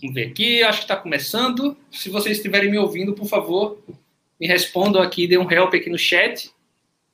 Vamos 0.00 0.14
ver 0.14 0.28
aqui, 0.28 0.62
acho 0.62 0.78
que 0.78 0.84
está 0.84 0.96
começando. 0.96 1.76
Se 1.90 2.08
vocês 2.08 2.36
estiverem 2.36 2.70
me 2.70 2.78
ouvindo, 2.78 3.14
por 3.14 3.26
favor, 3.26 3.82
me 4.38 4.46
respondam 4.46 5.02
aqui, 5.02 5.26
dê 5.26 5.36
um 5.36 5.50
help 5.50 5.74
aqui 5.74 5.90
no 5.90 5.98
chat, 5.98 6.52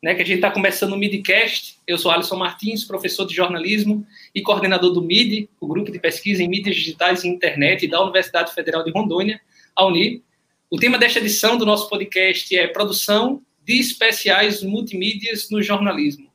né, 0.03 0.15
que 0.15 0.21
a 0.21 0.25
gente 0.25 0.37
está 0.37 0.51
começando 0.51 0.93
o 0.93 0.99
MIDcast. 0.99 1.79
Eu 1.87 1.97
sou 1.97 2.11
Alisson 2.11 2.37
Martins, 2.37 2.85
professor 2.85 3.27
de 3.27 3.35
jornalismo 3.35 4.07
e 4.35 4.43
coordenador 4.43 4.93
do 4.93 5.01
MID, 5.01 5.49
o 5.59 5.67
Grupo 5.67 5.91
de 5.91 5.99
Pesquisa 5.99 6.43
em 6.43 6.49
Mídias 6.49 6.77
Digitais 6.77 7.25
e 7.25 7.29
Internet 7.29 7.89
da 7.89 8.03
Universidade 8.03 8.53
Federal 8.53 8.85
de 8.85 8.91
Rondônia, 8.91 9.41
a 9.75 9.87
UNI. 9.87 10.23
O 10.69 10.77
tema 10.77 10.99
desta 10.99 11.21
edição 11.21 11.57
do 11.57 11.65
nosso 11.65 11.89
podcast 11.89 12.55
é 12.55 12.67
Produção 12.67 13.41
de 13.65 13.81
Especiais 13.81 14.63
Multimídias 14.63 15.49
no 15.49 15.63
Jornalismo. 15.63 16.31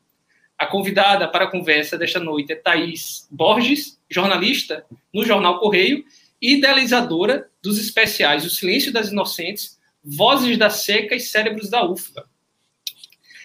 A 0.57 0.65
convidada 0.65 1.27
para 1.27 1.45
a 1.45 1.51
conversa 1.51 1.95
desta 1.95 2.19
noite 2.19 2.51
é 2.51 2.55
Thaís 2.55 3.27
Borges, 3.29 3.99
jornalista 4.09 4.83
no 5.13 5.23
Jornal 5.23 5.59
Correio 5.59 6.03
idealizadora 6.41 7.49
dos 7.61 7.79
especiais 7.79 8.45
O 8.45 8.49
Silêncio 8.49 8.91
das 8.91 9.09
Inocentes, 9.09 9.79
Vozes 10.03 10.57
da 10.57 10.69
Seca 10.69 11.15
e 11.15 11.19
Cérebros 11.19 11.69
da 11.69 11.85
UFBA. 11.85 12.29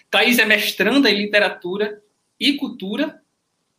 Thaís 0.09 0.39
é 0.39 0.45
mestranda 0.45 1.09
em 1.09 1.17
Literatura 1.17 2.01
e 2.39 2.53
Cultura 2.53 3.21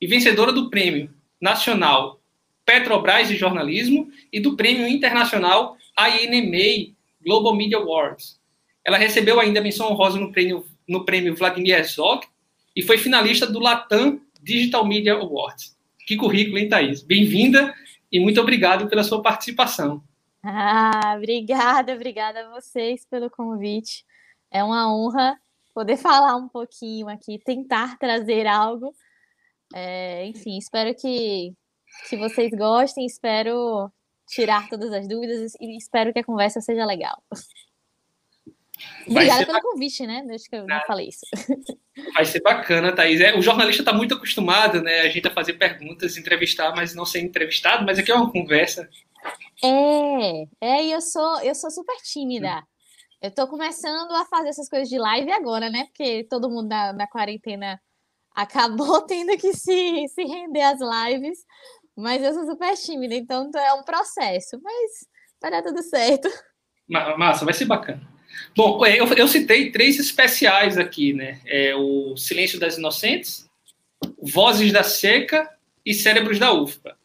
e 0.01 0.07
vencedora 0.07 0.53
do 0.53 0.69
Prêmio 0.69 1.11
Nacional 1.41 2.21
Petrobras 2.65 3.29
de 3.29 3.37
Jornalismo 3.37 4.11
e 4.33 4.41
do 4.41 4.57
Prêmio 4.57 4.89
Internacional 4.89 5.77
INMA 5.97 6.95
Global 7.25 7.55
Media 7.55 7.79
Awards. 7.79 8.41
Ela 8.85 8.99
recebeu 8.99 9.41
ainda 9.41 9.61
menção 9.61 9.91
honrosa 9.91 10.19
no 10.19 10.33
prêmio, 10.33 10.67
no 10.87 11.05
prêmio 11.05 11.35
Vladimir 11.35 11.77
Herzog 11.77 12.27
e 12.75 12.83
foi 12.83 12.99
finalista 12.99 13.47
do 13.47 13.61
Latam 13.61 14.21
Digital 14.43 14.85
Media 14.87 15.15
Awards. 15.15 15.77
Que 16.07 16.17
currículo, 16.17 16.59
hein, 16.59 16.69
Thaís? 16.69 17.03
Bem-vinda 17.03 17.75
e 18.11 18.21
muito 18.21 18.41
obrigado 18.41 18.89
pela 18.89 19.05
sua 19.05 19.23
participação. 19.23 20.03
Ah, 20.43 21.15
obrigada, 21.17 21.93
obrigada 21.93 22.47
a 22.47 22.51
vocês 22.51 23.05
pelo 23.07 23.29
convite. 23.29 24.05
É 24.51 24.63
uma 24.63 24.95
honra 24.95 25.39
poder 25.75 25.97
falar 25.97 26.37
um 26.37 26.49
pouquinho 26.49 27.09
aqui, 27.09 27.39
tentar 27.39 27.99
trazer 27.99 28.47
algo. 28.47 28.95
É, 29.75 30.25
enfim, 30.27 30.57
espero 30.57 30.95
que, 30.95 31.53
que 32.09 32.17
vocês 32.17 32.51
gostem, 32.53 33.05
espero 33.05 33.91
tirar 34.27 34.69
todas 34.69 34.93
as 34.93 35.09
dúvidas 35.09 35.55
e 35.61 35.77
espero 35.77 36.13
que 36.13 36.21
a 36.21 36.25
conversa 36.25 36.61
seja 36.61 36.85
legal. 36.85 37.23
Obrigada 39.09 39.47
pelo 39.47 39.61
convite, 39.61 40.07
né? 40.07 40.25
Deixa 40.27 40.49
que 40.49 40.57
eu 40.57 40.67
não 40.67 40.81
falei 40.87 41.09
isso. 41.09 41.27
Vai 42.15 42.25
ser 42.25 42.41
bacana, 42.41 42.95
Thaís. 42.95 43.21
É, 43.21 43.37
o 43.37 43.43
jornalista 43.43 43.83
está 43.83 43.93
muito 43.93 44.15
acostumado, 44.15 44.83
né? 44.83 45.01
A 45.01 45.09
gente 45.09 45.27
a 45.27 45.31
fazer 45.31 45.55
perguntas, 45.55 46.17
entrevistar, 46.17 46.75
mas 46.75 46.95
não 46.95 47.07
ser 47.07 47.21
entrevistado, 47.21 47.85
mas 47.87 47.99
aqui 47.99 48.11
é 48.11 48.15
uma 48.15 48.31
conversa. 48.31 48.89
É, 49.65 50.43
é, 50.61 50.85
e 50.85 50.93
eu 50.93 51.01
sou, 51.01 51.41
eu 51.41 51.55
sou 51.55 51.71
super 51.71 51.97
tímida. 52.03 52.63
Eu 53.23 53.31
estou 53.31 53.49
começando 53.49 54.13
a 54.13 54.27
fazer 54.27 54.51
essas 54.51 54.69
coisas 54.69 54.89
de 54.89 54.99
live 54.99 55.31
agora, 55.33 55.71
né? 55.71 55.85
Porque 55.87 56.25
todo 56.29 56.51
mundo 56.51 56.69
na, 56.69 56.93
na 56.93 57.07
quarentena 57.07 57.81
acabou 58.35 59.01
tendo 59.07 59.37
que 59.39 59.55
se, 59.55 60.07
se 60.09 60.23
render 60.23 60.63
às 60.63 60.81
lives. 60.81 61.39
Mas 61.97 62.23
eu 62.23 62.35
sou 62.35 62.45
super 62.45 62.75
tímida, 62.77 63.15
então 63.15 63.51
é 63.57 63.73
um 63.73 63.83
processo. 63.83 64.61
Mas 64.63 65.07
vai 65.41 65.51
dar 65.51 65.63
tudo 65.63 65.83
certo. 65.83 66.29
Massa, 66.89 67.45
vai 67.45 67.55
ser 67.55 67.65
bacana. 67.65 68.16
Bom, 68.57 68.85
é, 68.85 68.99
eu, 68.99 69.07
eu 69.15 69.29
citei 69.29 69.71
três 69.71 69.99
especiais 69.99 70.79
aqui, 70.79 71.13
né? 71.13 71.41
É 71.47 71.75
o 71.75 72.17
Silêncio 72.17 72.59
das 72.59 72.79
Inocentes, 72.79 73.49
Vozes 74.21 74.73
da 74.73 74.83
Seca 74.83 75.49
e 75.85 75.95
Cérebros 75.95 76.39
da 76.39 76.53
UFPA. 76.53 76.97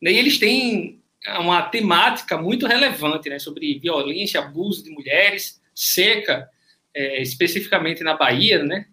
E 0.00 0.08
eles 0.08 0.38
têm 0.38 1.00
uma 1.40 1.62
temática 1.62 2.38
muito 2.38 2.66
relevante, 2.66 3.28
né? 3.28 3.38
Sobre 3.38 3.78
violência, 3.78 4.40
abuso 4.40 4.84
de 4.84 4.90
mulheres, 4.90 5.60
seca, 5.74 6.48
é, 6.94 7.20
especificamente 7.22 8.02
na 8.02 8.16
Bahia, 8.16 8.62
né? 8.62 8.86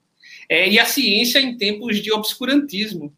É, 0.49 0.69
e 0.69 0.79
a 0.79 0.85
ciência 0.85 1.39
em 1.39 1.57
tempos 1.57 2.01
de 2.01 2.11
obscurantismo. 2.11 3.15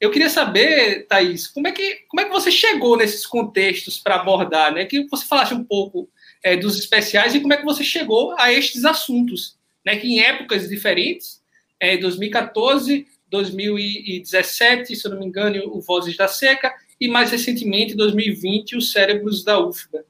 Eu 0.00 0.10
queria 0.10 0.28
saber, 0.28 1.06
Thaís, 1.06 1.46
como 1.46 1.68
é 1.68 1.72
que, 1.72 2.00
como 2.08 2.20
é 2.20 2.24
que 2.24 2.32
você 2.32 2.50
chegou 2.50 2.96
nesses 2.96 3.24
contextos 3.24 3.98
para 3.98 4.16
abordar, 4.16 4.72
né? 4.72 4.84
Que 4.84 5.06
você 5.08 5.24
falasse 5.24 5.54
um 5.54 5.64
pouco 5.64 6.08
é, 6.44 6.56
dos 6.56 6.78
especiais 6.78 7.34
e 7.34 7.40
como 7.40 7.54
é 7.54 7.56
que 7.56 7.64
você 7.64 7.82
chegou 7.82 8.34
a 8.38 8.52
estes 8.52 8.84
assuntos, 8.84 9.56
né? 9.84 9.96
Que 9.96 10.06
em 10.06 10.20
épocas 10.20 10.68
diferentes, 10.68 11.42
é, 11.80 11.96
2014, 11.96 13.06
2017, 13.28 14.94
se 14.94 15.06
eu 15.06 15.12
não 15.12 15.18
me 15.18 15.26
engano, 15.26 15.60
o 15.74 15.80
Vozes 15.80 16.16
da 16.16 16.28
Seca, 16.28 16.72
e 17.00 17.08
mais 17.08 17.30
recentemente, 17.30 17.96
2020, 17.96 18.76
os 18.76 18.92
Cérebros 18.92 19.42
da 19.42 19.58
UFBA. 19.58 20.04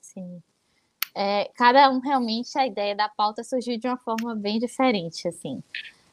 Sim. 0.00 0.42
É, 1.14 1.50
cada 1.54 1.90
um 1.90 2.00
realmente 2.00 2.58
a 2.58 2.66
ideia 2.66 2.96
da 2.96 3.08
pauta 3.08 3.44
surgiu 3.44 3.78
de 3.78 3.86
uma 3.86 3.98
forma 3.98 4.34
bem 4.34 4.58
diferente, 4.58 5.28
assim. 5.28 5.62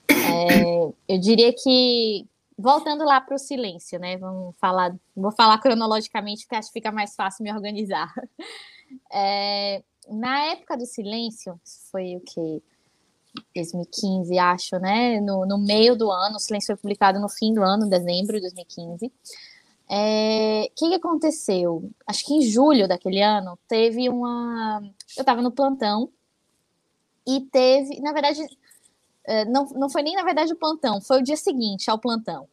É, 0.10 0.94
eu 1.08 1.20
diria 1.20 1.54
que 1.54 2.26
voltando 2.58 3.04
lá 3.04 3.20
para 3.20 3.36
o 3.36 3.40
silêncio, 3.40 3.98
né? 3.98 4.18
Vamos 4.18 4.56
falar, 4.58 4.94
vou 5.16 5.32
falar 5.32 5.58
cronologicamente, 5.60 6.48
que 6.48 6.56
acho 6.56 6.68
que 6.68 6.74
fica 6.74 6.92
mais 6.92 7.16
fácil 7.16 7.44
me 7.44 7.52
organizar. 7.52 8.14
É, 9.12 9.84
na 10.10 10.46
época 10.46 10.78
do 10.78 10.86
silêncio, 10.86 11.60
foi 11.92 12.16
o 12.18 12.22
que? 12.22 12.62
2015, 13.56 14.38
acho, 14.38 14.78
né? 14.78 15.20
No, 15.20 15.46
no 15.46 15.58
meio 15.58 15.96
do 15.96 16.12
ano, 16.12 16.36
o 16.36 16.40
silêncio 16.40 16.68
foi 16.68 16.76
publicado 16.76 17.20
no 17.20 17.28
fim 17.28 17.54
do 17.54 17.64
ano, 17.64 17.90
dezembro 17.90 18.36
de 18.36 18.42
2015. 18.42 19.08
O 19.08 19.12
é, 19.90 20.70
que, 20.76 20.90
que 20.90 20.96
aconteceu? 20.96 21.90
Acho 22.06 22.26
que 22.26 22.34
em 22.34 22.42
julho 22.42 22.88
daquele 22.88 23.22
ano 23.22 23.58
teve 23.68 24.10
uma. 24.10 24.82
Eu 25.18 25.22
estava 25.22 25.42
no 25.42 25.52
plantão 25.52 26.10
e 27.26 27.42
teve, 27.42 28.00
na 28.02 28.12
verdade, 28.14 28.46
é, 29.26 29.46
não, 29.46 29.66
não 29.66 29.90
foi 29.90 30.04
nem 30.04 30.16
na 30.16 30.24
verdade 30.24 30.54
o 30.54 30.58
plantão, 30.58 31.02
foi 31.02 31.20
o 31.20 31.24
dia 31.24 31.38
seguinte 31.38 31.90
ao 31.90 32.00
plantão. 32.00 32.48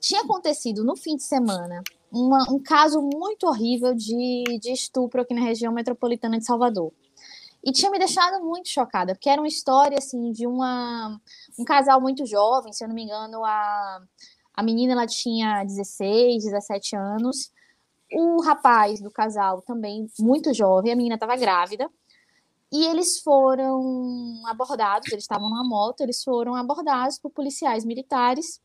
Tinha 0.00 0.22
acontecido 0.22 0.84
no 0.84 0.96
fim 0.96 1.16
de 1.16 1.22
semana 1.22 1.82
uma, 2.10 2.50
um 2.50 2.58
caso 2.62 3.00
muito 3.00 3.46
horrível 3.46 3.94
de, 3.94 4.44
de 4.60 4.72
estupro 4.72 5.20
aqui 5.22 5.34
na 5.34 5.42
região 5.42 5.72
metropolitana 5.72 6.38
de 6.38 6.44
Salvador. 6.44 6.92
E 7.64 7.72
tinha 7.72 7.90
me 7.90 7.98
deixado 7.98 8.44
muito 8.44 8.68
chocada, 8.68 9.12
porque 9.12 9.28
era 9.28 9.40
uma 9.40 9.48
história 9.48 9.98
assim 9.98 10.30
de 10.30 10.46
uma, 10.46 11.20
um 11.58 11.64
casal 11.64 12.00
muito 12.00 12.24
jovem, 12.24 12.72
se 12.72 12.84
eu 12.84 12.88
não 12.88 12.94
me 12.94 13.02
engano, 13.02 13.44
a, 13.44 14.02
a 14.54 14.62
menina 14.62 14.92
ela 14.92 15.06
tinha 15.06 15.64
16, 15.64 16.44
17 16.44 16.96
anos, 16.96 17.50
o 18.12 18.40
rapaz 18.40 19.00
do 19.00 19.10
casal 19.10 19.62
também 19.62 20.06
muito 20.20 20.54
jovem, 20.54 20.92
a 20.92 20.96
menina 20.96 21.16
estava 21.16 21.36
grávida. 21.36 21.90
E 22.72 22.84
eles 22.84 23.20
foram 23.20 24.42
abordados, 24.46 25.10
eles 25.10 25.24
estavam 25.24 25.48
numa 25.48 25.64
moto, 25.64 26.00
eles 26.00 26.22
foram 26.22 26.54
abordados 26.54 27.18
por 27.18 27.30
policiais 27.30 27.84
militares 27.84 28.60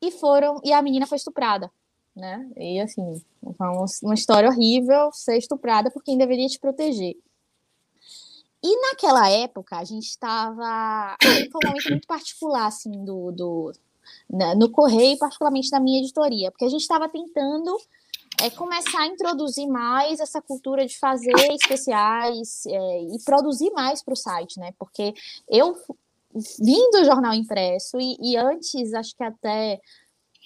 e 0.00 0.10
foram 0.10 0.60
e 0.64 0.72
a 0.72 0.82
menina 0.82 1.06
foi 1.06 1.16
estuprada 1.16 1.70
né? 2.14 2.48
E 2.56 2.80
assim, 2.80 3.22
uma 4.02 4.14
história 4.14 4.48
horrível 4.48 5.10
ser 5.12 5.36
estuprada 5.36 5.90
por 5.90 6.02
quem 6.02 6.16
deveria 6.16 6.48
te 6.48 6.58
proteger. 6.58 7.16
E 8.62 8.80
naquela 8.80 9.28
época 9.28 9.76
a 9.76 9.84
gente 9.84 10.06
estava. 10.06 11.16
Foi 11.22 11.60
um 11.62 11.68
momento 11.68 11.90
muito 11.90 12.06
particular, 12.06 12.66
assim, 12.66 13.04
do, 13.04 13.30
do, 13.30 13.72
né, 14.30 14.54
no 14.54 14.70
Correio, 14.70 15.18
particularmente 15.18 15.70
na 15.70 15.80
minha 15.80 16.00
editoria, 16.00 16.50
porque 16.50 16.64
a 16.64 16.68
gente 16.70 16.80
estava 16.80 17.06
tentando 17.06 17.76
é, 18.42 18.48
começar 18.50 19.00
a 19.00 19.06
introduzir 19.06 19.66
mais 19.66 20.18
essa 20.18 20.40
cultura 20.40 20.86
de 20.86 20.98
fazer 20.98 21.34
especiais 21.52 22.64
é, 22.66 23.02
e 23.02 23.18
produzir 23.24 23.70
mais 23.72 24.02
para 24.02 24.14
o 24.14 24.16
site, 24.16 24.58
né? 24.58 24.72
Porque 24.78 25.12
eu 25.46 25.76
vim 26.58 26.90
do 26.90 27.04
jornal 27.04 27.34
impresso 27.34 28.00
e, 28.00 28.16
e 28.20 28.36
antes, 28.36 28.94
acho 28.94 29.14
que 29.14 29.22
até 29.22 29.80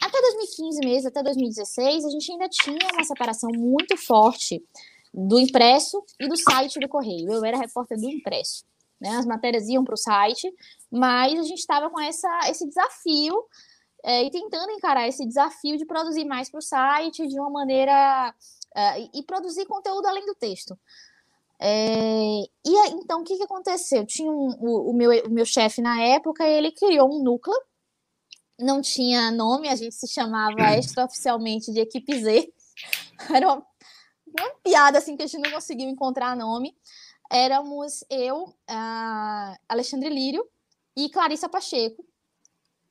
até 0.00 0.20
2015 0.20 0.80
mesmo, 0.80 1.08
até 1.08 1.22
2016, 1.22 2.04
a 2.04 2.10
gente 2.10 2.32
ainda 2.32 2.48
tinha 2.48 2.78
uma 2.92 3.04
separação 3.04 3.50
muito 3.52 3.96
forte 3.96 4.62
do 5.12 5.38
impresso 5.38 6.02
e 6.20 6.28
do 6.28 6.36
site 6.36 6.78
do 6.78 6.88
Correio. 6.88 7.32
Eu 7.32 7.44
era 7.44 7.58
repórter 7.58 7.98
do 7.98 8.08
impresso. 8.08 8.64
Né? 9.00 9.10
As 9.10 9.26
matérias 9.26 9.68
iam 9.68 9.84
para 9.84 9.94
o 9.94 9.98
site, 9.98 10.52
mas 10.90 11.38
a 11.38 11.42
gente 11.42 11.58
estava 11.58 11.90
com 11.90 12.00
essa, 12.00 12.28
esse 12.48 12.66
desafio 12.66 13.44
é, 14.04 14.24
e 14.24 14.30
tentando 14.30 14.70
encarar 14.72 15.08
esse 15.08 15.26
desafio 15.26 15.76
de 15.76 15.84
produzir 15.84 16.24
mais 16.24 16.50
para 16.50 16.58
o 16.58 16.62
site 16.62 17.26
de 17.26 17.38
uma 17.38 17.50
maneira. 17.50 18.34
É, 18.76 19.00
e 19.14 19.22
produzir 19.24 19.66
conteúdo 19.66 20.06
além 20.06 20.24
do 20.26 20.34
texto. 20.34 20.78
É, 21.60 22.42
e 22.64 22.88
então, 22.90 23.22
o 23.22 23.24
que, 23.24 23.36
que 23.36 23.42
aconteceu? 23.42 24.06
Tinha 24.06 24.30
um, 24.30 24.50
o, 24.60 24.90
o, 24.90 24.92
meu, 24.94 25.10
o 25.24 25.30
meu 25.30 25.44
chefe 25.44 25.80
na 25.80 26.00
época, 26.00 26.46
ele 26.46 26.70
criou 26.70 27.12
um 27.12 27.22
núcleo 27.22 27.58
não 28.58 28.80
tinha 28.80 29.30
nome, 29.30 29.68
a 29.68 29.76
gente 29.76 29.94
se 29.94 30.08
chamava 30.08 30.76
extraoficialmente 30.76 31.72
de 31.72 31.80
Equipe 31.80 32.20
Z. 32.20 32.52
Era 33.32 33.46
uma, 33.46 33.66
uma, 34.26 34.50
piada 34.62 34.98
assim 34.98 35.16
que 35.16 35.22
a 35.22 35.26
gente 35.26 35.42
não 35.42 35.52
conseguiu 35.52 35.88
encontrar 35.88 36.36
nome. 36.36 36.76
Éramos 37.30 38.04
eu, 38.10 38.54
Alexandre 39.68 40.08
Lírio 40.08 40.44
e 40.96 41.08
Clarissa 41.08 41.48
Pacheco. 41.48 42.04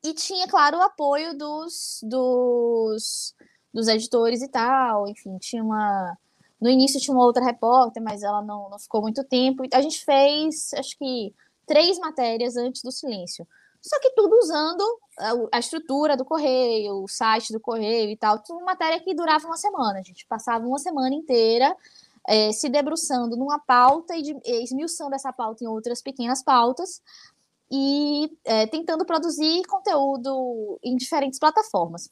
E 0.04 0.14
tinha, 0.14 0.48
claro, 0.48 0.78
o 0.78 0.81
apoio 0.81 1.36
dos, 1.36 2.00
dos, 2.04 3.36
dos 3.74 3.88
editores 3.88 4.42
e 4.42 4.48
tal. 4.48 5.08
Enfim, 5.08 5.38
tinha 5.40 5.64
uma, 5.64 6.18
No 6.62 6.69
início 6.69 7.00
tinha 7.00 7.16
uma 7.16 7.25
outra 7.25 7.44
repórter, 7.44 8.02
mas 8.02 8.24
ela 8.24 8.42
não, 8.42 8.69
não 8.69 8.80
ficou 8.80 9.02
muito 9.02 9.24
tempo. 9.24 9.64
A 9.74 9.81
gente 9.81 10.06
fez, 10.06 10.74
acho 10.75 10.98
que, 10.98 11.34
três 11.66 11.98
matérias 12.00 12.56
antes 12.56 12.84
do 12.84 12.92
silêncio. 12.92 13.46
Só 13.82 14.00
que 14.00 14.12
tudo 14.12 14.38
usando 14.38 14.84
a, 15.20 15.58
a 15.58 15.60
estrutura 15.60 16.18
do 16.18 16.26
correio, 16.26 17.04
o 17.04 17.08
site 17.08 17.54
do 17.54 17.60
correio 17.60 18.10
e 18.10 18.18
tal. 18.18 18.40
Tudo 18.40 18.64
matéria 18.66 19.00
que 19.00 19.14
durava 19.14 19.46
uma 19.46 19.58
semana. 19.58 20.00
A 20.00 20.04
gente 20.04 20.26
passava 20.28 20.66
uma 20.66 20.80
semana 20.80 21.16
inteira 21.16 21.76
é, 22.28 22.52
se 22.52 22.68
debruçando 22.68 23.38
numa 23.38 23.58
pauta 23.58 24.16
e, 24.16 24.22
de, 24.22 24.38
esmiuçando 24.46 25.16
essa 25.16 25.32
pauta 25.32 25.64
em 25.64 25.68
outras 25.68 26.02
pequenas 26.02 26.44
pautas 26.44 27.02
e 27.72 28.30
é, 28.44 28.68
tentando 28.68 29.06
produzir 29.06 29.64
conteúdo 29.66 30.78
em 30.84 30.96
diferentes 30.96 31.40
plataformas. 31.40 32.10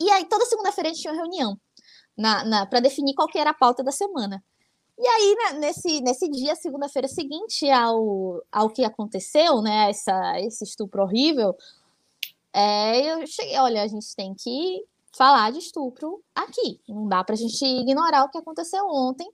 E 0.00 0.10
aí, 0.10 0.24
toda 0.26 0.44
segunda-feira 0.44 0.90
a 0.90 0.92
gente 0.92 1.02
tinha 1.02 1.12
uma 1.12 1.22
reunião 1.22 1.58
na, 2.16 2.44
na 2.44 2.66
para 2.66 2.80
definir 2.80 3.14
qual 3.14 3.26
que 3.26 3.38
era 3.38 3.50
a 3.50 3.54
pauta 3.54 3.82
da 3.82 3.90
semana. 3.90 4.44
E 4.98 5.06
aí, 5.06 5.36
né, 5.36 5.60
nesse, 5.60 6.00
nesse 6.00 6.28
dia, 6.28 6.56
segunda-feira 6.56 7.06
seguinte 7.06 7.70
ao, 7.70 8.42
ao 8.50 8.68
que 8.68 8.84
aconteceu, 8.84 9.62
né, 9.62 9.90
essa, 9.90 10.40
esse 10.40 10.64
estupro 10.64 11.02
horrível, 11.02 11.56
é, 12.52 13.12
eu 13.12 13.26
cheguei, 13.26 13.56
olha, 13.58 13.82
a 13.82 13.86
gente 13.86 14.14
tem 14.16 14.34
que 14.34 14.84
falar 15.16 15.52
de 15.52 15.58
estupro 15.58 16.22
aqui. 16.34 16.80
Não 16.88 17.06
dá 17.08 17.22
para 17.22 17.34
a 17.34 17.38
gente 17.38 17.64
ignorar 17.64 18.24
o 18.24 18.30
que 18.30 18.38
aconteceu 18.38 18.84
ontem. 18.88 19.30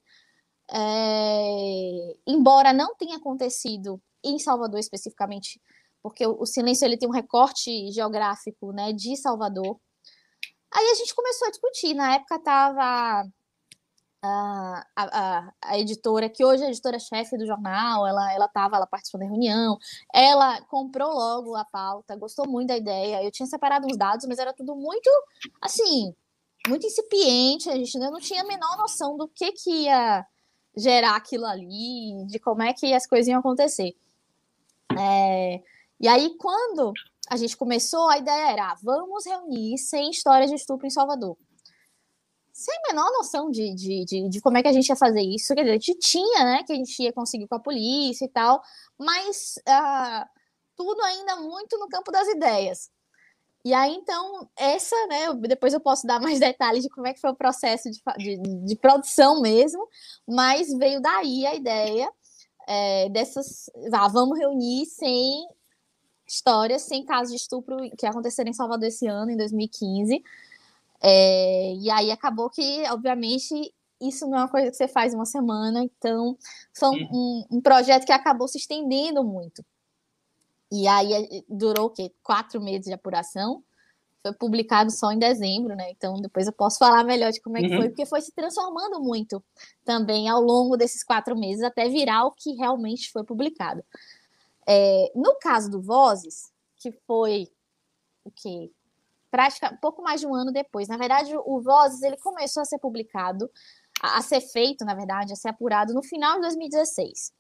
É, 0.71 2.17
embora 2.27 2.73
não 2.73 2.95
tenha 2.97 3.17
acontecido 3.17 4.01
em 4.23 4.39
Salvador 4.39 4.81
especificamente, 4.81 5.61
porque 6.03 6.27
o, 6.27 6.41
o 6.41 6.47
silêncio 6.47 6.85
ele 6.87 6.99
tem 6.99 7.09
um 7.09 7.13
recorte 7.13 7.91
geográfico 7.91 8.73
né, 8.73 8.93
de 8.93 9.17
Salvador. 9.17 9.79
Aí 10.75 10.91
a 10.91 10.95
gente 10.95 11.15
começou 11.15 11.49
a 11.49 11.51
discutir. 11.51 11.95
Na 11.95 12.17
época 12.17 12.37
estava 12.37 13.27
a, 14.27 14.87
a, 14.97 15.53
a, 15.61 15.79
editora, 15.79 16.31
que 16.31 16.45
hoje 16.45 16.65
é 16.65 16.69
editora-chefe 16.69 17.37
do 17.37 17.47
jornal, 17.47 18.07
ela 18.07 18.33
ela 18.33 18.47
estava, 18.47 18.77
ela 18.77 18.87
participou 18.87 19.21
da 19.21 19.27
reunião, 19.27 19.79
ela 20.13 20.63
comprou 20.63 21.13
logo 21.13 21.55
a 21.55 21.65
pauta, 21.65 22.17
gostou 22.17 22.49
muito 22.49 22.69
da 22.69 22.77
ideia. 22.77 23.23
Eu 23.23 23.31
tinha 23.31 23.47
separado 23.47 23.87
os 23.87 23.97
dados, 23.97 24.27
mas 24.27 24.39
era 24.39 24.55
tudo 24.55 24.75
muito, 24.75 25.11
assim, 25.61 26.15
muito 26.67 26.87
incipiente, 26.87 27.69
a 27.69 27.77
gente 27.77 27.97
ainda 27.97 28.11
não 28.11 28.21
tinha 28.21 28.43
a 28.43 28.47
menor 28.47 28.79
noção 28.79 29.17
do 29.17 29.29
que, 29.29 29.53
que 29.53 29.71
ia 29.71 30.27
gerar 30.77 31.17
aquilo 31.17 31.45
ali, 31.45 32.25
de 32.27 32.39
como 32.39 32.63
é 32.63 32.73
que 32.73 32.95
as 32.95 33.07
coisas 33.07 33.29
iam 33.29 33.41
acontecer. 33.41 33.95
É, 34.99 35.63
e 36.01 36.09
aí, 36.09 36.35
quando 36.39 36.93
a 37.29 37.37
gente 37.37 37.57
começou, 37.57 38.09
a 38.09 38.19
ideia 38.19 38.53
era, 38.53 38.73
ah, 38.73 38.77
vamos 38.83 39.27
reunir 39.27 39.79
100 39.79 40.11
histórias 40.11 40.51
de 40.51 40.57
estupro 40.57 40.87
em 40.87 40.91
Salvador. 40.91 41.37
Sem 42.55 42.73
a 42.73 42.93
menor 42.93 43.11
noção 43.11 43.51
de, 43.51 43.75
de, 43.75 44.05
de, 44.05 44.29
de, 44.29 44.41
como 44.41 44.57
é 44.57 44.63
que 44.63 44.69
a 44.69 44.73
gente 44.73 44.89
ia 44.89 44.95
fazer 44.95 45.21
isso. 45.23 45.53
Quer 45.57 45.63
dizer, 45.63 45.71
a 45.71 45.75
gente 45.75 45.95
tinha, 45.99 46.45
né, 46.45 46.63
que 46.63 46.73
a 46.73 46.77
gente 46.77 47.03
ia 47.03 47.13
conseguir 47.13 47.49
com 47.49 47.57
a 47.57 47.61
polícia 47.61 48.25
e 48.25 48.29
tal, 48.29 48.63
mas 48.97 49.57
uh, 49.69 50.25
tudo 50.77 51.03
ainda 51.03 51.35
muito 51.35 51.77
no 51.79 51.89
campo 51.89 52.13
das 52.13 52.29
ideias. 52.29 52.89
E 53.65 53.75
aí, 53.75 53.93
então, 53.95 54.49
essa, 54.57 54.95
né, 55.09 55.35
depois 55.49 55.75
eu 55.75 55.81
posso 55.81 56.07
dar 56.07 56.21
mais 56.21 56.39
detalhes 56.41 56.85
de 56.85 56.91
como 56.91 57.09
é 57.09 57.13
que 57.13 57.21
foi 57.21 57.31
o 57.33 57.37
processo 57.37 57.91
de, 57.91 58.01
de, 58.19 58.67
de 58.67 58.77
produção 58.77 59.41
mesmo, 59.41 59.89
mas 60.25 60.73
veio 60.79 61.01
daí 61.01 61.45
a 61.47 61.57
ideia 61.57 62.09
é, 62.69 63.09
dessas. 63.09 63.69
Ah, 63.93 64.07
vamos 64.07 64.39
reunir 64.39 64.87
100 64.87 65.49
histórias, 66.25 66.83
100 66.83 67.05
casos 67.05 67.31
de 67.31 67.37
estupro 67.37 67.77
que 67.99 68.07
aconteceram 68.07 68.49
em 68.49 68.55
Salvador 68.55 68.87
esse 68.87 69.09
ano, 69.09 69.33
em 69.33 69.37
2015. 69.37 70.23
É, 71.07 71.75
e 71.75 71.91
aí 71.91 72.11
acabou 72.11 72.49
que, 72.49 72.83
obviamente, 72.89 73.75
isso 74.01 74.27
não 74.27 74.39
é 74.39 74.41
uma 74.43 74.49
coisa 74.49 74.71
que 74.71 74.77
você 74.77 74.89
faz 74.89 75.13
uma 75.13 75.27
semana, 75.27 75.85
então 75.85 76.35
foi 76.73 76.89
um, 77.13 77.45
um, 77.51 77.61
projeto 77.61 78.07
que 78.07 78.13
acabou 78.13 78.49
se 78.49 78.57
estendendo 78.57 79.23
muito. 79.23 79.63
E 80.73 80.89
aí 80.89 81.13
é, 81.13 81.43
durou 81.47 81.87
o 81.87 81.91
quê? 81.91 82.11
Quatro 82.23 82.59
meses 82.59 82.87
de 82.87 82.95
apuração. 82.95 83.63
Foi 84.23 84.33
publicado 84.33 84.91
só 84.91 85.13
em 85.13 85.19
dezembro, 85.19 85.77
né? 85.77 85.91
Então 85.91 86.15
depois 86.23 86.47
eu 86.47 86.53
posso 86.55 86.79
falar 86.79 87.05
melhor 87.05 87.31
de 87.31 87.41
como 87.43 87.59
é 87.59 87.61
que 87.61 87.69
uhum. 87.75 87.81
foi, 87.81 87.89
porque 87.91 88.07
foi 88.07 88.23
se 88.23 88.33
transformando 88.33 88.99
muito 88.99 89.45
também 89.85 90.27
ao 90.31 90.41
longo 90.41 90.75
desses 90.75 91.05
quatro 91.05 91.37
meses, 91.37 91.63
até 91.63 91.87
virar 91.87 92.25
o 92.25 92.33
que 92.33 92.55
realmente 92.55 93.13
foi 93.13 93.23
publicado. 93.25 93.85
É, 94.67 95.13
no 95.15 95.37
caso 95.39 95.71
do 95.71 95.83
Vozes, 95.83 96.51
que 96.79 96.91
foi 97.07 97.49
o 98.25 98.31
que 98.31 98.73
praticamente 99.35 99.81
pouco 99.81 100.01
mais 100.01 100.21
de 100.21 100.29
um 100.29 100.35
ano 100.35 100.53
depois. 100.53 100.87
Na 100.87 100.97
verdade, 100.97 101.35
o 101.37 101.61
Vozes 101.61 102.03
ele 102.03 102.17
começou 102.19 102.61
a 102.63 102.65
ser 102.65 102.79
publicado, 102.79 103.51
a, 104.01 104.19
a, 104.19 104.23
ser 104.23 104.41
feito, 104.41 104.85
na 104.85 104.95
verdade, 104.95 105.33
a 105.33 105.37
ser 105.37 105.49
apurado 105.49 105.93
no 105.93 106.05
final 106.05 106.37
de 106.37 106.43
2016. 106.43 107.33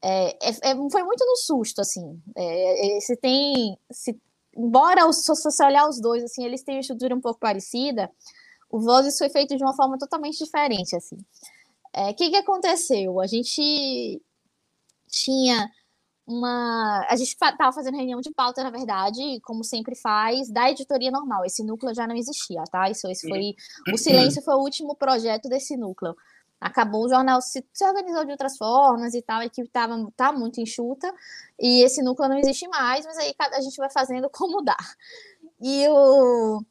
É, 0.00 0.28
é, 0.30 0.70
é, 0.70 0.90
foi 0.90 1.02
muito 1.02 1.22
no 1.26 1.36
susto, 1.36 1.82
assim. 1.82 2.18
É, 2.34 2.96
é, 2.96 3.00
se 3.00 3.14
tem, 3.14 3.76
se, 3.90 4.18
embora 4.56 5.12
se 5.12 5.26
você 5.26 5.64
olhar 5.64 5.86
os 5.86 6.00
dois, 6.00 6.24
assim, 6.24 6.46
eles 6.46 6.62
têm 6.62 6.76
uma 6.76 6.80
estrutura 6.80 7.14
um 7.14 7.20
pouco 7.20 7.38
parecida. 7.38 8.10
O 8.70 8.80
Vozes 8.80 9.18
foi 9.18 9.28
feito 9.28 9.54
de 9.54 9.62
uma 9.62 9.76
forma 9.76 9.98
totalmente 9.98 10.42
diferente, 10.42 10.96
assim. 10.96 11.16
O 11.16 11.20
é, 11.92 12.12
que, 12.14 12.30
que 12.30 12.36
aconteceu? 12.36 13.20
A 13.20 13.26
gente 13.26 14.22
tinha 15.10 15.70
uma. 16.28 17.06
A 17.08 17.16
gente 17.16 17.28
estava 17.28 17.72
fazendo 17.72 17.96
reunião 17.96 18.20
de 18.20 18.30
pauta, 18.30 18.62
na 18.62 18.70
verdade, 18.70 19.40
como 19.40 19.64
sempre 19.64 19.94
faz, 19.94 20.50
da 20.50 20.70
editoria 20.70 21.10
normal. 21.10 21.44
Esse 21.44 21.64
núcleo 21.64 21.94
já 21.94 22.06
não 22.06 22.14
existia, 22.14 22.62
tá? 22.70 22.90
Isso, 22.90 23.08
esse 23.08 23.26
foi. 23.26 23.54
O 23.92 23.96
Silêncio 23.96 24.42
foi 24.42 24.54
o 24.54 24.58
último 24.58 24.94
projeto 24.94 25.48
desse 25.48 25.76
núcleo. 25.76 26.14
Acabou 26.60 27.06
o 27.06 27.08
jornal 27.08 27.40
se, 27.40 27.64
se 27.72 27.84
organizou 27.84 28.24
de 28.24 28.32
outras 28.32 28.56
formas 28.58 29.14
e 29.14 29.22
tal, 29.22 29.40
a 29.40 29.46
equipe 29.46 29.68
estava 29.68 29.96
tá 30.16 30.32
muito 30.32 30.60
enxuta, 30.60 31.12
e 31.58 31.84
esse 31.84 32.02
núcleo 32.02 32.28
não 32.28 32.36
existe 32.38 32.66
mais, 32.68 33.06
mas 33.06 33.16
aí 33.16 33.32
a 33.38 33.60
gente 33.60 33.76
vai 33.76 33.88
fazendo 33.90 34.28
como 34.30 34.62
dá. 34.62 34.76
E 35.60 35.88
o. 35.88 36.62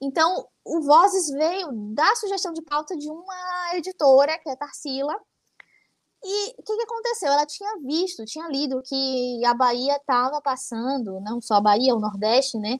Então, 0.00 0.48
o 0.64 0.80
Vozes 0.80 1.28
veio 1.30 1.70
da 1.94 2.14
sugestão 2.16 2.52
de 2.52 2.62
pauta 2.62 2.96
de 2.96 3.08
uma 3.08 3.76
editora, 3.76 4.38
que 4.38 4.48
é 4.48 4.56
Tarsila, 4.56 5.16
e 6.24 6.54
o 6.56 6.62
que, 6.62 6.76
que, 6.76 6.82
aconteceu? 6.82 7.32
Ela 7.32 7.46
tinha 7.46 7.78
visto, 7.78 8.24
tinha 8.24 8.46
lido 8.48 8.82
que 8.82 9.44
a 9.44 9.54
Bahia 9.54 9.96
estava 9.96 10.40
passando, 10.40 11.20
não 11.20 11.40
só 11.40 11.54
a 11.54 11.60
Bahia, 11.60 11.94
o 11.94 12.00
Nordeste, 12.00 12.58
né? 12.58 12.78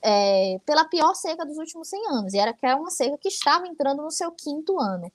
É, 0.00 0.58
pela 0.64 0.84
pior 0.84 1.14
seca 1.14 1.44
dos 1.44 1.58
últimos 1.58 1.88
100 1.88 2.06
anos. 2.08 2.34
E 2.34 2.38
era 2.38 2.54
que 2.54 2.64
era 2.64 2.76
uma 2.76 2.90
seca 2.90 3.18
que 3.18 3.28
estava 3.28 3.66
entrando 3.66 4.02
no 4.02 4.10
seu 4.10 4.32
quinto 4.32 4.80
ano. 4.80 5.12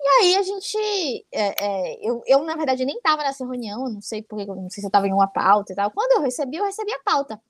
E 0.00 0.08
aí 0.08 0.36
a 0.36 0.42
gente. 0.42 1.26
É, 1.32 1.64
é, 1.64 2.08
eu, 2.08 2.22
eu, 2.26 2.42
na 2.44 2.56
verdade, 2.56 2.84
nem 2.84 2.96
estava 2.96 3.22
nessa 3.22 3.44
reunião, 3.44 3.88
não 3.88 4.00
sei 4.00 4.22
porque, 4.22 4.46
não 4.46 4.70
sei 4.70 4.80
se 4.80 4.86
eu 4.86 4.88
estava 4.88 5.06
em 5.08 5.12
uma 5.12 5.28
pauta 5.28 5.72
e 5.72 5.76
tal. 5.76 5.90
Quando 5.92 6.12
eu 6.12 6.22
recebi, 6.22 6.56
eu 6.56 6.64
recebi 6.64 6.92
a 6.92 7.00
pauta. 7.00 7.40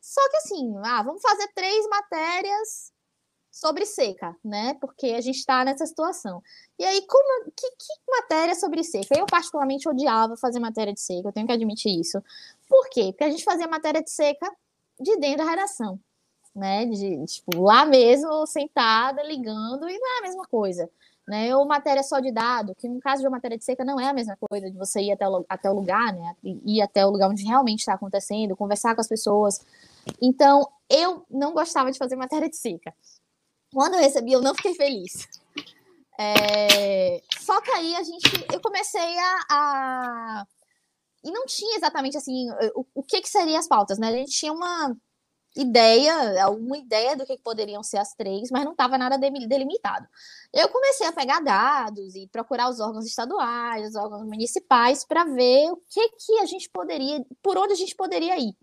Só 0.00 0.20
que 0.30 0.36
assim, 0.38 0.74
ah, 0.84 1.02
vamos 1.02 1.20
fazer 1.20 1.48
três 1.54 1.86
matérias 1.88 2.92
sobre 3.56 3.86
seca, 3.86 4.36
né? 4.44 4.74
Porque 4.74 5.06
a 5.06 5.20
gente 5.22 5.36
está 5.36 5.64
nessa 5.64 5.86
situação. 5.86 6.42
E 6.78 6.84
aí, 6.84 7.00
como 7.06 7.50
que, 7.56 7.70
que, 7.70 8.10
matéria 8.10 8.54
sobre 8.54 8.84
seca? 8.84 9.18
Eu 9.18 9.24
particularmente 9.24 9.88
odiava 9.88 10.36
fazer 10.36 10.60
matéria 10.60 10.92
de 10.92 11.00
seca, 11.00 11.28
eu 11.28 11.32
tenho 11.32 11.46
que 11.46 11.52
admitir 11.54 11.98
isso. 11.98 12.22
Por 12.68 12.86
quê? 12.90 13.06
Porque 13.12 13.24
a 13.24 13.30
gente 13.30 13.42
fazia 13.42 13.66
matéria 13.66 14.02
de 14.02 14.10
seca 14.10 14.46
de 15.00 15.16
dentro 15.16 15.38
da 15.38 15.50
redação, 15.50 15.98
né? 16.54 16.84
De, 16.84 17.24
tipo, 17.24 17.62
lá 17.62 17.86
mesmo, 17.86 18.46
sentada, 18.46 19.22
ligando, 19.22 19.88
e 19.88 19.98
não 19.98 20.16
é 20.16 20.18
a 20.18 20.22
mesma 20.22 20.44
coisa. 20.46 20.90
Né, 21.26 21.56
ou 21.56 21.66
matéria 21.66 22.04
só 22.04 22.20
de 22.20 22.30
dado, 22.30 22.72
que 22.76 22.88
no 22.88 23.00
caso 23.00 23.20
de 23.20 23.26
uma 23.26 23.32
matéria 23.32 23.58
de 23.58 23.64
seca 23.64 23.84
não 23.84 23.98
é 23.98 24.06
a 24.08 24.12
mesma 24.12 24.36
coisa 24.48 24.70
de 24.70 24.78
você 24.78 25.00
ir 25.00 25.10
até 25.10 25.28
o, 25.28 25.44
até 25.48 25.68
o 25.68 25.74
lugar, 25.74 26.12
né? 26.12 26.36
Ir 26.44 26.80
até 26.80 27.04
o 27.04 27.10
lugar 27.10 27.28
onde 27.28 27.42
realmente 27.42 27.80
está 27.80 27.94
acontecendo, 27.94 28.54
conversar 28.54 28.94
com 28.94 29.00
as 29.00 29.08
pessoas. 29.08 29.60
Então, 30.22 30.68
eu 30.88 31.24
não 31.28 31.52
gostava 31.52 31.90
de 31.90 31.98
fazer 31.98 32.14
matéria 32.14 32.48
de 32.48 32.56
seca. 32.56 32.94
Quando 33.76 33.92
eu 33.92 34.00
recebi, 34.00 34.32
eu 34.32 34.40
não 34.40 34.54
fiquei 34.54 34.74
feliz. 34.74 35.28
É... 36.18 37.20
Só 37.38 37.60
que 37.60 37.70
aí 37.72 37.94
a 37.94 38.02
gente, 38.02 38.22
eu 38.50 38.58
comecei 38.58 39.18
a, 39.18 39.46
a... 39.50 40.46
e 41.22 41.30
não 41.30 41.44
tinha 41.44 41.76
exatamente 41.76 42.16
assim 42.16 42.48
o, 42.74 42.86
o 42.94 43.02
que 43.02 43.20
que 43.20 43.28
seriam 43.28 43.58
as 43.58 43.68
pautas, 43.68 43.98
né? 43.98 44.08
A 44.08 44.12
gente 44.12 44.30
tinha 44.30 44.50
uma 44.50 44.96
ideia, 45.54 46.42
alguma 46.42 46.78
ideia 46.78 47.14
do 47.14 47.26
que 47.26 47.36
poderiam 47.36 47.82
ser 47.82 47.98
as 47.98 48.14
três, 48.14 48.50
mas 48.50 48.64
não 48.64 48.72
estava 48.72 48.96
nada 48.96 49.18
delimitado. 49.18 50.08
Eu 50.54 50.70
comecei 50.70 51.06
a 51.06 51.12
pegar 51.12 51.40
dados 51.40 52.14
e 52.14 52.26
procurar 52.28 52.70
os 52.70 52.80
órgãos 52.80 53.04
estaduais, 53.04 53.90
os 53.90 53.94
órgãos 53.94 54.24
municipais, 54.24 55.04
para 55.04 55.24
ver 55.24 55.70
o 55.70 55.76
que 55.90 56.08
que 56.12 56.38
a 56.38 56.46
gente 56.46 56.70
poderia, 56.70 57.22
por 57.42 57.58
onde 57.58 57.74
a 57.74 57.76
gente 57.76 57.94
poderia 57.94 58.38
ir. 58.38 58.56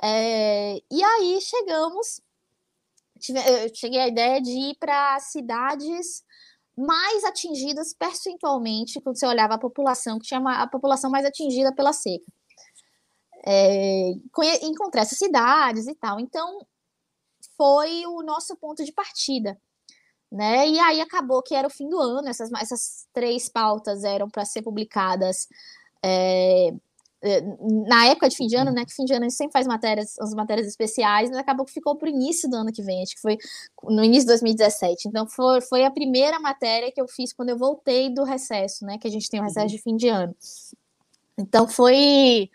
É, 0.00 0.80
e 0.92 1.02
aí 1.02 1.40
chegamos 1.40 2.20
eu 3.28 3.74
cheguei 3.74 4.00
à 4.00 4.08
ideia 4.08 4.40
de 4.40 4.50
ir 4.50 4.76
para 4.78 5.18
cidades 5.20 6.24
mais 6.76 7.24
atingidas 7.24 7.94
percentualmente, 7.94 9.00
quando 9.00 9.18
você 9.18 9.26
olhava 9.26 9.54
a 9.54 9.58
população, 9.58 10.18
que 10.18 10.26
tinha 10.26 10.40
uma, 10.40 10.62
a 10.62 10.66
população 10.66 11.10
mais 11.10 11.24
atingida 11.24 11.74
pela 11.74 11.92
seca. 11.92 12.26
É, 13.46 14.10
encontrar 14.62 15.02
essas 15.02 15.18
cidades 15.18 15.86
e 15.86 15.94
tal. 15.94 16.20
Então, 16.20 16.58
foi 17.56 18.04
o 18.06 18.22
nosso 18.22 18.56
ponto 18.56 18.84
de 18.84 18.92
partida. 18.92 19.58
né? 20.30 20.68
E 20.68 20.78
aí 20.80 21.00
acabou 21.00 21.42
que 21.42 21.54
era 21.54 21.68
o 21.68 21.70
fim 21.70 21.88
do 21.88 21.98
ano, 21.98 22.28
essas, 22.28 22.52
essas 22.52 23.08
três 23.12 23.48
pautas 23.48 24.04
eram 24.04 24.28
para 24.28 24.44
ser 24.44 24.62
publicadas 24.62 25.48
é, 26.04 26.74
na 27.88 28.06
época 28.06 28.28
de 28.28 28.36
fim 28.36 28.46
de 28.46 28.56
ano, 28.56 28.70
né? 28.70 28.84
Que 28.84 28.94
fim 28.94 29.04
de 29.04 29.12
ano 29.12 29.24
a 29.24 29.28
gente 29.28 29.36
sempre 29.36 29.52
faz 29.52 29.66
matérias, 29.66 30.18
as 30.18 30.34
matérias 30.34 30.66
especiais, 30.66 31.30
mas 31.30 31.38
acabou 31.38 31.64
que 31.64 31.72
ficou 31.72 31.96
para 31.96 32.06
o 32.06 32.10
início 32.10 32.48
do 32.48 32.56
ano 32.56 32.70
que 32.70 32.82
vem, 32.82 33.02
acho 33.02 33.14
que 33.14 33.20
foi 33.20 33.38
no 33.84 34.04
início 34.04 34.22
de 34.22 34.28
2017. 34.28 35.08
Então 35.08 35.26
foi, 35.26 35.60
foi 35.62 35.84
a 35.84 35.90
primeira 35.90 36.38
matéria 36.38 36.92
que 36.92 37.00
eu 37.00 37.08
fiz 37.08 37.32
quando 37.32 37.50
eu 37.50 37.58
voltei 37.58 38.10
do 38.10 38.22
recesso, 38.22 38.84
né? 38.84 38.98
Que 38.98 39.08
a 39.08 39.10
gente 39.10 39.28
tem 39.30 39.40
o 39.40 39.42
recesso 39.42 39.68
de 39.68 39.78
fim 39.78 39.96
de 39.96 40.08
ano. 40.08 40.34
Então 41.38 41.66
foi. 41.68 42.50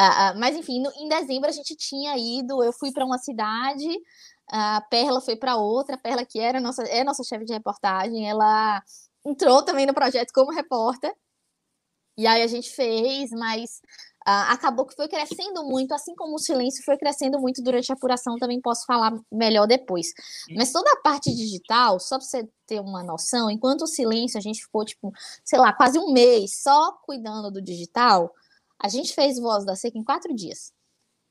Uh, 0.00 0.34
uh, 0.34 0.40
mas 0.40 0.56
enfim, 0.56 0.80
no, 0.82 0.90
em 0.96 1.08
dezembro 1.08 1.48
a 1.48 1.52
gente 1.52 1.76
tinha 1.76 2.16
ido, 2.16 2.62
eu 2.64 2.72
fui 2.72 2.90
para 2.90 3.04
uma 3.04 3.18
cidade, 3.18 3.86
a 4.48 4.80
Perla 4.90 5.20
foi 5.20 5.36
para 5.36 5.56
outra, 5.56 5.94
a 5.94 5.98
Perla 5.98 6.24
que 6.24 6.40
era 6.40 6.58
nossa, 6.58 6.82
é 6.84 7.04
nossa 7.04 7.22
chefe 7.22 7.44
de 7.44 7.52
reportagem, 7.52 8.28
ela 8.28 8.82
entrou 9.24 9.62
também 9.62 9.84
no 9.84 9.92
projeto 9.92 10.32
como 10.32 10.52
repórter, 10.52 11.14
e 12.16 12.26
aí 12.26 12.42
a 12.42 12.46
gente 12.46 12.70
fez, 12.70 13.30
mas 13.30 13.80
uh, 14.26 14.52
acabou 14.52 14.86
que 14.86 14.94
foi 14.94 15.08
crescendo 15.08 15.64
muito, 15.64 15.92
assim 15.92 16.14
como 16.14 16.34
o 16.34 16.38
silêncio 16.38 16.84
foi 16.84 16.96
crescendo 16.96 17.38
muito 17.38 17.62
durante 17.62 17.90
a 17.90 17.94
apuração, 17.94 18.36
também 18.38 18.60
posso 18.60 18.84
falar 18.86 19.12
melhor 19.30 19.66
depois. 19.66 20.08
Mas 20.56 20.72
toda 20.72 20.90
a 20.92 20.96
parte 20.96 21.34
digital, 21.34 21.98
só 21.98 22.18
para 22.18 22.26
você 22.26 22.48
ter 22.66 22.80
uma 22.80 23.02
noção, 23.02 23.50
enquanto 23.50 23.82
o 23.82 23.86
silêncio 23.86 24.38
a 24.38 24.42
gente 24.42 24.62
ficou, 24.62 24.84
tipo, 24.84 25.12
sei 25.44 25.58
lá, 25.58 25.72
quase 25.72 25.98
um 25.98 26.12
mês 26.12 26.62
só 26.62 26.92
cuidando 27.04 27.50
do 27.50 27.62
digital, 27.62 28.34
a 28.78 28.88
gente 28.88 29.14
fez 29.14 29.38
Voz 29.38 29.64
da 29.64 29.76
Seca 29.76 29.98
em 29.98 30.04
quatro 30.04 30.34
dias. 30.34 30.72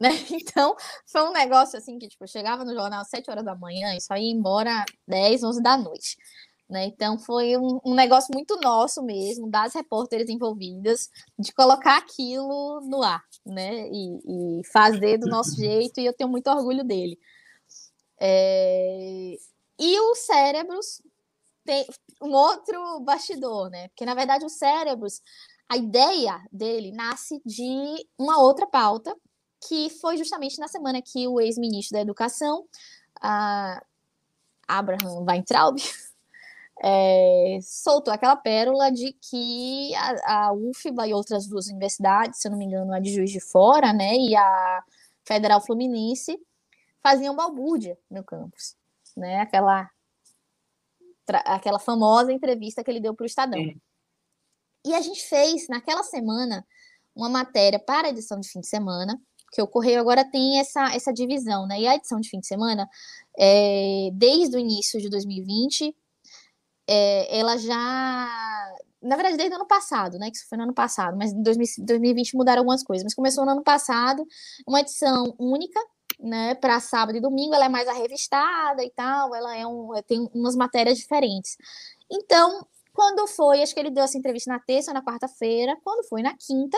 Né? 0.01 0.11
Então, 0.31 0.77
foi 1.05 1.23
um 1.23 1.33
negócio 1.33 1.77
assim 1.77 1.99
que, 1.99 2.07
tipo, 2.07 2.25
chegava 2.25 2.63
no 2.63 2.73
jornal 2.73 3.01
às 3.01 3.09
7 3.09 3.29
horas 3.29 3.43
da 3.43 3.53
manhã 3.53 3.93
e 3.93 3.99
só 3.99 4.15
ia 4.15 4.31
embora 4.31 4.85
10, 5.05 5.43
11 5.43 5.61
da 5.61 5.75
noite. 5.75 6.15
Né? 6.69 6.85
Então 6.85 7.17
foi 7.17 7.57
um, 7.57 7.79
um, 7.83 7.95
negócio 7.95 8.31
muito 8.31 8.55
nosso 8.61 9.01
mesmo, 9.01 9.49
das 9.49 9.73
repórteres 9.73 10.29
envolvidas, 10.29 11.09
de 11.37 11.51
colocar 11.51 11.97
aquilo 11.97 12.81
no 12.81 13.01
ar, 13.01 13.23
né? 13.43 13.87
E, 13.89 14.59
e 14.59 14.65
fazer 14.71 15.17
do 15.17 15.27
nosso 15.27 15.55
jeito, 15.55 15.99
e 15.99 16.05
eu 16.05 16.13
tenho 16.13 16.29
muito 16.29 16.47
orgulho 16.47 16.83
dele. 16.83 17.17
É... 18.19 19.35
E 19.79 19.99
os 20.11 20.19
cérebros 20.19 21.01
tem 21.65 21.87
um 22.21 22.31
outro 22.31 22.99
bastidor, 22.99 23.69
né? 23.69 23.87
Porque, 23.89 24.05
na 24.05 24.13
verdade, 24.13 24.45
os 24.45 24.53
cérebros, 24.53 25.21
a 25.67 25.75
ideia 25.77 26.39
dele 26.51 26.91
nasce 26.91 27.41
de 27.45 28.07
uma 28.17 28.39
outra 28.39 28.67
pauta, 28.67 29.15
que 29.67 29.89
foi 29.89 30.17
justamente 30.17 30.59
na 30.59 30.67
semana 30.67 31.01
que 31.01 31.27
o 31.27 31.39
ex-ministro 31.41 31.93
da 31.93 32.01
Educação, 32.01 32.65
Abraham 34.67 35.25
Weintraub, 35.27 35.77
é, 36.81 37.59
soltou 37.61 38.13
aquela 38.13 38.35
pérola 38.35 38.91
de 38.91 39.13
que 39.13 39.93
a, 39.95 40.47
a, 40.47 40.53
UFBA 40.53 41.07
e 41.07 41.13
outras 41.13 41.45
duas 41.47 41.67
universidades, 41.67 42.39
se 42.39 42.47
eu 42.47 42.51
não 42.51 42.57
me 42.57 42.65
engano, 42.65 42.93
a 42.93 42.99
de 42.99 43.13
Juiz 43.13 43.31
de 43.31 43.39
Fora, 43.39 43.91
né, 43.91 44.15
e 44.15 44.35
a 44.35 44.83
Federal 45.25 45.61
Fluminense, 45.61 46.39
faziam 47.03 47.35
balbúrdia 47.35 47.97
no 48.09 48.23
campus, 48.23 48.75
né, 49.15 49.41
aquela, 49.41 49.89
aquela 51.45 51.79
famosa 51.79 52.31
entrevista 52.31 52.83
que 52.83 52.89
ele 52.89 53.01
deu 53.01 53.13
para 53.13 53.23
o 53.23 53.27
Estadão. 53.27 53.59
E 54.85 54.93
a 54.93 55.01
gente 55.01 55.27
fez, 55.27 55.67
naquela 55.67 56.03
semana, 56.03 56.65
uma 57.13 57.27
matéria 57.27 57.79
para 57.79 58.07
a 58.07 58.11
edição 58.11 58.39
de 58.39 58.47
fim 58.47 58.61
de 58.61 58.67
semana, 58.67 59.19
que 59.51 59.61
o 59.61 59.67
Correio 59.67 59.99
agora 59.99 60.23
tem 60.23 60.59
essa, 60.59 60.95
essa 60.95 61.11
divisão, 61.11 61.67
né, 61.67 61.81
e 61.81 61.87
a 61.87 61.95
edição 61.95 62.21
de 62.21 62.29
fim 62.29 62.39
de 62.39 62.47
semana, 62.47 62.87
é, 63.37 64.09
desde 64.13 64.55
o 64.55 64.59
início 64.59 65.01
de 65.01 65.09
2020, 65.09 65.93
é, 66.91 67.39
ela 67.39 67.55
já. 67.55 68.75
Na 69.01 69.15
verdade, 69.15 69.37
desde 69.37 69.53
o 69.53 69.57
ano 69.57 69.67
passado, 69.67 70.17
né? 70.17 70.31
Que 70.31 70.37
isso 70.37 70.49
foi 70.49 70.57
no 70.57 70.63
ano 70.63 70.73
passado, 70.73 71.15
mas 71.15 71.31
em 71.31 71.43
2020 71.43 72.35
mudaram 72.35 72.61
algumas 72.61 72.83
coisas. 72.83 73.03
Mas 73.03 73.13
começou 73.13 73.45
no 73.45 73.51
ano 73.51 73.63
passado, 73.63 74.25
uma 74.67 74.79
edição 74.79 75.35
única, 75.37 75.79
né? 76.19 76.55
Para 76.55 76.79
sábado 76.79 77.15
e 77.15 77.21
domingo, 77.21 77.53
ela 77.53 77.65
é 77.65 77.69
mais 77.69 77.87
arrevistada 77.87 78.83
e 78.83 78.89
tal, 78.89 79.35
ela 79.35 79.55
é 79.55 79.65
um, 79.67 79.91
tem 80.07 80.27
umas 80.33 80.55
matérias 80.55 80.97
diferentes. 80.97 81.55
Então, 82.11 82.65
quando 82.91 83.27
foi, 83.27 83.61
acho 83.61 83.73
que 83.73 83.79
ele 83.79 83.91
deu 83.91 84.03
essa 84.03 84.17
entrevista 84.17 84.51
na 84.51 84.59
terça 84.59 84.89
ou 84.89 84.95
na 84.95 85.03
quarta-feira, 85.03 85.77
quando 85.83 86.05
foi 86.07 86.23
na 86.23 86.35
quinta, 86.35 86.77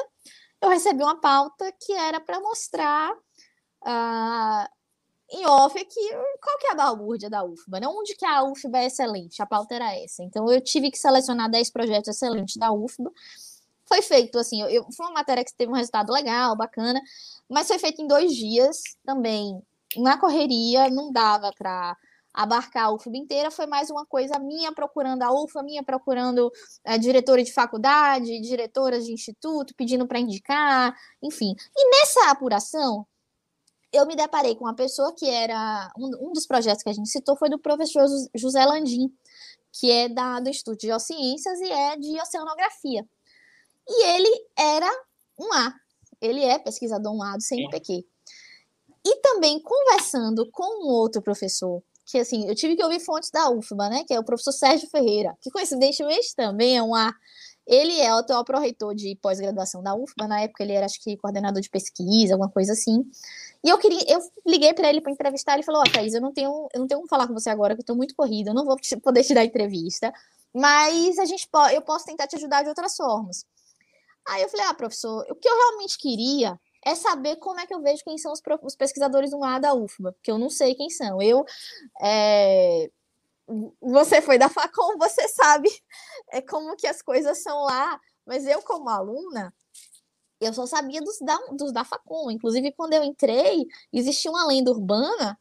eu 0.61 0.69
recebi 0.69 1.01
uma 1.01 1.19
pauta 1.19 1.71
que 1.79 1.93
era 1.93 2.19
para 2.19 2.39
mostrar 2.39 3.13
uh, 3.13 4.69
em 5.31 5.45
off 5.45 5.77
é 5.79 5.85
que 5.85 6.09
qual 6.41 6.57
que 6.59 6.67
é 6.67 6.71
a 6.71 6.75
balbúrdia 6.75 7.29
da 7.29 7.43
UFBA, 7.43 7.79
né? 7.79 7.87
Onde 7.87 8.15
que 8.15 8.25
a 8.25 8.43
UFBA 8.43 8.79
é 8.79 8.85
excelente? 8.87 9.41
A 9.41 9.45
pauta 9.45 9.75
era 9.75 9.95
essa. 9.95 10.23
Então 10.23 10.51
eu 10.51 10.61
tive 10.61 10.91
que 10.91 10.97
selecionar 10.97 11.49
10 11.49 11.69
projetos 11.71 12.09
excelentes 12.09 12.57
da 12.57 12.71
UFBA. 12.71 13.11
Foi 13.85 14.01
feito 14.01 14.37
assim, 14.37 14.61
eu, 14.61 14.85
foi 14.91 15.05
uma 15.05 15.13
matéria 15.13 15.43
que 15.43 15.53
teve 15.53 15.71
um 15.71 15.75
resultado 15.75 16.11
legal, 16.11 16.55
bacana, 16.55 17.01
mas 17.49 17.67
foi 17.67 17.79
feito 17.79 18.01
em 18.01 18.07
dois 18.07 18.33
dias 18.33 18.81
também. 19.05 19.61
Na 19.97 20.17
correria, 20.17 20.89
não 20.89 21.11
dava 21.11 21.51
para 21.57 21.97
abarcar 22.33 22.85
a 22.85 22.91
UFBA 22.91 23.17
inteira, 23.17 23.51
foi 23.51 23.65
mais 23.65 23.89
uma 23.89 24.05
coisa 24.05 24.39
minha 24.39 24.71
procurando 24.73 25.23
a 25.23 25.31
UFBA, 25.31 25.63
minha 25.63 25.83
procurando 25.83 26.51
eh, 26.85 26.97
diretora 26.97 27.43
de 27.43 27.53
faculdade, 27.53 28.39
diretoras 28.39 29.05
de 29.05 29.11
instituto, 29.11 29.75
pedindo 29.75 30.07
para 30.07 30.19
indicar, 30.19 30.95
enfim. 31.21 31.53
E 31.75 31.89
nessa 31.89 32.31
apuração, 32.31 33.05
eu 33.91 34.05
me 34.05 34.15
deparei 34.15 34.55
com 34.55 34.65
uma 34.65 34.75
pessoa 34.75 35.13
que 35.13 35.29
era. 35.29 35.91
Um, 35.97 36.29
um 36.29 36.33
dos 36.33 36.45
projetos 36.45 36.83
que 36.83 36.89
a 36.89 36.93
gente 36.93 37.09
citou 37.09 37.35
foi 37.35 37.49
do 37.49 37.59
professor 37.59 38.05
José 38.35 38.65
Landim, 38.65 39.13
que 39.71 39.91
é 39.91 40.09
da, 40.09 40.39
do 40.39 40.49
Instituto 40.49 40.79
de 40.79 40.87
Geociências 40.87 41.59
e 41.59 41.71
é 41.71 41.97
de 41.97 42.21
oceanografia. 42.21 43.05
E 43.87 44.05
ele 44.07 44.45
era 44.57 44.89
um 45.39 45.53
A. 45.53 45.73
Ele 46.21 46.43
é 46.43 46.59
pesquisador 46.59 47.13
um 47.13 47.21
A 47.21 47.35
do 47.35 47.41
CNPq. 47.41 48.05
E 49.03 49.15
também 49.17 49.59
conversando 49.61 50.49
com 50.51 50.85
um 50.85 50.89
outro 50.89 51.21
professor, 51.21 51.81
que 52.05 52.19
assim, 52.19 52.47
eu 52.47 52.53
tive 52.53 52.75
que 52.75 52.83
ouvir 52.83 52.99
fontes 52.99 53.31
da 53.31 53.49
UFBA, 53.49 53.89
né? 53.89 54.03
Que 54.05 54.13
é 54.13 54.19
o 54.19 54.23
professor 54.23 54.51
Sérgio 54.51 54.89
Ferreira, 54.89 55.35
que 55.41 55.49
coincidentemente 55.49 56.35
também 56.35 56.77
é 56.77 56.83
um 56.83 56.93
A. 56.93 57.13
Ele 57.71 58.01
é 58.01 58.13
o 58.13 58.17
atual 58.17 58.43
pró-reitor 58.43 58.93
de 58.93 59.15
pós-graduação 59.21 59.81
da 59.81 59.95
UFBA, 59.95 60.27
na 60.27 60.41
época 60.41 60.61
ele 60.61 60.73
era, 60.73 60.85
acho 60.85 61.01
que, 61.01 61.15
coordenador 61.15 61.61
de 61.61 61.69
pesquisa, 61.69 62.33
alguma 62.33 62.51
coisa 62.51 62.73
assim. 62.73 63.09
E 63.63 63.69
eu 63.69 63.77
queria, 63.77 64.03
eu 64.09 64.19
liguei 64.45 64.73
para 64.73 64.89
ele 64.89 64.99
para 64.99 65.09
entrevistar, 65.09 65.53
ele 65.53 65.63
falou: 65.63 65.79
Ó, 65.79 65.83
oh, 65.87 65.89
Thaís, 65.89 66.13
eu 66.13 66.19
não 66.19 66.33
tenho, 66.33 66.67
eu 66.73 66.81
não 66.81 66.87
tenho 66.87 66.99
como 66.99 67.07
falar 67.07 67.27
com 67.27 67.33
você 67.33 67.49
agora, 67.49 67.73
que 67.73 67.81
eu 67.81 67.85
tô 67.85 67.95
muito 67.95 68.13
corrida, 68.13 68.49
eu 68.49 68.53
não 68.53 68.65
vou 68.65 68.75
poder 69.01 69.23
te 69.23 69.33
dar 69.33 69.45
entrevista, 69.45 70.11
mas 70.53 71.17
a 71.17 71.23
gente 71.23 71.47
pode, 71.47 71.73
eu 71.73 71.81
posso 71.81 72.05
tentar 72.05 72.27
te 72.27 72.35
ajudar 72.35 72.61
de 72.61 72.67
outras 72.67 72.93
formas. 72.93 73.45
Aí 74.27 74.41
eu 74.41 74.49
falei: 74.49 74.65
Ah, 74.65 74.73
professor, 74.73 75.25
o 75.29 75.35
que 75.35 75.47
eu 75.47 75.55
realmente 75.55 75.97
queria 75.97 76.59
é 76.85 76.93
saber 76.93 77.37
como 77.37 77.61
é 77.61 77.65
que 77.65 77.73
eu 77.73 77.81
vejo 77.81 78.03
quem 78.03 78.17
são 78.17 78.33
os, 78.33 78.41
os 78.63 78.75
pesquisadores 78.75 79.31
do 79.31 79.41
A 79.45 79.59
da 79.59 79.73
UFBA, 79.73 80.11
porque 80.11 80.31
eu 80.31 80.37
não 80.37 80.49
sei 80.49 80.75
quem 80.75 80.89
são. 80.89 81.21
Eu. 81.21 81.45
É, 82.01 82.91
você 83.81 84.21
foi 84.21 84.37
da 84.37 84.49
Facom, 84.49 84.97
você 84.97 85.27
sabe 85.27 85.69
é, 86.31 86.41
como 86.41 86.75
que 86.75 86.87
as 86.87 87.01
coisas 87.01 87.41
são 87.41 87.63
lá, 87.63 87.99
mas 88.25 88.45
eu, 88.45 88.61
como 88.61 88.89
aluna, 88.89 89.53
eu 90.39 90.53
só 90.53 90.65
sabia 90.65 91.01
dos 91.01 91.19
da, 91.19 91.37
dos 91.51 91.71
da 91.71 91.83
Facom. 91.83 92.31
Inclusive, 92.31 92.71
quando 92.71 92.93
eu 92.93 93.03
entrei, 93.03 93.67
existia 93.93 94.31
uma 94.31 94.45
lenda 94.47 94.71
urbana, 94.71 95.37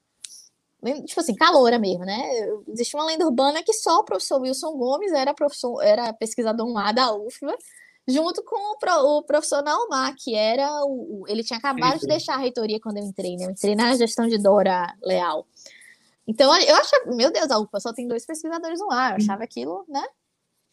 tipo 1.07 1.21
assim, 1.21 1.35
caloura 1.35 1.79
mesmo, 1.79 2.05
né? 2.05 2.23
Existia 2.69 2.99
uma 2.99 3.07
lenda 3.07 3.25
urbana 3.25 3.63
que 3.63 3.73
só 3.73 3.99
o 3.99 4.05
professor 4.05 4.41
Wilson 4.41 4.77
Gomes 4.77 5.13
era, 5.13 5.33
professor, 5.33 5.83
era 5.83 6.13
pesquisador 6.13 6.67
lá 6.69 6.93
da 6.93 7.15
UFBA, 7.15 7.57
junto 8.07 8.43
com 8.45 8.75
o, 8.75 8.79
pro, 8.79 8.93
o 8.93 9.23
professor 9.23 9.63
Naumar, 9.63 10.15
que 10.17 10.35
era 10.35 10.69
o. 10.85 11.25
Ele 11.29 11.43
tinha 11.43 11.59
acabado 11.59 11.95
Sim. 11.95 12.01
de 12.01 12.07
deixar 12.07 12.35
a 12.35 12.39
reitoria 12.39 12.81
quando 12.81 12.99
eu 12.99 13.05
entrei, 13.05 13.37
né? 13.37 13.47
Eu 13.47 13.51
entrei 13.51 13.75
na 13.75 13.95
gestão 13.95 14.27
de 14.27 14.37
Dora 14.39 14.95
Leal. 15.03 15.47
Então, 16.27 16.55
eu 16.57 16.77
achava, 16.77 17.15
meu 17.15 17.33
Deus, 17.33 17.51
a 17.51 17.59
UFBA 17.59 17.81
só 17.81 17.93
tem 17.93 18.07
dois 18.07 18.25
pesquisadores 18.25 18.81
no 18.81 18.91
ar. 18.91 19.13
Eu 19.13 19.17
achava 19.17 19.43
aquilo, 19.45 19.85
né? 19.89 20.07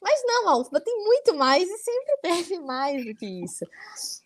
Mas 0.02 0.22
não, 0.26 0.50
a 0.50 0.58
UFBA 0.58 0.80
tem 0.82 1.04
muito 1.04 1.34
mais 1.36 1.68
e 1.68 1.78
sempre 1.78 2.18
teve 2.22 2.60
mais 2.60 3.04
do 3.04 3.16
que 3.16 3.26
isso. 3.26 3.66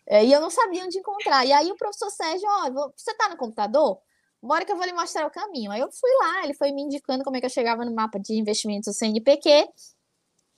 É, 0.06 0.24
e 0.24 0.32
eu 0.32 0.40
não 0.40 0.50
sabia 0.50 0.84
onde 0.84 0.98
encontrar. 0.98 1.46
E 1.46 1.52
aí 1.52 1.70
o 1.70 1.76
professor 1.76 2.10
Sérgio, 2.10 2.48
ó, 2.48 2.92
você 2.96 3.14
tá 3.14 3.28
no 3.28 3.36
computador? 3.36 4.00
Bora 4.42 4.64
que 4.64 4.72
eu 4.72 4.76
vou 4.76 4.84
lhe 4.84 4.92
mostrar 4.92 5.26
o 5.26 5.30
caminho. 5.30 5.70
Aí 5.70 5.80
eu 5.80 5.90
fui 5.90 6.10
lá, 6.20 6.44
ele 6.44 6.54
foi 6.54 6.72
me 6.72 6.82
indicando 6.82 7.24
como 7.24 7.36
é 7.36 7.40
que 7.40 7.46
eu 7.46 7.50
chegava 7.50 7.84
no 7.84 7.94
mapa 7.94 8.18
de 8.18 8.34
investimentos 8.34 8.92
do 8.92 8.98
CNPq. 8.98 9.68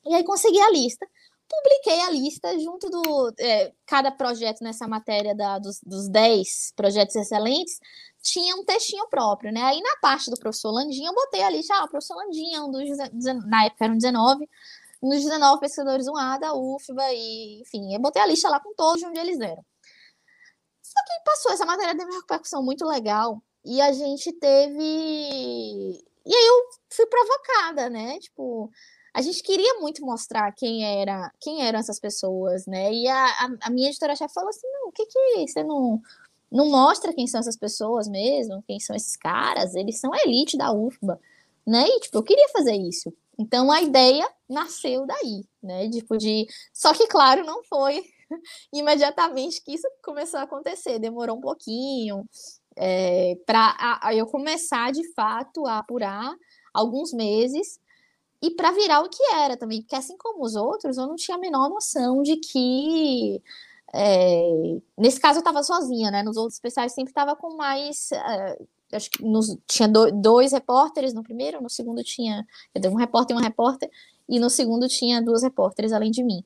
E 0.06 0.14
aí 0.14 0.24
consegui 0.24 0.60
a 0.60 0.70
lista. 0.70 1.06
Publiquei 1.48 2.00
a 2.00 2.10
lista 2.10 2.58
junto 2.58 2.88
do. 2.88 3.32
É, 3.38 3.72
cada 3.86 4.10
projeto 4.10 4.62
nessa 4.62 4.88
matéria 4.88 5.34
da, 5.34 5.58
dos, 5.58 5.80
dos 5.84 6.08
10 6.08 6.72
projetos 6.74 7.14
excelentes 7.16 7.78
tinha 8.24 8.56
um 8.56 8.64
textinho 8.64 9.06
próprio, 9.08 9.52
né? 9.52 9.62
Aí 9.62 9.80
na 9.82 9.96
parte 10.00 10.30
do 10.30 10.38
professor 10.38 10.70
Landinha, 10.70 11.10
eu 11.10 11.14
botei 11.14 11.42
a 11.42 11.50
lista, 11.50 11.74
ah, 11.74 11.84
o 11.84 11.88
professor 11.88 12.16
Landinha, 12.16 12.64
um 12.64 12.70
dos, 12.70 12.82
na 13.46 13.66
época 13.66 13.84
eram 13.84 13.96
19, 13.96 14.48
nos 15.02 15.22
19 15.22 15.60
pesquisadores 15.60 16.06
1A 16.06 16.40
da 16.40 16.54
UFBA, 16.54 17.12
e, 17.12 17.60
enfim, 17.60 17.94
eu 17.94 18.00
botei 18.00 18.22
a 18.22 18.26
lista 18.26 18.48
lá 18.48 18.58
com 18.58 18.74
todos 18.74 19.00
de 19.00 19.06
onde 19.06 19.18
eles 19.20 19.38
eram. 19.38 19.62
Só 20.82 21.00
que 21.04 21.24
passou, 21.24 21.52
essa 21.52 21.66
matéria 21.66 21.94
teve 21.94 22.10
uma 22.10 22.20
repercussão 22.20 22.62
muito 22.62 22.86
legal, 22.86 23.42
e 23.62 23.80
a 23.82 23.92
gente 23.92 24.32
teve. 24.32 24.82
e 26.24 26.34
aí 26.34 26.46
eu 26.46 26.68
fui 26.90 27.06
provocada, 27.06 27.90
né? 27.90 28.18
Tipo, 28.20 28.70
a 29.14 29.22
gente 29.22 29.44
queria 29.44 29.74
muito 29.74 30.04
mostrar 30.04 30.50
quem 30.52 30.84
era, 30.84 31.32
quem 31.40 31.62
eram 31.62 31.78
essas 31.78 32.00
pessoas, 32.00 32.66
né? 32.66 32.92
E 32.92 33.06
a, 33.06 33.24
a, 33.24 33.48
a 33.62 33.70
minha 33.70 33.88
editora-chefe 33.88 34.34
falou 34.34 34.50
assim, 34.50 34.66
não, 34.66 34.88
o 34.88 34.92
que 34.92 35.06
que 35.06 35.46
você 35.46 35.62
não, 35.62 36.02
não 36.50 36.68
mostra 36.68 37.14
quem 37.14 37.24
são 37.28 37.38
essas 37.38 37.56
pessoas 37.56 38.08
mesmo, 38.08 38.64
quem 38.66 38.80
são 38.80 38.96
esses 38.96 39.16
caras, 39.16 39.76
eles 39.76 40.00
são 40.00 40.12
a 40.12 40.18
elite 40.26 40.58
da 40.58 40.72
UFBA, 40.72 41.20
né? 41.64 41.86
E, 41.86 42.00
tipo, 42.00 42.18
eu 42.18 42.24
queria 42.24 42.48
fazer 42.48 42.74
isso. 42.74 43.14
Então, 43.38 43.70
a 43.70 43.80
ideia 43.80 44.28
nasceu 44.48 45.06
daí, 45.06 45.44
né? 45.62 45.88
Tipo, 45.88 46.18
de... 46.18 46.48
Só 46.72 46.92
que, 46.92 47.06
claro, 47.06 47.44
não 47.44 47.62
foi 47.62 48.02
imediatamente 48.74 49.62
que 49.62 49.74
isso 49.74 49.88
começou 50.02 50.40
a 50.40 50.42
acontecer, 50.42 50.98
demorou 50.98 51.36
um 51.36 51.40
pouquinho 51.40 52.28
é, 52.76 53.36
para 53.46 54.00
eu 54.12 54.26
começar, 54.26 54.90
de 54.90 55.08
fato, 55.12 55.64
a 55.66 55.78
apurar 55.78 56.34
alguns 56.72 57.12
meses 57.12 57.78
e 58.46 58.50
para 58.50 58.72
virar 58.72 59.00
o 59.00 59.08
que 59.08 59.22
era 59.32 59.56
também, 59.56 59.80
porque 59.80 59.96
assim 59.96 60.16
como 60.18 60.44
os 60.44 60.54
outros, 60.54 60.98
eu 60.98 61.06
não 61.06 61.16
tinha 61.16 61.36
a 61.36 61.40
menor 61.40 61.70
noção 61.70 62.22
de 62.22 62.36
que. 62.36 63.42
É, 63.94 64.80
nesse 64.98 65.20
caso 65.20 65.38
eu 65.38 65.40
estava 65.40 65.62
sozinha, 65.62 66.10
né? 66.10 66.22
Nos 66.22 66.36
outros 66.36 66.54
especiais 66.54 66.92
sempre 66.92 67.10
estava 67.10 67.34
com 67.34 67.56
mais. 67.56 68.12
É, 68.12 68.58
acho 68.92 69.10
que 69.10 69.24
nos, 69.24 69.56
tinha 69.66 69.88
do, 69.88 70.10
dois 70.12 70.52
repórteres 70.52 71.14
no 71.14 71.22
primeiro, 71.22 71.62
no 71.62 71.70
segundo 71.70 72.02
tinha. 72.02 72.46
Um 72.86 72.96
repórter 72.96 73.34
e 73.34 73.38
uma 73.38 73.46
repórter, 73.46 73.90
e 74.28 74.38
no 74.38 74.50
segundo 74.50 74.88
tinha 74.88 75.22
duas 75.22 75.42
repórteres 75.42 75.92
além 75.92 76.10
de 76.10 76.22
mim. 76.22 76.44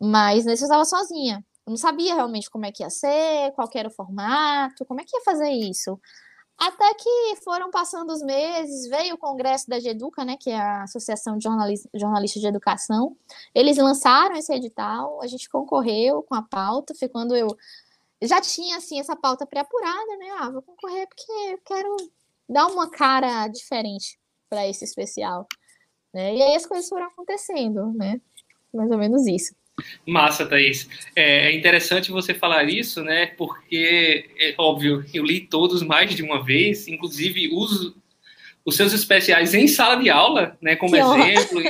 Mas 0.00 0.44
nesse 0.44 0.64
eu 0.64 0.66
estava 0.66 0.84
sozinha. 0.84 1.44
Eu 1.66 1.70
não 1.70 1.76
sabia 1.76 2.14
realmente 2.14 2.50
como 2.50 2.66
é 2.66 2.72
que 2.72 2.82
ia 2.82 2.90
ser, 2.90 3.52
qual 3.54 3.68
era 3.74 3.88
o 3.88 3.92
formato, 3.92 4.84
como 4.86 5.00
é 5.00 5.04
que 5.04 5.16
ia 5.16 5.22
fazer 5.22 5.50
isso. 5.50 6.00
Até 6.58 6.92
que 6.94 7.36
foram 7.44 7.70
passando 7.70 8.10
os 8.12 8.20
meses, 8.20 8.88
veio 8.88 9.14
o 9.14 9.18
congresso 9.18 9.68
da 9.68 9.78
GEDUCA, 9.78 10.24
né, 10.24 10.36
que 10.36 10.50
é 10.50 10.58
a 10.58 10.82
Associação 10.82 11.38
de 11.38 11.44
Jornalistas 11.94 12.42
de 12.42 12.48
Educação. 12.48 13.16
Eles 13.54 13.76
lançaram 13.76 14.34
esse 14.34 14.52
edital, 14.52 15.22
a 15.22 15.28
gente 15.28 15.48
concorreu 15.48 16.20
com 16.22 16.34
a 16.34 16.42
pauta, 16.42 16.96
foi 16.96 17.08
quando 17.08 17.36
eu 17.36 17.56
já 18.20 18.40
tinha 18.40 18.76
assim 18.76 18.98
essa 18.98 19.14
pauta 19.14 19.46
pré-apurada, 19.46 20.16
né? 20.16 20.30
Ah, 20.40 20.50
vou 20.50 20.62
concorrer 20.62 21.06
porque 21.06 21.32
eu 21.52 21.58
quero 21.64 21.96
dar 22.48 22.66
uma 22.66 22.90
cara 22.90 23.46
diferente 23.46 24.18
para 24.50 24.66
esse 24.66 24.84
especial, 24.84 25.46
né? 26.12 26.34
E 26.34 26.42
aí 26.42 26.56
as 26.56 26.66
coisas 26.66 26.88
foram 26.88 27.06
acontecendo, 27.06 27.92
né? 27.92 28.20
Mais 28.74 28.90
ou 28.90 28.98
menos 28.98 29.26
isso. 29.28 29.54
Massa, 30.06 30.46
Thaís. 30.46 30.88
É, 31.14 31.48
é 31.48 31.52
interessante 31.52 32.10
você 32.10 32.34
falar 32.34 32.64
isso, 32.64 33.02
né? 33.02 33.26
Porque, 33.36 34.30
é 34.38 34.54
óbvio, 34.58 35.04
eu 35.12 35.24
li 35.24 35.40
todos 35.40 35.82
mais 35.82 36.14
de 36.14 36.22
uma 36.22 36.42
vez, 36.42 36.88
inclusive 36.88 37.48
uso 37.52 37.94
os 38.68 38.76
seus 38.76 38.92
especiais 38.92 39.54
em 39.54 39.66
sala 39.66 39.96
de 39.96 40.10
aula, 40.10 40.58
né? 40.60 40.76
Como 40.76 40.92
que 40.92 40.98
exemplo, 40.98 41.62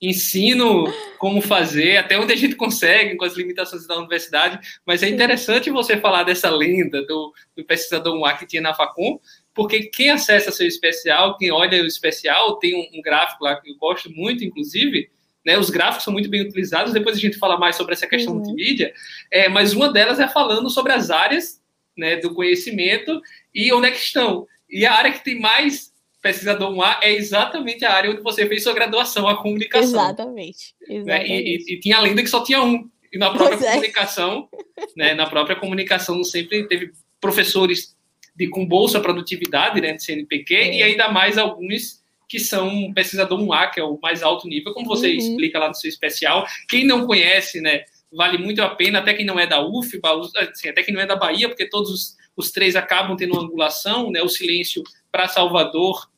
ensino 0.00 0.84
como 1.18 1.40
fazer, 1.42 1.96
até 1.96 2.16
onde 2.16 2.32
a 2.32 2.36
gente 2.36 2.54
consegue, 2.54 3.16
com 3.16 3.24
as 3.24 3.36
limitações 3.36 3.84
da 3.84 3.98
universidade. 3.98 4.60
Mas 4.86 5.02
é 5.02 5.08
interessante 5.08 5.70
você 5.70 5.96
falar 5.96 6.22
dessa 6.22 6.48
lenda 6.48 7.04
do, 7.04 7.34
do 7.56 7.64
pesquisador 7.64 8.16
Moá 8.16 8.34
que 8.34 8.46
tinha 8.46 8.62
na 8.62 8.72
Facom, 8.72 9.18
porque 9.52 9.86
quem 9.86 10.10
acessa 10.10 10.52
seu 10.52 10.68
especial, 10.68 11.36
quem 11.36 11.50
olha 11.50 11.82
o 11.82 11.86
especial, 11.86 12.60
tem 12.60 12.76
um, 12.76 12.98
um 12.98 13.02
gráfico 13.02 13.42
lá 13.42 13.60
que 13.60 13.68
eu 13.68 13.76
gosto 13.76 14.08
muito, 14.10 14.44
inclusive 14.44 15.10
né, 15.50 15.58
os 15.58 15.68
gráficos 15.68 16.04
são 16.04 16.12
muito 16.12 16.30
bem 16.30 16.42
utilizados, 16.42 16.92
depois 16.92 17.16
a 17.16 17.20
gente 17.20 17.36
fala 17.36 17.58
mais 17.58 17.74
sobre 17.74 17.92
essa 17.92 18.06
questão 18.06 18.34
uhum. 18.34 18.38
multimídia, 18.38 18.94
é, 19.32 19.48
mas 19.48 19.72
uma 19.72 19.92
delas 19.92 20.20
é 20.20 20.28
falando 20.28 20.70
sobre 20.70 20.92
as 20.92 21.10
áreas 21.10 21.60
né, 21.98 22.16
do 22.16 22.32
conhecimento 22.32 23.20
e 23.52 23.72
onde 23.72 23.88
é 23.88 23.90
que 23.90 23.98
estão. 23.98 24.46
E 24.70 24.86
a 24.86 24.94
área 24.94 25.10
que 25.10 25.24
tem 25.24 25.40
mais 25.40 25.92
pesquisador 26.22 26.72
1A 26.72 26.98
é 27.02 27.12
exatamente 27.12 27.84
a 27.84 27.92
área 27.92 28.12
onde 28.12 28.22
você 28.22 28.46
fez 28.46 28.62
sua 28.62 28.72
graduação, 28.72 29.26
a 29.26 29.42
comunicação. 29.42 30.00
Exatamente. 30.00 30.74
exatamente. 30.88 31.04
Né, 31.04 31.26
e, 31.26 31.56
e, 31.56 31.74
e, 31.74 31.80
tinha 31.80 31.96
a 31.96 32.00
lenda 32.00 32.22
que 32.22 32.30
só 32.30 32.44
tinha 32.44 32.62
um. 32.62 32.88
E 33.12 33.18
na 33.18 33.30
própria 33.30 33.56
pois 33.56 33.68
é. 33.68 33.72
comunicação, 33.72 34.48
é. 34.54 34.84
né, 34.96 35.14
na 35.14 35.26
própria 35.26 35.56
comunicação 35.56 36.22
sempre 36.22 36.68
teve 36.68 36.92
professores 37.20 37.96
de, 38.36 38.46
com 38.48 38.64
bolsa 38.64 39.00
produtividade, 39.00 39.80
né, 39.80 39.94
de 39.94 40.04
CNPq, 40.04 40.54
é. 40.54 40.76
e 40.76 40.82
ainda 40.84 41.10
mais 41.10 41.36
alguns 41.36 41.99
que 42.30 42.38
são 42.38 42.92
pesquisador 42.94 43.40
1A, 43.40 43.72
que 43.72 43.80
é 43.80 43.82
o 43.82 43.98
mais 44.00 44.22
alto 44.22 44.46
nível, 44.46 44.72
como 44.72 44.86
você 44.86 45.08
uhum. 45.10 45.16
explica 45.16 45.58
lá 45.58 45.66
no 45.66 45.74
seu 45.74 45.88
especial. 45.88 46.46
Quem 46.68 46.86
não 46.86 47.04
conhece, 47.04 47.60
né, 47.60 47.82
vale 48.12 48.38
muito 48.38 48.62
a 48.62 48.68
pena, 48.70 49.00
até 49.00 49.12
quem 49.12 49.26
não 49.26 49.36
é 49.36 49.48
da 49.48 49.60
UFBA, 49.60 50.08
assim, 50.36 50.68
até 50.68 50.84
quem 50.84 50.94
não 50.94 51.00
é 51.00 51.06
da 51.06 51.16
Bahia, 51.16 51.48
porque 51.48 51.68
todos 51.68 51.90
os, 51.90 52.16
os 52.36 52.52
três 52.52 52.76
acabam 52.76 53.16
tendo 53.16 53.32
uma 53.32 53.42
angulação, 53.42 54.12
né, 54.12 54.22
o 54.22 54.28
Silêncio 54.28 54.84
para 55.10 55.26
Salvador 55.26 56.08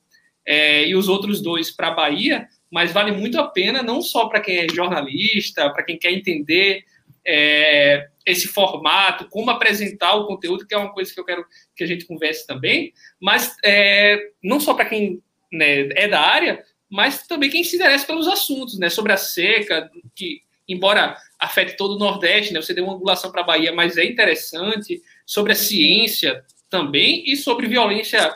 é, 0.44 0.86
e 0.86 0.94
os 0.94 1.08
outros 1.08 1.40
dois 1.40 1.70
para 1.70 1.90
Bahia, 1.90 2.46
mas 2.70 2.92
vale 2.92 3.12
muito 3.12 3.40
a 3.40 3.48
pena, 3.48 3.82
não 3.82 4.02
só 4.02 4.26
para 4.28 4.40
quem 4.42 4.58
é 4.58 4.66
jornalista, 4.68 5.70
para 5.70 5.82
quem 5.82 5.98
quer 5.98 6.12
entender 6.12 6.84
é, 7.26 8.06
esse 8.26 8.48
formato, 8.48 9.30
como 9.30 9.50
apresentar 9.50 10.14
o 10.16 10.26
conteúdo, 10.26 10.66
que 10.66 10.74
é 10.74 10.78
uma 10.78 10.92
coisa 10.92 11.12
que 11.12 11.18
eu 11.18 11.24
quero 11.24 11.46
que 11.74 11.82
a 11.82 11.86
gente 11.86 12.04
converse 12.04 12.46
também, 12.46 12.92
mas 13.18 13.56
é, 13.64 14.18
não 14.42 14.60
só 14.60 14.74
para 14.74 14.84
quem 14.84 15.22
né, 15.52 15.88
é 15.90 16.08
da 16.08 16.20
área, 16.20 16.62
mas 16.90 17.26
também 17.26 17.50
quem 17.50 17.62
se 17.62 17.76
interessa 17.76 18.06
pelos 18.06 18.26
assuntos, 18.26 18.78
né, 18.78 18.88
sobre 18.88 19.12
a 19.12 19.16
seca, 19.16 19.90
que 20.14 20.42
embora 20.68 21.16
afete 21.38 21.76
todo 21.76 21.96
o 21.96 21.98
Nordeste, 21.98 22.52
né, 22.52 22.62
você 22.62 22.72
deu 22.72 22.84
uma 22.84 22.94
angulação 22.94 23.30
para 23.30 23.42
a 23.42 23.46
Bahia, 23.46 23.72
mas 23.72 23.96
é 23.96 24.04
interessante, 24.04 25.02
sobre 25.26 25.52
a 25.52 25.56
ciência 25.56 26.42
também 26.68 27.22
e 27.26 27.36
sobre 27.36 27.66
violência 27.66 28.34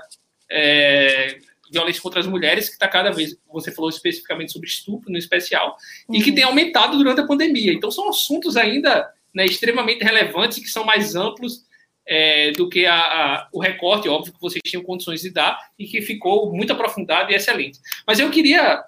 é, 0.50 1.38
violência 1.70 2.00
contra 2.00 2.20
as 2.20 2.26
mulheres, 2.26 2.68
que 2.68 2.74
está 2.74 2.88
cada 2.88 3.10
vez, 3.10 3.36
você 3.52 3.72
falou 3.72 3.90
especificamente 3.90 4.52
sobre 4.52 4.68
estupro 4.68 5.10
no 5.10 5.18
especial, 5.18 5.76
uhum. 6.08 6.14
e 6.14 6.22
que 6.22 6.30
uhum. 6.30 6.36
tem 6.36 6.44
aumentado 6.44 6.96
durante 6.96 7.20
a 7.20 7.26
pandemia. 7.26 7.72
Então, 7.72 7.90
são 7.90 8.08
assuntos 8.08 8.56
ainda 8.56 9.10
né, 9.34 9.44
extremamente 9.44 10.02
relevantes, 10.02 10.58
que 10.58 10.68
são 10.68 10.84
mais 10.84 11.14
amplos 11.14 11.65
é, 12.06 12.52
do 12.52 12.68
que 12.68 12.86
a, 12.86 12.96
a, 12.96 13.48
o 13.52 13.60
recorte, 13.60 14.08
óbvio, 14.08 14.32
que 14.32 14.40
vocês 14.40 14.62
tinham 14.64 14.82
condições 14.82 15.22
de 15.22 15.30
dar 15.30 15.58
e 15.78 15.86
que 15.86 16.00
ficou 16.00 16.52
muito 16.52 16.72
aprofundado 16.72 17.32
e 17.32 17.34
excelente. 17.34 17.78
Mas 18.06 18.20
eu 18.20 18.30
queria, 18.30 18.84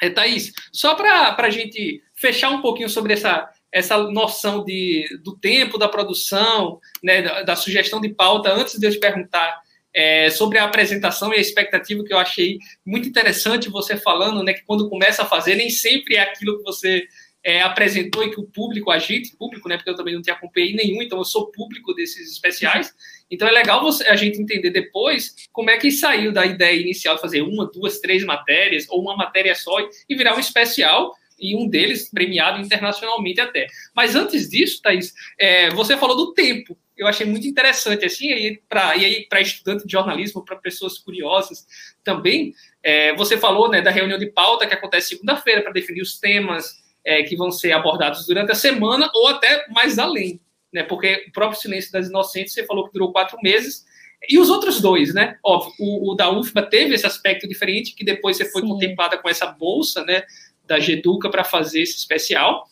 é, 0.00 0.10
Thaís, 0.10 0.52
só 0.70 0.94
para 0.94 1.34
a 1.36 1.50
gente 1.50 2.02
fechar 2.14 2.50
um 2.50 2.60
pouquinho 2.60 2.88
sobre 2.88 3.14
essa, 3.14 3.48
essa 3.72 3.96
noção 3.98 4.64
de, 4.64 5.06
do 5.24 5.36
tempo 5.36 5.78
da 5.78 5.88
produção, 5.88 6.78
né, 7.02 7.22
da, 7.22 7.42
da 7.42 7.56
sugestão 7.56 8.00
de 8.00 8.10
pauta, 8.10 8.52
antes 8.52 8.78
de 8.78 8.86
eu 8.86 8.90
te 8.90 8.98
perguntar 8.98 9.60
é, 9.94 10.30
sobre 10.30 10.58
a 10.58 10.64
apresentação 10.64 11.32
e 11.32 11.36
a 11.36 11.40
expectativa 11.40 12.04
que 12.04 12.12
eu 12.12 12.18
achei 12.18 12.58
muito 12.84 13.08
interessante 13.08 13.68
você 13.68 13.96
falando, 13.96 14.42
né, 14.42 14.52
que 14.52 14.64
quando 14.64 14.88
começa 14.88 15.22
a 15.22 15.26
fazer, 15.26 15.54
nem 15.54 15.70
sempre 15.70 16.16
é 16.16 16.20
aquilo 16.20 16.58
que 16.58 16.64
você 16.64 17.06
é, 17.44 17.60
apresentou 17.60 18.22
e 18.24 18.30
que 18.30 18.40
o 18.40 18.44
público, 18.44 18.90
a 18.90 18.98
gente, 18.98 19.36
público, 19.36 19.68
né, 19.68 19.76
porque 19.76 19.90
eu 19.90 19.96
também 19.96 20.14
não 20.14 20.22
te 20.22 20.30
acompanhei 20.30 20.74
nenhum, 20.74 21.02
então 21.02 21.18
eu 21.18 21.24
sou 21.24 21.50
público 21.50 21.92
desses 21.92 22.30
especiais, 22.30 22.94
então 23.30 23.48
é 23.48 23.50
legal 23.50 23.82
você, 23.82 24.06
a 24.06 24.16
gente 24.16 24.40
entender 24.40 24.70
depois 24.70 25.34
como 25.52 25.70
é 25.70 25.76
que 25.76 25.90
saiu 25.90 26.32
da 26.32 26.46
ideia 26.46 26.80
inicial 26.80 27.16
de 27.16 27.20
fazer 27.20 27.42
uma, 27.42 27.70
duas, 27.70 27.98
três 27.98 28.24
matérias, 28.24 28.86
ou 28.88 29.00
uma 29.00 29.16
matéria 29.16 29.54
só, 29.54 29.76
e 30.08 30.14
virar 30.14 30.36
um 30.36 30.40
especial, 30.40 31.14
e 31.42 31.56
um 31.56 31.68
deles 31.68 32.08
premiado 32.08 32.60
internacionalmente 32.60 33.40
até. 33.40 33.66
Mas 33.94 34.14
antes 34.14 34.48
disso, 34.48 34.80
Thaís, 34.80 35.12
é, 35.36 35.70
você 35.70 35.96
falou 35.96 36.16
do 36.16 36.32
tempo, 36.32 36.78
eu 36.96 37.06
achei 37.08 37.26
muito 37.26 37.46
interessante, 37.46 38.04
assim, 38.04 38.28
e 38.28 38.32
aí 38.32 39.26
para 39.28 39.40
estudante 39.40 39.84
de 39.84 39.90
jornalismo, 39.90 40.44
para 40.44 40.54
pessoas 40.56 40.98
curiosas 40.98 41.66
também, 42.04 42.54
é, 42.82 43.12
você 43.16 43.36
falou 43.36 43.68
né, 43.68 43.82
da 43.82 43.90
reunião 43.90 44.18
de 44.18 44.26
pauta 44.26 44.66
que 44.66 44.74
acontece 44.74 45.08
segunda-feira 45.08 45.62
para 45.62 45.72
definir 45.72 46.00
os 46.00 46.20
temas, 46.20 46.81
é, 47.04 47.22
que 47.22 47.36
vão 47.36 47.50
ser 47.50 47.72
abordados 47.72 48.26
durante 48.26 48.52
a 48.52 48.54
semana 48.54 49.10
ou 49.14 49.28
até 49.28 49.66
mais 49.68 49.98
além, 49.98 50.40
né? 50.72 50.82
Porque 50.82 51.26
o 51.28 51.32
próprio 51.32 51.60
Silêncio 51.60 51.92
das 51.92 52.08
Inocentes, 52.08 52.54
você 52.54 52.64
falou 52.64 52.86
que 52.86 52.92
durou 52.92 53.12
quatro 53.12 53.38
meses, 53.42 53.84
e 54.28 54.38
os 54.38 54.50
outros 54.50 54.80
dois, 54.80 55.12
né? 55.12 55.36
Óbvio, 55.42 55.72
o, 55.78 56.12
o 56.12 56.14
da 56.14 56.30
UFBA 56.30 56.62
teve 56.62 56.94
esse 56.94 57.06
aspecto 57.06 57.48
diferente, 57.48 57.94
que 57.94 58.04
depois 58.04 58.36
você 58.36 58.50
foi 58.50 58.62
Sim. 58.62 58.68
contemplada 58.68 59.18
com 59.18 59.28
essa 59.28 59.46
bolsa, 59.46 60.04
né? 60.04 60.22
Da 60.64 60.78
GEDUCA 60.78 61.28
para 61.28 61.42
fazer 61.42 61.82
esse 61.82 61.96
especial. 61.96 62.64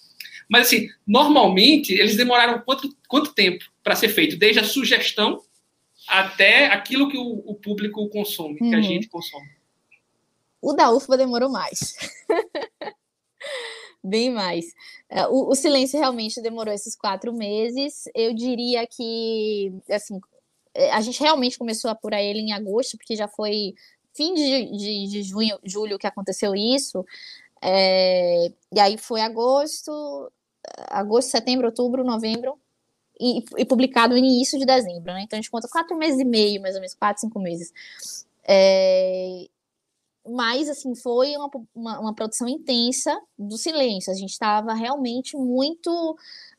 Mas, 0.49 0.67
assim, 0.67 0.89
normalmente, 1.07 1.93
eles 1.93 2.17
demoraram 2.17 2.61
quanto, 2.61 2.89
quanto 3.09 3.35
tempo 3.35 3.65
para 3.83 3.97
ser 3.97 4.09
feito? 4.09 4.37
Desde 4.37 4.61
a 4.61 4.65
sugestão 4.65 5.41
até 6.09 6.67
aquilo 6.67 7.09
que 7.09 7.19
o, 7.19 7.43
o 7.47 7.55
público 7.55 8.09
consome, 8.09 8.59
uhum. 8.61 8.71
que 8.71 8.75
a 8.75 8.79
uhum. 8.79 8.83
gente 8.83 9.09
consome. 9.09 9.49
O 10.61 10.73
da 10.73 10.91
UFBA 10.91 11.17
demorou 11.17 11.51
mais. 11.51 11.97
bem 14.03 14.31
mais. 14.31 14.67
É, 15.09 15.27
o, 15.27 15.51
o, 15.51 15.55
silêncio 15.55 15.99
realmente 15.99 16.41
demorou 16.41 16.73
esses 16.73 16.97
quatro 16.97 17.33
meses. 17.33 18.05
Eu 18.15 18.35
diria 18.35 18.87
que, 18.87 19.73
assim, 19.91 20.21
é, 20.75 20.91
a 20.93 21.01
gente 21.01 21.21
realmente 21.21 21.59
começou 21.59 21.89
a 21.89 21.93
apurar 21.93 22.23
ele 22.23 22.41
em 22.41 22.53
agosto, 22.53 22.97
porque 22.97 23.17
já 23.17 23.29
foi 23.29 23.75
fim 24.15 24.35
de, 24.35 24.77
de, 24.77 25.07
de 25.09 25.23
junho, 25.23 25.59
julho 25.65 25.99
que 25.99 26.07
aconteceu 26.07 26.55
isso. 26.55 27.05
É, 27.63 28.51
e 28.73 28.81
aí 28.81 28.97
foi 28.97 29.21
agosto, 29.21 30.33
agosto, 30.89 31.31
setembro, 31.31 31.67
outubro, 31.67 32.05
novembro, 32.05 32.59
e, 33.21 33.45
e, 33.59 33.65
publicado 33.67 34.15
no 34.15 34.19
início 34.19 34.59
de 34.59 34.65
dezembro, 34.65 35.13
né? 35.13 35.23
Então 35.23 35.39
a 35.39 35.43
gente 35.43 35.51
conta 35.51 35.69
quatro 35.69 35.97
meses 35.97 36.19
e 36.19 36.25
meio, 36.25 36.61
mais 36.63 36.75
ou 36.75 36.81
menos, 36.81 36.95
quatro, 36.95 37.21
cinco 37.21 37.39
meses. 37.39 37.73
É, 38.49 39.47
mas, 40.27 40.69
assim, 40.69 40.95
foi 40.95 41.37
uma, 41.37 41.51
uma, 41.75 42.01
uma, 42.01 42.15
produção 42.15 42.49
intensa 42.49 43.19
do 43.39 43.57
silêncio. 43.57 44.13
A 44.13 44.15
gente 44.15 44.31
estava 44.31 44.75
realmente 44.75 45.37
muito 45.37 45.91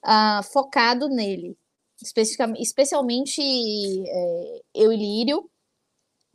uh, 0.04 0.44
focado 0.52 1.08
nele. 1.08 1.58
Especialmente 2.60 3.42
é, 4.08 4.62
eu 4.74 4.92
e 4.92 4.98
Lírio. 4.98 5.50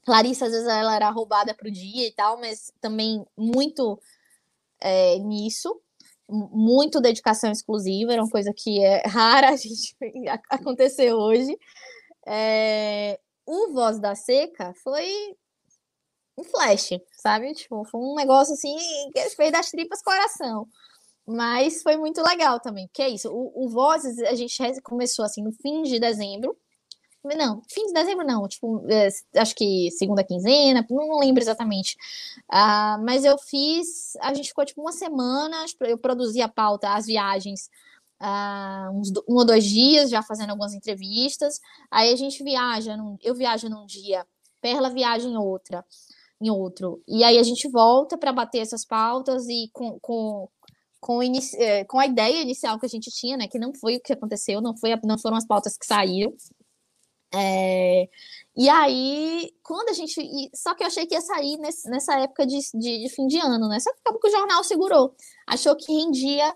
Larissa, 0.06 0.46
às 0.46 0.52
vezes, 0.52 0.68
ela 0.68 0.94
era 0.94 1.10
roubada 1.10 1.52
para 1.52 1.68
o 1.68 1.72
dia 1.72 2.06
e 2.06 2.12
tal, 2.12 2.38
mas 2.38 2.72
também 2.80 3.26
muito 3.36 4.00
é, 4.80 5.18
nisso. 5.18 5.80
Muito 6.28 7.00
dedicação 7.00 7.52
exclusiva, 7.52 8.12
era 8.12 8.22
uma 8.22 8.30
coisa 8.30 8.52
que 8.52 8.84
é 8.84 9.02
rara 9.06 9.50
a 9.50 9.56
gente 9.56 9.96
acontecer 10.50 11.12
hoje. 11.12 11.56
É, 12.26 13.18
o 13.44 13.72
Voz 13.72 14.00
da 14.00 14.14
Seca 14.14 14.74
foi 14.82 15.36
um 16.36 16.44
flash, 16.44 16.90
sabe? 17.26 17.52
Tipo, 17.54 17.84
foi 17.84 18.00
um 18.00 18.14
negócio 18.14 18.54
assim 18.54 18.76
que 19.12 19.30
fez 19.30 19.50
das 19.50 19.68
tripas 19.70 20.00
coração. 20.00 20.68
Mas 21.26 21.82
foi 21.82 21.96
muito 21.96 22.22
legal 22.22 22.60
também, 22.60 22.88
que 22.92 23.02
é 23.02 23.08
isso. 23.08 23.28
O, 23.28 23.64
o 23.64 23.68
Vozes 23.68 24.16
a 24.20 24.34
gente 24.36 24.56
começou 24.82 25.24
assim 25.24 25.42
no 25.42 25.52
fim 25.52 25.82
de 25.82 25.98
dezembro. 25.98 26.56
Não, 27.24 27.60
fim 27.68 27.88
de 27.88 27.92
dezembro 27.92 28.24
não, 28.24 28.46
tipo, 28.46 28.86
é, 28.88 29.08
acho 29.40 29.52
que 29.56 29.90
segunda 29.90 30.22
quinzena, 30.22 30.86
não, 30.88 31.18
lembro 31.18 31.42
exatamente. 31.42 31.96
Uh, 32.48 33.02
mas 33.04 33.24
eu 33.24 33.36
fiz, 33.36 34.16
a 34.20 34.32
gente 34.32 34.50
ficou 34.50 34.64
tipo 34.64 34.80
uma 34.80 34.92
semana, 34.92 35.64
eu 35.80 35.98
produzi 35.98 36.40
a 36.40 36.48
pauta, 36.48 36.94
as 36.94 37.06
viagens, 37.06 37.68
uh, 38.22 38.96
uns 38.96 39.10
um 39.28 39.34
ou 39.34 39.44
dois 39.44 39.64
dias, 39.64 40.08
já 40.08 40.22
fazendo 40.22 40.50
algumas 40.50 40.72
entrevistas. 40.72 41.60
Aí 41.90 42.12
a 42.12 42.16
gente 42.16 42.44
viaja, 42.44 42.96
num, 42.96 43.18
eu 43.20 43.34
viajo 43.34 43.68
num 43.68 43.84
dia, 43.86 44.24
Perla 44.60 44.88
viaja 44.88 45.26
em 45.26 45.36
outra 45.36 45.84
em 46.40 46.50
outro. 46.50 47.02
E 47.08 47.24
aí 47.24 47.38
a 47.38 47.42
gente 47.42 47.68
volta 47.68 48.18
para 48.18 48.32
bater 48.32 48.58
essas 48.58 48.84
pautas 48.84 49.46
e 49.48 49.70
com, 49.72 49.98
com, 50.00 50.48
com, 51.00 51.20
é, 51.58 51.84
com, 51.84 51.98
a 51.98 52.06
ideia 52.06 52.42
inicial 52.42 52.78
que 52.78 52.86
a 52.86 52.88
gente 52.88 53.10
tinha, 53.10 53.36
né? 53.36 53.48
Que 53.48 53.58
não 53.58 53.72
foi 53.74 53.96
o 53.96 54.00
que 54.00 54.12
aconteceu, 54.12 54.60
não, 54.60 54.76
foi, 54.76 54.90
não 55.04 55.18
foram 55.18 55.36
as 55.36 55.46
pautas 55.46 55.76
que 55.76 55.86
saíram. 55.86 56.32
É, 57.34 58.08
e 58.56 58.68
aí, 58.68 59.50
quando 59.62 59.90
a 59.90 59.92
gente. 59.92 60.14
Só 60.54 60.74
que 60.74 60.82
eu 60.82 60.86
achei 60.86 61.06
que 61.06 61.14
ia 61.14 61.20
sair 61.20 61.58
nesse, 61.58 61.88
nessa 61.90 62.18
época 62.20 62.46
de, 62.46 62.58
de, 62.74 63.02
de, 63.02 63.08
fim 63.10 63.26
de 63.26 63.38
ano, 63.38 63.68
né? 63.68 63.78
Só 63.80 63.92
que 63.92 64.00
acabou 64.00 64.20
que 64.20 64.28
o 64.28 64.30
jornal 64.30 64.64
segurou. 64.64 65.14
Achou 65.46 65.76
que 65.76 65.92
rendia 65.92 66.54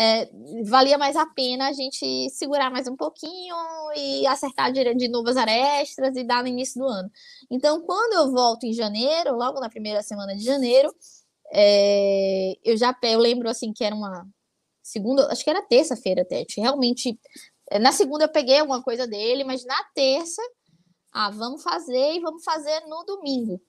é, 0.00 0.30
valia 0.64 0.96
mais 0.96 1.16
a 1.16 1.26
pena 1.26 1.66
a 1.66 1.72
gente 1.72 2.30
segurar 2.30 2.70
mais 2.70 2.86
um 2.86 2.94
pouquinho 2.94 3.56
e 3.96 4.24
acertar 4.28 4.70
de, 4.72 5.08
novas 5.08 5.36
arestas 5.36 6.16
e 6.16 6.22
dar 6.22 6.40
no 6.44 6.48
início 6.48 6.80
do 6.80 6.86
ano. 6.86 7.10
Então, 7.50 7.80
quando 7.80 8.12
eu 8.12 8.30
volto 8.30 8.62
em 8.62 8.72
janeiro, 8.72 9.34
logo 9.34 9.58
na 9.58 9.68
primeira 9.68 10.00
semana 10.00 10.36
de 10.36 10.44
janeiro, 10.44 10.94
é, 11.52 12.54
eu 12.64 12.76
já 12.76 12.96
eu 13.02 13.18
lembro 13.18 13.48
assim 13.48 13.72
que 13.72 13.82
era 13.82 13.92
uma 13.92 14.24
segunda, 14.80 15.26
acho 15.32 15.42
que 15.42 15.50
era 15.50 15.62
terça-feira 15.62 16.22
até. 16.22 16.46
Realmente, 16.56 17.18
é, 17.68 17.80
na 17.80 17.90
segunda 17.90 18.26
eu 18.26 18.32
peguei 18.32 18.60
alguma 18.60 18.80
coisa 18.80 19.04
dele, 19.04 19.42
mas 19.42 19.64
na 19.64 19.82
terça, 19.96 20.42
ah, 21.12 21.30
vamos 21.30 21.60
fazer 21.60 22.14
e 22.14 22.20
vamos 22.20 22.44
fazer 22.44 22.80
no 22.86 23.04
domingo. 23.04 23.60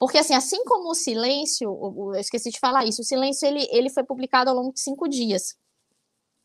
Porque, 0.00 0.16
assim, 0.16 0.34
assim 0.34 0.64
como 0.64 0.90
o 0.90 0.94
silêncio, 0.94 1.68
eu 2.14 2.18
esqueci 2.18 2.50
de 2.50 2.58
falar 2.58 2.86
isso, 2.86 3.02
o 3.02 3.04
silêncio 3.04 3.46
ele, 3.46 3.68
ele 3.70 3.90
foi 3.90 4.02
publicado 4.02 4.48
ao 4.48 4.56
longo 4.56 4.72
de 4.72 4.80
cinco 4.80 5.06
dias. 5.06 5.58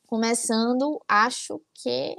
Começando, 0.06 1.02
acho 1.08 1.62
que 1.74 2.18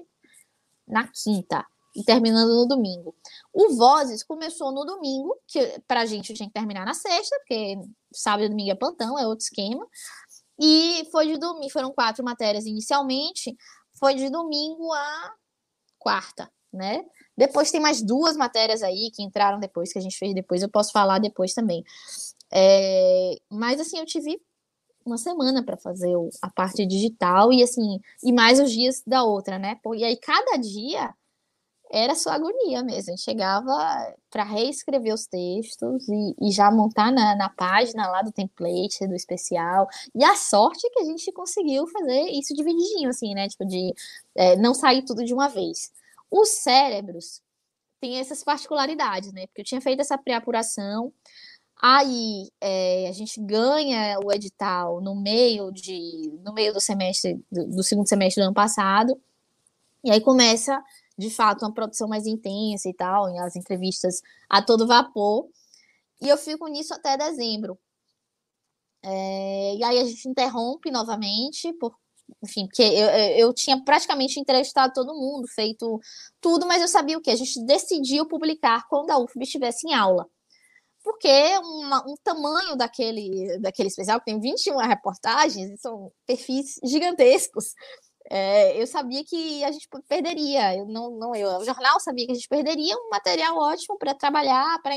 na 0.88 1.06
quinta 1.06 1.62
e 1.94 2.02
terminando 2.02 2.54
no 2.54 2.66
domingo. 2.66 3.14
O 3.52 3.74
Vozes 3.74 4.22
começou 4.22 4.72
no 4.72 4.84
domingo, 4.84 5.38
que 5.46 5.78
para 5.86 6.00
a 6.00 6.06
gente 6.06 6.32
tinha 6.32 6.48
que 6.48 6.54
terminar 6.54 6.86
na 6.86 6.94
sexta, 6.94 7.36
porque 7.38 7.76
sábado 8.14 8.44
e 8.44 8.48
domingo 8.48 8.70
é 8.70 8.74
plantão, 8.74 9.18
é 9.18 9.26
outro 9.26 9.44
esquema. 9.44 9.86
E 10.58 11.06
foi 11.12 11.26
de 11.26 11.38
domingo, 11.38 11.70
foram 11.70 11.92
quatro 11.92 12.24
matérias 12.24 12.64
inicialmente, 12.64 13.54
foi 13.98 14.14
de 14.14 14.30
domingo 14.30 14.90
a 14.90 15.34
quarta, 15.98 16.50
né? 16.72 17.04
Depois 17.36 17.70
tem 17.70 17.80
mais 17.80 18.02
duas 18.02 18.36
matérias 18.36 18.82
aí 18.82 19.10
que 19.14 19.22
entraram 19.22 19.60
depois, 19.60 19.92
que 19.92 19.98
a 19.98 20.02
gente 20.02 20.18
fez 20.18 20.34
depois, 20.34 20.62
eu 20.62 20.70
posso 20.70 20.92
falar 20.92 21.18
depois 21.18 21.52
também. 21.52 21.84
É, 22.52 23.36
mas 23.50 23.80
assim, 23.80 23.98
eu 23.98 24.06
tive 24.06 24.40
uma 25.04 25.18
semana 25.18 25.64
para 25.64 25.76
fazer 25.76 26.14
a 26.42 26.50
parte 26.50 26.84
digital 26.86 27.52
e 27.52 27.62
assim, 27.62 28.00
e 28.24 28.32
mais 28.32 28.58
os 28.58 28.72
dias 28.72 29.02
da 29.06 29.22
outra, 29.22 29.58
né? 29.58 29.78
E 29.96 30.04
aí 30.04 30.16
cada 30.16 30.56
dia 30.56 31.14
era 31.90 32.14
sua 32.14 32.34
agonia 32.34 32.82
mesmo. 32.82 33.12
A 33.12 33.16
gente 33.16 33.22
chegava 33.22 34.14
para 34.30 34.44
reescrever 34.44 35.14
os 35.14 35.26
textos 35.26 36.08
e, 36.08 36.34
e 36.40 36.50
já 36.50 36.70
montar 36.70 37.12
na, 37.12 37.36
na, 37.36 37.48
página 37.48 38.08
lá 38.08 38.22
do 38.22 38.32
template, 38.32 39.06
do 39.06 39.14
especial. 39.14 39.88
E 40.14 40.24
a 40.24 40.34
sorte 40.34 40.86
é 40.86 40.90
que 40.90 41.00
a 41.00 41.04
gente 41.04 41.30
conseguiu 41.32 41.86
fazer 41.86 42.22
isso 42.30 42.54
divididinho, 42.54 43.08
assim, 43.08 43.34
né? 43.34 43.48
Tipo, 43.48 43.64
de 43.64 43.94
é, 44.34 44.56
não 44.56 44.74
sair 44.74 45.04
tudo 45.04 45.24
de 45.24 45.32
uma 45.32 45.48
vez. 45.48 45.92
Os 46.30 46.48
cérebros 46.48 47.42
têm 48.00 48.18
essas 48.18 48.44
particularidades, 48.44 49.32
né? 49.32 49.46
Porque 49.46 49.62
eu 49.62 49.64
tinha 49.64 49.80
feito 49.80 50.00
essa 50.00 50.18
pré-apuração, 50.18 51.12
aí 51.80 52.50
é, 52.60 53.08
a 53.08 53.12
gente 53.12 53.40
ganha 53.40 54.18
o 54.24 54.32
edital 54.32 55.00
no 55.00 55.14
meio 55.14 55.70
de 55.70 56.32
no 56.42 56.52
meio 56.52 56.72
do 56.72 56.80
semestre 56.80 57.42
do, 57.50 57.66
do 57.66 57.82
segundo 57.82 58.08
semestre 58.08 58.42
do 58.42 58.46
ano 58.46 58.54
passado, 58.54 59.20
e 60.04 60.10
aí 60.10 60.20
começa 60.20 60.82
de 61.18 61.30
fato 61.30 61.64
uma 61.64 61.72
produção 61.72 62.08
mais 62.08 62.26
intensa 62.26 62.88
e 62.88 62.94
tal, 62.94 63.30
e 63.30 63.38
as 63.38 63.56
entrevistas 63.56 64.22
a 64.48 64.62
todo 64.62 64.86
vapor. 64.86 65.48
E 66.20 66.28
eu 66.28 66.36
fico 66.38 66.66
nisso 66.68 66.94
até 66.94 67.16
dezembro. 67.16 67.78
É, 69.02 69.76
e 69.76 69.84
aí 69.84 69.98
a 70.00 70.04
gente 70.04 70.28
interrompe 70.28 70.90
novamente 70.90 71.72
por 71.74 71.96
enfim, 72.42 72.66
porque 72.66 72.82
eu, 72.82 73.08
eu 73.38 73.54
tinha 73.54 73.82
praticamente 73.82 74.40
entrevistado 74.40 74.92
todo 74.92 75.14
mundo, 75.14 75.46
feito 75.48 76.00
tudo, 76.40 76.66
mas 76.66 76.82
eu 76.82 76.88
sabia 76.88 77.16
o 77.18 77.20
que? 77.20 77.30
A 77.30 77.36
gente 77.36 77.64
decidiu 77.64 78.26
publicar 78.26 78.86
quando 78.88 79.10
a 79.10 79.18
UFB 79.18 79.44
estivesse 79.44 79.88
em 79.88 79.94
aula. 79.94 80.26
Porque 81.02 81.28
uma, 81.58 82.04
um 82.04 82.16
tamanho 82.22 82.74
daquele, 82.76 83.58
daquele 83.60 83.88
especial, 83.88 84.18
que 84.18 84.26
tem 84.26 84.40
21 84.40 84.76
reportagens, 84.78 85.80
são 85.80 86.10
perfis 86.26 86.80
gigantescos. 86.82 87.74
É, 88.28 88.80
eu 88.80 88.86
sabia 88.88 89.24
que 89.24 89.62
a 89.62 89.70
gente 89.70 89.88
perderia, 90.08 90.76
eu 90.76 90.86
não, 90.86 91.10
não 91.12 91.34
eu, 91.36 91.48
o 91.58 91.64
jornal 91.64 92.00
sabia 92.00 92.26
que 92.26 92.32
a 92.32 92.34
gente 92.34 92.48
perderia 92.48 92.96
um 92.96 93.08
material 93.08 93.56
ótimo 93.56 93.96
para 93.98 94.14
trabalhar, 94.14 94.82
para 94.82 94.96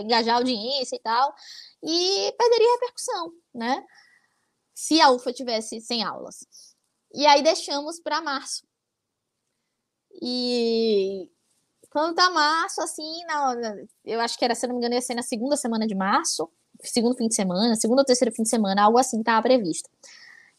engajar 0.00 0.36
a 0.36 0.38
audiência 0.38 0.94
e 0.94 1.00
tal, 1.00 1.34
e 1.82 2.32
perderia 2.38 2.72
repercussão, 2.74 3.32
né? 3.52 3.84
Se 4.76 5.00
a 5.00 5.10
UFA 5.10 5.32
tivesse 5.32 5.80
sem 5.80 6.04
aulas. 6.04 6.46
E 7.14 7.26
aí 7.26 7.42
deixamos 7.42 7.98
para 7.98 8.20
março. 8.20 8.66
E 10.20 11.30
quando 11.88 12.14
tá 12.14 12.28
março, 12.28 12.82
assim, 12.82 13.24
na, 13.24 13.56
eu 14.04 14.20
acho 14.20 14.38
que 14.38 14.44
era, 14.44 14.54
se 14.54 14.66
não 14.66 14.74
me 14.74 14.80
engano, 14.80 14.94
ia 14.94 15.00
ser 15.00 15.14
na 15.14 15.22
segunda 15.22 15.56
semana 15.56 15.86
de 15.86 15.94
março, 15.94 16.50
segundo 16.82 17.16
fim 17.16 17.26
de 17.26 17.34
semana, 17.34 17.74
segundo 17.74 18.00
ou 18.00 18.04
terceiro 18.04 18.34
fim 18.34 18.42
de 18.42 18.50
semana, 18.50 18.82
algo 18.82 18.98
assim 18.98 19.18
estava 19.18 19.42
previsto. 19.42 19.88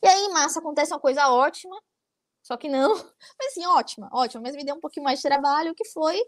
E 0.01 0.07
aí, 0.07 0.25
em 0.25 0.33
março, 0.33 0.57
acontece 0.57 0.91
uma 0.91 0.99
coisa 0.99 1.29
ótima, 1.29 1.79
só 2.41 2.57
que 2.57 2.67
não, 2.67 2.95
mas 3.37 3.51
assim, 3.51 3.67
ótima, 3.67 4.09
ótima, 4.11 4.41
mas 4.41 4.55
me 4.55 4.65
deu 4.65 4.75
um 4.75 4.79
pouquinho 4.79 5.03
mais 5.03 5.19
de 5.19 5.27
trabalho, 5.27 5.75
que 5.75 5.85
foi 5.85 6.19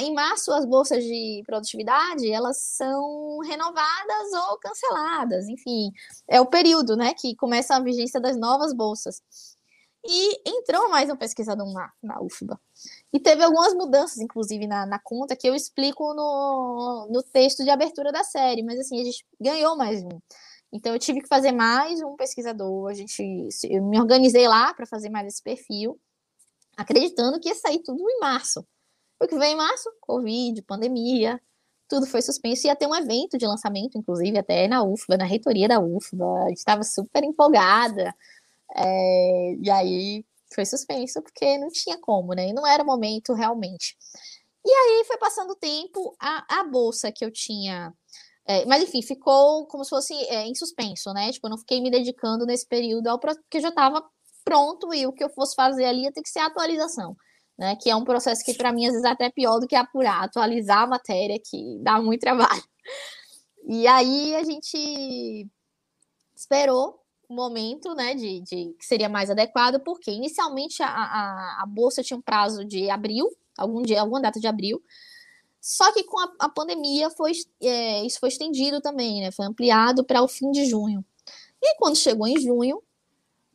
em 0.00 0.14
março, 0.14 0.52
as 0.52 0.64
bolsas 0.64 1.02
de 1.02 1.42
produtividade, 1.44 2.30
elas 2.30 2.58
são 2.58 3.38
renovadas 3.40 4.32
ou 4.48 4.58
canceladas, 4.58 5.48
enfim, 5.48 5.90
é 6.28 6.40
o 6.40 6.46
período, 6.46 6.96
né, 6.96 7.14
que 7.14 7.34
começa 7.34 7.74
a 7.74 7.80
vigência 7.80 8.20
das 8.20 8.36
novas 8.36 8.72
bolsas. 8.72 9.22
E 10.04 10.48
entrou 10.48 10.88
mais 10.88 11.08
um 11.10 11.16
pesquisador 11.16 11.72
na, 11.72 11.92
na 12.02 12.20
UFBA. 12.20 12.60
E 13.12 13.20
teve 13.20 13.44
algumas 13.44 13.72
mudanças, 13.72 14.18
inclusive, 14.18 14.66
na, 14.66 14.84
na 14.84 14.98
conta, 14.98 15.36
que 15.36 15.48
eu 15.48 15.54
explico 15.54 16.12
no, 16.14 17.08
no 17.08 17.22
texto 17.22 17.62
de 17.62 17.70
abertura 17.70 18.10
da 18.10 18.24
série, 18.24 18.64
mas 18.64 18.80
assim, 18.80 19.00
a 19.00 19.04
gente 19.04 19.24
ganhou 19.40 19.76
mais 19.76 20.02
um. 20.02 20.20
Então, 20.72 20.92
eu 20.92 20.98
tive 20.98 21.20
que 21.20 21.28
fazer 21.28 21.52
mais 21.52 22.02
um 22.02 22.16
pesquisador, 22.16 22.90
a 22.90 22.94
gente, 22.94 23.48
eu 23.64 23.84
me 23.84 24.00
organizei 24.00 24.48
lá 24.48 24.74
para 24.74 24.86
fazer 24.86 25.08
mais 25.08 25.26
esse 25.28 25.42
perfil, 25.42 26.00
acreditando 26.76 27.38
que 27.38 27.48
ia 27.48 27.54
sair 27.54 27.80
tudo 27.82 28.02
em 28.10 28.18
março. 28.20 28.66
O 29.22 29.28
que 29.28 29.38
vem 29.38 29.52
em 29.52 29.56
março? 29.56 29.88
Covid, 30.00 30.60
pandemia, 30.62 31.40
tudo 31.88 32.06
foi 32.06 32.20
suspenso. 32.20 32.66
Ia 32.66 32.74
ter 32.74 32.88
um 32.88 32.94
evento 32.94 33.38
de 33.38 33.46
lançamento, 33.46 33.96
inclusive, 33.96 34.36
até 34.36 34.66
na 34.66 34.82
UFBA, 34.82 35.16
na 35.16 35.24
reitoria 35.24 35.68
da 35.68 35.78
UFBA. 35.78 36.24
A 36.44 36.48
gente 36.48 36.58
estava 36.58 36.82
super 36.82 37.22
empolgada. 37.22 38.12
É, 38.74 39.54
e 39.62 39.70
aí 39.70 40.26
foi 40.52 40.66
suspenso, 40.66 41.22
porque 41.22 41.56
não 41.58 41.68
tinha 41.68 41.96
como, 42.00 42.34
né? 42.34 42.48
E 42.48 42.52
não 42.52 42.66
era 42.66 42.82
o 42.82 42.86
momento 42.86 43.32
realmente. 43.32 43.96
E 44.66 44.70
aí 44.70 45.04
foi 45.06 45.18
passando 45.18 45.52
o 45.52 45.56
tempo, 45.56 46.16
a, 46.20 46.60
a 46.60 46.64
bolsa 46.64 47.12
que 47.12 47.24
eu 47.24 47.30
tinha. 47.30 47.94
É, 48.44 48.66
mas 48.66 48.82
enfim, 48.82 49.02
ficou 49.02 49.66
como 49.68 49.84
se 49.84 49.90
fosse 49.90 50.14
é, 50.14 50.46
em 50.48 50.54
suspenso, 50.56 51.12
né? 51.12 51.30
Tipo, 51.30 51.46
eu 51.46 51.50
não 51.50 51.58
fiquei 51.58 51.80
me 51.80 51.92
dedicando 51.92 52.44
nesse 52.44 52.66
período 52.66 53.06
ao 53.06 53.20
porque 53.20 53.60
já 53.60 53.68
estava 53.68 54.04
pronto 54.44 54.92
e 54.92 55.06
o 55.06 55.12
que 55.12 55.22
eu 55.22 55.30
fosse 55.30 55.54
fazer 55.54 55.84
ali 55.84 56.02
ia 56.02 56.12
ter 56.12 56.22
que 56.22 56.28
ser 56.28 56.40
atualização 56.40 57.16
né? 57.58 57.76
Que 57.76 57.90
é 57.90 57.96
um 57.96 58.04
processo 58.04 58.44
que, 58.44 58.54
para 58.54 58.72
mim, 58.72 58.86
às 58.86 58.92
vezes 58.92 59.04
é 59.04 59.10
até 59.10 59.30
pior 59.30 59.58
do 59.58 59.66
que 59.66 59.76
apurar, 59.76 60.24
atualizar 60.24 60.82
a 60.82 60.86
matéria, 60.86 61.38
que 61.38 61.78
dá 61.82 62.00
muito 62.00 62.20
trabalho. 62.20 62.62
E 63.64 63.86
aí 63.86 64.34
a 64.34 64.42
gente 64.42 65.48
esperou 66.34 67.00
o 67.28 67.34
momento, 67.34 67.94
né, 67.94 68.14
de, 68.14 68.40
de 68.40 68.74
que 68.78 68.84
seria 68.84 69.08
mais 69.08 69.30
adequado, 69.30 69.80
porque 69.80 70.10
inicialmente 70.10 70.82
a, 70.82 70.88
a, 70.88 71.62
a 71.62 71.66
bolsa 71.66 72.02
tinha 72.02 72.16
um 72.16 72.22
prazo 72.22 72.64
de 72.64 72.90
abril, 72.90 73.30
algum 73.56 73.82
dia, 73.82 74.00
alguma 74.00 74.20
data 74.20 74.40
de 74.40 74.46
abril, 74.46 74.82
só 75.62 75.92
que 75.92 76.02
com 76.02 76.18
a, 76.18 76.32
a 76.40 76.48
pandemia 76.48 77.08
foi, 77.10 77.30
é, 77.62 78.04
isso 78.04 78.18
foi 78.18 78.30
estendido 78.30 78.80
também, 78.80 79.20
né? 79.20 79.30
Foi 79.30 79.46
ampliado 79.46 80.04
para 80.04 80.20
o 80.20 80.26
fim 80.26 80.50
de 80.50 80.66
junho. 80.66 81.04
E 81.62 81.76
quando 81.76 81.96
chegou 81.96 82.26
em 82.26 82.40
junho, 82.40 82.82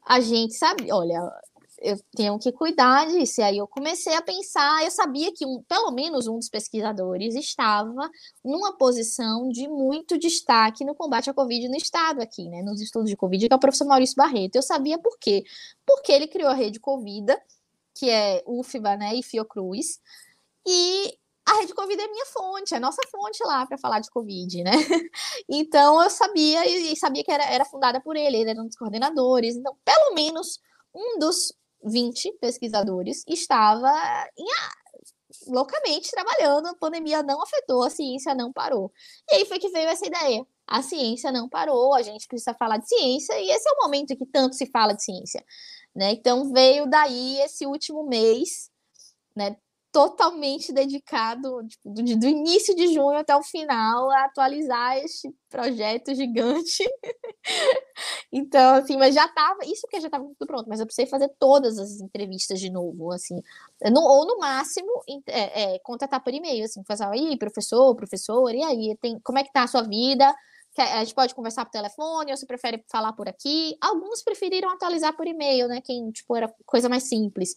a 0.06 0.22
gente 0.22 0.54
sabe, 0.54 0.90
olha, 0.90 1.20
eu 1.80 2.00
tenho 2.16 2.38
que 2.40 2.52
cuidar 2.52 3.08
disso. 3.08 3.42
E 3.42 3.44
aí 3.44 3.58
eu 3.58 3.68
comecei 3.68 4.14
a 4.16 4.22
pensar, 4.22 4.84
eu 4.84 4.92
sabia 4.92 5.32
que 5.34 5.46
um, 5.46 5.62
pelo 5.64 5.92
menos 5.92 6.28
um 6.28 6.38
dos 6.38 6.50
pesquisadores 6.50 7.36
estava 7.36 8.10
numa 8.44 8.78
posição 8.78 9.50
de 9.50 9.68
muito 9.68 10.18
destaque 10.18 10.86
no 10.86 10.96
combate 10.96 11.30
à 11.30 11.34
Covid 11.34 11.70
no 11.70 11.76
estado 11.76 12.22
aqui, 12.22 12.50
né? 12.50 12.62
Nos 12.62 12.82
estudos 12.82 13.10
de 13.10 13.18
Covid, 13.18 13.48
que 13.48 13.54
é 13.54 13.56
o 13.56 13.60
professor 13.60 13.86
Maurício 13.86 14.16
Barreto. 14.16 14.56
Eu 14.56 14.64
sabia 14.64 14.98
por 14.98 15.18
quê? 15.20 15.44
Porque 15.86 16.12
ele 16.12 16.28
criou 16.28 16.50
a 16.50 16.54
rede 16.54 16.80
Covida, 16.80 17.40
que 17.94 18.10
é 18.10 18.44
UFBA, 18.46 18.96
né, 18.96 19.16
e 19.16 19.24
Fiocruz, 19.24 20.00
e 20.66 21.18
a 21.48 21.62
Rede 21.62 21.74
Covid 21.74 22.00
é 22.00 22.08
minha 22.10 22.26
fonte, 22.26 22.76
é 22.76 22.80
nossa 22.80 23.02
fonte 23.10 23.42
lá 23.46 23.66
para 23.66 23.78
falar 23.78 24.02
de 24.02 24.12
Covid, 24.12 24.64
né? 24.64 24.72
Então 25.50 26.04
eu 26.04 26.10
sabia 26.10 26.66
e 26.68 26.96
sabia 26.98 27.24
que 27.24 27.32
era, 27.32 27.46
era 27.46 27.64
fundada 27.64 28.02
por 28.02 28.18
ele, 28.18 28.36
ele 28.36 28.50
era 28.50 28.62
um 28.62 28.68
dos 28.68 28.76
coordenadores. 28.76 29.56
Então, 29.56 29.76
pelo 29.86 30.14
menos 30.14 30.60
um 30.94 31.20
dos 31.20 31.54
20 31.88 32.34
pesquisadores 32.40 33.24
estava 33.28 33.92
em, 34.38 34.46
loucamente 35.48 36.12
trabalhando, 36.12 36.68
a 36.68 36.76
pandemia 36.76 37.24
não 37.24 37.42
afetou, 37.42 37.84
a 37.84 37.90
ciência 37.90 38.34
não 38.34 38.52
parou. 38.52 38.92
E 39.30 39.36
aí 39.36 39.46
foi 39.46 39.60
que 39.60 39.70
veio 39.70 39.90
essa 39.90 40.06
ideia. 40.06 40.46
A 40.66 40.82
ciência 40.82 41.32
não 41.32 41.48
parou, 41.48 41.94
a 41.94 42.02
gente 42.02 42.28
precisa 42.28 42.54
falar 42.54 42.78
de 42.78 42.88
ciência, 42.88 43.40
e 43.40 43.50
esse 43.50 43.68
é 43.68 43.72
o 43.72 43.84
momento 43.84 44.18
que 44.18 44.26
tanto 44.26 44.56
se 44.56 44.66
fala 44.66 44.94
de 44.94 45.04
ciência. 45.04 45.44
Né? 45.96 46.12
Então 46.12 46.52
veio 46.52 46.86
daí 46.88 47.40
esse 47.42 47.66
último 47.66 48.06
mês, 48.06 48.70
né, 49.36 49.56
totalmente 49.98 50.72
dedicado 50.72 51.66
tipo, 51.68 51.90
do, 51.90 52.04
do, 52.04 52.28
início 52.28 52.76
de 52.76 52.94
junho 52.94 53.18
até 53.18 53.36
o 53.36 53.42
final 53.42 54.12
a 54.12 54.26
atualizar 54.26 54.96
este 54.98 55.34
projeto 55.50 56.14
gigante. 56.14 56.84
então, 58.32 58.76
assim, 58.76 58.96
mas 58.96 59.16
já 59.16 59.26
estava, 59.26 59.66
isso 59.66 59.82
porque 59.82 60.00
já 60.00 60.08
estava 60.08 60.24
tudo 60.38 60.46
pronto, 60.46 60.70
mas 60.70 60.80
eu 60.80 60.86
precisei 60.86 61.08
fazer 61.08 61.32
todas 61.40 61.80
as 61.80 62.00
entrevistas 62.00 62.60
de 62.60 62.70
novo, 62.70 63.12
assim, 63.12 63.42
no, 63.92 64.02
ou 64.02 64.28
no 64.28 64.38
máximo 64.38 65.02
é, 65.26 65.74
é, 65.78 65.80
por 66.24 66.32
e-mail, 66.32 66.66
assim, 66.66 66.84
fazer, 66.84 67.06
aí, 67.06 67.36
professor, 67.36 67.96
professor, 67.96 68.54
e 68.54 68.64
aí, 68.64 68.96
tem, 69.02 69.20
como 69.22 69.40
é 69.40 69.44
que 69.44 69.52
tá 69.52 69.64
a 69.64 69.68
sua 69.68 69.82
vida? 69.82 70.32
A 70.78 71.04
gente 71.04 71.16
pode 71.16 71.34
conversar 71.34 71.66
por 71.66 71.72
telefone, 71.72 72.30
ou 72.30 72.38
você 72.38 72.46
prefere 72.46 72.86
falar 72.88 73.12
por 73.14 73.28
aqui? 73.28 73.76
Alguns 73.82 74.22
preferiram 74.22 74.70
atualizar 74.70 75.18
por 75.18 75.26
e-mail, 75.26 75.68
né? 75.68 75.82
Quem, 75.82 76.12
tipo, 76.12 76.36
era 76.36 76.54
coisa 76.68 76.88
mais 76.88 77.10
simples 77.10 77.56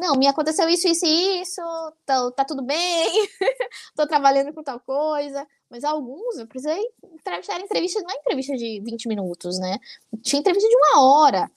não, 0.00 0.16
me 0.16 0.26
aconteceu 0.26 0.68
isso, 0.68 0.88
isso 0.88 1.04
e 1.04 1.42
isso, 1.42 1.60
tá, 2.06 2.30
tá 2.32 2.44
tudo 2.44 2.62
bem, 2.62 3.28
tô 3.94 4.06
trabalhando 4.06 4.52
com 4.54 4.62
tal 4.62 4.80
coisa. 4.80 5.46
Mas 5.68 5.84
alguns 5.84 6.38
eu 6.38 6.46
precisei 6.46 6.80
entrevistar 7.04 7.60
entrevista, 7.60 8.00
não 8.00 8.10
é 8.10 8.16
entrevista 8.16 8.56
de 8.56 8.80
20 8.80 9.06
minutos, 9.06 9.58
né? 9.60 9.78
Tinha 10.22 10.40
entrevista 10.40 10.68
de 10.68 10.76
uma 10.76 11.02
hora 11.02 11.50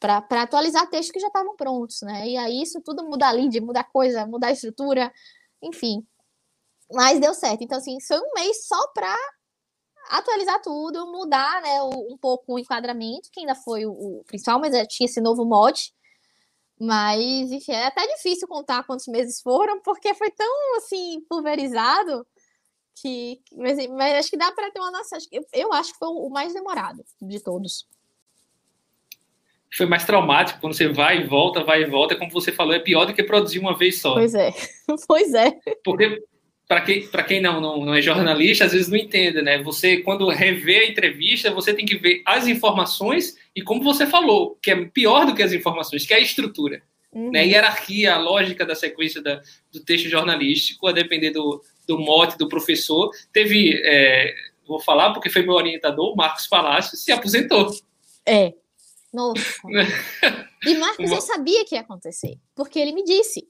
para 0.00 0.42
atualizar 0.42 0.88
textos 0.88 1.12
que 1.12 1.20
já 1.20 1.28
estavam 1.28 1.56
prontos, 1.56 2.00
né? 2.02 2.26
E 2.26 2.36
aí 2.36 2.62
isso 2.62 2.80
tudo 2.80 3.04
muda 3.04 3.28
a 3.28 3.30
lead, 3.30 3.60
muda 3.60 3.80
a 3.80 3.84
coisa, 3.84 4.26
muda 4.26 4.48
a 4.48 4.52
estrutura, 4.52 5.12
enfim. 5.62 6.06
Mas 6.92 7.20
deu 7.20 7.34
certo. 7.34 7.62
Então, 7.62 7.78
assim, 7.78 8.00
foi 8.00 8.18
um 8.18 8.32
mês 8.34 8.66
só 8.66 8.88
para 8.88 9.14
atualizar 10.10 10.60
tudo, 10.62 11.06
mudar 11.06 11.62
né, 11.62 11.82
um 11.82 12.16
pouco 12.18 12.54
o 12.54 12.58
enquadramento, 12.58 13.30
que 13.30 13.40
ainda 13.40 13.54
foi 13.54 13.86
o, 13.86 13.92
o 13.92 14.24
principal, 14.24 14.58
mas 14.58 14.74
tinha 14.88 15.06
esse 15.06 15.20
novo 15.20 15.44
mod 15.44 15.94
mas, 16.80 17.52
enfim, 17.52 17.72
é 17.72 17.86
até 17.86 18.06
difícil 18.16 18.48
contar 18.48 18.84
quantos 18.84 19.06
meses 19.06 19.40
foram, 19.40 19.80
porque 19.80 20.12
foi 20.14 20.30
tão, 20.30 20.76
assim, 20.76 21.20
pulverizado 21.28 22.26
que. 23.00 23.40
Mas, 23.56 23.86
mas 23.88 24.14
acho 24.14 24.30
que 24.30 24.36
dá 24.36 24.50
para 24.52 24.70
ter 24.70 24.80
uma 24.80 24.90
noção. 24.90 25.18
Eu, 25.30 25.44
eu 25.52 25.72
acho 25.72 25.92
que 25.92 25.98
foi 25.98 26.08
o 26.08 26.28
mais 26.28 26.52
demorado 26.52 27.04
de 27.20 27.40
todos. 27.40 27.86
Foi 29.76 29.86
mais 29.86 30.04
traumático 30.04 30.60
quando 30.60 30.74
você 30.74 30.88
vai 30.88 31.18
e 31.18 31.26
volta, 31.26 31.64
vai 31.64 31.82
e 31.82 31.86
volta, 31.86 32.16
como 32.16 32.30
você 32.30 32.52
falou, 32.52 32.72
é 32.72 32.78
pior 32.78 33.06
do 33.06 33.14
que 33.14 33.24
produzir 33.24 33.58
uma 33.58 33.76
vez 33.76 34.00
só. 34.00 34.14
Pois 34.14 34.34
é, 34.34 34.52
pois 35.08 35.34
é. 35.34 35.50
Porque 35.82 36.22
para 36.66 36.80
quem, 36.80 37.06
pra 37.08 37.22
quem 37.22 37.40
não, 37.40 37.60
não, 37.60 37.84
não 37.84 37.94
é 37.94 38.00
jornalista, 38.00 38.64
às 38.64 38.72
vezes 38.72 38.88
não 38.88 38.96
entende, 38.96 39.42
né? 39.42 39.62
Você, 39.62 39.98
quando 39.98 40.28
revê 40.28 40.78
a 40.78 40.90
entrevista, 40.90 41.50
você 41.50 41.74
tem 41.74 41.84
que 41.84 41.96
ver 41.96 42.22
as 42.24 42.46
informações 42.46 43.36
e 43.54 43.62
como 43.62 43.82
você 43.82 44.06
falou, 44.06 44.58
que 44.62 44.70
é 44.70 44.84
pior 44.86 45.26
do 45.26 45.34
que 45.34 45.42
as 45.42 45.52
informações, 45.52 46.06
que 46.06 46.14
é 46.14 46.16
a 46.16 46.20
estrutura. 46.20 46.82
Uhum. 47.12 47.30
Né? 47.30 47.40
A 47.40 47.44
hierarquia, 47.44 48.14
a 48.14 48.18
lógica 48.18 48.64
da 48.64 48.74
sequência 48.74 49.22
da, 49.22 49.42
do 49.70 49.80
texto 49.84 50.08
jornalístico, 50.08 50.86
a 50.88 50.92
depender 50.92 51.30
do, 51.30 51.62
do 51.86 51.98
mote 51.98 52.38
do 52.38 52.48
professor. 52.48 53.10
Teve, 53.32 53.80
é, 53.84 54.34
vou 54.66 54.80
falar 54.80 55.12
porque 55.12 55.30
foi 55.30 55.42
meu 55.42 55.54
orientador, 55.54 56.16
Marcos 56.16 56.46
Palácio, 56.46 56.96
se 56.96 57.12
aposentou. 57.12 57.70
É. 58.26 58.54
Nossa. 59.12 59.60
e 60.66 60.74
Marcos, 60.74 61.10
eu 61.12 61.20
sabia 61.22 61.64
que 61.64 61.76
ia 61.76 61.82
acontecer, 61.82 62.36
porque 62.54 62.80
ele 62.80 62.92
me 62.92 63.04
disse. 63.04 63.46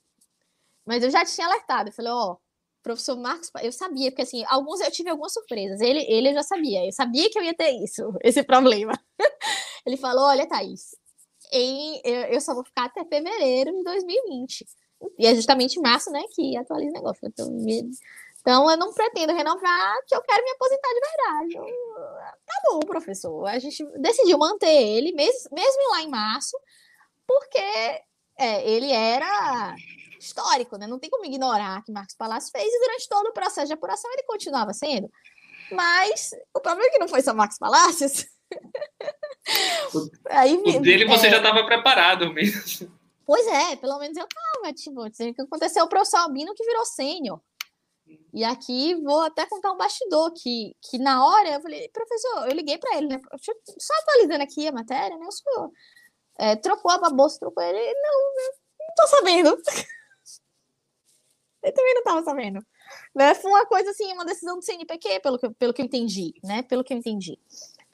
Mas 0.85 1.03
eu 1.03 1.11
já 1.11 1.24
tinha 1.24 1.46
alertado. 1.46 1.88
Eu 1.88 1.92
falei, 1.94 2.12
ó, 2.12 2.33
oh, 2.33 2.44
professor 2.85 3.16
Marcos, 3.16 3.51
eu 3.62 3.73
sabia, 3.73 4.11
porque 4.11 4.23
assim, 4.23 4.44
alguns 4.47 4.81
eu 4.81 4.90
tive 4.90 5.09
algumas 5.09 5.33
surpresas. 5.33 5.81
Ele, 5.81 6.05
ele 6.07 6.35
já 6.35 6.42
sabia, 6.42 6.85
eu 6.85 6.92
sabia 6.92 7.29
que 7.31 7.38
eu 7.38 7.42
ia 7.42 7.55
ter 7.55 7.70
isso, 7.83 8.03
esse 8.23 8.44
problema. 8.44 8.92
Ele 9.87 9.97
falou: 9.97 10.25
olha, 10.25 10.47
Thaís, 10.47 10.94
em, 11.53 12.01
eu, 12.05 12.23
eu 12.27 12.40
só 12.40 12.55
vou 12.55 12.64
ficar 12.64 12.85
até 12.85 13.05
fevereiro 13.05 13.70
de 13.70 13.83
2020. 13.83 14.66
E 15.18 15.27
é 15.27 15.35
justamente 15.35 15.79
março, 15.81 16.11
né, 16.11 16.23
que 16.35 16.57
atualiza 16.57 16.90
o 16.90 16.94
negócio. 16.94 17.20
Então, 17.27 17.47
então, 18.40 18.70
eu 18.70 18.77
não 18.77 18.92
pretendo 18.92 19.35
renovar, 19.35 19.97
que 20.07 20.14
eu 20.14 20.23
quero 20.23 20.44
me 20.44 20.51
aposentar 20.53 20.88
de 20.88 21.01
verdade. 21.01 21.57
Eu, 21.57 21.77
tá 22.47 22.55
bom, 22.70 22.81
professor. 22.81 23.47
A 23.47 23.59
gente 23.59 23.85
decidiu 23.99 24.38
manter 24.38 24.70
ele, 24.70 25.12
mesmo, 25.12 25.51
mesmo 25.53 25.90
lá 25.90 26.03
em 26.03 26.09
março, 26.09 26.57
porque 27.27 27.59
é, 28.38 28.70
ele 28.70 28.90
era 28.92 29.75
histórico, 30.25 30.77
né? 30.77 30.87
Não 30.87 30.99
tem 30.99 31.11
como 31.11 31.25
ignorar 31.25 31.83
que 31.85 31.93
Marcos 31.93 32.15
Palácio 32.17 32.51
fez 32.51 32.73
e 32.73 32.81
durante 32.81 33.09
todo 33.09 33.27
o 33.29 33.33
processo 33.33 33.67
de 33.67 33.73
apuração 33.73 34.11
ele 34.13 34.25
continuava 34.25 34.73
sendo. 34.73 35.11
Mas 35.71 36.31
o 36.55 36.61
problema 36.61 36.89
é 36.89 36.91
que 36.91 36.99
não 36.99 37.09
foi 37.09 37.23
só 37.23 37.33
Marcos 37.35 37.59
Palácios. 37.59 38.27
O, 39.95 40.11
Aí, 40.31 40.57
o 40.57 40.81
dele 40.81 41.07
você 41.07 41.29
é... 41.29 41.31
já 41.31 41.37
estava 41.39 41.65
preparado 41.65 42.33
mesmo. 42.33 42.93
Pois 43.27 43.47
é, 43.47 43.77
pelo 43.77 43.99
menos 43.99 44.17
eu 44.17 44.27
tava, 44.27 44.73
tipo, 44.75 45.11
que 45.11 45.43
aconteceu 45.43 45.85
o 45.85 45.89
professor 45.89 46.19
Albino 46.19 46.55
que 46.55 46.65
virou 46.65 46.85
sênior. 46.85 47.41
E 48.35 48.45
aqui 48.45 48.95
vou 48.97 49.21
até 49.21 49.47
contar 49.47 49.73
um 49.73 49.79
bastidor 49.79 50.33
que, 50.33 50.77
que 50.83 50.99
na 50.99 51.25
hora 51.25 51.49
eu 51.51 51.63
falei, 51.63 51.89
professor, 51.89 52.49
eu 52.49 52.55
liguei 52.55 52.77
para 52.77 52.99
ele, 52.99 53.07
né? 53.07 53.21
Só 53.79 53.95
atualizando 54.03 54.43
aqui 54.43 54.69
a 54.69 54.73
matéria, 54.73 55.17
né? 55.17 55.27
O 55.27 55.33
senhor 55.33 55.71
é, 56.39 56.57
trocou 56.57 56.91
a 56.91 57.11
bolsa, 57.11 57.39
trocou 57.39 57.63
ele. 57.63 57.79
Não, 57.79 58.35
não 58.81 58.95
tô 58.97 59.07
sabendo. 59.07 59.57
Eu 61.64 61.72
também 61.72 61.94
não 61.94 62.00
estava 62.00 62.22
sabendo. 62.22 62.64
Né? 63.14 63.35
Foi 63.35 63.50
uma 63.50 63.64
coisa 63.64 63.90
assim, 63.90 64.12
uma 64.12 64.24
decisão 64.24 64.57
do 64.59 64.64
CNPq, 64.64 65.20
pelo 65.20 65.38
que, 65.38 65.50
pelo 65.50 65.72
que 65.72 65.81
eu 65.81 65.87
entendi, 65.87 66.35
né? 66.44 66.62
Pelo 66.62 66.85
que 66.85 66.92
eu 66.92 66.98
entendi. 66.98 67.38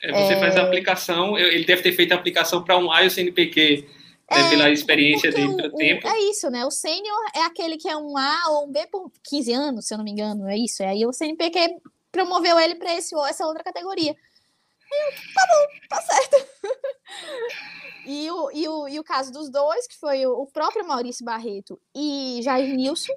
É, 0.03 0.13
você 0.13 0.33
é... 0.35 0.41
faz 0.41 0.57
a 0.57 0.63
aplicação, 0.63 1.39
ele 1.39 1.65
deve 1.65 1.83
ter 1.83 1.93
feito 1.93 2.13
a 2.13 2.17
aplicação 2.17 2.65
para 2.65 2.77
um 2.77 2.91
A 2.91 3.05
e 3.05 3.07
o 3.07 3.11
CNPq, 3.11 3.87
né, 4.31 4.41
é, 4.41 4.51
pela 4.51 4.71
experiência 4.71 5.31
dele 5.31 5.55
pelo 5.55 5.77
tempo. 5.77 6.09
É 6.09 6.19
isso, 6.23 6.51
né? 6.51 6.65
O 6.65 6.71
sênior 6.71 7.19
é 7.35 7.43
aquele 7.43 7.77
que 7.77 7.89
é 7.89 7.97
um 7.97 8.17
A 8.17 8.51
ou 8.51 8.67
um 8.67 8.73
B 8.73 8.87
por 8.89 9.11
15 9.23 9.53
anos, 9.53 9.87
se 9.87 9.95
eu 9.95 9.99
não 9.99 10.05
me 10.05 10.11
engano, 10.11 10.49
é 10.49 10.57
isso. 10.57 10.83
Aí 10.83 11.07
o 11.07 11.13
CNPq 11.13 11.77
promoveu 12.11 12.59
ele 12.59 12.75
para 12.75 12.93
essa 12.93 13.47
outra 13.47 13.63
categoria. 13.63 14.11
Eu, 14.13 15.13
tá 15.35 15.47
bom, 15.49 15.89
tá 15.89 16.03
certo. 16.03 16.47
e, 18.07 18.31
o, 18.31 18.51
e, 18.53 18.69
o, 18.69 18.89
e 18.89 18.99
o 18.99 19.05
caso 19.05 19.33
dos 19.33 19.49
dois, 19.49 19.87
que 19.87 19.97
foi 19.97 20.27
o 20.27 20.47
próprio 20.47 20.87
Maurício 20.87 21.25
Barreto 21.25 21.81
e 21.95 22.41
Jair 22.43 22.75
Nilson, 22.75 23.13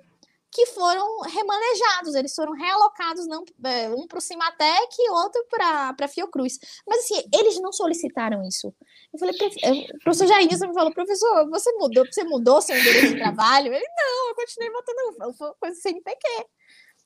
que 0.53 0.67
foram 0.67 1.21
remanejados, 1.21 2.13
eles 2.13 2.35
foram 2.35 2.53
realocados 2.53 3.25
não, 3.25 3.43
é, 3.65 3.89
um 3.89 4.07
para 4.07 4.19
o 4.19 4.21
Cimatec 4.21 4.95
e 4.99 5.09
outro 5.09 5.43
para 5.49 5.95
a 5.99 6.07
Fiocruz. 6.07 6.59
Mas 6.87 6.99
assim, 6.99 7.23
eles 7.33 7.59
não 7.59 7.73
solicitaram 7.73 8.47
isso. 8.47 8.73
Eu 9.11 9.19
falei, 9.19 9.35
o 9.35 9.99
professor 10.03 10.27
Jair 10.27 10.47
me 10.47 10.73
falou, 10.73 10.93
professor, 10.93 11.49
você 11.49 11.71
mudou, 11.73 12.05
você 12.05 12.23
mudou 12.23 12.61
seu 12.61 12.77
endereço 12.77 13.07
de 13.07 13.17
trabalho? 13.17 13.73
Ele, 13.73 13.85
não, 13.97 14.29
eu 14.29 14.35
continuei 14.35 14.71
botando 14.71 15.55
coisa 15.59 15.81
CNPq. 15.81 16.45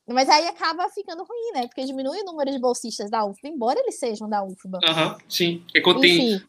Mas 0.06 0.28
aí 0.28 0.46
acaba 0.46 0.88
ficando 0.90 1.22
ruim, 1.22 1.52
né? 1.54 1.66
Porque 1.66 1.84
diminui 1.84 2.20
o 2.20 2.24
número 2.24 2.50
de 2.50 2.58
bolsistas 2.58 3.10
da 3.10 3.24
UFBA, 3.24 3.48
embora 3.48 3.80
eles 3.80 3.98
sejam 3.98 4.28
da 4.28 4.42
UFBA. 4.42 4.80
Aham, 4.84 5.12
uhum, 5.12 5.18
sim. 5.28 5.64
É 5.74 5.80
quando 5.80 6.00
tem, 6.00 6.42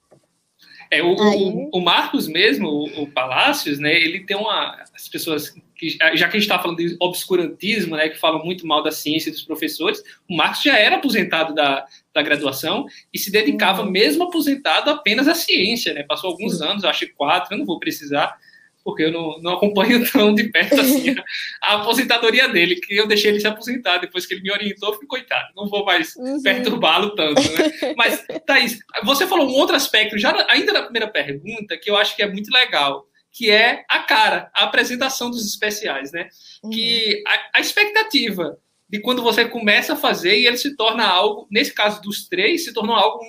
é, 0.91 1.03
o, 1.03 1.13
o, 1.13 1.69
o, 1.73 1.81
Marcos 1.81 2.27
mesmo, 2.27 2.67
o, 2.67 3.03
o 3.03 3.11
Palácios, 3.11 3.79
né, 3.79 3.93
ele 3.93 4.25
tem 4.25 4.35
uma... 4.35 4.81
As 4.95 5.09
pessoas 5.09 5.53
que, 5.79 5.91
já 5.91 6.27
que 6.27 6.35
a 6.35 6.39
gente 6.39 6.41
está 6.41 6.59
falando 6.59 6.77
de 6.77 6.97
obscurantismo, 6.99 7.95
né, 7.95 8.09
que 8.09 8.19
fala 8.19 8.43
muito 8.43 8.67
mal 8.67 8.83
da 8.83 8.91
ciência 8.91 9.29
e 9.29 9.31
dos 9.31 9.43
professores, 9.43 10.03
o 10.29 10.35
Marx 10.35 10.61
já 10.61 10.77
era 10.77 10.97
aposentado 10.97 11.55
da, 11.55 11.85
da 12.13 12.21
graduação 12.21 12.85
e 13.13 13.17
se 13.17 13.31
dedicava, 13.31 13.83
uhum. 13.83 13.89
mesmo 13.89 14.25
aposentado, 14.25 14.89
apenas 14.89 15.27
à 15.29 15.33
ciência, 15.33 15.93
né? 15.93 16.03
Passou 16.03 16.31
alguns 16.31 16.61
anos, 16.61 16.83
acho 16.83 17.05
que 17.05 17.13
quatro, 17.13 17.53
eu 17.53 17.59
não 17.59 17.65
vou 17.65 17.79
precisar, 17.79 18.35
porque 18.83 19.03
eu 19.03 19.11
não, 19.11 19.39
não 19.41 19.53
acompanho 19.53 20.03
tão 20.11 20.33
de 20.33 20.49
perto 20.49 20.81
assim 20.81 21.11
a, 21.11 21.23
a, 21.63 21.81
aposentadoria 21.81 22.49
dele, 22.49 22.75
que 22.75 22.97
eu 22.97 23.07
deixei 23.07 23.31
ele 23.31 23.39
se 23.39 23.47
aposentar 23.47 23.99
depois 23.99 24.25
que 24.25 24.33
ele 24.33 24.41
me 24.41 24.51
orientou, 24.51 24.91
fiquei 24.91 25.07
coitado, 25.07 25.47
não 25.55 25.69
vou 25.69 25.85
mais 25.85 26.13
uhum. 26.17 26.41
perturbá-lo 26.43 27.15
tanto, 27.15 27.41
né? 27.41 27.71
Mas, 27.95 28.25
Thaís, 28.45 28.79
você 29.05 29.25
falou 29.25 29.47
um 29.47 29.53
outro 29.53 29.77
aspecto, 29.77 30.17
já 30.17 30.45
ainda 30.49 30.73
na 30.73 30.83
primeira 30.83 31.07
pergunta, 31.07 31.77
que 31.77 31.89
eu 31.89 31.95
acho 31.95 32.17
que 32.17 32.21
é 32.21 32.29
muito 32.29 32.51
legal, 32.51 33.07
que 33.31 33.49
é 33.49 33.85
a 33.87 33.99
cara, 33.99 34.49
a 34.53 34.63
apresentação 34.63 35.29
dos 35.29 35.45
especiais, 35.45 36.11
né? 36.11 36.29
Uhum. 36.63 36.69
Que 36.69 37.23
a, 37.25 37.59
a 37.59 37.61
expectativa 37.61 38.57
de 38.89 38.99
quando 38.99 39.21
você 39.21 39.45
começa 39.45 39.93
a 39.93 39.97
fazer 39.97 40.37
e 40.37 40.47
ele 40.47 40.57
se 40.57 40.75
torna 40.75 41.05
algo, 41.05 41.47
nesse 41.51 41.73
caso 41.73 42.01
dos 42.01 42.27
três, 42.27 42.65
se 42.65 42.73
tornou 42.73 42.95
algo, 42.95 43.19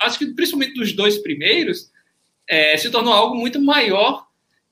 acho 0.00 0.18
que 0.18 0.26
principalmente 0.26 0.74
dos 0.74 0.92
dois 0.92 1.18
primeiros, 1.18 1.90
é, 2.48 2.76
se 2.76 2.88
tornou 2.90 3.12
algo 3.12 3.34
muito 3.34 3.60
maior 3.60 4.26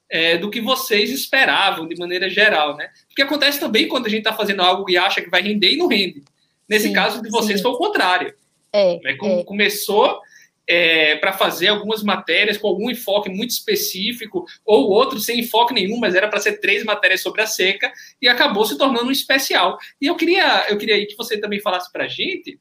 é, 0.08 0.38
do 0.38 0.50
que 0.50 0.60
vocês 0.60 1.10
esperavam 1.10 1.88
de 1.88 1.96
maneira 1.96 2.30
geral, 2.30 2.76
né? 2.76 2.88
O 3.10 3.14
que 3.14 3.22
acontece 3.22 3.58
também 3.58 3.88
quando 3.88 4.06
a 4.06 4.08
gente 4.08 4.20
está 4.20 4.32
fazendo 4.32 4.62
algo 4.62 4.88
e 4.88 4.96
acha 4.96 5.20
que 5.20 5.30
vai 5.30 5.42
render 5.42 5.72
e 5.72 5.76
não 5.76 5.88
rende. 5.88 6.22
Nesse 6.68 6.88
sim, 6.88 6.92
caso 6.92 7.20
de 7.20 7.28
vocês 7.30 7.58
sim. 7.58 7.62
foi 7.62 7.72
o 7.72 7.78
contrário. 7.78 8.32
É, 8.72 9.00
né? 9.02 9.16
é. 9.20 9.44
Começou 9.44 10.20
é, 10.66 11.16
para 11.16 11.32
fazer 11.32 11.68
algumas 11.68 12.02
matérias 12.02 12.56
com 12.56 12.68
algum 12.68 12.90
enfoque 12.90 13.28
muito 13.28 13.50
específico, 13.50 14.44
ou 14.64 14.90
outro 14.90 15.18
sem 15.20 15.40
enfoque 15.40 15.74
nenhum, 15.74 15.98
mas 15.98 16.14
era 16.14 16.28
para 16.28 16.40
ser 16.40 16.60
três 16.60 16.84
matérias 16.84 17.20
sobre 17.20 17.42
a 17.42 17.46
seca, 17.46 17.92
e 18.20 18.28
acabou 18.28 18.64
se 18.64 18.78
tornando 18.78 19.08
um 19.08 19.12
especial. 19.12 19.78
E 20.00 20.06
eu 20.06 20.16
queria, 20.16 20.66
eu 20.68 20.78
queria 20.78 21.06
que 21.06 21.16
você 21.16 21.38
também 21.38 21.60
falasse 21.60 21.92
para 21.92 22.04
a 22.04 22.08
gente, 22.08 22.58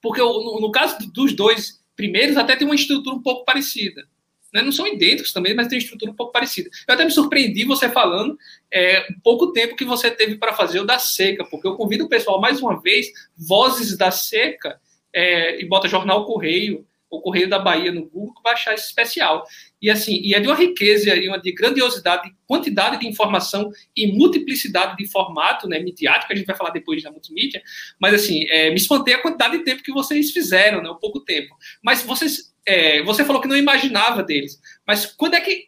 porque 0.00 0.20
no, 0.20 0.60
no 0.60 0.70
caso 0.70 0.98
dos 1.12 1.32
dois 1.34 1.82
primeiros, 1.96 2.36
até 2.36 2.56
tem 2.56 2.66
uma 2.66 2.74
estrutura 2.74 3.14
um 3.14 3.22
pouco 3.22 3.44
parecida 3.44 4.06
né, 4.52 4.62
não 4.62 4.70
são 4.70 4.86
idênticos 4.86 5.32
também, 5.32 5.54
mas 5.54 5.68
tem 5.68 5.78
estrutura 5.78 6.10
um 6.10 6.14
pouco 6.14 6.32
parecida. 6.32 6.68
Eu 6.86 6.94
até 6.94 7.04
me 7.04 7.10
surpreendi 7.10 7.64
você 7.64 7.88
falando 7.88 8.36
é, 8.70 9.06
pouco 9.24 9.52
tempo 9.52 9.74
que 9.74 9.84
você 9.84 10.10
teve 10.10 10.36
para 10.36 10.52
fazer 10.52 10.80
o 10.80 10.84
da 10.84 10.98
seca, 10.98 11.44
porque 11.44 11.66
eu 11.66 11.74
convido 11.74 12.04
o 12.04 12.08
pessoal 12.08 12.40
mais 12.40 12.60
uma 12.60 12.80
vez, 12.80 13.06
Vozes 13.36 13.96
da 13.96 14.10
Seca, 14.10 14.78
é, 15.12 15.60
e 15.60 15.64
bota 15.66 15.88
Jornal 15.88 16.26
Correio, 16.26 16.86
o 17.12 17.20
Correio 17.20 17.48
da 17.48 17.58
Bahia 17.58 17.92
no 17.92 18.08
Google, 18.08 18.42
baixar 18.42 18.72
esse 18.72 18.86
especial. 18.86 19.44
E 19.80 19.90
assim, 19.90 20.20
e 20.22 20.34
é 20.34 20.40
de 20.40 20.46
uma 20.46 20.56
riqueza 20.56 21.14
e 21.14 21.28
uma 21.28 21.38
de 21.38 21.52
grandiosidade, 21.52 22.30
de 22.30 22.34
quantidade 22.46 22.98
de 22.98 23.06
informação 23.06 23.70
e 23.94 24.06
multiplicidade 24.10 24.96
de 24.96 25.10
formato, 25.10 25.68
né, 25.68 25.78
midiático, 25.78 26.32
a 26.32 26.36
gente 26.36 26.46
vai 26.46 26.56
falar 26.56 26.70
depois 26.70 27.02
da 27.02 27.10
multimídia, 27.10 27.62
mas 28.00 28.14
assim, 28.14 28.46
é, 28.48 28.70
me 28.70 28.76
espantei 28.76 29.14
a 29.14 29.22
quantidade 29.22 29.58
de 29.58 29.64
tempo 29.64 29.82
que 29.82 29.92
vocês 29.92 30.30
fizeram, 30.30 30.82
né, 30.82 30.90
um 30.90 30.98
pouco 30.98 31.20
tempo. 31.20 31.54
Mas 31.82 32.02
vocês 32.02 32.52
é, 32.64 33.02
você 33.02 33.24
falou 33.24 33.42
que 33.42 33.48
não 33.48 33.56
imaginava 33.56 34.22
deles, 34.22 34.60
mas 34.86 35.04
quando 35.04 35.34
é 35.34 35.40
que 35.40 35.66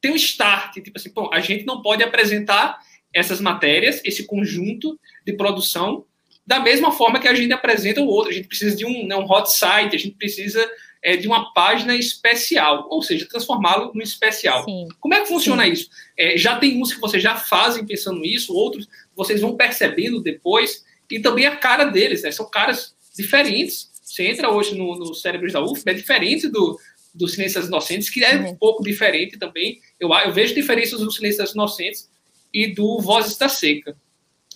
tem 0.00 0.10
um 0.10 0.16
start? 0.16 0.74
Tipo 0.74 0.98
assim, 0.98 1.10
pô, 1.10 1.30
a 1.32 1.40
gente 1.40 1.64
não 1.64 1.80
pode 1.80 2.02
apresentar 2.02 2.78
essas 3.14 3.40
matérias, 3.40 4.00
esse 4.04 4.26
conjunto 4.26 4.98
de 5.24 5.34
produção, 5.34 6.04
da 6.46 6.60
mesma 6.60 6.92
forma 6.92 7.20
que 7.20 7.28
a 7.28 7.34
gente 7.34 7.52
apresenta 7.52 8.00
o 8.00 8.06
outro. 8.06 8.30
A 8.30 8.34
gente 8.34 8.48
precisa 8.48 8.76
de 8.76 8.84
um, 8.84 9.06
né, 9.06 9.16
um 9.16 9.30
hot 9.30 9.52
site, 9.52 9.94
a 9.94 9.98
gente 9.98 10.16
precisa 10.16 10.68
é, 11.02 11.16
de 11.16 11.26
uma 11.26 11.52
página 11.52 11.94
especial, 11.96 12.86
ou 12.90 13.02
seja, 13.02 13.28
transformá-lo 13.28 13.92
no 13.94 14.02
especial. 14.02 14.64
Sim. 14.64 14.88
Como 15.00 15.14
é 15.14 15.20
que 15.20 15.28
funciona 15.28 15.64
Sim. 15.64 15.72
isso? 15.72 15.88
É, 16.18 16.36
já 16.36 16.56
tem 16.58 16.80
uns 16.80 16.92
que 16.92 17.00
vocês 17.00 17.22
já 17.22 17.36
fazem 17.36 17.86
pensando 17.86 18.20
nisso, 18.20 18.54
outros 18.54 18.88
vocês 19.14 19.40
vão 19.40 19.56
percebendo 19.56 20.22
depois, 20.22 20.84
e 21.10 21.20
também 21.20 21.46
a 21.46 21.56
cara 21.56 21.84
deles, 21.84 22.22
né? 22.22 22.30
São 22.30 22.48
caras 22.48 22.94
diferentes 23.14 23.92
você 24.12 24.24
entra 24.24 24.50
hoje 24.50 24.76
no, 24.76 24.94
no 24.94 25.14
Cérebros 25.14 25.54
da 25.54 25.64
UF, 25.64 25.82
é 25.86 25.94
diferente 25.94 26.46
do, 26.46 26.78
do 27.14 27.26
Silêncio 27.26 27.58
das 27.58 27.68
Inocentes, 27.68 28.10
que 28.10 28.22
é 28.22 28.36
um 28.36 28.54
pouco 28.54 28.82
diferente 28.82 29.38
também. 29.38 29.80
Eu, 29.98 30.12
eu 30.12 30.32
vejo 30.32 30.54
diferenças 30.54 31.00
do 31.00 31.10
Silêncio 31.10 31.38
das 31.38 31.52
Inocentes 31.52 32.10
e 32.52 32.66
do 32.66 33.00
Vozes 33.00 33.38
da 33.38 33.48
Seca. 33.48 33.96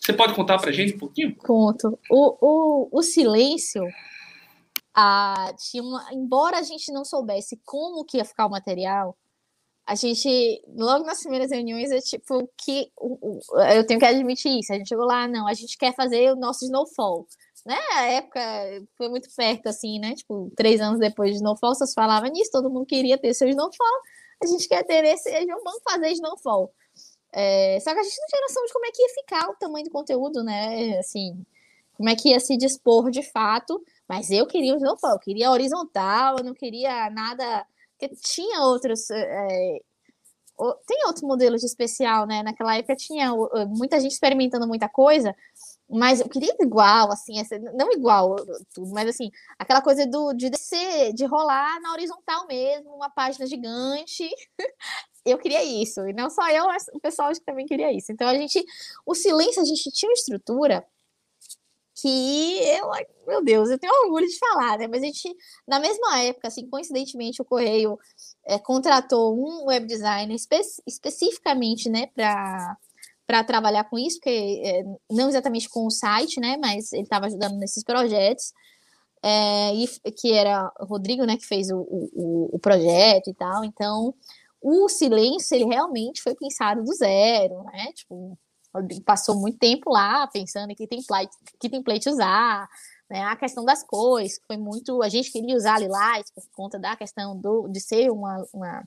Você 0.06 0.12
pode 0.12 0.34
contar 0.34 0.58
para 0.58 0.70
a 0.70 0.72
gente 0.72 0.94
um 0.94 0.98
pouquinho? 0.98 1.34
Conto. 1.36 1.98
O, 2.08 2.36
o, 2.40 2.88
o 2.92 3.02
Silêncio, 3.02 3.82
a, 4.94 5.52
tinha 5.58 5.82
uma, 5.82 6.06
embora 6.12 6.58
a 6.58 6.62
gente 6.62 6.92
não 6.92 7.04
soubesse 7.04 7.60
como 7.64 8.04
que 8.04 8.18
ia 8.18 8.24
ficar 8.24 8.46
o 8.46 8.50
material, 8.50 9.16
a 9.84 9.96
gente, 9.96 10.62
logo 10.76 11.04
nas 11.04 11.20
primeiras 11.20 11.50
reuniões, 11.50 11.90
é 11.90 12.00
tipo 12.00 12.48
que 12.56 12.90
eu 13.74 13.86
tenho 13.86 13.98
que 13.98 14.06
admitir 14.06 14.60
isso. 14.60 14.72
A 14.72 14.76
gente 14.76 14.88
chegou 14.88 15.04
lá, 15.06 15.26
não, 15.26 15.46
a 15.46 15.54
gente 15.54 15.76
quer 15.76 15.92
fazer 15.94 16.32
o 16.32 16.36
nosso 16.36 16.64
snowfall 16.64 17.26
né? 17.66 17.76
A 17.94 18.04
época 18.06 18.40
foi 18.96 19.08
muito 19.08 19.28
perto, 19.34 19.66
assim, 19.66 19.98
né? 19.98 20.14
Tipo, 20.14 20.52
três 20.56 20.80
anos 20.80 21.00
depois 21.00 21.32
de 21.32 21.36
Snowfall, 21.38 21.74
vocês 21.74 21.92
falavam 21.92 22.30
nisso, 22.30 22.52
todo 22.52 22.70
mundo 22.70 22.86
queria 22.86 23.18
ter 23.18 23.34
seu 23.34 23.48
Snowfall. 23.48 24.00
A 24.40 24.46
gente 24.46 24.68
quer 24.68 24.84
ter 24.84 25.04
esse, 25.04 25.28
vamos 25.46 25.82
fazer 25.82 26.10
Snowfall. 26.10 26.72
É, 27.38 27.78
só 27.80 27.92
que 27.92 28.00
a 28.00 28.02
gente 28.02 28.18
não 28.18 28.26
tinha 28.28 28.40
noção 28.40 28.64
de 28.64 28.72
como 28.72 28.86
é 28.86 28.90
que 28.90 29.02
ia 29.02 29.08
ficar 29.10 29.50
o 29.50 29.56
tamanho 29.56 29.84
do 29.84 29.90
conteúdo, 29.90 30.42
né? 30.42 30.98
Assim, 30.98 31.44
como 31.92 32.08
é 32.08 32.16
que 32.16 32.30
ia 32.30 32.40
se 32.40 32.56
dispor 32.56 33.10
de 33.10 33.22
fato. 33.22 33.84
Mas 34.08 34.30
eu 34.30 34.46
queria 34.46 34.72
o 34.74 34.78
Snowfall, 34.78 35.12
eu 35.12 35.18
queria 35.18 35.50
horizontal, 35.50 36.36
eu 36.38 36.44
não 36.44 36.54
queria 36.54 37.10
nada. 37.10 37.66
Porque 37.98 38.14
tinha 38.16 38.62
outros. 38.62 39.10
É, 39.10 39.78
tem 40.86 41.04
outros 41.06 41.22
modelos 41.22 41.60
de 41.60 41.66
especial, 41.66 42.26
né? 42.26 42.42
Naquela 42.42 42.76
época 42.76 42.96
tinha 42.96 43.30
muita 43.68 44.00
gente 44.00 44.12
experimentando 44.12 44.66
muita 44.66 44.88
coisa, 44.88 45.34
mas 45.88 46.20
eu 46.20 46.28
queria 46.28 46.54
igual, 46.60 47.12
assim, 47.12 47.34
não 47.74 47.92
igual 47.92 48.36
tudo, 48.74 48.90
mas 48.92 49.08
assim, 49.08 49.30
aquela 49.58 49.82
coisa 49.82 50.06
do, 50.06 50.32
de 50.32 50.48
descer, 50.50 51.12
de 51.12 51.26
rolar 51.26 51.80
na 51.80 51.92
horizontal 51.92 52.46
mesmo, 52.46 52.94
uma 52.94 53.10
página 53.10 53.46
gigante. 53.46 54.28
eu 55.26 55.38
queria 55.38 55.62
isso, 55.64 56.06
e 56.06 56.12
não 56.12 56.30
só 56.30 56.48
eu, 56.50 56.66
mas 56.66 56.86
o 56.94 57.00
pessoal 57.00 57.32
também 57.44 57.66
queria 57.66 57.92
isso. 57.92 58.12
Então 58.12 58.28
a 58.28 58.34
gente, 58.34 58.64
o 59.04 59.14
silêncio, 59.14 59.60
a 59.60 59.64
gente 59.64 59.90
tinha 59.90 60.08
uma 60.08 60.14
estrutura 60.14 60.86
que 62.00 62.58
eu, 62.62 62.90
meu 63.26 63.42
Deus, 63.42 63.70
eu 63.70 63.78
tenho 63.78 63.92
orgulho 64.04 64.26
de 64.26 64.38
falar, 64.38 64.78
né? 64.78 64.86
Mas 64.86 65.02
a 65.02 65.06
gente, 65.06 65.34
na 65.66 65.80
mesma 65.80 66.20
época, 66.22 66.48
assim, 66.48 66.68
coincidentemente, 66.68 67.40
o 67.40 67.44
Correio 67.44 67.98
é, 68.44 68.58
contratou 68.58 69.34
um 69.34 69.66
web 69.66 69.86
designer 69.86 70.34
espe 70.34 70.60
especificamente, 70.86 71.88
né, 71.88 72.06
para 72.08 72.76
para 73.26 73.42
trabalhar 73.42 73.82
com 73.90 73.98
isso, 73.98 74.18
porque 74.18 74.62
é, 74.64 74.84
não 75.10 75.28
exatamente 75.28 75.68
com 75.68 75.84
o 75.84 75.90
site, 75.90 76.38
né, 76.38 76.56
mas 76.58 76.92
ele 76.92 77.02
estava 77.02 77.26
ajudando 77.26 77.58
nesses 77.58 77.82
projetos, 77.82 78.52
é, 79.20 79.74
e, 79.74 79.88
que 80.12 80.32
era 80.32 80.72
o 80.78 80.84
Rodrigo, 80.84 81.24
né, 81.24 81.36
que 81.36 81.44
fez 81.44 81.68
o, 81.70 81.78
o, 81.78 82.50
o, 82.52 82.58
projeto 82.60 83.28
e 83.28 83.34
tal, 83.34 83.64
então 83.64 84.14
o 84.66 84.88
silêncio, 84.88 85.54
ele 85.54 85.64
realmente 85.64 86.22
foi 86.22 86.34
pensado 86.34 86.82
do 86.82 86.92
zero, 86.92 87.62
né, 87.64 87.92
tipo, 87.92 88.36
passou 89.04 89.36
muito 89.36 89.58
tempo 89.58 89.90
lá 89.90 90.26
pensando 90.26 90.70
em 90.70 90.74
que 90.74 90.86
template, 90.86 91.34
que 91.60 91.68
template 91.68 92.08
usar, 92.08 92.68
né, 93.08 93.22
a 93.22 93.36
questão 93.36 93.64
das 93.64 93.84
cores, 93.84 94.40
foi 94.46 94.56
muito, 94.56 95.02
a 95.02 95.08
gente 95.08 95.30
queria 95.30 95.56
usar 95.56 95.80
Lilás 95.80 96.30
por 96.32 96.44
conta 96.50 96.78
da 96.78 96.96
questão 96.96 97.36
do, 97.36 97.68
de 97.68 97.80
ser 97.80 98.10
uma, 98.10 98.44
uma 98.52 98.82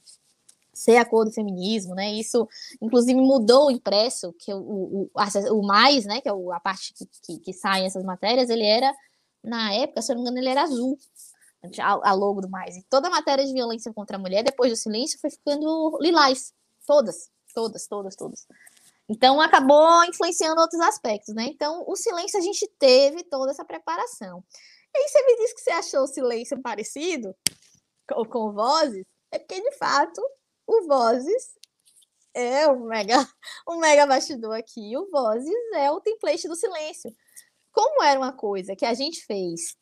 ser 0.73 0.97
a 0.97 1.05
cor 1.05 1.25
do 1.25 1.31
feminismo, 1.31 1.93
né? 1.93 2.09
Isso, 2.13 2.47
inclusive, 2.81 3.19
mudou 3.19 3.67
o 3.67 3.71
impresso, 3.71 4.33
que 4.39 4.53
o, 4.53 4.59
o, 4.59 5.11
o 5.51 5.61
mais, 5.61 6.05
né? 6.05 6.21
Que 6.21 6.29
é 6.29 6.31
a 6.31 6.59
parte 6.59 6.93
que, 6.93 7.05
que, 7.05 7.39
que 7.39 7.51
essas 7.83 8.03
matérias, 8.03 8.49
ele 8.49 8.65
era, 8.65 8.95
na 9.43 9.73
época, 9.73 10.01
se 10.01 10.11
eu 10.11 10.15
não 10.15 10.23
me 10.23 10.29
engano, 10.29 10.41
ele 10.41 10.49
era 10.49 10.63
azul, 10.63 10.97
a, 11.79 12.13
logo 12.13 12.41
do 12.41 12.49
mais. 12.49 12.75
E 12.75 12.83
toda 12.89 13.07
a 13.07 13.11
matéria 13.11 13.45
de 13.45 13.53
violência 13.53 13.93
contra 13.93 14.17
a 14.17 14.19
mulher, 14.19 14.43
depois 14.43 14.71
do 14.71 14.75
silêncio, 14.75 15.19
foi 15.19 15.29
ficando 15.29 15.97
lilás. 16.01 16.53
Todas, 16.85 17.29
todas, 17.53 17.87
todas, 17.87 18.15
todas. 18.15 18.47
Então, 19.07 19.41
acabou 19.41 20.03
influenciando 20.05 20.61
outros 20.61 20.81
aspectos, 20.81 21.33
né? 21.33 21.45
Então, 21.45 21.83
o 21.87 21.95
silêncio, 21.95 22.39
a 22.39 22.41
gente 22.41 22.67
teve 22.77 23.23
toda 23.23 23.51
essa 23.51 23.65
preparação. 23.65 24.43
E 24.93 24.97
aí, 24.97 25.07
você 25.07 25.25
me 25.25 25.35
disse 25.37 25.55
que 25.55 25.61
você 25.61 25.71
achou 25.71 26.03
o 26.03 26.07
silêncio 26.07 26.61
parecido 26.61 27.35
com, 28.07 28.25
com 28.25 28.51
vozes, 28.51 29.05
é 29.31 29.37
porque, 29.37 29.61
de 29.61 29.71
fato, 29.77 30.21
o 30.65 30.87
Vozes 30.87 31.57
é 32.33 32.67
um 32.67 32.85
mega, 32.85 33.27
um 33.67 33.77
mega 33.77 34.05
bastidor 34.05 34.55
aqui. 34.55 34.95
O 34.97 35.09
Vozes 35.09 35.53
é 35.73 35.91
o 35.91 35.99
template 35.99 36.47
do 36.47 36.55
silêncio. 36.55 37.11
Como 37.71 38.03
era 38.03 38.19
uma 38.19 38.33
coisa 38.33 38.75
que 38.75 38.85
a 38.85 38.93
gente 38.93 39.25
fez 39.25 39.75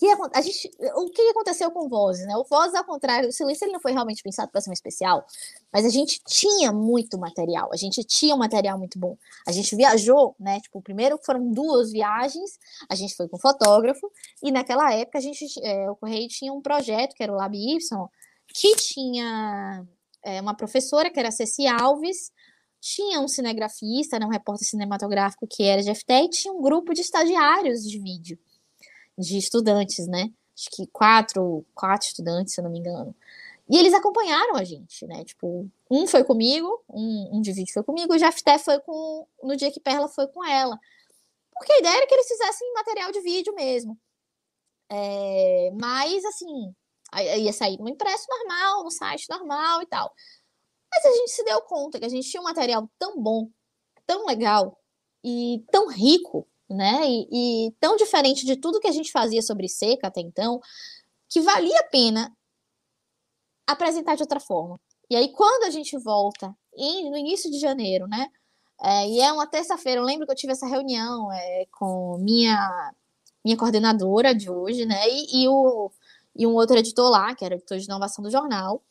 que 0.00 0.06
a 0.32 0.40
gente, 0.40 0.70
o 0.96 1.10
que 1.10 1.20
aconteceu 1.28 1.70
com 1.70 1.86
Vozes, 1.86 2.26
né? 2.26 2.34
O 2.34 2.44
Vozes, 2.44 2.74
ao 2.74 2.84
contrário, 2.84 3.28
o 3.28 3.32
Silêncio 3.32 3.66
ele 3.66 3.74
não 3.74 3.80
foi 3.80 3.92
realmente 3.92 4.22
pensado 4.22 4.50
para 4.50 4.58
ser 4.62 4.70
um 4.70 4.72
especial, 4.72 5.26
mas 5.70 5.84
a 5.84 5.90
gente 5.90 6.22
tinha 6.26 6.72
muito 6.72 7.18
material, 7.18 7.68
a 7.70 7.76
gente 7.76 8.02
tinha 8.02 8.34
um 8.34 8.38
material 8.38 8.78
muito 8.78 8.98
bom. 8.98 9.18
A 9.46 9.52
gente 9.52 9.76
viajou, 9.76 10.34
né? 10.40 10.58
Tipo, 10.60 10.80
primeiro 10.80 11.18
foram 11.22 11.50
duas 11.50 11.92
viagens, 11.92 12.58
a 12.88 12.94
gente 12.94 13.14
foi 13.14 13.28
com 13.28 13.36
fotógrafo, 13.36 14.10
e 14.42 14.50
naquela 14.50 14.90
época 14.94 15.18
a 15.18 15.20
gente, 15.20 15.44
é, 15.62 15.90
o 15.90 15.96
Correio 15.96 16.28
tinha 16.28 16.50
um 16.50 16.62
projeto 16.62 17.14
que 17.14 17.22
era 17.22 17.30
o 17.30 17.36
Lab 17.36 17.54
Y, 17.54 17.78
que 18.54 18.74
tinha 18.76 19.86
é, 20.24 20.40
uma 20.40 20.54
professora, 20.56 21.10
que 21.10 21.20
era 21.20 21.30
Ceci 21.30 21.66
Alves, 21.66 22.32
tinha 22.80 23.20
um 23.20 23.28
cinegrafista, 23.28 24.18
né, 24.18 24.24
um 24.24 24.30
repórter 24.30 24.66
cinematográfico 24.66 25.46
que 25.46 25.62
era 25.62 25.82
de 25.82 25.94
FT, 25.94 26.12
e 26.14 26.30
tinha 26.30 26.54
um 26.54 26.62
grupo 26.62 26.94
de 26.94 27.02
estagiários 27.02 27.82
de 27.82 27.98
vídeo, 27.98 28.38
de 29.20 29.38
estudantes, 29.38 30.06
né? 30.06 30.30
Acho 30.56 30.70
que 30.70 30.86
quatro, 30.88 31.64
quatro 31.74 32.06
estudantes, 32.08 32.54
se 32.54 32.60
eu 32.60 32.64
não 32.64 32.70
me 32.70 32.78
engano. 32.78 33.14
E 33.68 33.78
eles 33.78 33.94
acompanharam 33.94 34.56
a 34.56 34.64
gente, 34.64 35.06
né? 35.06 35.24
Tipo, 35.24 35.70
um 35.90 36.06
foi 36.06 36.24
comigo, 36.24 36.82
um, 36.88 37.36
um 37.36 37.40
de 37.40 37.52
vídeo 37.52 37.72
foi 37.72 37.84
comigo, 37.84 38.12
o 38.12 38.18
Jafté 38.18 38.58
foi 38.58 38.80
com. 38.80 39.26
No 39.42 39.56
dia 39.56 39.70
que 39.70 39.78
Perla 39.78 40.08
foi 40.08 40.26
com 40.26 40.44
ela. 40.44 40.78
Porque 41.54 41.72
a 41.72 41.78
ideia 41.78 41.96
era 41.98 42.06
que 42.06 42.14
eles 42.14 42.26
fizessem 42.26 42.72
material 42.74 43.12
de 43.12 43.20
vídeo 43.20 43.54
mesmo. 43.54 43.96
É, 44.90 45.70
mas, 45.80 46.24
assim, 46.24 46.74
ia 47.38 47.52
sair 47.52 47.78
no 47.78 47.88
impresso 47.88 48.26
normal, 48.28 48.82
no 48.82 48.90
site 48.90 49.28
normal 49.30 49.82
e 49.82 49.86
tal. 49.86 50.12
Mas 50.90 51.04
a 51.04 51.12
gente 51.12 51.30
se 51.30 51.44
deu 51.44 51.62
conta 51.62 52.00
que 52.00 52.06
a 52.06 52.08
gente 52.08 52.28
tinha 52.28 52.40
um 52.40 52.44
material 52.44 52.90
tão 52.98 53.22
bom, 53.22 53.48
tão 54.06 54.26
legal 54.26 54.76
e 55.24 55.64
tão 55.70 55.88
rico, 55.88 56.48
né? 56.74 57.00
E, 57.04 57.66
e 57.68 57.72
tão 57.80 57.96
diferente 57.96 58.46
de 58.46 58.56
tudo 58.56 58.80
que 58.80 58.88
a 58.88 58.92
gente 58.92 59.12
fazia 59.12 59.42
sobre 59.42 59.68
seca 59.68 60.08
até 60.08 60.20
então, 60.20 60.60
que 61.28 61.40
valia 61.40 61.78
a 61.80 61.84
pena 61.84 62.36
apresentar 63.66 64.16
de 64.16 64.22
outra 64.22 64.40
forma. 64.40 64.80
E 65.08 65.16
aí, 65.16 65.32
quando 65.32 65.64
a 65.64 65.70
gente 65.70 65.96
volta, 65.98 66.54
no 66.76 67.16
início 67.16 67.50
de 67.50 67.58
janeiro, 67.58 68.06
né? 68.06 68.28
É, 68.82 69.08
e 69.08 69.20
é 69.20 69.32
uma 69.32 69.46
terça-feira, 69.46 70.00
eu 70.00 70.04
lembro 70.04 70.26
que 70.26 70.32
eu 70.32 70.36
tive 70.36 70.52
essa 70.52 70.66
reunião 70.66 71.30
é, 71.32 71.66
com 71.72 72.16
minha, 72.18 72.94
minha 73.44 73.56
coordenadora 73.56 74.34
de 74.34 74.50
hoje, 74.50 74.86
né? 74.86 75.08
E, 75.08 75.44
e, 75.44 75.48
o, 75.48 75.90
e 76.34 76.46
um 76.46 76.54
outro 76.54 76.78
editor 76.78 77.10
lá, 77.10 77.34
que 77.34 77.44
era 77.44 77.56
editor 77.56 77.78
de 77.78 77.84
inovação 77.84 78.22
do 78.22 78.30
jornal. 78.30 78.82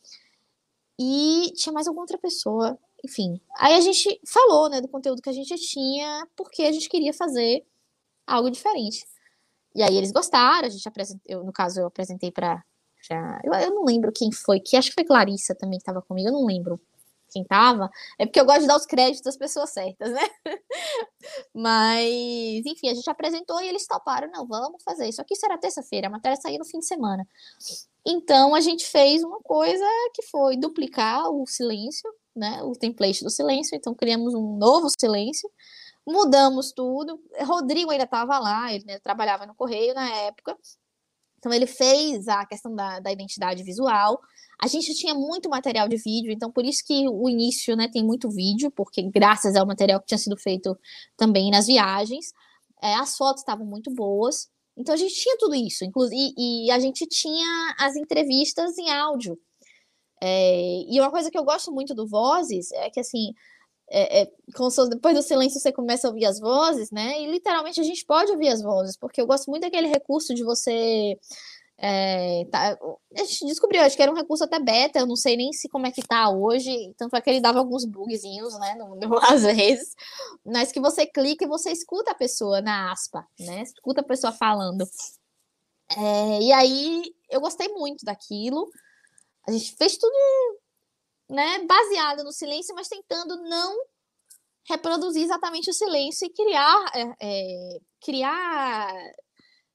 E 0.98 1.52
tinha 1.56 1.72
mais 1.72 1.86
alguma 1.88 2.04
outra 2.04 2.18
pessoa, 2.18 2.78
enfim. 3.04 3.40
Aí 3.58 3.74
a 3.74 3.80
gente 3.80 4.20
falou, 4.26 4.68
né, 4.68 4.80
do 4.80 4.88
conteúdo 4.88 5.22
que 5.22 5.30
a 5.30 5.32
gente 5.32 5.54
tinha, 5.56 6.26
porque 6.36 6.62
a 6.62 6.72
gente 6.72 6.88
queria 6.88 7.12
fazer 7.12 7.64
algo 8.26 8.50
diferente. 8.50 9.04
E 9.74 9.82
aí 9.82 9.96
eles 9.96 10.12
gostaram, 10.12 10.66
a 10.66 10.70
gente 10.70 10.88
apresentou, 10.88 11.44
no 11.44 11.52
caso 11.52 11.80
eu 11.80 11.86
apresentei 11.86 12.30
para 12.30 12.62
já. 13.08 13.40
Eu, 13.44 13.52
eu 13.54 13.74
não 13.74 13.84
lembro 13.84 14.12
quem 14.12 14.32
foi, 14.32 14.60
que 14.60 14.76
acho 14.76 14.88
que 14.88 14.94
foi 14.94 15.04
Clarissa 15.04 15.54
também 15.54 15.78
que 15.78 15.82
estava 15.82 16.02
comigo, 16.02 16.28
eu 16.28 16.32
não 16.32 16.44
lembro 16.44 16.80
quem 17.30 17.42
estava. 17.42 17.88
É 18.18 18.26
porque 18.26 18.40
eu 18.40 18.44
gosto 18.44 18.62
de 18.62 18.66
dar 18.66 18.76
os 18.76 18.86
créditos 18.86 19.22
das 19.22 19.36
pessoas 19.36 19.70
certas, 19.70 20.10
né? 20.10 20.28
Mas, 21.54 22.66
enfim, 22.66 22.88
a 22.88 22.94
gente 22.94 23.08
apresentou 23.08 23.60
e 23.60 23.68
eles 23.68 23.86
toparam, 23.86 24.30
não, 24.30 24.46
vamos 24.46 24.82
fazer 24.82 25.08
isso. 25.08 25.20
Aqui 25.20 25.36
será 25.36 25.56
terça-feira, 25.56 26.08
a 26.08 26.10
matéria 26.10 26.36
saiu 26.36 26.58
no 26.58 26.64
fim 26.64 26.80
de 26.80 26.86
semana. 26.86 27.26
Então 28.06 28.54
a 28.54 28.60
gente 28.60 28.86
fez 28.86 29.22
uma 29.22 29.40
coisa 29.40 29.84
que 30.14 30.22
foi 30.24 30.56
duplicar 30.56 31.30
o 31.30 31.46
silêncio, 31.46 32.10
né? 32.34 32.62
O 32.62 32.72
template 32.72 33.22
do 33.24 33.30
silêncio. 33.30 33.76
Então 33.76 33.94
criamos 33.94 34.34
um 34.34 34.56
novo 34.56 34.88
silêncio, 34.88 35.50
mudamos 36.06 36.72
tudo. 36.72 37.20
Rodrigo 37.42 37.90
ainda 37.90 38.04
estava 38.04 38.38
lá, 38.38 38.72
ele 38.72 38.84
né, 38.84 38.98
trabalhava 38.98 39.46
no 39.46 39.54
correio 39.54 39.94
na 39.94 40.08
época. 40.08 40.56
Então, 41.40 41.52
ele 41.52 41.66
fez 41.66 42.28
a 42.28 42.44
questão 42.44 42.74
da, 42.74 43.00
da 43.00 43.10
identidade 43.10 43.62
visual. 43.62 44.20
A 44.62 44.66
gente 44.66 44.94
tinha 44.94 45.14
muito 45.14 45.48
material 45.48 45.88
de 45.88 45.96
vídeo, 45.96 46.30
então 46.30 46.52
por 46.52 46.66
isso 46.66 46.84
que 46.86 47.08
o 47.08 47.30
início 47.30 47.74
né, 47.74 47.88
tem 47.90 48.04
muito 48.04 48.28
vídeo, 48.28 48.70
porque 48.70 49.02
graças 49.02 49.56
ao 49.56 49.66
material 49.66 50.00
que 50.00 50.06
tinha 50.06 50.18
sido 50.18 50.36
feito 50.36 50.78
também 51.16 51.50
nas 51.50 51.66
viagens, 51.66 52.34
é, 52.82 52.94
as 52.94 53.16
fotos 53.16 53.40
estavam 53.40 53.64
muito 53.64 53.90
boas. 53.90 54.50
Então 54.76 54.94
a 54.94 54.98
gente 54.98 55.14
tinha 55.14 55.36
tudo 55.38 55.54
isso, 55.54 55.82
inclusive, 55.82 56.34
e, 56.36 56.66
e 56.66 56.70
a 56.70 56.78
gente 56.78 57.06
tinha 57.06 57.74
as 57.78 57.96
entrevistas 57.96 58.76
em 58.76 58.90
áudio. 58.90 59.38
É, 60.20 60.82
e 60.88 61.00
uma 61.00 61.10
coisa 61.10 61.30
que 61.30 61.38
eu 61.38 61.44
gosto 61.44 61.72
muito 61.72 61.94
do 61.94 62.06
Vozes 62.06 62.70
é 62.72 62.90
que 62.90 63.00
assim 63.00 63.32
é, 63.90 64.22
é, 64.22 64.32
depois 64.88 65.16
do 65.16 65.22
silêncio 65.22 65.58
você 65.58 65.72
começa 65.72 66.06
a 66.06 66.10
ouvir 66.10 66.24
as 66.24 66.38
vozes, 66.38 66.92
né? 66.92 67.20
E 67.20 67.26
literalmente 67.26 67.80
a 67.80 67.84
gente 67.84 68.06
pode 68.06 68.30
ouvir 68.30 68.48
as 68.48 68.62
vozes, 68.62 68.96
porque 68.96 69.20
eu 69.20 69.26
gosto 69.26 69.50
muito 69.50 69.62
daquele 69.62 69.88
recurso 69.88 70.32
de 70.32 70.44
você. 70.44 71.18
É, 71.76 72.44
tá, 72.52 72.78
a 73.16 73.24
gente 73.24 73.46
descobriu, 73.46 73.82
acho 73.82 73.96
que 73.96 74.02
era 74.02 74.12
um 74.12 74.14
recurso 74.14 74.44
até 74.44 74.60
beta, 74.60 74.98
eu 74.98 75.06
não 75.06 75.16
sei 75.16 75.34
nem 75.34 75.50
se 75.50 75.66
como 75.68 75.86
é 75.86 75.90
que 75.90 76.06
tá 76.06 76.28
hoje, 76.28 76.92
tanto 76.96 77.16
é 77.16 77.20
que 77.22 77.30
ele 77.30 77.40
dava 77.40 77.58
alguns 77.58 77.86
bugzinhos, 77.86 78.52
né, 78.60 78.74
no, 78.74 78.96
no, 78.96 79.16
às 79.24 79.44
vezes, 79.44 79.94
mas 80.44 80.70
que 80.70 80.78
você 80.78 81.06
clica 81.06 81.46
e 81.46 81.48
você 81.48 81.72
escuta 81.72 82.10
a 82.10 82.14
pessoa 82.14 82.60
na 82.60 82.92
aspa, 82.92 83.26
né, 83.38 83.62
escuta 83.62 84.02
a 84.02 84.04
pessoa 84.04 84.30
falando. 84.30 84.86
É, 85.96 86.42
e 86.42 86.52
aí 86.52 87.02
eu 87.30 87.40
gostei 87.40 87.68
muito 87.68 88.04
daquilo, 88.04 88.68
a 89.50 89.58
gente 89.58 89.76
fez 89.76 89.96
tudo 89.96 90.14
né, 91.28 91.64
baseada 91.66 92.24
no 92.24 92.32
silêncio, 92.32 92.74
mas 92.74 92.88
tentando 92.88 93.36
não 93.42 93.76
reproduzir 94.68 95.22
exatamente 95.24 95.70
o 95.70 95.74
silêncio 95.74 96.26
e 96.26 96.30
criar, 96.30 96.90
é, 96.94 97.14
é, 97.20 97.78
criar 98.00 98.94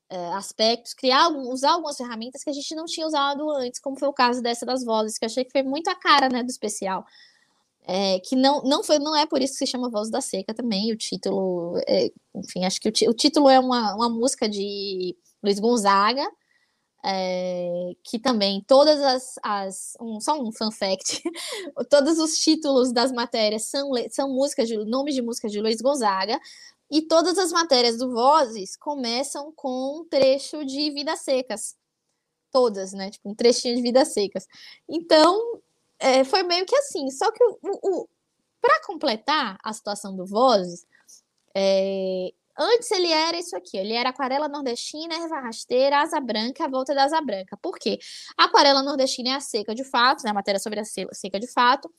é, 0.10 0.34
aspectos, 0.34 0.94
criar, 0.94 1.30
usar 1.30 1.72
algumas 1.72 1.98
ferramentas 1.98 2.44
que 2.44 2.50
a 2.50 2.54
gente 2.54 2.76
não 2.76 2.86
tinha 2.86 3.06
usado 3.06 3.50
antes, 3.52 3.80
como 3.80 4.00
foi 4.00 4.08
o 4.08 4.14
caso 4.14 4.42
dessa 4.42 4.66
das 4.66 4.84
vozes, 4.84 5.18
que 5.18 5.26
eu 5.26 5.28
achei 5.28 5.44
que 5.44 5.52
foi 5.52 5.64
muito 5.64 5.90
a 5.90 5.96
cara, 5.96 6.30
né, 6.30 6.44
do 6.44 6.50
especial. 6.50 7.06
É, 7.88 8.20
que 8.22 8.36
não, 8.36 8.64
não 8.64 8.84
foi, 8.84 8.98
não 8.98 9.16
é 9.16 9.28
por 9.28 9.42
isso 9.42 9.54
que 9.54 9.60
se 9.60 9.68
chama 9.68 9.92
Voz 9.92 10.10
da 10.10 10.20
Seca 10.20 10.56
também, 10.56 10.92
o 10.92 10.98
título, 10.98 11.78
é, 11.88 12.12
enfim, 12.34 12.66
acho 12.66 12.80
que 12.82 12.90
o, 12.90 13.12
o 13.12 13.14
título 13.14 13.48
é 13.48 13.60
uma, 13.60 13.94
uma 13.96 14.10
música 14.10 14.50
de 14.50 15.16
Luiz 15.44 15.60
Gonzaga, 15.60 16.28
é, 17.06 17.91
que 18.03 18.18
também 18.18 18.64
todas 18.68 18.99
as, 18.99 19.36
as 19.43 19.97
um, 20.01 20.20
só 20.20 20.41
um 20.41 20.51
fun 20.51 20.72
fact, 20.72 21.22
todos 21.88 22.18
os 22.18 22.39
títulos 22.39 22.91
das 22.91 23.12
matérias 23.12 23.66
são, 23.66 23.91
são 24.10 24.30
músicas 24.34 24.68
de 24.68 24.76
nomes 24.86 25.14
de 25.14 25.22
músicas 25.22 25.51
de 25.51 25.62
Luiz 25.62 25.80
Gonzaga, 25.82 26.39
e 26.89 27.03
todas 27.03 27.38
as 27.38 27.51
matérias 27.51 27.97
do 27.97 28.12
Vozes 28.12 28.76
começam 28.76 29.51
com 29.56 29.99
um 29.99 30.06
trecho 30.06 30.66
de 30.66 30.91
Vidas 30.91 31.22
Secas. 31.22 31.76
Todas, 32.51 32.93
né? 32.93 33.12
Tipo, 33.12 33.30
um 33.30 33.36
trechinho 33.36 33.76
de 33.76 33.82
Vidas 33.82 34.14
Secas. 34.14 34.47
Então, 34.88 35.62
é, 35.99 36.24
foi 36.24 36.43
meio 36.43 36.66
que 36.66 36.76
assim. 36.76 37.10
Só 37.10 37.32
que 37.32 37.43
o, 37.43 37.58
o 37.64 38.08
para 38.62 38.82
completar 38.86 39.58
a 39.64 39.74
situação 39.74 40.16
do 40.16 40.26
Vozes, 40.26 40.86
é, 41.56 42.34
Antes 42.58 42.89
ele 42.91 43.12
era 43.12 43.38
isso 43.38 43.56
aqui, 43.56 43.78
ele 43.78 43.93
era 43.93 44.10
aquarela 44.10 44.47
nordestina, 44.47 45.14
erva 45.14 45.41
rasteira, 45.41 46.01
asa 46.01 46.20
branca, 46.22 46.66
a 46.66 46.70
volta 46.70 46.95
da 46.95 47.03
asa 47.03 47.20
branca. 47.22 47.58
Por 47.62 47.78
quê? 47.78 47.99
A 48.38 48.45
aquarela 48.45 48.82
nordestina 48.82 49.32
é 49.32 49.34
a 49.34 49.39
seca 49.41 49.76
de 49.76 49.84
fato, 49.84 50.24
né, 50.24 50.32
a 50.32 50.34
matéria 50.34 50.60
sobre 50.60 50.80
a 50.80 50.84
seca 50.86 51.39
de 51.39 51.51
fato. 51.51 51.91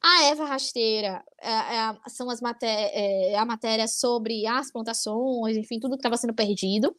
A 0.00 0.24
erva 0.24 0.44
rasteira 0.44 1.24
é, 1.40 1.50
é, 1.50 1.96
são 2.08 2.30
as 2.30 2.40
maté 2.40 3.32
é, 3.32 3.38
a 3.38 3.44
matéria 3.44 3.88
sobre 3.88 4.46
as 4.46 4.70
plantações, 4.70 5.56
enfim, 5.56 5.80
tudo 5.80 5.96
que 5.96 6.00
estava 6.00 6.16
sendo 6.16 6.34
perdido. 6.34 6.94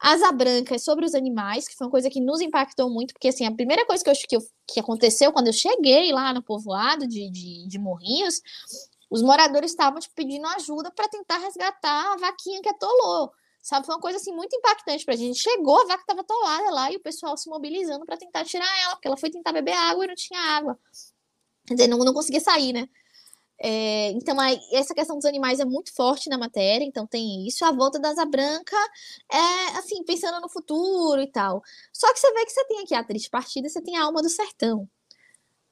Asa 0.00 0.32
branca 0.32 0.74
é 0.74 0.78
sobre 0.78 1.04
os 1.04 1.14
animais, 1.14 1.68
que 1.68 1.76
foi 1.76 1.86
uma 1.86 1.90
coisa 1.90 2.08
que 2.08 2.22
nos 2.22 2.40
impactou 2.40 2.88
muito, 2.88 3.12
porque 3.12 3.28
assim, 3.28 3.44
a 3.44 3.52
primeira 3.52 3.84
coisa 3.84 4.02
que, 4.02 4.08
eu, 4.08 4.14
que, 4.14 4.38
que 4.66 4.80
aconteceu 4.80 5.30
quando 5.30 5.48
eu 5.48 5.52
cheguei 5.52 6.10
lá 6.10 6.32
no 6.32 6.42
povoado 6.42 7.06
de, 7.06 7.28
de, 7.30 7.68
de 7.68 7.78
Morrinhos 7.78 8.40
os 9.10 9.22
moradores 9.22 9.72
estavam 9.72 9.98
tipo, 9.98 10.14
pedindo 10.14 10.46
ajuda 10.46 10.90
para 10.90 11.08
tentar 11.08 11.38
resgatar 11.38 12.12
a 12.12 12.16
vaquinha 12.16 12.62
que 12.62 12.68
atolou. 12.68 13.32
Sabe, 13.62 13.84
foi 13.84 13.94
uma 13.94 14.00
coisa 14.00 14.16
assim 14.16 14.32
muito 14.32 14.56
impactante 14.56 15.04
pra 15.04 15.16
gente. 15.16 15.38
Chegou, 15.38 15.82
a 15.82 15.84
vaca 15.84 16.00
estava 16.00 16.20
atolada 16.20 16.70
lá 16.70 16.90
e 16.90 16.96
o 16.96 17.00
pessoal 17.00 17.36
se 17.36 17.50
mobilizando 17.50 18.06
para 18.06 18.16
tentar 18.16 18.44
tirar 18.44 18.82
ela, 18.84 18.94
porque 18.94 19.06
ela 19.06 19.18
foi 19.18 19.30
tentar 19.30 19.52
beber 19.52 19.74
água 19.74 20.04
e 20.04 20.08
não 20.08 20.14
tinha 20.14 20.40
água. 20.40 20.78
Quer 21.66 21.74
dizer, 21.74 21.88
não, 21.88 21.98
não 21.98 22.14
conseguia 22.14 22.40
sair, 22.40 22.72
né? 22.72 22.88
É, 23.62 24.10
então, 24.12 24.40
aí, 24.40 24.58
essa 24.72 24.94
questão 24.94 25.16
dos 25.16 25.26
animais 25.26 25.60
é 25.60 25.66
muito 25.66 25.94
forte 25.94 26.30
na 26.30 26.38
matéria, 26.38 26.84
então 26.84 27.06
tem 27.06 27.46
isso. 27.46 27.62
A 27.62 27.70
volta 27.70 27.98
da 27.98 28.08
asa 28.08 28.24
branca 28.24 28.76
é, 29.30 29.78
assim, 29.78 30.02
pensando 30.04 30.40
no 30.40 30.48
futuro 30.48 31.20
e 31.20 31.30
tal. 31.30 31.62
Só 31.92 32.10
que 32.14 32.18
você 32.18 32.32
vê 32.32 32.46
que 32.46 32.52
você 32.52 32.64
tem 32.64 32.80
aqui 32.80 32.94
a 32.94 33.04
triste 33.04 33.28
partida, 33.28 33.68
você 33.68 33.82
tem 33.82 33.98
a 33.98 34.04
alma 34.04 34.22
do 34.22 34.30
sertão. 34.30 34.80
O 34.80 34.88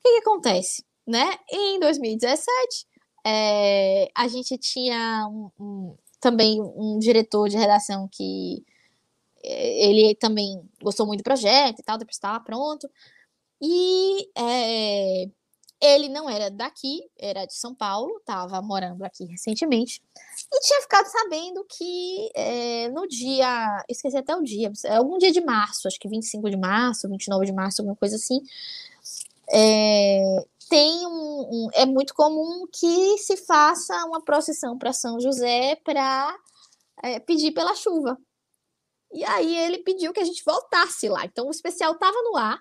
que, 0.02 0.10
que 0.12 0.18
acontece? 0.18 0.84
Né? 1.06 1.38
Em 1.50 1.80
2017, 1.80 2.86
é, 3.30 4.08
a 4.14 4.26
gente 4.26 4.56
tinha 4.56 5.28
um, 5.28 5.50
um, 5.60 5.96
também 6.18 6.62
um 6.62 6.98
diretor 6.98 7.48
de 7.48 7.58
redação 7.58 8.08
que 8.10 8.64
é, 9.44 9.86
ele 9.86 10.14
também 10.14 10.62
gostou 10.82 11.06
muito 11.06 11.20
do 11.20 11.24
projeto 11.24 11.80
e 11.80 11.82
tal, 11.82 11.98
depois 11.98 12.16
estava 12.16 12.42
pronto. 12.42 12.88
E 13.60 14.30
é, 14.34 15.28
ele 15.78 16.08
não 16.08 16.30
era 16.30 16.50
daqui, 16.50 17.02
era 17.18 17.44
de 17.44 17.54
São 17.54 17.74
Paulo, 17.74 18.16
estava 18.16 18.62
morando 18.62 19.04
aqui 19.04 19.26
recentemente, 19.26 20.02
e 20.50 20.60
tinha 20.60 20.80
ficado 20.80 21.06
sabendo 21.06 21.64
que 21.64 22.30
é, 22.34 22.88
no 22.88 23.06
dia, 23.06 23.84
esqueci 23.90 24.16
até 24.16 24.34
o 24.34 24.42
dia, 24.42 24.72
algum 24.96 25.18
dia 25.18 25.32
de 25.32 25.40
março, 25.42 25.86
acho 25.86 26.00
que 26.00 26.08
25 26.08 26.48
de 26.48 26.56
março, 26.56 27.08
29 27.08 27.44
de 27.44 27.52
março, 27.52 27.82
alguma 27.82 27.96
coisa 27.96 28.16
assim, 28.16 28.40
é, 29.50 30.46
tem 30.68 31.06
um, 31.06 31.10
um, 31.10 31.68
é 31.74 31.86
muito 31.86 32.14
comum 32.14 32.66
que 32.72 33.18
se 33.18 33.36
faça 33.36 33.94
uma 34.06 34.22
procissão 34.22 34.78
para 34.78 34.92
São 34.92 35.20
José 35.20 35.76
para 35.84 36.36
é, 37.02 37.18
pedir 37.20 37.52
pela 37.52 37.74
chuva. 37.74 38.18
E 39.12 39.24
aí 39.24 39.56
ele 39.56 39.78
pediu 39.78 40.12
que 40.12 40.20
a 40.20 40.24
gente 40.24 40.42
voltasse 40.44 41.08
lá. 41.08 41.24
Então 41.24 41.46
o 41.46 41.50
especial 41.50 41.92
estava 41.92 42.16
no 42.22 42.36
ar 42.36 42.60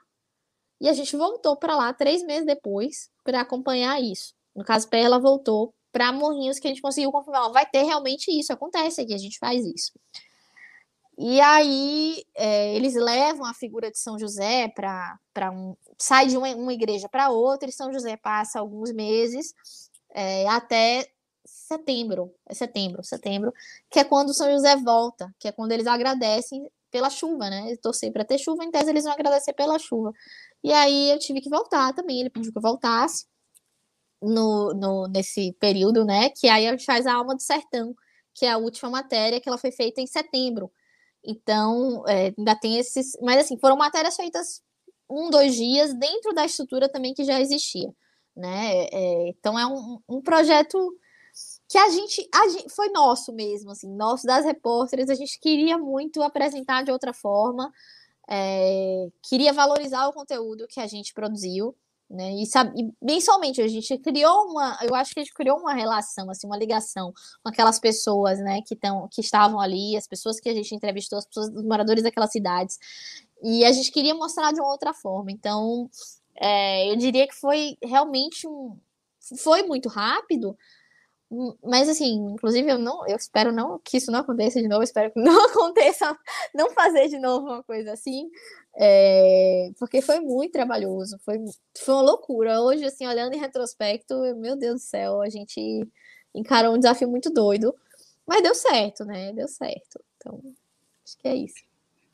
e 0.80 0.88
a 0.88 0.94
gente 0.94 1.16
voltou 1.16 1.58
para 1.58 1.76
lá 1.76 1.94
três 1.94 2.24
meses 2.24 2.46
depois 2.46 3.10
para 3.24 3.42
acompanhar 3.42 4.02
isso. 4.02 4.34
No 4.56 4.64
caso, 4.64 4.90
Perla 4.90 5.20
voltou 5.20 5.74
para 5.92 6.12
Morrinhos, 6.12 6.60
que 6.60 6.68
a 6.68 6.70
gente 6.70 6.82
conseguiu 6.82 7.12
confirmar, 7.12 7.52
vai 7.52 7.66
ter 7.66 7.84
realmente 7.84 8.32
isso, 8.32 8.54
acontece 8.54 9.02
aqui, 9.02 9.14
a 9.14 9.18
gente 9.18 9.38
faz 9.40 9.66
isso. 9.66 9.92
E 11.18 11.42
aí 11.42 12.24
é, 12.36 12.76
eles 12.76 12.94
levam 12.94 13.46
a 13.46 13.54
figura 13.54 13.90
de 13.90 13.98
São 13.98 14.20
José 14.20 14.68
para 14.70 15.52
um. 15.52 15.76
sai 15.98 16.28
de 16.28 16.38
uma, 16.38 16.48
uma 16.56 16.74
igreja 16.74 17.10
para 17.10 17.30
outra, 17.30 17.68
e 17.70 17.72
São 17.72 17.92
José 17.92 18.16
passa 18.18 18.60
alguns 18.60 18.92
meses 18.94 19.54
é, 20.12 20.48
até 20.48 21.08
setembro, 21.46 22.34
é 22.48 22.54
setembro, 22.54 23.04
setembro, 23.04 23.54
que 23.90 24.00
é 24.00 24.04
quando 24.04 24.34
São 24.34 24.52
José 24.52 24.76
volta, 24.78 25.34
que 25.40 25.48
é 25.48 25.52
quando 25.52 25.72
eles 25.72 25.88
agradecem 25.88 26.70
pela 26.92 27.10
chuva, 27.10 27.50
né? 27.50 27.68
Eles 27.68 27.80
torcer 27.82 28.12
para 28.12 28.26
ter 28.26 28.38
chuva, 28.38 28.64
em 28.64 28.72
tese 28.72 28.90
eles 28.90 29.04
vão 29.04 29.14
agradecer 29.14 29.54
pela 29.54 29.80
chuva. 29.80 30.12
E 30.64 30.72
aí 30.74 31.12
eu 31.12 31.20
tive 31.20 31.42
que 31.42 31.50
voltar 31.50 31.94
também, 31.94 32.20
ele 32.22 32.30
pediu 32.30 32.52
que 32.52 32.58
eu 32.58 32.62
voltasse 32.62 33.26
no, 34.22 34.74
no, 34.74 35.08
nesse 35.08 35.54
período, 35.60 36.06
né? 36.06 36.30
Que 36.30 36.48
aí 36.48 36.68
a 36.68 36.72
gente 36.72 36.86
faz 36.86 37.06
a 37.06 37.14
Alma 37.16 37.36
do 37.36 37.42
Sertão, 37.42 37.96
que 38.34 38.46
é 38.46 38.52
a 38.52 38.58
última 38.58 38.90
matéria 38.90 39.40
que 39.42 39.50
ela 39.50 39.58
foi 39.58 39.72
feita 39.72 40.02
em 40.02 40.08
setembro. 40.08 40.72
Então, 41.24 42.04
é, 42.08 42.34
ainda 42.38 42.56
tem 42.56 42.78
esses. 42.78 43.18
Mas 43.22 43.38
assim, 43.38 43.58
foram 43.58 43.76
matérias 43.76 44.16
feitas 44.16 44.62
um, 45.10 45.30
dois 45.30 45.56
dias 45.56 45.94
dentro 45.94 46.34
da 46.34 46.46
estrutura 46.46 46.90
também 46.90 47.14
que 47.14 47.24
já 47.24 47.40
existia. 47.40 47.94
Né? 48.36 48.86
É, 48.92 49.30
então 49.30 49.58
é 49.58 49.66
um, 49.66 50.00
um 50.08 50.22
projeto 50.22 50.78
que 51.68 51.78
a 51.78 51.90
gente, 51.90 52.28
a 52.34 52.48
gente 52.48 52.70
foi 52.74 52.90
nosso 52.90 53.34
mesmo, 53.34 53.72
assim, 53.72 53.90
nosso 53.94 54.26
das 54.26 54.46
repórteres, 54.46 55.10
a 55.10 55.16
gente 55.16 55.40
queria 55.40 55.78
muito 55.78 56.22
apresentar 56.22 56.84
de 56.84 56.92
outra 56.92 57.14
forma, 57.14 57.72
é, 58.30 59.08
queria 59.28 59.54
valorizar 59.54 60.08
o 60.08 60.14
conteúdo 60.14 60.68
que 60.68 60.80
a 60.80 60.88
gente 60.88 61.14
produziu, 61.14 61.76
né? 62.10 62.34
E, 62.36 62.46
sabe, 62.46 62.74
e 62.80 62.92
mensalmente 63.02 63.62
a 63.62 63.68
gente 63.68 63.98
criou 63.98 64.46
uma, 64.46 64.78
eu 64.82 64.96
acho 64.96 65.14
que 65.14 65.20
a 65.20 65.24
gente 65.24 65.34
criou 65.34 65.58
uma 65.58 65.74
relação, 65.74 66.30
assim, 66.30 66.48
uma 66.48 66.58
ligação 66.58 67.14
com 67.44 67.50
aquelas 67.50 67.80
pessoas, 67.80 68.40
né, 68.40 68.62
que 68.62 68.74
estão, 68.74 69.08
que 69.12 69.22
estavam 69.22 69.60
ali, 69.60 69.98
as 69.98 70.08
pessoas 70.08 70.40
que 70.40 70.48
a 70.48 70.54
gente 70.54 70.74
entrevistou, 70.74 71.20
as 71.20 71.26
pessoas, 71.26 71.50
os 71.50 71.64
moradores 71.64 72.04
daquelas 72.04 72.32
cidades, 72.32 72.78
e 73.44 73.66
a 73.66 73.72
gente 73.72 73.92
queria 73.92 74.16
mostrar 74.16 74.52
de 74.54 74.60
uma 74.60 74.72
outra 74.72 74.94
forma. 74.94 75.32
Então, 75.32 75.90
é, 76.36 76.90
eu 76.92 76.96
diria 76.96 77.28
que 77.28 77.36
foi 77.36 77.78
realmente 77.84 78.48
um, 78.48 78.78
foi 79.36 79.64
muito 79.64 79.90
rápido, 79.90 80.58
mas 81.64 81.90
assim, 81.90 82.14
inclusive 82.32 82.72
eu 82.72 82.80
não, 82.80 83.06
eu 83.06 83.18
espero 83.18 83.52
não 83.52 83.80
que 83.84 83.98
isso 83.98 84.10
não 84.12 84.20
aconteça 84.20 84.62
de 84.62 84.68
novo, 84.68 84.84
espero 84.84 85.12
que 85.12 85.20
não 85.22 85.46
aconteça, 85.46 86.18
não 86.56 86.70
fazer 86.72 87.10
de 87.10 87.20
novo 87.20 87.48
uma 87.48 87.64
coisa 87.64 87.92
assim, 87.92 88.30
é, 88.76 89.72
porque 89.78 90.02
foi 90.02 90.20
muito 90.20 90.54
trabalhoso, 90.54 91.18
foi, 91.26 91.38
foi 91.78 91.94
uma 91.94 92.04
loucura. 92.04 92.62
Hoje, 92.62 92.86
assim, 92.86 93.06
olhando 93.08 93.34
em 93.34 93.40
retrospecto, 93.40 94.16
meu 94.38 94.56
Deus 94.56 94.76
do 94.76 94.86
céu, 94.86 95.22
a 95.22 95.30
gente 95.30 95.86
encarou 96.34 96.76
um 96.76 96.80
desafio 96.80 97.10
muito 97.10 97.30
doido, 97.30 97.76
mas 98.26 98.44
deu 98.44 98.56
certo, 98.56 99.04
né? 99.04 99.34
Deu 99.34 99.48
certo. 99.48 100.00
Então, 100.18 100.42
acho 101.04 101.18
que 101.18 101.28
é 101.28 101.36
isso. 101.36 101.68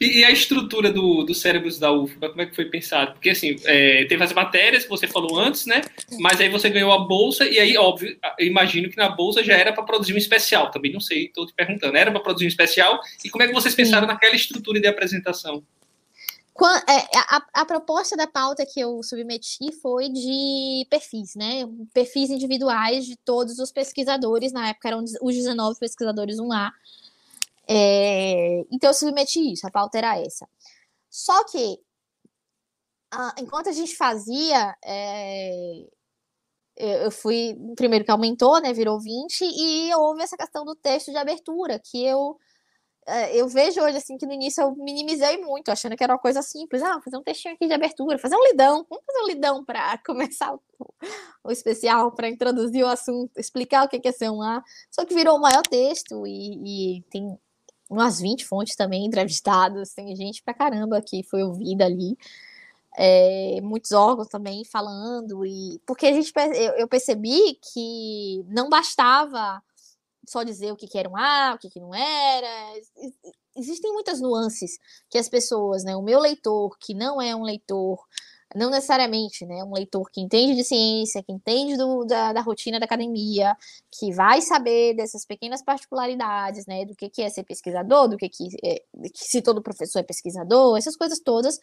E, 0.04 0.20
e 0.20 0.26
a 0.26 0.32
estrutura 0.32 0.92
do, 0.92 1.24
do 1.24 1.34
cérebros 1.34 1.80
da 1.80 1.90
UFBA, 1.90 2.30
como 2.30 2.42
é 2.42 2.46
que 2.46 2.56
foi 2.56 2.66
pensado? 2.66 3.14
Porque, 3.14 3.30
assim, 3.30 3.56
é, 3.64 4.04
teve 4.04 4.22
as 4.22 4.34
matérias 4.34 4.84
que 4.84 4.90
você 4.90 5.08
falou 5.08 5.40
antes, 5.40 5.66
né? 5.66 5.82
Mas 6.20 6.42
aí 6.42 6.50
você 6.50 6.70
ganhou 6.70 6.92
a 6.92 7.00
bolsa, 7.00 7.48
e 7.48 7.58
aí, 7.58 7.78
óbvio, 7.78 8.18
imagino 8.38 8.90
que 8.90 8.98
na 8.98 9.08
bolsa 9.08 9.42
já 9.42 9.54
era 9.54 9.72
para 9.72 9.84
produzir 9.84 10.14
um 10.14 10.18
especial. 10.18 10.70
Também 10.72 10.92
não 10.92 11.00
sei, 11.00 11.28
estou 11.28 11.48
te 11.48 11.54
perguntando. 11.54 11.96
Era 11.96 12.12
para 12.12 12.20
produzir 12.20 12.44
um 12.44 12.50
especial? 12.50 13.00
E 13.24 13.30
como 13.30 13.44
é 13.46 13.48
que 13.48 13.54
vocês 13.54 13.74
pensaram 13.74 14.06
naquela 14.06 14.36
estrutura 14.36 14.78
de 14.78 14.88
apresentação? 14.88 15.64
É, 16.88 17.18
a, 17.18 17.62
a, 17.62 17.66
proposta 17.66 18.16
da 18.16 18.28
pauta 18.28 18.64
que 18.66 18.80
eu 18.80 19.02
submeti 19.02 19.72
foi 19.82 20.10
de 20.10 20.86
perfis, 20.90 21.34
né? 21.36 21.68
Perfis 21.94 22.30
individuais 22.30 23.06
de 23.06 23.16
todos 23.16 23.58
os 23.58 23.72
pesquisadores, 23.72 24.52
na 24.52 24.70
época 24.70 24.90
eram 24.90 25.04
os 25.22 25.34
19 25.34 25.80
pesquisadores 25.80 26.38
1A, 26.38 26.72
é, 27.68 28.62
então 28.72 28.90
eu 28.90 28.94
submeti 28.94 29.54
isso, 29.54 29.66
a 29.68 29.72
pauta 29.72 29.98
era 29.98 30.20
essa. 30.20 30.48
Só 31.10 31.44
que, 31.46 31.80
a, 33.12 33.36
enquanto 33.40 33.70
a 33.70 33.72
gente 33.72 33.96
fazia, 33.96 34.76
é, 34.84 35.86
eu 36.76 37.12
fui, 37.12 37.56
primeiro 37.76 38.06
que 38.06 38.12
aumentou, 38.12 38.60
né, 38.62 38.74
virou 38.74 39.00
20, 39.00 39.42
e 39.44 39.94
houve 39.96 40.24
essa 40.24 40.38
questão 40.38 40.66
do 40.66 40.76
texto 40.76 41.12
de 41.12 41.18
abertura, 41.18 41.80
que 41.80 42.04
eu 42.04 42.38
é, 43.06 43.36
eu 43.36 43.48
vejo 43.50 43.82
hoje 43.82 43.98
assim 43.98 44.18
que 44.18 44.26
no 44.26 44.32
início 44.32 44.62
eu 44.62 44.76
minimizei 44.76 45.38
muito, 45.38 45.70
achando 45.70 45.96
que 45.96 46.04
era 46.04 46.14
uma 46.14 46.20
coisa 46.20 46.42
simples. 46.42 46.82
Ah, 46.82 47.02
fazer 47.02 47.18
um 47.18 47.24
textinho 47.24 47.54
aqui 47.54 47.68
de 47.68 47.74
abertura, 47.74 48.18
fazer 48.18 48.36
um 48.36 48.44
lidão, 48.48 48.86
vamos 48.90 49.06
fazer 49.06 49.20
um 49.24 49.28
lidão 49.28 49.66
para 49.66 49.98
começar 50.06 50.54
o, 50.54 50.62
o 51.44 51.52
especial, 51.52 52.12
para 52.14 52.30
introduzir 52.30 52.84
o 52.84 52.88
assunto, 52.88 53.32
explicar 53.38 53.86
o 53.86 53.90
que 53.90 54.08
é 54.08 54.12
ser 54.12 54.30
um 54.30 54.42
A. 54.42 54.64
Só 54.90 55.06
que 55.06 55.14
virou 55.14 55.38
o 55.38 55.42
maior 55.42 55.64
texto 55.64 56.26
e, 56.26 56.98
e 56.98 57.02
tem 57.10 57.38
umas 57.94 58.20
20 58.20 58.46
fontes 58.46 58.76
também 58.76 59.06
entrevistadas, 59.08 59.94
tem 59.94 60.16
gente 60.16 60.44
pra 60.44 60.54
caramba 60.54 61.02
que 61.02 61.24
foi 61.24 61.44
ouvida 61.44 61.86
ali. 61.86 62.18
É, 62.96 63.60
muitos 63.64 63.92
órgãos 63.92 64.28
também 64.28 64.64
falando, 64.64 65.44
e 65.46 65.82
porque 65.86 66.06
a 66.06 66.14
gente 66.14 66.32
eu, 66.78 66.88
percebi 66.88 67.60
que 67.74 68.46
não 68.48 68.70
bastava 68.70 69.64
só 70.28 70.44
dizer 70.44 70.72
o 70.72 70.76
que, 70.76 70.88
que 70.88 70.98
era 70.98 71.10
um 71.10 71.18
A, 71.18 71.54
o 71.56 71.58
que, 71.58 71.70
que 71.70 71.80
não 71.80 71.94
era. 71.94 72.74
Existem 73.56 73.92
muitas 73.92 74.22
nuances 74.22 74.78
que 75.10 75.18
as 75.18 75.28
pessoas, 75.28 75.84
né? 75.84 75.96
O 75.96 76.04
meu 76.04 76.20
leitor, 76.20 76.78
que 76.80 76.94
não 76.94 77.22
é 77.22 77.36
um 77.36 77.44
leitor 77.44 78.00
não 78.56 78.70
necessariamente, 78.70 79.46
né, 79.46 79.64
um 79.64 79.74
leitor 79.74 80.10
que 80.10 80.22
entende 80.22 80.56
de 80.56 80.64
ciência, 80.64 81.24
que 81.24 81.32
entende 81.32 81.78
do, 81.78 82.06
da, 82.06 82.34
da, 82.34 82.42
rotina 82.42 82.80
da 82.80 82.86
academia, 82.86 83.56
que 83.92 84.12
vai 84.12 84.42
saber 84.42 84.96
dessas 84.96 85.26
pequenas 85.26 85.62
particularidades, 85.64 86.66
né, 86.66 86.86
do 86.86 86.96
que, 86.96 87.10
que 87.10 87.22
é 87.22 87.30
ser 87.30 87.44
pesquisador, 87.44 88.08
do 88.08 88.18
que, 88.18 88.30
que, 88.30 88.50
é, 88.64 88.84
se 89.16 89.42
todo 89.42 89.62
professor 89.62 90.00
é 90.00 90.04
pesquisador, 90.04 90.78
essas 90.78 90.96
coisas 90.96 91.20
todas. 91.20 91.60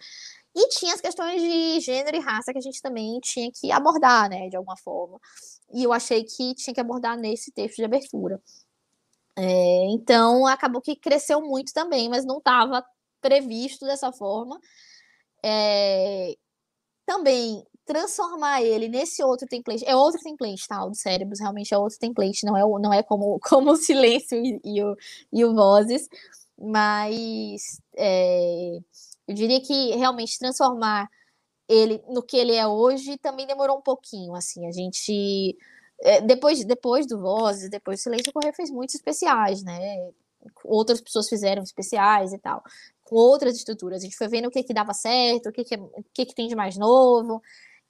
E 0.54 0.68
tinha 0.68 0.94
as 0.94 1.00
questões 1.00 1.40
de 1.40 1.80
gênero 1.80 2.16
e 2.16 2.20
raça 2.20 2.52
que 2.52 2.58
a 2.58 2.62
gente 2.62 2.82
também 2.82 3.20
tinha 3.20 3.50
que 3.52 3.70
abordar, 3.70 4.28
né, 4.28 4.48
de 4.48 4.56
alguma 4.56 4.76
forma. 4.76 5.20
E 5.72 5.84
eu 5.84 5.92
achei 5.92 6.24
que 6.24 6.54
tinha 6.54 6.74
que 6.74 6.80
abordar 6.80 7.16
nesse 7.16 7.52
texto 7.52 7.76
de 7.76 7.84
abertura. 7.84 8.40
É, 9.36 9.86
então, 9.90 10.46
acabou 10.46 10.80
que 10.82 10.96
cresceu 10.96 11.40
muito 11.40 11.72
também, 11.72 12.08
mas 12.08 12.24
não 12.24 12.38
estava 12.38 12.84
previsto 13.20 13.86
dessa 13.86 14.12
forma. 14.12 14.60
É, 15.42 16.36
também 17.10 17.66
transformar 17.84 18.62
ele 18.62 18.88
nesse 18.88 19.20
outro 19.20 19.48
template, 19.48 19.84
é 19.84 19.96
outro 19.96 20.20
template, 20.22 20.68
tá? 20.68 20.84
O 20.84 20.90
do 20.90 20.96
cérebros 20.96 21.40
realmente 21.40 21.74
é 21.74 21.78
outro 21.78 21.98
template, 21.98 22.46
não 22.46 22.56
é, 22.56 22.60
não 22.80 22.92
é 22.92 23.02
como, 23.02 23.40
como 23.42 23.72
o 23.72 23.76
silêncio 23.76 24.38
e, 24.38 24.60
e 24.64 24.82
o, 24.82 24.96
e 25.32 25.44
o 25.44 25.52
vozes, 25.52 26.08
mas 26.56 27.80
é, 27.96 28.78
eu 29.26 29.34
diria 29.34 29.60
que 29.60 29.96
realmente 29.96 30.38
transformar 30.38 31.08
ele 31.68 32.00
no 32.08 32.22
que 32.22 32.36
ele 32.36 32.54
é 32.54 32.66
hoje 32.66 33.18
também 33.18 33.46
demorou 33.46 33.78
um 33.78 33.82
pouquinho, 33.82 34.34
assim, 34.36 34.66
a 34.68 34.72
gente 34.72 35.56
é, 36.02 36.20
depois, 36.20 36.64
depois 36.64 37.06
do 37.06 37.20
Vozes, 37.20 37.68
depois 37.68 37.98
do 38.00 38.02
Silêncio, 38.04 38.32
o 38.34 38.52
fez 38.54 38.70
muitos 38.70 38.94
especiais, 38.94 39.62
né? 39.62 40.10
Outras 40.64 41.00
pessoas 41.00 41.28
fizeram 41.28 41.62
especiais 41.62 42.32
e 42.32 42.38
tal 42.38 42.62
com 43.10 43.16
outras 43.16 43.56
estruturas. 43.56 44.02
A 44.02 44.04
gente 44.04 44.16
foi 44.16 44.28
vendo 44.28 44.46
o 44.46 44.50
que, 44.50 44.62
que 44.62 44.72
dava 44.72 44.94
certo, 44.94 45.48
o 45.48 45.52
que, 45.52 45.64
que, 45.64 45.74
o 45.74 46.04
que, 46.14 46.26
que 46.26 46.34
tem 46.34 46.46
de 46.46 46.54
mais 46.54 46.78
novo. 46.78 47.42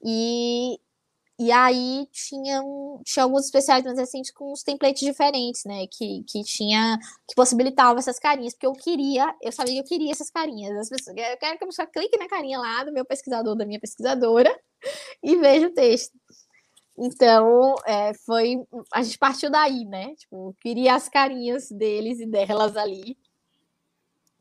E, 0.03 0.81
e 1.39 1.53
aí 1.53 2.09
tinha, 2.11 2.63
tinha 3.05 3.25
alguns 3.25 3.45
especiais 3.45 3.85
mais 3.85 3.99
recentes 3.99 4.31
com 4.33 4.51
uns 4.51 4.63
templates 4.63 5.03
diferentes, 5.03 5.65
né? 5.67 5.87
Que, 5.93 6.25
que 6.27 6.43
tinha 6.43 6.99
que 7.29 7.35
possibilitava 7.37 7.99
essas 7.99 8.19
carinhas, 8.19 8.55
porque 8.55 8.67
eu 8.67 8.73
queria, 8.73 9.35
eu 9.43 9.53
sabia 9.53 9.75
que 9.75 9.81
eu 9.81 9.85
queria 9.85 10.11
essas 10.13 10.31
carinhas. 10.31 10.75
As 10.79 10.89
pessoas, 10.89 11.15
eu 11.17 11.37
quero 11.37 11.59
que 11.59 11.65
a 11.65 11.67
pessoa 11.67 11.87
clique 11.87 12.19
na 12.19 12.29
carinha 12.29 12.59
lá 12.59 12.85
do 12.85 12.93
meu 12.93 13.05
pesquisador, 13.05 13.55
da 13.55 13.67
minha 13.67 13.81
pesquisadora, 13.81 14.59
e 15.23 15.37
veja 15.37 15.67
o 15.67 15.75
texto. 15.75 16.19
Então, 16.99 17.75
é, 17.87 18.15
foi. 18.27 18.57
A 18.93 19.03
gente 19.03 19.19
partiu 19.19 19.51
daí, 19.51 19.85
né? 19.85 20.15
Tipo, 20.17 20.57
queria 20.63 20.95
as 20.95 21.09
carinhas 21.09 21.71
deles 21.71 22.21
e 22.21 22.27
delas 22.27 22.77
ali 22.77 23.17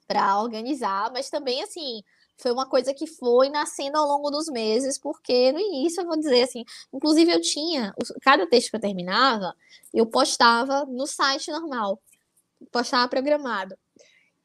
para 0.09 0.41
organizar, 0.41 1.11
mas 1.13 1.29
também 1.29 1.61
assim 1.61 2.01
foi 2.35 2.51
uma 2.51 2.67
coisa 2.67 2.93
que 2.93 3.05
foi 3.05 3.49
nascendo 3.49 3.97
ao 3.97 4.07
longo 4.07 4.31
dos 4.31 4.47
meses, 4.47 4.97
porque 4.97 5.51
no 5.51 5.59
início 5.59 6.01
eu 6.01 6.07
vou 6.07 6.17
dizer 6.17 6.41
assim, 6.41 6.63
inclusive 6.91 7.31
eu 7.31 7.39
tinha 7.41 7.93
cada 8.21 8.47
texto 8.47 8.71
que 8.71 8.77
eu 8.77 8.81
terminava, 8.81 9.53
eu 9.93 10.05
postava 10.07 10.83
no 10.85 11.05
site 11.05 11.51
normal, 11.51 12.01
postava 12.71 13.07
programado. 13.07 13.77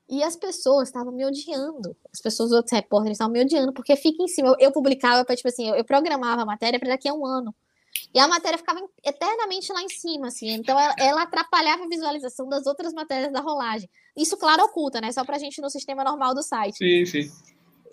E 0.07 0.23
as 0.23 0.37
pessoas 0.37 0.89
estavam 0.89 1.13
me 1.13 1.25
odiando. 1.25 1.97
As 2.13 2.21
pessoas, 2.21 2.51
os 2.51 2.57
outros 2.57 2.73
repórteres 2.73 3.15
estavam 3.15 3.33
me 3.33 3.41
odiando, 3.41 3.73
porque 3.73 3.97
fica 3.97 4.23
em 4.23 4.29
cima. 4.29 4.49
Eu, 4.49 4.57
eu 4.59 4.73
publicava, 4.73 5.25
tipo 5.35 5.49
assim, 5.49 5.67
eu, 5.67 5.77
eu 5.77 5.85
programava 5.85 6.43
a 6.43 6.45
matéria 6.45 6.79
para 6.79 6.91
daqui 6.91 7.09
a 7.09 7.15
um 7.15 7.25
ano. 7.25 7.55
E 8.13 8.19
a 8.19 8.29
matéria 8.29 8.59
ficava 8.59 8.81
eternamente 9.03 9.73
lá 9.73 9.83
em 9.83 9.89
cima, 9.89 10.27
assim. 10.27 10.51
Então, 10.51 10.79
ela, 10.79 10.95
ela, 10.99 11.23
atrapalhava 11.23 11.85
a 11.85 11.89
visualização 11.89 12.47
das 12.49 12.67
outras 12.67 12.93
matérias 12.93 13.33
da 13.33 13.41
rolagem. 13.41 13.89
Isso, 14.17 14.37
claro, 14.37 14.65
oculta, 14.65 15.01
né? 15.01 15.11
Só 15.13 15.25
pra 15.25 15.39
gente 15.39 15.61
no 15.61 15.69
sistema 15.69 16.05
normal 16.05 16.35
do 16.35 16.43
site. 16.43 16.77
Sim, 16.79 17.05
sim. 17.05 17.33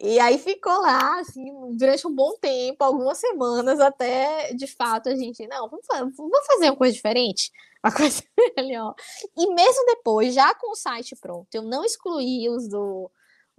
E 0.03 0.19
aí 0.19 0.39
ficou 0.39 0.82
lá, 0.82 1.19
assim, 1.19 1.45
durante 1.76 2.07
um 2.07 2.13
bom 2.13 2.34
tempo, 2.41 2.84
algumas 2.84 3.19
semanas, 3.19 3.80
até 3.80 4.51
de 4.51 4.65
fato 4.65 5.09
a 5.09 5.15
gente, 5.15 5.45
não, 5.45 5.69
vamos, 5.69 5.86
vamos 6.17 6.47
fazer 6.47 6.72
uma 6.72 6.76
coisa 6.76 6.93
diferente, 6.93 7.51
uma 7.86 7.93
coisa 7.93 8.24
melhor. 8.57 8.95
E 9.38 9.53
mesmo 9.53 9.86
depois, 9.86 10.34
já 10.34 10.55
com 10.55 10.72
o 10.72 10.76
site 10.76 11.15
pronto, 11.15 11.47
eu 11.53 11.61
não 11.61 11.86
excluí 11.86 12.49
os 12.49 12.67
do 12.67 13.11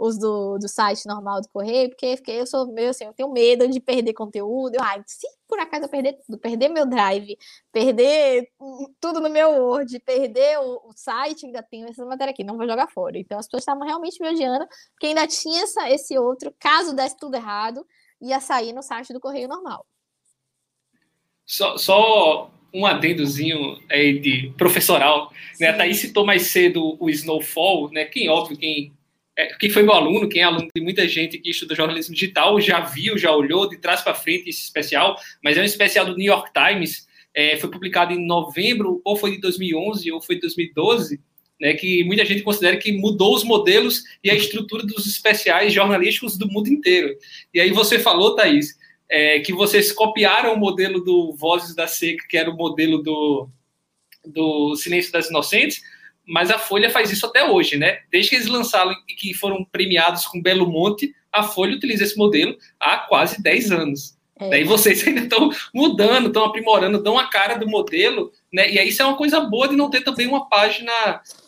os 0.03 0.19
do, 0.19 0.59
do 0.59 0.69
site 0.69 1.07
normal 1.07 1.41
do 1.41 1.49
Correio, 1.49 1.89
porque, 1.89 2.17
porque 2.17 2.33
eu 2.33 2.45
sou 2.45 2.67
meio 2.73 2.91
assim, 2.91 3.05
eu 3.05 3.13
tenho 3.13 3.31
medo 3.31 3.69
de 3.69 3.79
perder 3.79 4.13
conteúdo. 4.15 4.75
Eu, 4.75 4.83
ai, 4.83 5.01
se 5.07 5.29
por 5.47 5.61
acaso 5.61 5.85
eu 5.85 5.89
perder 5.89 6.15
tudo, 6.15 6.39
perder 6.39 6.69
meu 6.69 6.85
drive, 6.85 7.39
perder 7.71 8.49
tudo 9.01 9.21
no 9.21 9.31
meu 9.31 9.51
Word, 9.51 9.97
perder 10.01 10.59
o, 10.59 10.89
o 10.89 10.93
site, 10.97 11.47
ainda 11.47 11.63
tenho 11.63 11.87
essa 11.89 12.05
matéria 12.05 12.33
aqui, 12.33 12.43
não 12.43 12.57
vou 12.57 12.67
jogar 12.67 12.89
fora. 12.89 13.17
Então 13.17 13.39
as 13.39 13.47
pessoas 13.47 13.63
estavam 13.63 13.87
realmente 13.87 14.21
me 14.21 14.29
odiando, 14.29 14.67
porque 14.91 15.07
ainda 15.07 15.25
tinha 15.29 15.63
essa, 15.63 15.89
esse 15.89 16.19
outro, 16.19 16.53
caso 16.59 16.97
desse 16.97 17.17
tudo 17.17 17.37
errado, 17.37 17.87
ia 18.21 18.41
sair 18.41 18.73
no 18.73 18.83
site 18.83 19.13
do 19.13 19.21
Correio 19.21 19.47
normal. 19.47 19.87
Só, 21.47 21.79
só 21.79 22.51
um 22.75 22.85
adendozinho 22.87 23.81
aí 23.89 24.19
de 24.19 24.53
professoral, 24.59 25.31
né? 25.61 25.69
A 25.69 25.77
Thaís 25.77 25.99
citou 25.99 26.27
mais 26.27 26.51
cedo 26.51 26.97
o 26.99 27.09
Snowfall, 27.09 27.91
né? 27.93 28.05
Quem, 28.07 28.29
óbvio, 28.29 28.57
quem 28.57 28.93
é, 29.37 29.55
quem 29.55 29.71
foi 29.71 29.83
meu 29.83 29.95
aluno, 29.95 30.29
quem 30.29 30.43
é 30.43 30.45
aluno 30.45 30.69
de 30.75 30.83
muita 30.83 31.09
gente 31.09 31.39
que 31.39 31.51
estuda 31.51 31.75
jornalismo 31.75 32.15
digital, 32.15 32.61
já 32.61 32.81
viu, 32.81 33.17
já 33.17 33.35
olhou 33.35 33.69
de 33.69 33.79
trás 33.79 34.03
para 34.03 34.15
frente 34.15 34.51
esse 34.51 34.63
especial, 34.63 35.17
mas 35.43 35.57
é 35.57 35.63
um 35.63 35.65
especial 35.65 36.05
do 36.05 36.17
New 36.17 36.27
York 36.27 36.51
Times, 36.53 37.07
é, 37.35 37.57
foi 37.57 37.71
publicado 37.71 38.13
em 38.13 38.27
novembro, 38.27 39.01
ou 39.05 39.17
foi 39.17 39.33
de 39.33 39.41
2011, 39.41 40.13
ou 40.13 40.21
foi 40.21 40.35
de 40.35 40.43
2012, 40.43 41.19
né, 41.59 41.75
que 41.75 42.05
muita 42.05 42.25
gente 42.25 42.43
considera 42.43 42.77
que 42.77 42.93
mudou 42.93 43.35
os 43.35 43.45
modelos 43.45 44.03
e 44.23 44.31
a 44.31 44.35
estrutura 44.35 44.85
dos 44.85 45.07
especiais 45.07 45.73
jornalísticos 45.73 46.37
do 46.37 46.49
mundo 46.49 46.69
inteiro. 46.69 47.17
E 47.55 47.61
aí 47.61 47.71
você 47.71 47.99
falou, 47.99 48.35
Thaís, 48.35 48.77
é, 49.09 49.41
que 49.41 49.53
vocês 49.53 49.93
copiaram 49.93 50.55
o 50.55 50.59
modelo 50.59 51.01
do 51.01 51.33
Vozes 51.35 51.75
da 51.75 51.87
Seca, 51.87 52.27
que 52.29 52.37
era 52.37 52.51
o 52.51 52.57
modelo 52.57 53.03
do, 53.03 53.49
do 54.27 54.77
Silêncio 54.77 55.13
das 55.13 55.31
Inocentes, 55.31 55.81
mas 56.27 56.51
a 56.51 56.59
Folha 56.59 56.91
faz 56.91 57.11
isso 57.11 57.27
até 57.27 57.45
hoje, 57.45 57.77
né? 57.77 58.01
Desde 58.11 58.31
que 58.31 58.37
eles 58.37 58.49
lançaram 58.49 58.93
e 59.09 59.15
que 59.15 59.35
foram 59.35 59.65
premiados 59.65 60.27
com 60.27 60.43
Belo 60.43 60.71
Monte, 60.71 61.15
a 61.33 61.43
Folha 61.43 61.77
utiliza 61.77 62.05
esse 62.05 62.17
modelo 62.17 62.57
há 62.79 62.99
quase 62.99 63.43
10 63.43 63.73
anos. 63.73 64.17
É. 64.39 64.51
Daí 64.51 64.65
vocês 64.65 65.03
ainda 65.07 65.21
estão 65.21 65.51
mudando, 65.75 66.29
estão 66.29 66.45
aprimorando, 66.45 67.03
dão 67.03 67.19
a 67.19 67.29
cara 67.29 67.55
do 67.57 67.69
modelo, 67.69 68.33
né? 68.53 68.71
E 68.71 68.79
aí 68.79 68.89
isso 68.89 69.03
é 69.03 69.05
uma 69.05 69.17
coisa 69.17 69.41
boa 69.41 69.69
de 69.69 69.77
não 69.77 69.91
ter 69.91 70.03
também 70.03 70.27
uma 70.27 70.49
página 70.49 70.93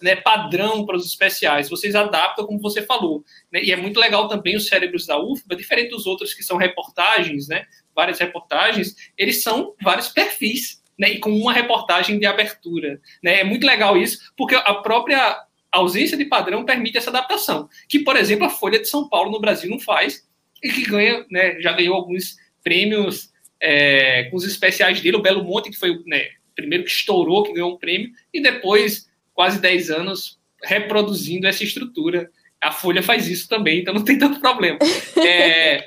né, 0.02 0.16
padrão 0.16 0.84
para 0.84 0.96
os 0.96 1.06
especiais. 1.06 1.68
Vocês 1.68 1.94
adaptam, 1.94 2.46
como 2.46 2.60
você 2.60 2.82
falou. 2.82 3.24
Né? 3.52 3.62
E 3.62 3.72
é 3.72 3.76
muito 3.76 4.00
legal 4.00 4.28
também 4.28 4.56
os 4.56 4.66
cérebros 4.66 5.06
da 5.06 5.18
UFBA, 5.18 5.56
diferente 5.56 5.90
dos 5.90 6.06
outros 6.06 6.34
que 6.34 6.42
são 6.42 6.56
reportagens, 6.56 7.48
né? 7.48 7.66
Várias 7.94 8.18
reportagens, 8.18 8.96
eles 9.16 9.42
são 9.42 9.74
vários 9.80 10.08
perfis 10.08 10.82
né, 10.98 11.10
e 11.10 11.18
com 11.18 11.30
uma 11.30 11.52
reportagem 11.52 12.18
de 12.18 12.26
abertura. 12.26 13.00
Né? 13.22 13.40
É 13.40 13.44
muito 13.44 13.66
legal 13.66 13.96
isso, 13.96 14.32
porque 14.36 14.54
a 14.54 14.74
própria 14.74 15.44
ausência 15.70 16.16
de 16.16 16.24
padrão 16.24 16.64
permite 16.64 16.96
essa 16.96 17.10
adaptação, 17.10 17.68
que, 17.88 18.00
por 18.00 18.16
exemplo, 18.16 18.46
a 18.46 18.50
Folha 18.50 18.78
de 18.78 18.88
São 18.88 19.08
Paulo 19.08 19.30
no 19.30 19.40
Brasil 19.40 19.68
não 19.68 19.80
faz, 19.80 20.26
e 20.62 20.68
que 20.70 20.84
ganha, 20.84 21.26
né, 21.30 21.60
já 21.60 21.72
ganhou 21.72 21.94
alguns 21.94 22.36
prêmios 22.62 23.30
é, 23.60 24.24
com 24.24 24.36
os 24.36 24.44
especiais 24.44 25.00
dele, 25.00 25.16
o 25.16 25.22
Belo 25.22 25.44
Monte, 25.44 25.70
que 25.70 25.78
foi 25.78 25.90
o 25.90 26.02
né, 26.06 26.28
primeiro 26.54 26.84
que 26.84 26.90
estourou, 26.90 27.42
que 27.42 27.52
ganhou 27.52 27.74
um 27.74 27.78
prêmio, 27.78 28.10
e 28.32 28.40
depois, 28.40 29.08
quase 29.34 29.60
10 29.60 29.90
anos, 29.90 30.38
reproduzindo 30.62 31.46
essa 31.46 31.64
estrutura. 31.64 32.30
A 32.60 32.72
Folha 32.72 33.02
faz 33.02 33.28
isso 33.28 33.48
também, 33.48 33.80
então 33.80 33.92
não 33.92 34.04
tem 34.04 34.18
tanto 34.18 34.40
problema. 34.40 34.78
É, 35.26 35.84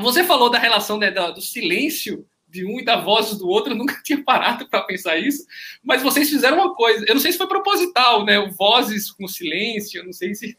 você 0.00 0.24
falou 0.24 0.50
da 0.50 0.58
relação 0.58 0.98
né, 0.98 1.10
do 1.10 1.40
silêncio 1.40 2.26
de 2.52 2.66
um 2.66 2.78
e 2.78 2.84
da 2.84 3.00
voz 3.00 3.36
do 3.38 3.48
outro, 3.48 3.72
eu 3.72 3.76
nunca 3.76 4.00
tinha 4.04 4.22
parado 4.22 4.68
para 4.68 4.82
pensar 4.82 5.16
isso, 5.16 5.44
mas 5.82 6.02
vocês 6.02 6.28
fizeram 6.28 6.58
uma 6.58 6.74
coisa, 6.74 7.04
eu 7.08 7.14
não 7.14 7.20
sei 7.20 7.32
se 7.32 7.38
foi 7.38 7.48
proposital, 7.48 8.24
né? 8.24 8.38
Vozes 8.50 9.10
com 9.10 9.26
silêncio, 9.26 10.00
eu 10.00 10.04
não 10.04 10.12
sei 10.12 10.34
se. 10.34 10.56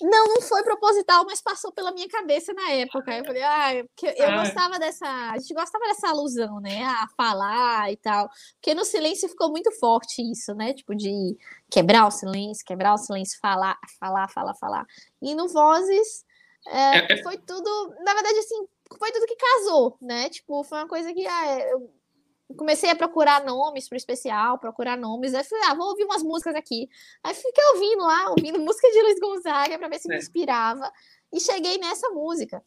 Não, 0.00 0.28
não 0.28 0.40
foi 0.40 0.62
proposital, 0.62 1.26
mas 1.26 1.42
passou 1.42 1.70
pela 1.72 1.92
minha 1.92 2.08
cabeça 2.08 2.54
na 2.54 2.70
época. 2.70 3.14
Eu 3.14 3.22
falei, 3.22 3.42
ah, 3.42 3.84
porque 3.88 4.14
eu 4.18 4.30
ah. 4.30 4.38
gostava 4.38 4.78
dessa. 4.78 5.06
A 5.06 5.36
gente 5.36 5.52
gostava 5.52 5.84
dessa 5.84 6.08
alusão, 6.08 6.58
né? 6.58 6.82
A 6.84 7.06
falar 7.14 7.92
e 7.92 7.96
tal. 7.98 8.30
Porque 8.54 8.72
no 8.72 8.82
silêncio 8.82 9.28
ficou 9.28 9.50
muito 9.50 9.70
forte 9.72 10.22
isso, 10.22 10.54
né? 10.54 10.72
Tipo, 10.72 10.94
de 10.94 11.36
quebrar 11.70 12.06
o 12.06 12.10
silêncio, 12.10 12.64
quebrar 12.64 12.94
o 12.94 12.98
silêncio, 12.98 13.38
falar, 13.42 13.76
falar, 13.98 14.26
falar, 14.28 14.54
falar. 14.54 14.86
E 15.20 15.34
no 15.34 15.48
Vozes. 15.48 16.24
É, 16.66 16.98
é, 16.98 17.06
é... 17.12 17.22
foi 17.22 17.38
tudo, 17.38 17.94
na 18.04 18.12
verdade, 18.14 18.38
assim, 18.38 18.66
foi 18.98 19.12
tudo 19.12 19.26
que 19.26 19.36
casou, 19.36 19.96
né? 20.00 20.28
Tipo, 20.28 20.64
foi 20.64 20.78
uma 20.78 20.88
coisa 20.88 21.12
que 21.12 21.26
ah, 21.26 21.58
eu 21.68 21.90
comecei 22.56 22.90
a 22.90 22.96
procurar 22.96 23.44
nomes 23.44 23.88
para 23.88 23.96
o 23.96 23.98
especial, 23.98 24.58
procurar 24.58 24.96
nomes. 24.96 25.34
Aí 25.34 25.44
falei, 25.44 25.64
ah, 25.68 25.74
vou 25.74 25.88
ouvir 25.88 26.04
umas 26.04 26.22
músicas 26.22 26.54
aqui. 26.54 26.88
Aí 27.22 27.34
fiquei 27.34 27.64
ouvindo 27.74 28.02
lá, 28.02 28.30
ouvindo 28.30 28.58
música 28.60 28.90
de 28.90 29.02
Luiz 29.02 29.20
Gonzaga 29.20 29.78
para 29.78 29.88
ver 29.88 29.98
se 29.98 30.10
é. 30.10 30.14
me 30.14 30.18
inspirava. 30.18 30.90
E 31.32 31.40
cheguei 31.40 31.78
nessa 31.78 32.08
música. 32.10 32.62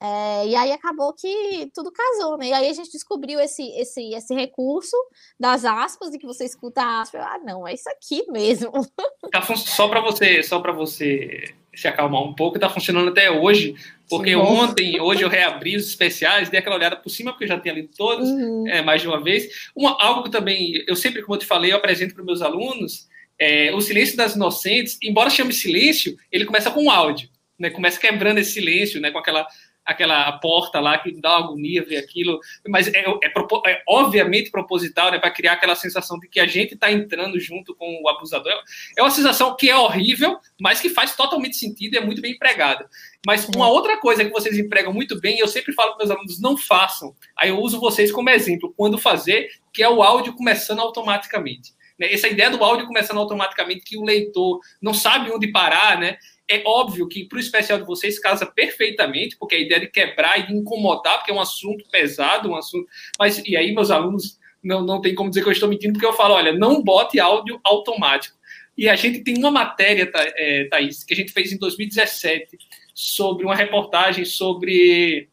É, 0.00 0.46
e 0.46 0.54
aí 0.54 0.70
acabou 0.70 1.12
que 1.12 1.70
tudo 1.74 1.90
casou, 1.90 2.38
né? 2.38 2.48
E 2.48 2.52
aí 2.52 2.68
a 2.68 2.72
gente 2.72 2.90
descobriu 2.92 3.40
esse, 3.40 3.68
esse, 3.76 4.14
esse 4.14 4.32
recurso 4.32 4.96
das 5.38 5.64
aspas, 5.64 6.12
de 6.12 6.18
que 6.18 6.26
você 6.26 6.44
escuta 6.44 7.00
aspas. 7.00 7.20
Ah, 7.20 7.38
não, 7.44 7.66
é 7.66 7.74
isso 7.74 7.88
aqui 7.90 8.24
mesmo. 8.30 8.70
Tá, 9.30 9.42
só 9.56 9.88
para 9.88 10.00
você, 10.00 10.42
só 10.42 10.58
para 10.58 10.72
você 10.72 11.54
se 11.78 11.86
acalmar 11.86 12.22
um 12.22 12.34
pouco, 12.34 12.58
tá 12.58 12.68
funcionando 12.68 13.10
até 13.10 13.30
hoje, 13.30 13.74
porque 14.08 14.30
Sim, 14.30 14.36
ontem, 14.36 15.00
hoje 15.00 15.22
eu 15.22 15.28
reabri 15.28 15.76
os 15.76 15.88
especiais, 15.88 16.48
dei 16.48 16.58
aquela 16.58 16.76
olhada 16.76 16.96
por 16.96 17.08
cima, 17.08 17.30
porque 17.30 17.44
eu 17.44 17.48
já 17.48 17.60
tinha 17.60 17.74
lido 17.74 17.90
todos, 17.96 18.28
uhum. 18.28 18.66
é, 18.66 18.82
mais 18.82 19.00
de 19.00 19.06
uma 19.06 19.22
vez. 19.22 19.70
Uma, 19.76 19.96
algo 20.02 20.24
que 20.24 20.30
também, 20.30 20.82
eu 20.88 20.96
sempre, 20.96 21.22
como 21.22 21.36
eu 21.36 21.38
te 21.38 21.46
falei, 21.46 21.72
eu 21.72 21.76
apresento 21.76 22.14
para 22.14 22.24
meus 22.24 22.42
alunos, 22.42 23.06
é, 23.38 23.72
o 23.72 23.80
Silêncio 23.80 24.16
das 24.16 24.34
Inocentes, 24.34 24.98
embora 25.00 25.30
chame 25.30 25.52
silêncio, 25.52 26.16
ele 26.32 26.44
começa 26.44 26.70
com 26.70 26.82
um 26.82 26.90
áudio, 26.90 27.28
né? 27.56 27.70
Começa 27.70 28.00
quebrando 28.00 28.38
esse 28.38 28.52
silêncio, 28.52 29.00
né? 29.00 29.12
Com 29.12 29.18
aquela 29.18 29.46
aquela 29.88 30.30
porta 30.32 30.78
lá 30.80 30.98
que 30.98 31.10
dá 31.18 31.38
agonia 31.38 31.82
ver 31.82 31.96
aquilo, 31.96 32.38
mas 32.68 32.86
é, 32.88 32.98
é, 32.98 33.04
é 33.06 33.82
obviamente 33.88 34.50
proposital, 34.50 35.10
né, 35.10 35.18
para 35.18 35.30
criar 35.30 35.54
aquela 35.54 35.74
sensação 35.74 36.18
de 36.18 36.28
que 36.28 36.38
a 36.38 36.46
gente 36.46 36.74
está 36.74 36.92
entrando 36.92 37.40
junto 37.40 37.74
com 37.74 38.02
o 38.02 38.08
abusador. 38.10 38.52
É 38.98 39.02
uma 39.02 39.10
sensação 39.10 39.56
que 39.56 39.70
é 39.70 39.76
horrível, 39.76 40.38
mas 40.60 40.78
que 40.78 40.90
faz 40.90 41.16
totalmente 41.16 41.56
sentido 41.56 41.94
e 41.94 41.96
é 41.96 42.04
muito 42.04 42.20
bem 42.20 42.32
empregada. 42.32 42.86
Mas 43.26 43.48
uma 43.48 43.66
outra 43.70 43.96
coisa 43.96 44.22
que 44.22 44.30
vocês 44.30 44.58
empregam 44.58 44.92
muito 44.92 45.18
bem, 45.18 45.38
eu 45.38 45.48
sempre 45.48 45.72
falo 45.72 45.94
para 45.94 46.04
meus 46.04 46.10
alunos, 46.10 46.38
não 46.38 46.54
façam. 46.54 47.16
Aí 47.34 47.48
eu 47.48 47.58
uso 47.58 47.80
vocês 47.80 48.12
como 48.12 48.28
exemplo, 48.28 48.74
quando 48.76 48.98
fazer, 48.98 49.48
que 49.72 49.82
é 49.82 49.88
o 49.88 50.02
áudio 50.02 50.34
começando 50.34 50.80
automaticamente. 50.80 51.72
Né? 51.98 52.12
Essa 52.12 52.28
ideia 52.28 52.50
do 52.50 52.62
áudio 52.62 52.86
começando 52.86 53.18
automaticamente, 53.18 53.84
que 53.84 53.96
o 53.96 54.04
leitor 54.04 54.60
não 54.82 54.92
sabe 54.92 55.30
onde 55.30 55.50
parar, 55.50 55.98
né? 55.98 56.18
É 56.50 56.62
óbvio 56.64 57.06
que 57.06 57.24
para 57.24 57.36
o 57.36 57.40
especial 57.40 57.78
de 57.78 57.84
vocês 57.84 58.18
casa 58.18 58.46
perfeitamente, 58.46 59.36
porque 59.36 59.56
a 59.56 59.58
ideia 59.58 59.80
de 59.80 59.88
quebrar 59.88 60.40
e 60.40 60.46
de 60.46 60.54
incomodar, 60.54 61.18
porque 61.18 61.30
é 61.30 61.34
um 61.34 61.40
assunto 61.40 61.84
pesado, 61.90 62.50
um 62.50 62.56
assunto. 62.56 62.88
Mas, 63.18 63.42
e 63.46 63.56
aí, 63.56 63.74
meus 63.74 63.90
alunos 63.90 64.38
não, 64.62 64.82
não 64.82 65.00
tem 65.00 65.14
como 65.14 65.28
dizer 65.28 65.42
que 65.42 65.48
eu 65.48 65.52
estou 65.52 65.68
mentindo, 65.68 65.92
porque 65.92 66.06
eu 66.06 66.12
falo, 66.12 66.34
olha, 66.34 66.52
não 66.52 66.82
bote 66.82 67.20
áudio 67.20 67.60
automático. 67.62 68.36
E 68.76 68.88
a 68.88 68.96
gente 68.96 69.20
tem 69.20 69.36
uma 69.36 69.50
matéria, 69.50 70.10
é, 70.14 70.64
Thaís, 70.70 71.04
que 71.04 71.12
a 71.12 71.16
gente 71.16 71.32
fez 71.32 71.52
em 71.52 71.58
2017, 71.58 72.56
sobre 72.94 73.44
uma 73.44 73.54
reportagem 73.54 74.24
sobre 74.24 75.28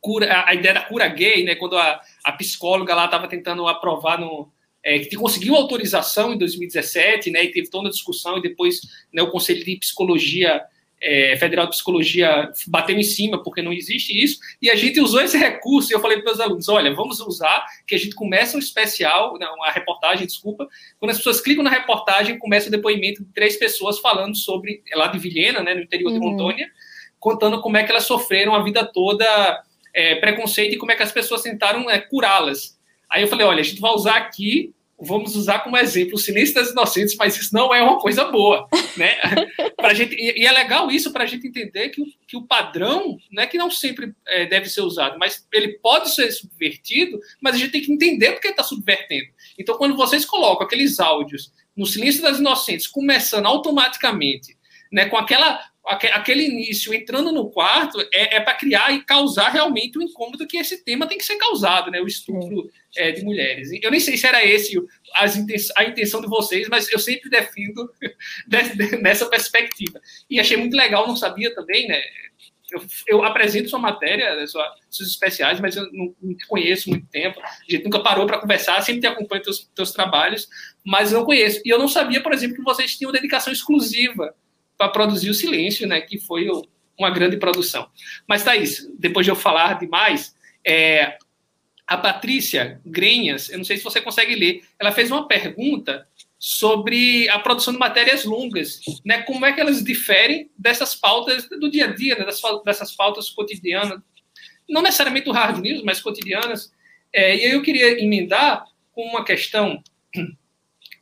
cura, 0.00 0.44
a 0.46 0.54
ideia 0.54 0.74
da 0.74 0.82
cura 0.82 1.08
gay, 1.08 1.42
né? 1.44 1.54
Quando 1.54 1.76
a, 1.76 2.00
a 2.22 2.32
psicóloga 2.32 2.94
lá 2.94 3.06
estava 3.06 3.26
tentando 3.28 3.66
aprovar 3.66 4.20
no, 4.20 4.50
é, 4.86 5.00
que 5.00 5.16
conseguiu 5.16 5.56
autorização 5.56 6.32
em 6.32 6.38
2017, 6.38 7.32
né, 7.32 7.42
e 7.42 7.50
teve 7.50 7.68
toda 7.68 7.88
a 7.88 7.90
discussão, 7.90 8.38
e 8.38 8.42
depois 8.42 8.80
né, 9.12 9.20
o 9.20 9.32
Conselho 9.32 9.64
de 9.64 9.76
Psicologia, 9.78 10.62
é, 11.02 11.36
Federal 11.36 11.64
de 11.66 11.72
Psicologia, 11.72 12.52
bateu 12.68 12.96
em 12.96 13.02
cima, 13.02 13.42
porque 13.42 13.60
não 13.60 13.72
existe 13.72 14.16
isso, 14.16 14.38
e 14.62 14.70
a 14.70 14.76
gente 14.76 15.00
usou 15.00 15.20
esse 15.20 15.36
recurso, 15.36 15.90
e 15.90 15.94
eu 15.94 15.98
falei 15.98 16.22
para 16.22 16.32
os 16.32 16.38
alunos, 16.38 16.68
olha, 16.68 16.94
vamos 16.94 17.18
usar, 17.18 17.66
que 17.84 17.96
a 17.96 17.98
gente 17.98 18.14
começa 18.14 18.56
um 18.56 18.60
especial, 18.60 19.36
não, 19.40 19.56
uma 19.56 19.72
reportagem, 19.72 20.24
desculpa, 20.24 20.68
quando 21.00 21.10
as 21.10 21.16
pessoas 21.16 21.40
clicam 21.40 21.64
na 21.64 21.70
reportagem, 21.70 22.38
começa 22.38 22.68
o 22.68 22.70
depoimento 22.70 23.24
de 23.24 23.32
três 23.32 23.56
pessoas 23.56 23.98
falando 23.98 24.36
sobre, 24.36 24.84
é 24.88 24.96
lá 24.96 25.08
de 25.08 25.18
Vilhena, 25.18 25.64
né, 25.64 25.74
no 25.74 25.82
interior 25.82 26.12
uhum. 26.12 26.20
de 26.20 26.24
Rondônia, 26.24 26.70
contando 27.18 27.60
como 27.60 27.76
é 27.76 27.82
que 27.82 27.90
elas 27.90 28.04
sofreram 28.04 28.54
a 28.54 28.62
vida 28.62 28.84
toda 28.84 29.64
é, 29.92 30.14
preconceito 30.14 30.74
e 30.74 30.78
como 30.78 30.92
é 30.92 30.94
que 30.94 31.02
as 31.02 31.10
pessoas 31.10 31.42
tentaram 31.42 31.90
é, 31.90 31.98
curá-las. 31.98 32.75
Aí 33.10 33.22
eu 33.22 33.28
falei, 33.28 33.46
olha, 33.46 33.60
a 33.60 33.64
gente 33.64 33.80
vai 33.80 33.92
usar 33.92 34.16
aqui 34.16 34.74
vamos 34.98 35.36
usar 35.36 35.60
como 35.60 35.76
exemplo 35.76 36.14
o 36.14 36.18
silêncio 36.18 36.54
das 36.54 36.70
inocentes, 36.70 37.16
mas 37.16 37.36
isso 37.36 37.54
não 37.54 37.74
é 37.74 37.82
uma 37.82 37.98
coisa 37.98 38.24
boa, 38.24 38.66
né? 38.96 39.14
pra 39.76 39.92
gente, 39.92 40.14
e, 40.14 40.42
e 40.42 40.46
é 40.46 40.52
legal 40.52 40.90
isso 40.90 41.12
para 41.12 41.24
a 41.24 41.26
gente 41.26 41.46
entender 41.46 41.90
que 41.90 42.00
o, 42.00 42.06
que 42.26 42.36
o 42.36 42.46
padrão 42.46 43.18
não 43.30 43.42
é 43.42 43.46
que 43.46 43.58
não 43.58 43.70
sempre 43.70 44.14
é, 44.26 44.46
deve 44.46 44.68
ser 44.68 44.80
usado, 44.80 45.18
mas 45.18 45.46
ele 45.52 45.78
pode 45.78 46.14
ser 46.14 46.30
subvertido, 46.32 47.20
mas 47.40 47.54
a 47.54 47.58
gente 47.58 47.72
tem 47.72 47.82
que 47.82 47.92
entender 47.92 48.32
porque 48.32 48.48
está 48.48 48.62
subvertendo. 48.62 49.26
Então, 49.58 49.76
quando 49.76 49.96
vocês 49.96 50.24
colocam 50.24 50.66
aqueles 50.66 50.98
áudios 50.98 51.52
no 51.76 51.86
silêncio 51.86 52.22
das 52.22 52.38
inocentes, 52.38 52.86
começando 52.86 53.46
automaticamente, 53.46 54.56
né, 54.90 55.06
com 55.06 55.16
aquela 55.16 55.62
aquele 55.86 56.44
início 56.44 56.92
entrando 56.92 57.30
no 57.30 57.48
quarto 57.48 58.00
é, 58.12 58.36
é 58.36 58.40
para 58.40 58.54
criar 58.54 58.92
e 58.92 59.04
causar 59.04 59.50
realmente 59.50 59.96
o 59.96 60.02
incômodo 60.02 60.46
que 60.46 60.56
esse 60.56 60.84
tema 60.84 61.06
tem 61.06 61.16
que 61.16 61.24
ser 61.24 61.36
causado, 61.36 61.92
né? 61.92 62.00
O 62.00 62.08
estupro 62.08 62.68
é, 62.96 63.12
de 63.12 63.22
mulheres. 63.22 63.70
Eu 63.80 63.90
nem 63.90 64.00
sei 64.00 64.16
se 64.16 64.26
era 64.26 64.44
esse 64.44 64.76
as, 65.14 65.38
a 65.76 65.84
intenção 65.84 66.20
de 66.20 66.26
vocês, 66.26 66.68
mas 66.68 66.90
eu 66.90 66.98
sempre 66.98 67.30
defendo 67.30 67.88
nessa 69.00 69.26
perspectiva. 69.26 70.00
E 70.28 70.40
achei 70.40 70.56
muito 70.56 70.76
legal, 70.76 71.06
não 71.06 71.14
sabia 71.14 71.54
também, 71.54 71.86
né? 71.86 72.02
Eu, 72.72 72.84
eu 73.06 73.24
apresento 73.24 73.68
sua 73.68 73.78
matéria, 73.78 74.34
né, 74.34 74.44
sua, 74.48 74.68
suas 74.90 75.08
especiais, 75.10 75.60
mas 75.60 75.76
eu 75.76 75.84
não, 75.92 76.12
não 76.20 76.36
te 76.36 76.48
conheço 76.48 76.90
muito 76.90 77.06
tempo. 77.06 77.40
A 77.40 77.70
gente 77.70 77.84
nunca 77.84 78.02
parou 78.02 78.26
para 78.26 78.40
conversar, 78.40 78.82
sempre 78.82 79.02
te 79.02 79.06
acompanho 79.06 79.40
teus, 79.40 79.70
teus 79.72 79.92
trabalhos, 79.92 80.48
mas 80.84 81.12
não 81.12 81.24
conheço. 81.24 81.62
E 81.64 81.68
eu 81.68 81.78
não 81.78 81.86
sabia, 81.86 82.20
por 82.20 82.32
exemplo, 82.32 82.56
que 82.56 82.62
vocês 82.62 82.96
tinham 82.96 83.12
dedicação 83.12 83.52
exclusiva 83.52 84.34
para 84.76 84.88
produzir 84.88 85.30
o 85.30 85.34
Silêncio, 85.34 85.86
né, 85.86 86.00
que 86.00 86.18
foi 86.18 86.48
uma 86.98 87.10
grande 87.10 87.36
produção. 87.36 87.88
Mas 88.26 88.44
isso. 88.56 88.92
Depois 88.98 89.24
de 89.24 89.30
eu 89.30 89.36
falar 89.36 89.78
demais, 89.78 90.34
é, 90.66 91.18
a 91.86 91.96
Patrícia 91.96 92.80
Grenhas, 92.84 93.48
eu 93.50 93.58
não 93.58 93.64
sei 93.64 93.76
se 93.76 93.84
você 93.84 94.00
consegue 94.00 94.34
ler, 94.34 94.62
ela 94.78 94.92
fez 94.92 95.10
uma 95.10 95.28
pergunta 95.28 96.06
sobre 96.38 97.28
a 97.30 97.38
produção 97.38 97.72
de 97.72 97.78
matérias 97.78 98.24
longas, 98.24 98.80
né? 99.04 99.22
Como 99.22 99.46
é 99.46 99.52
que 99.52 99.60
elas 99.60 99.82
diferem 99.82 100.50
dessas 100.58 100.94
pautas 100.94 101.48
do 101.48 101.70
dia 101.70 101.86
a 101.86 101.92
dia, 101.94 102.16
né? 102.16 102.26
dessas 102.64 102.94
pautas 102.94 103.30
cotidianas, 103.30 104.00
não 104.68 104.82
necessariamente 104.82 105.26
do 105.26 105.32
hard 105.32 105.58
news, 105.58 105.82
mas 105.82 106.00
cotidianas. 106.00 106.72
É, 107.12 107.34
e 107.36 107.44
aí 107.46 107.52
eu 107.52 107.62
queria 107.62 108.02
emendar 108.02 108.64
com 108.92 109.02
uma 109.02 109.24
questão 109.24 109.82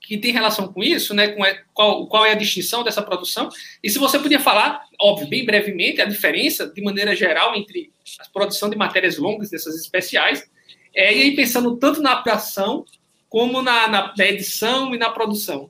que 0.06 0.18
tem 0.18 0.32
relação 0.32 0.72
com 0.72 0.82
isso, 0.82 1.14
né? 1.14 1.28
Com 1.28 1.42
qual, 1.72 2.06
qual 2.06 2.26
é 2.26 2.32
a 2.32 2.36
distinção 2.36 2.84
dessa 2.84 3.02
produção? 3.02 3.48
E 3.82 3.88
se 3.88 3.98
você 3.98 4.18
podia 4.18 4.40
falar, 4.40 4.84
óbvio, 5.00 5.28
bem 5.28 5.44
brevemente, 5.44 6.00
a 6.00 6.04
diferença, 6.04 6.66
de 6.66 6.82
maneira 6.82 7.16
geral, 7.16 7.54
entre 7.56 7.92
a 8.20 8.28
produção 8.30 8.68
de 8.68 8.76
matérias 8.76 9.16
longas, 9.16 9.50
dessas 9.50 9.74
especiais, 9.80 10.48
é, 10.94 11.14
e 11.14 11.22
aí 11.22 11.36
pensando 11.36 11.76
tanto 11.76 12.02
na 12.02 12.12
aplicação 12.12 12.84
como 13.28 13.62
na, 13.62 13.88
na, 13.88 14.14
na 14.16 14.26
edição 14.26 14.94
e 14.94 14.98
na 14.98 15.10
produção. 15.10 15.68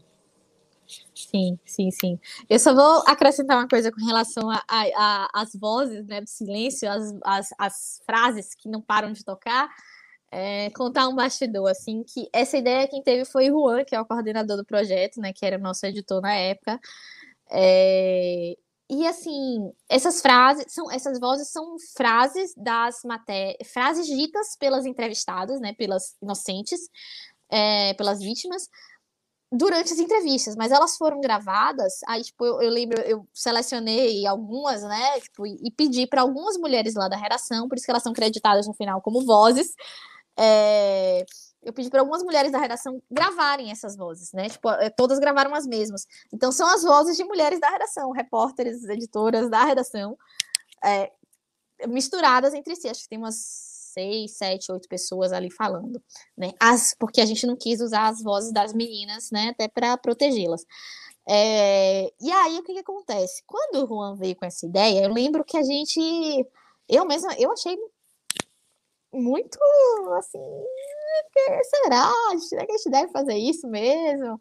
Sim, 1.15 1.59
sim, 1.65 1.91
sim. 1.91 2.19
Eu 2.51 2.59
só 2.59 2.75
vou 2.75 3.03
acrescentar 3.07 3.57
uma 3.57 3.69
coisa 3.69 3.91
com 3.91 4.05
relação 4.05 4.49
às 5.33 5.55
vozes 5.55 6.07
né, 6.07 6.21
do 6.21 6.29
silêncio, 6.29 6.91
as, 6.91 7.15
as, 7.25 7.49
as 7.59 8.03
frases 8.05 8.55
que 8.55 8.69
não 8.69 8.81
param 8.81 9.13
de 9.13 9.25
tocar 9.25 9.69
é, 10.35 10.69
contar 10.71 11.07
um 11.09 11.15
bastidor, 11.15 11.71
assim, 11.71 12.03
que 12.03 12.29
essa 12.33 12.59
ideia 12.59 12.89
quem 12.89 13.01
teve 13.03 13.25
foi 13.25 13.51
o 13.51 13.61
Juan, 13.61 13.85
que 13.85 13.95
é 13.95 14.01
o 14.01 14.05
coordenador 14.05 14.57
do 14.57 14.65
projeto, 14.65 15.21
né, 15.21 15.33
que 15.33 15.47
era 15.47 15.57
o 15.57 15.61
nosso 15.61 15.87
editor 15.87 16.21
na 16.21 16.35
época. 16.35 16.81
É, 17.51 18.57
e 18.91 19.07
assim, 19.07 19.73
essas 19.89 20.21
frases 20.21 20.67
são 20.69 20.91
essas 20.91 21.21
vozes 21.21 21.49
são 21.49 21.77
frases 21.97 22.53
das 22.57 23.03
matérias, 23.05 23.57
frases 23.73 24.07
ditas 24.09 24.57
pelas 24.59 24.85
entrevistadas, 24.87 25.61
né, 25.61 25.73
pelas 25.75 26.17
inocentes, 26.21 26.81
é, 27.49 27.95
pelas 27.95 28.19
vítimas, 28.19 28.69
durante 29.53 29.93
as 29.93 30.01
entrevistas, 30.01 30.57
mas 30.57 30.73
elas 30.73 30.97
foram 30.97 31.21
gravadas. 31.21 32.01
Aí, 32.09 32.23
tipo, 32.25 32.45
eu, 32.45 32.63
eu 32.63 32.71
lembro, 32.71 33.01
eu 33.03 33.27
selecionei 33.33 34.27
algumas, 34.27 34.83
né, 34.83 35.21
tipo, 35.21 35.47
e, 35.47 35.57
e 35.65 35.71
pedi 35.71 36.09
para 36.09 36.23
algumas 36.23 36.57
mulheres 36.59 36.95
lá 36.95 37.09
da 37.09 37.17
redação, 37.17 37.69
por 37.69 37.77
isso 37.79 37.85
que 37.87 37.93
elas 37.93 38.03
são 38.03 38.13
creditadas 38.13 38.67
no 38.67 38.75
final 38.75 39.01
como 39.01 39.25
vozes, 39.25 39.75
é, 40.37 41.25
eu 41.63 41.73
pedi 41.73 41.89
para 41.89 42.01
algumas 42.01 42.23
mulheres 42.23 42.53
da 42.53 42.59
redação 42.59 43.03
gravarem 43.11 43.71
essas 43.71 43.97
vozes, 43.97 44.33
né? 44.33 44.49
Tipo, 44.49 44.71
é, 44.71 44.91
todas 44.91 45.19
gravaram 45.19 45.55
as 45.55 45.67
mesmas. 45.67 46.07
Então, 46.33 46.53
são 46.53 46.69
as 46.69 46.83
vozes 46.83 47.17
de 47.17 47.25
mulheres 47.25 47.61
da 47.61 47.71
redação, 47.71 48.11
repórteres, 48.11 48.85
editoras 48.85 49.49
da 49.49 49.65
redação, 49.65 50.17
é, 50.85 51.11
misturadas 51.89 52.53
entre 52.55 52.77
si. 52.77 52.89
Acho 52.89 53.03
que 53.03 53.09
tem 53.09 53.19
umas 53.19 53.37
seis, 53.95 54.37
sete, 54.37 54.73
oito 54.73 54.89
pessoas 54.89 55.33
ali 55.33 55.51
falando, 55.51 56.03
né? 56.37 56.53
As, 56.61 56.95
porque 56.99 57.21
a 57.21 57.27
gente 57.27 57.47
não 57.47 57.57
quis 57.57 57.81
usar 57.81 58.09
as 58.09 58.23
vozes 58.23 58.53
das 58.53 58.73
meninas, 58.75 59.31
né? 59.31 59.51
Até 59.51 59.69
para 59.69 59.97
protegê-las. 59.97 60.67
É, 61.27 62.13
e 62.21 62.31
aí, 62.31 62.59
o 62.59 62.63
que, 62.63 62.75
que 62.75 62.81
acontece? 62.81 63.43
Quando 63.47 63.85
o 63.85 63.87
Juan 63.87 64.17
veio 64.17 64.37
com 64.37 64.45
essa 64.45 64.67
ideia, 64.67 65.05
eu 65.05 65.13
lembro 65.13 65.45
que 65.45 65.57
a 65.57 65.63
gente. 65.63 66.01
Eu 66.87 67.07
mesma, 67.07 67.35
eu 67.39 67.51
achei 67.53 67.79
muito 69.15 69.59
assim. 70.19 70.41
Será? 71.65 72.13
Será 72.41 72.67
que 72.67 72.73
a 72.73 72.77
gente 72.77 72.91
deve 72.91 73.13
fazer 73.13 73.37
isso 73.37 73.67
mesmo? 73.69 74.41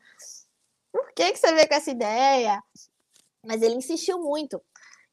Por 0.92 1.12
que, 1.14 1.32
que 1.32 1.40
você 1.40 1.54
veio 1.54 1.68
com 1.68 1.76
essa 1.76 1.92
ideia? 1.92 2.64
Mas 3.46 3.62
ele 3.62 3.76
insistiu 3.76 4.20
muito. 4.20 4.62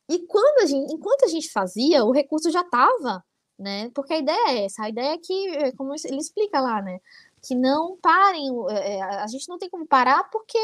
E 0.09 0.27
quando 0.27 0.63
a 0.63 0.67
gente, 0.67 0.93
enquanto 0.93 1.25
a 1.25 1.29
gente 1.29 1.51
fazia, 1.51 2.05
o 2.05 2.13
recurso 2.13 2.51
já 2.51 2.63
estava, 2.63 3.25
né? 3.59 3.91
Porque 3.95 4.15
a 4.15 4.19
ideia 4.19 4.49
é 4.49 4.65
essa, 4.65 4.83
a 4.85 4.89
ideia 4.89 5.15
é 5.15 5.19
que, 5.19 5.73
como 5.77 5.95
ele 6.05 6.19
explica 6.19 6.61
lá, 6.61 6.83
né? 6.83 7.01
Que 7.43 7.55
não 7.55 7.97
parem, 7.99 8.49
é, 8.71 8.97
é, 8.97 9.03
a 9.03 9.27
gente 9.27 9.49
não 9.49 9.59
tem 9.59 9.71
como 9.71 9.87
parar 9.87 10.25
porque 10.31 10.59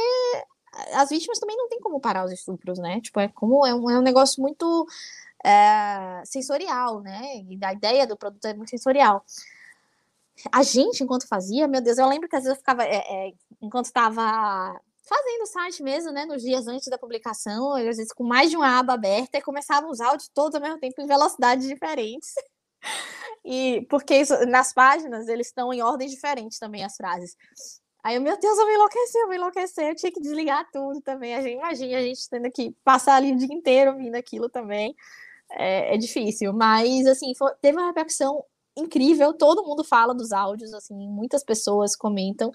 as 0.92 1.10
vítimas 1.10 1.38
também 1.38 1.56
não 1.56 1.68
tem 1.68 1.80
como 1.80 2.00
parar 2.00 2.24
os 2.24 2.32
estupros, 2.32 2.78
né? 2.78 3.00
Tipo, 3.00 3.20
é 3.20 3.28
como 3.28 3.64
é 3.66 3.74
um, 3.74 3.90
é 3.90 3.98
um 3.98 4.02
negócio 4.02 4.42
muito 4.42 4.86
é, 5.44 6.22
sensorial, 6.24 7.00
né? 7.00 7.36
E 7.48 7.58
a 7.64 7.72
ideia 7.72 8.06
do 8.06 8.16
produto 8.16 8.44
é 8.46 8.54
muito 8.54 8.70
sensorial. 8.70 9.24
A 10.52 10.62
gente, 10.62 11.02
enquanto 11.02 11.26
fazia, 11.26 11.66
meu 11.66 11.80
Deus, 11.80 11.98
eu 11.98 12.08
lembro 12.08 12.28
que 12.28 12.36
às 12.36 12.42
vezes 12.42 12.56
eu 12.56 12.60
ficava, 12.60 12.84
é, 12.84 12.96
é, 12.96 13.32
enquanto 13.60 13.86
estava 13.86 14.78
fazendo 15.08 15.42
o 15.42 15.46
site 15.46 15.82
mesmo, 15.82 16.12
né, 16.12 16.26
nos 16.26 16.42
dias 16.42 16.66
antes 16.66 16.88
da 16.88 16.98
publicação, 16.98 17.74
às 17.74 17.84
vezes 17.84 18.12
com 18.12 18.24
mais 18.24 18.50
de 18.50 18.56
uma 18.56 18.78
aba 18.78 18.94
aberta, 18.94 19.38
e 19.38 19.42
começavam 19.42 19.90
os 19.90 20.00
áudios 20.00 20.28
todos 20.28 20.56
ao 20.56 20.60
mesmo 20.60 20.78
tempo 20.78 21.00
em 21.00 21.06
velocidades 21.06 21.66
diferentes. 21.66 22.34
E 23.48 23.86
porque 23.88 24.16
isso, 24.16 24.34
nas 24.46 24.72
páginas 24.72 25.28
eles 25.28 25.46
estão 25.46 25.72
em 25.72 25.80
ordens 25.80 26.10
diferentes 26.10 26.58
também 26.58 26.84
as 26.84 26.96
frases. 26.96 27.36
Aí 28.02 28.16
eu, 28.16 28.20
meu 28.20 28.36
Deus, 28.36 28.58
eu 28.58 28.64
vou 28.64 28.74
enlouquecer, 28.74 29.22
eu 29.22 29.26
vou 29.28 29.84
eu 29.84 29.94
tinha 29.94 30.10
que 30.10 30.20
desligar 30.20 30.68
tudo 30.72 31.00
também. 31.00 31.32
A 31.32 31.40
gente 31.40 31.54
imagina 31.54 31.98
a 31.98 32.02
gente 32.02 32.28
tendo 32.28 32.50
que 32.50 32.72
passar 32.82 33.14
ali 33.14 33.32
o 33.32 33.36
dia 33.36 33.54
inteiro 33.54 33.92
ouvindo 33.92 34.16
aquilo 34.16 34.48
também 34.48 34.96
é, 35.50 35.94
é 35.94 35.98
difícil. 35.98 36.52
Mas, 36.52 37.06
assim, 37.06 37.34
foi, 37.34 37.52
teve 37.60 37.78
uma 37.78 37.88
repercussão 37.88 38.44
incrível, 38.76 39.32
todo 39.32 39.64
mundo 39.64 39.82
fala 39.82 40.14
dos 40.14 40.32
áudios, 40.32 40.74
assim, 40.74 40.94
muitas 41.08 41.42
pessoas 41.42 41.96
comentam. 41.96 42.52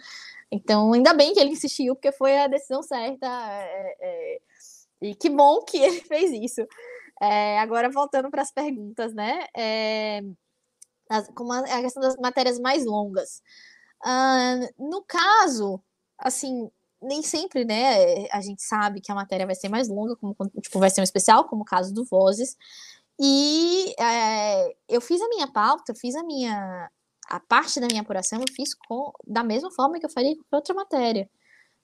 Então, 0.51 0.93
ainda 0.93 1.13
bem 1.13 1.33
que 1.33 1.39
ele 1.39 1.51
insistiu, 1.51 1.95
porque 1.95 2.11
foi 2.11 2.37
a 2.37 2.47
decisão 2.47 2.83
certa. 2.83 3.27
É, 3.27 3.97
é, 4.01 4.41
e 5.01 5.15
que 5.15 5.29
bom 5.29 5.63
que 5.63 5.77
ele 5.77 6.01
fez 6.05 6.31
isso. 6.31 6.67
É, 7.21 7.59
agora, 7.59 7.89
voltando 7.89 8.29
para 8.29 8.41
as 8.41 8.51
perguntas, 8.51 9.13
né? 9.13 9.45
É, 9.55 10.21
as, 11.09 11.27
como 11.29 11.53
a, 11.53 11.59
a, 11.59 11.81
questão 11.81 12.01
das 12.01 12.17
matérias 12.17 12.59
mais 12.59 12.85
longas. 12.85 13.41
Uh, 14.03 14.89
no 14.89 15.03
caso, 15.03 15.81
assim, 16.17 16.69
nem 17.01 17.21
sempre, 17.23 17.65
né, 17.65 18.27
a 18.31 18.41
gente 18.41 18.61
sabe 18.61 19.01
que 19.01 19.11
a 19.11 19.15
matéria 19.15 19.45
vai 19.45 19.55
ser 19.55 19.69
mais 19.69 19.87
longa, 19.89 20.15
como 20.15 20.35
tipo, 20.61 20.79
vai 20.79 20.89
ser 20.89 21.01
um 21.01 21.03
especial, 21.03 21.45
como 21.45 21.63
o 21.63 21.65
caso 21.65 21.93
do 21.93 22.05
Vozes. 22.05 22.55
E 23.19 23.93
é, 23.99 24.75
eu 24.89 25.01
fiz 25.01 25.21
a 25.21 25.29
minha 25.29 25.47
pauta, 25.51 25.93
fiz 25.95 26.15
a 26.15 26.23
minha 26.23 26.89
a 27.29 27.39
parte 27.39 27.79
da 27.79 27.87
minha 27.87 28.01
apuração, 28.01 28.39
eu 28.41 28.53
fiz 28.53 28.73
com, 28.73 29.11
da 29.25 29.43
mesma 29.43 29.71
forma 29.71 29.99
que 29.99 30.05
eu 30.05 30.09
faria 30.09 30.35
com 30.35 30.43
outra 30.55 30.73
matéria. 30.73 31.29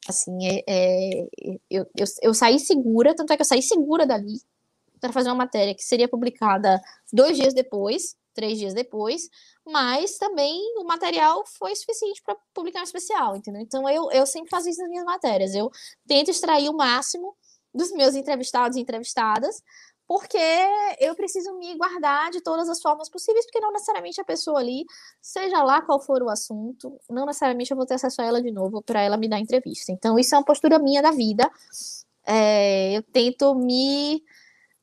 Assim, 0.07 0.37
é, 0.45 0.63
é, 0.67 1.27
eu, 1.69 1.85
eu, 1.95 2.05
eu 2.21 2.33
saí 2.33 2.59
segura, 2.59 3.15
tanto 3.15 3.31
é 3.33 3.37
que 3.37 3.41
eu 3.41 3.45
saí 3.45 3.61
segura 3.61 4.05
dali 4.05 4.41
para 4.99 5.13
fazer 5.13 5.29
uma 5.29 5.35
matéria 5.35 5.75
que 5.75 5.83
seria 5.83 6.07
publicada 6.07 6.81
dois 7.11 7.37
dias 7.37 7.53
depois, 7.53 8.15
três 8.33 8.59
dias 8.59 8.73
depois, 8.73 9.29
mas 9.65 10.17
também 10.17 10.61
o 10.77 10.83
material 10.83 11.43
foi 11.57 11.75
suficiente 11.75 12.21
para 12.23 12.35
publicar 12.53 12.81
um 12.81 12.83
especial, 12.83 13.35
entendeu? 13.35 13.61
Então 13.61 13.89
eu, 13.89 14.11
eu 14.11 14.25
sempre 14.27 14.49
faço 14.49 14.69
isso 14.69 14.79
nas 14.79 14.89
minhas 14.89 15.05
matérias. 15.05 15.55
Eu 15.55 15.71
tento 16.07 16.29
extrair 16.29 16.69
o 16.69 16.77
máximo 16.77 17.35
dos 17.73 17.91
meus 17.91 18.15
entrevistados 18.15 18.77
e 18.77 18.81
entrevistadas, 18.81 19.61
porque 20.07 20.37
eu 20.99 21.13
preciso 21.15 21.53
me 21.57 21.75
guardar 21.75 22.31
de 22.31 22.39
todas 22.41 22.69
as 22.69 22.81
formas 22.81 23.09
possíveis, 23.09 23.45
porque 23.45 23.59
não 23.59 23.73
necessariamente 23.73 24.21
a 24.21 24.23
pessoa 24.23 24.59
ali, 24.59 24.85
seja 25.21 25.61
lá 25.63 25.81
qual 25.81 25.99
for 25.99 26.23
o 26.23 26.29
assunto, 26.29 26.97
não 27.09 27.25
necessariamente 27.25 27.71
eu 27.71 27.77
vou 27.77 27.85
ter 27.85 27.95
acesso 27.95 28.21
a 28.21 28.25
ela 28.25 28.41
de 28.41 28.51
novo 28.51 28.81
para 28.81 29.01
ela 29.01 29.17
me 29.17 29.27
dar 29.27 29.39
entrevista. 29.39 29.91
Então, 29.91 30.17
isso 30.17 30.33
é 30.33 30.37
uma 30.37 30.45
postura 30.45 30.79
minha 30.79 31.01
da 31.01 31.11
vida. 31.11 31.51
É, 32.25 32.97
eu 32.97 33.03
tento 33.03 33.53
me 33.55 34.23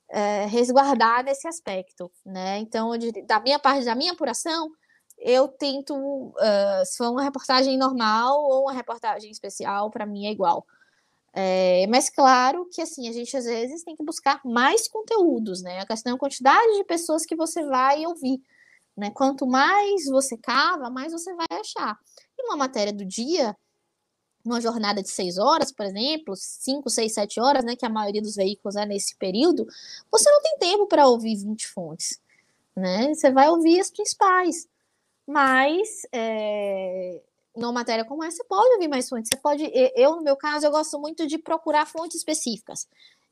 é, 0.08 0.46
resguardar 0.46 1.24
nesse 1.24 1.46
aspecto, 1.48 2.10
né? 2.24 2.58
Então, 2.58 2.90
da 3.26 3.40
minha 3.40 3.58
parte, 3.58 3.84
da 3.84 3.94
minha 3.94 4.12
apuração, 4.12 4.70
eu 5.18 5.48
tento, 5.48 5.94
uh, 5.94 6.84
se 6.84 6.96
for 6.96 7.10
uma 7.10 7.22
reportagem 7.22 7.78
normal 7.78 8.42
ou 8.42 8.62
uma 8.62 8.72
reportagem 8.72 9.30
especial, 9.30 9.90
para 9.90 10.06
mim 10.06 10.26
é 10.26 10.32
igual. 10.32 10.66
É, 11.36 11.86
mas 11.88 12.08
claro 12.08 12.68
que 12.72 12.80
assim, 12.80 13.08
a 13.08 13.12
gente 13.12 13.36
às 13.36 13.44
vezes 13.44 13.82
tem 13.82 13.96
que 13.96 14.04
buscar 14.04 14.40
mais 14.44 14.86
conteúdos, 14.86 15.62
né? 15.62 15.80
A 15.80 15.86
questão 15.86 16.12
é 16.12 16.16
a 16.16 16.18
quantidade 16.18 16.76
de 16.76 16.84
pessoas 16.84 17.26
que 17.26 17.34
você 17.34 17.64
vai 17.66 18.06
ouvir. 18.06 18.40
Né? 18.96 19.10
Quanto 19.10 19.44
mais 19.46 20.06
você 20.06 20.36
cava, 20.36 20.88
mais 20.90 21.12
você 21.12 21.34
vai 21.34 21.46
achar. 21.50 21.98
E 22.38 22.44
uma 22.44 22.56
matéria 22.56 22.92
do 22.92 23.04
dia, 23.04 23.56
uma 24.44 24.60
jornada 24.60 25.02
de 25.02 25.08
seis 25.08 25.38
horas, 25.38 25.72
por 25.72 25.86
exemplo, 25.86 26.34
cinco, 26.36 26.90
seis, 26.90 27.14
sete 27.14 27.40
horas, 27.40 27.64
né, 27.64 27.74
que 27.76 27.86
a 27.86 27.88
maioria 27.88 28.20
dos 28.20 28.36
veículos 28.36 28.76
é 28.76 28.84
nesse 28.84 29.16
período, 29.16 29.66
você 30.10 30.30
não 30.30 30.42
tem 30.42 30.58
tempo 30.58 30.86
para 30.86 31.06
ouvir 31.06 31.36
20 31.36 31.66
fontes, 31.68 32.20
né? 32.76 33.14
Você 33.14 33.30
vai 33.30 33.48
ouvir 33.48 33.80
as 33.80 33.90
principais, 33.90 34.68
mas 35.26 36.02
é, 36.12 37.20
numa 37.56 37.72
matéria 37.72 38.04
como 38.04 38.24
essa, 38.24 38.38
você 38.38 38.44
pode 38.44 38.74
ouvir 38.74 38.88
mais 38.88 39.08
fontes. 39.08 39.30
Você 39.32 39.40
pode, 39.40 39.70
eu 39.94 40.16
no 40.16 40.22
meu 40.22 40.36
caso, 40.36 40.66
eu 40.66 40.70
gosto 40.70 40.98
muito 40.98 41.26
de 41.26 41.38
procurar 41.38 41.86
fontes 41.86 42.16
específicas. 42.16 42.88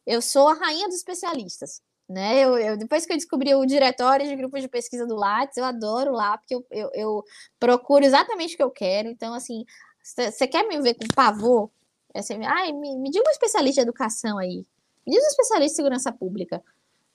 Eu 0.06 0.22
sou 0.22 0.48
a 0.48 0.54
rainha 0.54 0.86
dos 0.86 0.96
especialistas. 0.96 1.82
Né? 2.08 2.40
Eu, 2.40 2.58
eu, 2.58 2.76
depois 2.76 3.06
que 3.06 3.12
eu 3.12 3.16
descobri 3.16 3.54
o 3.54 3.64
diretório 3.64 4.26
de 4.26 4.36
grupos 4.36 4.60
de 4.60 4.68
pesquisa 4.68 5.06
do 5.06 5.16
Lattes, 5.16 5.56
eu 5.56 5.64
adoro 5.64 6.12
lá, 6.12 6.36
porque 6.36 6.54
eu, 6.54 6.66
eu, 6.70 6.90
eu 6.94 7.24
procuro 7.58 8.04
exatamente 8.04 8.54
o 8.54 8.56
que 8.56 8.62
eu 8.62 8.70
quero. 8.70 9.08
Então, 9.08 9.32
assim, 9.32 9.64
você 10.02 10.46
quer 10.46 10.66
me 10.66 10.80
ver 10.80 10.94
com 10.94 11.06
pavor? 11.14 11.70
É 12.14 12.20
assim, 12.20 12.44
ai, 12.44 12.72
me, 12.72 12.96
me 12.98 13.10
diga 13.10 13.24
um 13.26 13.30
especialista 13.30 13.82
de 13.82 13.88
educação 13.88 14.38
aí. 14.38 14.66
Me 15.06 15.14
diz 15.14 15.24
um 15.24 15.28
especialista 15.28 15.72
de 15.72 15.76
segurança 15.76 16.12
pública. 16.12 16.62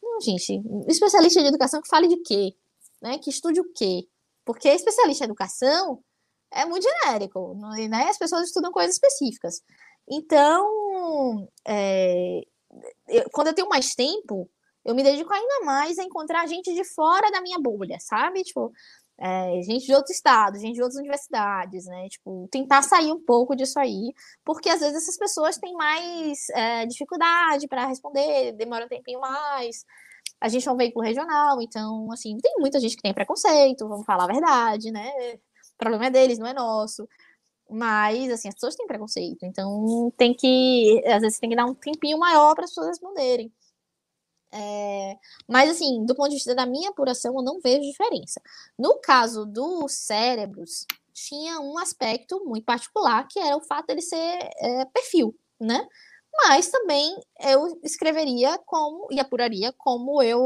Não, 0.01 0.19
gente, 0.21 0.61
um 0.65 0.85
especialista 0.87 1.41
de 1.41 1.47
educação 1.47 1.81
que 1.81 1.87
fale 1.87 2.07
de 2.07 2.17
quê? 2.17 2.55
Né? 3.01 3.17
Que 3.19 3.29
estude 3.29 3.59
o 3.59 3.71
quê? 3.73 4.07
Porque 4.43 4.69
especialista 4.69 5.23
em 5.23 5.27
educação 5.27 6.03
é 6.51 6.65
muito 6.65 6.83
genérico, 6.83 7.55
né? 7.89 8.07
As 8.09 8.17
pessoas 8.17 8.47
estudam 8.47 8.71
coisas 8.71 8.95
específicas. 8.95 9.61
Então, 10.09 11.47
é, 11.67 12.41
eu, 13.07 13.29
quando 13.31 13.47
eu 13.47 13.53
tenho 13.53 13.67
mais 13.67 13.93
tempo, 13.93 14.49
eu 14.85 14.95
me 14.95 15.03
dedico 15.03 15.31
ainda 15.33 15.65
mais 15.65 15.99
a 15.99 16.03
encontrar 16.03 16.47
gente 16.47 16.73
de 16.73 16.83
fora 16.85 17.29
da 17.29 17.41
minha 17.41 17.59
bolha, 17.59 17.97
sabe? 17.99 18.43
Tipo, 18.43 18.71
é, 19.19 19.61
gente 19.63 19.85
de 19.85 19.93
outros 19.93 20.15
estados, 20.15 20.61
gente 20.61 20.75
de 20.75 20.81
outras 20.81 20.99
universidades, 20.99 21.85
né? 21.85 22.07
Tipo, 22.09 22.47
tentar 22.51 22.83
sair 22.83 23.11
um 23.11 23.19
pouco 23.23 23.55
disso 23.55 23.79
aí, 23.79 24.13
porque 24.45 24.69
às 24.69 24.79
vezes 24.79 24.95
essas 25.03 25.17
pessoas 25.17 25.57
têm 25.57 25.73
mais 25.73 26.49
é, 26.51 26.85
dificuldade 26.85 27.67
para 27.67 27.87
responder, 27.87 28.53
demora 28.53 28.85
um 28.85 28.89
tempinho 28.89 29.19
mais. 29.19 29.85
A 30.39 30.49
gente 30.49 30.67
é 30.67 30.71
um 30.71 30.77
veículo 30.77 31.03
regional, 31.05 31.61
então, 31.61 32.11
assim, 32.11 32.37
tem 32.37 32.55
muita 32.59 32.79
gente 32.79 32.95
que 32.95 33.01
tem 33.01 33.13
preconceito, 33.13 33.87
vamos 33.87 34.05
falar 34.05 34.25
a 34.25 34.27
verdade, 34.27 34.91
né? 34.91 35.09
O 35.75 35.77
problema 35.77 36.07
é 36.07 36.09
deles, 36.11 36.37
não 36.39 36.47
é 36.47 36.53
nosso. 36.53 37.07
Mas, 37.69 38.31
assim, 38.31 38.47
as 38.49 38.53
pessoas 38.55 38.75
têm 38.75 38.87
preconceito, 38.87 39.45
então 39.45 40.11
tem 40.17 40.33
que, 40.33 41.03
às 41.07 41.21
vezes, 41.21 41.39
tem 41.39 41.49
que 41.49 41.55
dar 41.55 41.65
um 41.65 41.73
tempinho 41.73 42.17
maior 42.19 42.55
para 42.55 42.65
as 42.65 42.71
pessoas 42.71 42.87
responderem. 42.89 43.51
É, 44.51 45.15
mas, 45.47 45.69
assim, 45.69 46.05
do 46.05 46.15
ponto 46.15 46.29
de 46.29 46.35
vista 46.35 46.55
da 46.55 46.65
minha 46.65 46.89
apuração, 46.89 47.35
eu 47.35 47.43
não 47.43 47.59
vejo 47.59 47.81
diferença. 47.81 48.41
No 48.77 48.99
caso 48.99 49.45
dos 49.45 49.93
cérebros, 49.93 50.85
tinha 51.13 51.59
um 51.59 51.77
aspecto 51.77 52.43
muito 52.45 52.65
particular, 52.65 53.27
que 53.27 53.39
era 53.39 53.57
o 53.57 53.61
fato 53.61 53.87
dele 53.87 54.01
ser 54.01 54.49
é, 54.59 54.85
perfil, 54.85 55.35
né? 55.59 55.85
Mas 56.45 56.69
também 56.69 57.15
eu 57.41 57.79
escreveria 57.83 58.59
como, 58.65 59.07
e 59.11 59.19
apuraria 59.19 59.73
como 59.73 60.21
eu 60.21 60.39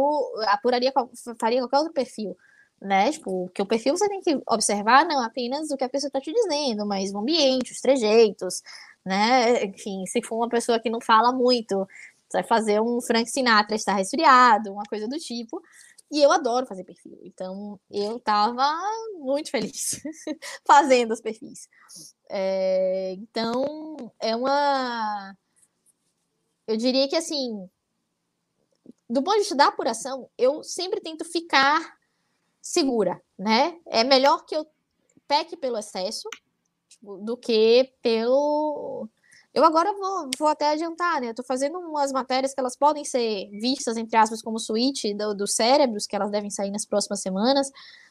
apuraria, 0.48 0.94
faria 1.40 1.62
qualquer 1.62 1.80
outro 1.80 1.94
perfil, 1.94 2.38
né? 2.82 3.12
Tipo, 3.12 3.50
que 3.54 3.62
o 3.62 3.66
perfil 3.66 3.98
você 3.98 4.08
tem 4.08 4.22
que 4.22 4.42
observar 4.50 5.06
não 5.06 5.22
apenas 5.22 5.70
o 5.70 5.78
que 5.78 5.84
a 5.84 5.90
pessoa 5.90 6.08
está 6.08 6.22
te 6.22 6.32
dizendo, 6.32 6.86
mas 6.86 7.12
o 7.14 7.18
ambiente, 7.18 7.74
os 7.74 7.82
trejeitos, 7.82 8.62
né? 9.06 9.66
Enfim, 9.66 10.06
se 10.08 10.22
for 10.24 10.38
uma 10.38 10.50
pessoa 10.50 10.80
que 10.80 10.90
não 10.90 11.02
fala 11.02 11.32
muito, 11.34 11.88
você 12.32 12.38
vai 12.38 12.48
fazer 12.48 12.82
um 12.82 13.02
Frank 13.02 13.30
Sinatra 13.30 13.76
está 13.76 13.94
resfriado, 13.94 14.72
uma 14.72 14.84
coisa 14.84 15.08
do 15.08 15.18
tipo. 15.18 15.62
E 16.10 16.22
eu 16.22 16.32
adoro 16.32 16.66
fazer 16.66 16.84
perfil. 16.84 17.18
Então, 17.24 17.80
eu 17.90 18.20
tava 18.20 18.70
muito 19.20 19.50
feliz 19.50 20.02
fazendo 20.66 21.12
os 21.12 21.22
perfis. 21.22 21.70
É, 22.30 23.14
então, 23.14 23.66
é 24.20 24.36
uma. 24.36 25.36
Eu 26.68 26.78
diria 26.78 27.08
que, 27.08 27.16
assim, 27.16 27.70
do 29.10 29.24
ponto 29.24 29.36
de 29.36 29.40
vista 29.42 29.56
da 29.56 29.68
apuração, 29.68 30.30
eu 30.38 30.64
sempre 30.64 31.02
tento 31.02 31.26
ficar 31.26 31.98
segura, 32.62 33.22
né? 33.38 33.78
É 33.88 34.04
melhor 34.04 34.46
que 34.46 34.56
eu 34.56 34.66
peque 35.28 35.56
pelo 35.58 35.78
excesso 35.78 36.30
tipo, 36.88 37.18
do 37.18 37.38
que 37.38 37.94
pelo 38.02 38.91
eu 39.54 39.66
agora 39.66 39.92
vou, 39.94 40.30
vou 40.38 40.48
até 40.48 40.72
adiantar, 40.72 41.20
né? 41.20 41.30
Eu 41.30 41.36
tô 41.36 41.44
fazendo 41.44 41.78
umas 41.80 42.12
matérias 42.12 42.54
que 42.54 42.60
elas 42.60 42.76
podem 42.76 43.04
ser 43.04 43.50
vistas, 43.52 43.98
entre 43.98 44.16
aspas, 44.16 44.42
como 44.42 44.58
suíte 44.58 45.14
do, 45.14 45.34
dos 45.36 45.54
cérebros, 45.54 46.08
que 46.08 46.16
elas 46.16 46.32
devem 46.32 46.50
sair 46.50 46.72
nas 46.72 46.86
próximas 46.86 47.22
semanas. 47.22 47.70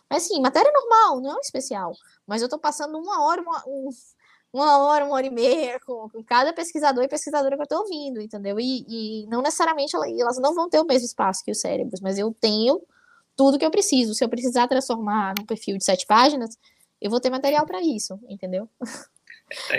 Mas 0.09 0.24
sim, 0.24 0.41
matéria 0.41 0.70
normal, 0.72 1.20
não 1.20 1.36
é 1.38 1.41
especial. 1.41 1.93
Mas 2.26 2.43
eu 2.43 2.49
tô 2.49 2.59
passando 2.59 2.99
uma 2.99 3.24
hora, 3.24 3.41
uma, 3.41 3.62
um, 3.66 3.88
uma 4.53 4.78
hora, 4.84 5.05
uma 5.05 5.14
hora 5.14 5.26
e 5.26 5.30
meia 5.30 5.80
com, 5.80 6.11
com, 6.11 6.22
cada 6.22 6.53
pesquisador 6.53 7.05
e 7.05 7.09
pesquisadora 7.09 7.57
que 7.57 7.62
eu 7.62 7.66
tô 7.66 7.78
ouvindo, 7.78 8.20
entendeu? 8.20 8.61
E, 8.61 9.22
e 9.22 9.26
não 9.28 9.41
necessariamente 9.41 9.97
elas 9.97 10.38
não 10.38 10.55
vão 10.55 10.68
ter 10.68 10.80
o 10.80 10.84
mesmo 10.84 11.07
espaço 11.07 11.43
que 11.43 11.51
os 11.51 11.61
cérebros, 11.61 12.01
mas 12.01 12.18
eu 12.18 12.34
tenho 12.38 12.82
tudo 13.34 13.59
que 13.59 13.64
eu 13.64 13.70
preciso. 13.70 14.14
Se 14.14 14.22
eu 14.22 14.28
precisar 14.28 14.68
transformar 14.68 15.34
num 15.38 15.47
perfil 15.47 15.78
de 15.78 15.84
sete 15.84 16.05
páginas, 16.07 16.59
eu 17.01 17.11
vou 17.11 17.20
ter 17.20 17.30
material 17.30 17.64
para 17.64 17.80
isso, 17.80 18.18
entendeu? 18.28 18.68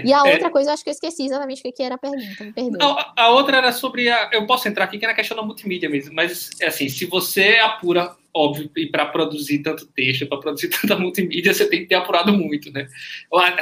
E 0.03 0.13
a 0.13 0.19
é. 0.19 0.33
outra 0.33 0.47
é... 0.47 0.51
coisa, 0.51 0.69
eu 0.69 0.73
acho 0.73 0.83
que 0.83 0.89
eu 0.89 0.93
esqueci 0.93 1.25
exatamente 1.25 1.61
o 1.65 1.71
que 1.71 1.83
era 1.83 1.95
a 1.95 1.97
pergunta, 1.97 2.43
me 2.43 2.51
perdoe. 2.51 2.77
Não, 2.77 2.97
a 3.15 3.29
outra 3.29 3.57
era 3.57 3.71
sobre 3.71 4.09
a. 4.09 4.29
Eu 4.33 4.45
posso 4.45 4.67
entrar 4.67 4.85
aqui 4.85 4.97
que 4.97 5.05
é 5.05 5.07
na 5.07 5.13
questão 5.13 5.37
da 5.37 5.43
multimídia 5.43 5.89
mesmo, 5.89 6.13
mas 6.13 6.49
é 6.59 6.67
assim, 6.67 6.89
se 6.89 7.05
você 7.05 7.57
apura, 7.57 8.15
óbvio, 8.33 8.69
e 8.75 8.87
para 8.87 9.05
produzir 9.05 9.59
tanto 9.59 9.87
texto, 9.87 10.27
para 10.27 10.39
produzir 10.39 10.69
tanta 10.81 10.97
multimídia, 10.97 11.53
você 11.53 11.67
tem 11.69 11.81
que 11.81 11.87
ter 11.87 11.95
apurado 11.95 12.33
muito, 12.33 12.71
né? 12.71 12.87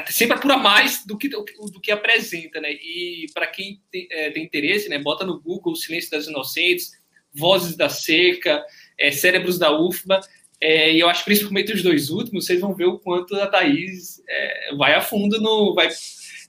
Sempre 0.08 0.38
apura 0.38 0.58
mais 0.58 1.06
do 1.06 1.18
que, 1.18 1.30
do, 1.30 1.44
do 1.44 1.80
que 1.80 1.92
apresenta, 1.92 2.60
né? 2.60 2.72
E 2.72 3.28
para 3.34 3.48
quem 3.48 3.82
tem, 3.92 4.08
é, 4.12 4.32
tem, 4.32 4.44
interesse, 4.44 4.90
né, 4.90 4.98
bota 4.98 5.24
no 5.24 5.40
Google 5.40 5.76
Silêncio 5.76 6.12
das 6.12 6.28
Inocentes, 6.28 6.92
Vozes 7.34 7.76
da 7.76 7.90
Seca, 7.90 8.64
é, 9.00 9.12
Cérebros 9.12 9.60
da 9.60 9.72
UFBA. 9.72 10.20
É, 10.62 10.94
e 10.94 11.00
eu 11.00 11.10
acho 11.10 11.22
que 11.22 11.26
principalmente 11.26 11.74
os 11.74 11.82
dois 11.82 12.10
últimos, 12.10 12.46
vocês 12.46 12.60
vão 12.60 12.74
ver 12.74 12.86
o 12.86 13.00
quanto 13.00 13.36
a 13.36 13.48
Thaís 13.48 14.22
é, 14.28 14.76
vai 14.76 14.94
a 14.94 15.02
fundo, 15.02 15.40
no, 15.40 15.74
vai 15.74 15.90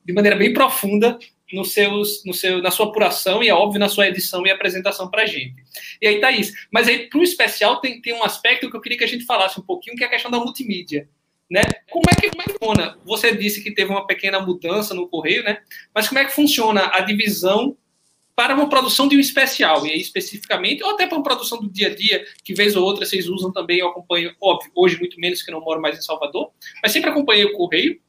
de 0.05 0.13
maneira 0.13 0.37
bem 0.37 0.53
profunda 0.53 1.19
no 1.53 1.65
seus, 1.65 2.25
no 2.25 2.33
seu, 2.33 2.63
na 2.63 2.71
sua 2.71 2.87
apuração 2.87 3.43
e, 3.43 3.49
é 3.49 3.55
óbvio, 3.55 3.81
na 3.81 3.89
sua 3.89 4.09
edição 4.09 4.47
e 4.47 4.51
apresentação 4.51 5.11
para 5.11 5.23
a 5.23 5.27
gente. 5.27 5.63
E 6.01 6.07
aí, 6.07 6.21
Thaís, 6.21 6.53
mas 6.73 6.89
aí 6.89 7.09
para 7.09 7.19
o 7.19 7.23
especial 7.23 7.81
tem, 7.81 8.01
tem 8.01 8.15
um 8.15 8.25
aspecto 8.25 8.71
que 8.71 8.77
eu 8.77 8.81
queria 8.81 8.99
que 8.99 9.05
a 9.05 9.09
gente 9.09 9.25
falasse 9.25 9.59
um 9.59 9.65
pouquinho, 9.65 9.97
que 9.97 10.05
é 10.05 10.07
a 10.07 10.11
questão 10.11 10.31
da 10.31 10.39
multimídia. 10.39 11.09
Né? 11.51 11.63
Como 11.91 12.05
é 12.09 12.15
que 12.15 12.31
funciona? 12.31 12.97
Você 13.05 13.37
disse 13.37 13.61
que 13.61 13.73
teve 13.73 13.91
uma 13.91 14.07
pequena 14.07 14.39
mudança 14.39 14.95
no 14.95 15.09
correio, 15.09 15.43
né? 15.43 15.59
Mas 15.93 16.07
como 16.07 16.21
é 16.21 16.25
que 16.25 16.31
funciona 16.31 16.93
a 16.95 17.01
divisão 17.01 17.77
para 18.41 18.55
uma 18.55 18.71
produção 18.71 19.07
de 19.07 19.19
um 19.19 19.21
especial, 19.21 19.87
e 19.87 19.91
aí 19.91 20.01
especificamente, 20.01 20.83
ou 20.83 20.93
até 20.93 21.07
para 21.07 21.19
uma 21.19 21.23
produção 21.23 21.61
do 21.61 21.69
dia 21.69 21.89
a 21.89 21.95
dia, 21.95 22.25
que 22.43 22.55
vez 22.55 22.75
ou 22.75 22.83
outra 22.83 23.05
vocês 23.05 23.29
usam 23.29 23.53
também, 23.53 23.81
eu 23.81 23.89
acompanho, 23.89 24.35
óbvio, 24.41 24.73
hoje 24.75 24.99
muito 24.99 25.21
menos 25.21 25.43
que 25.43 25.51
não 25.51 25.61
moro 25.61 25.79
mais 25.79 25.99
em 25.99 26.01
Salvador, 26.01 26.51
mas 26.83 26.91
sempre 26.91 27.11
acompanhei 27.11 27.45
o 27.45 27.53
Correio, 27.53 28.01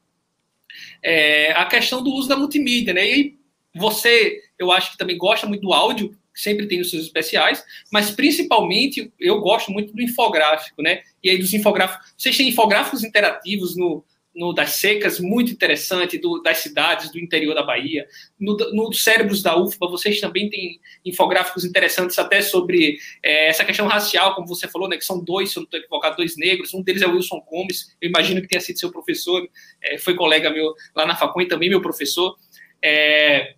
é, 1.02 1.52
a 1.52 1.66
questão 1.66 2.02
do 2.02 2.10
uso 2.14 2.30
da 2.30 2.36
multimídia, 2.36 2.94
né? 2.94 3.06
E 3.06 3.38
você, 3.74 4.40
eu 4.58 4.72
acho 4.72 4.92
que 4.92 4.96
também 4.96 5.18
gosta 5.18 5.46
muito 5.46 5.60
do 5.60 5.72
áudio, 5.74 6.16
sempre 6.34 6.66
tem 6.66 6.80
os 6.80 6.88
seus 6.88 7.02
especiais, 7.02 7.62
mas 7.92 8.10
principalmente 8.10 9.12
eu 9.20 9.38
gosto 9.38 9.70
muito 9.70 9.92
do 9.92 10.00
infográfico, 10.00 10.80
né? 10.80 11.02
E 11.22 11.28
aí 11.28 11.36
dos 11.36 11.52
infográficos, 11.52 12.10
vocês 12.16 12.34
têm 12.38 12.48
infográficos 12.48 13.04
interativos 13.04 13.76
no, 13.76 14.02
no 14.34 14.52
das 14.52 14.76
secas, 14.76 15.20
muito 15.20 15.52
interessante, 15.52 16.18
do, 16.18 16.40
das 16.42 16.58
cidades 16.58 17.10
do 17.10 17.18
interior 17.18 17.54
da 17.54 17.62
Bahia. 17.62 18.06
No, 18.40 18.56
no 18.72 18.92
Cérebros 18.92 19.42
da 19.42 19.56
UFBA, 19.56 19.88
vocês 19.88 20.20
também 20.20 20.48
têm 20.48 20.80
infográficos 21.04 21.64
interessantes 21.64 22.18
até 22.18 22.40
sobre 22.40 22.98
é, 23.22 23.48
essa 23.48 23.64
questão 23.64 23.86
racial, 23.86 24.34
como 24.34 24.46
você 24.46 24.66
falou, 24.66 24.88
né, 24.88 24.96
que 24.96 25.04
são 25.04 25.22
dois, 25.22 25.50
se 25.50 25.58
eu 25.58 25.60
não 25.60 25.64
estou 25.64 25.80
equivocado, 25.80 26.16
dois 26.16 26.36
negros. 26.36 26.72
Um 26.72 26.82
deles 26.82 27.02
é 27.02 27.06
o 27.06 27.14
Wilson 27.14 27.40
Gomes, 27.48 27.94
eu 28.00 28.08
imagino 28.08 28.40
que 28.40 28.48
tenha 28.48 28.60
sido 28.60 28.78
seu 28.78 28.90
professor, 28.90 29.46
é, 29.82 29.98
foi 29.98 30.14
colega 30.14 30.50
meu 30.50 30.74
lá 30.96 31.04
na 31.04 31.14
Facom 31.14 31.42
e 31.42 31.48
também 31.48 31.68
meu 31.68 31.82
professor. 31.82 32.36
É, 32.82 33.54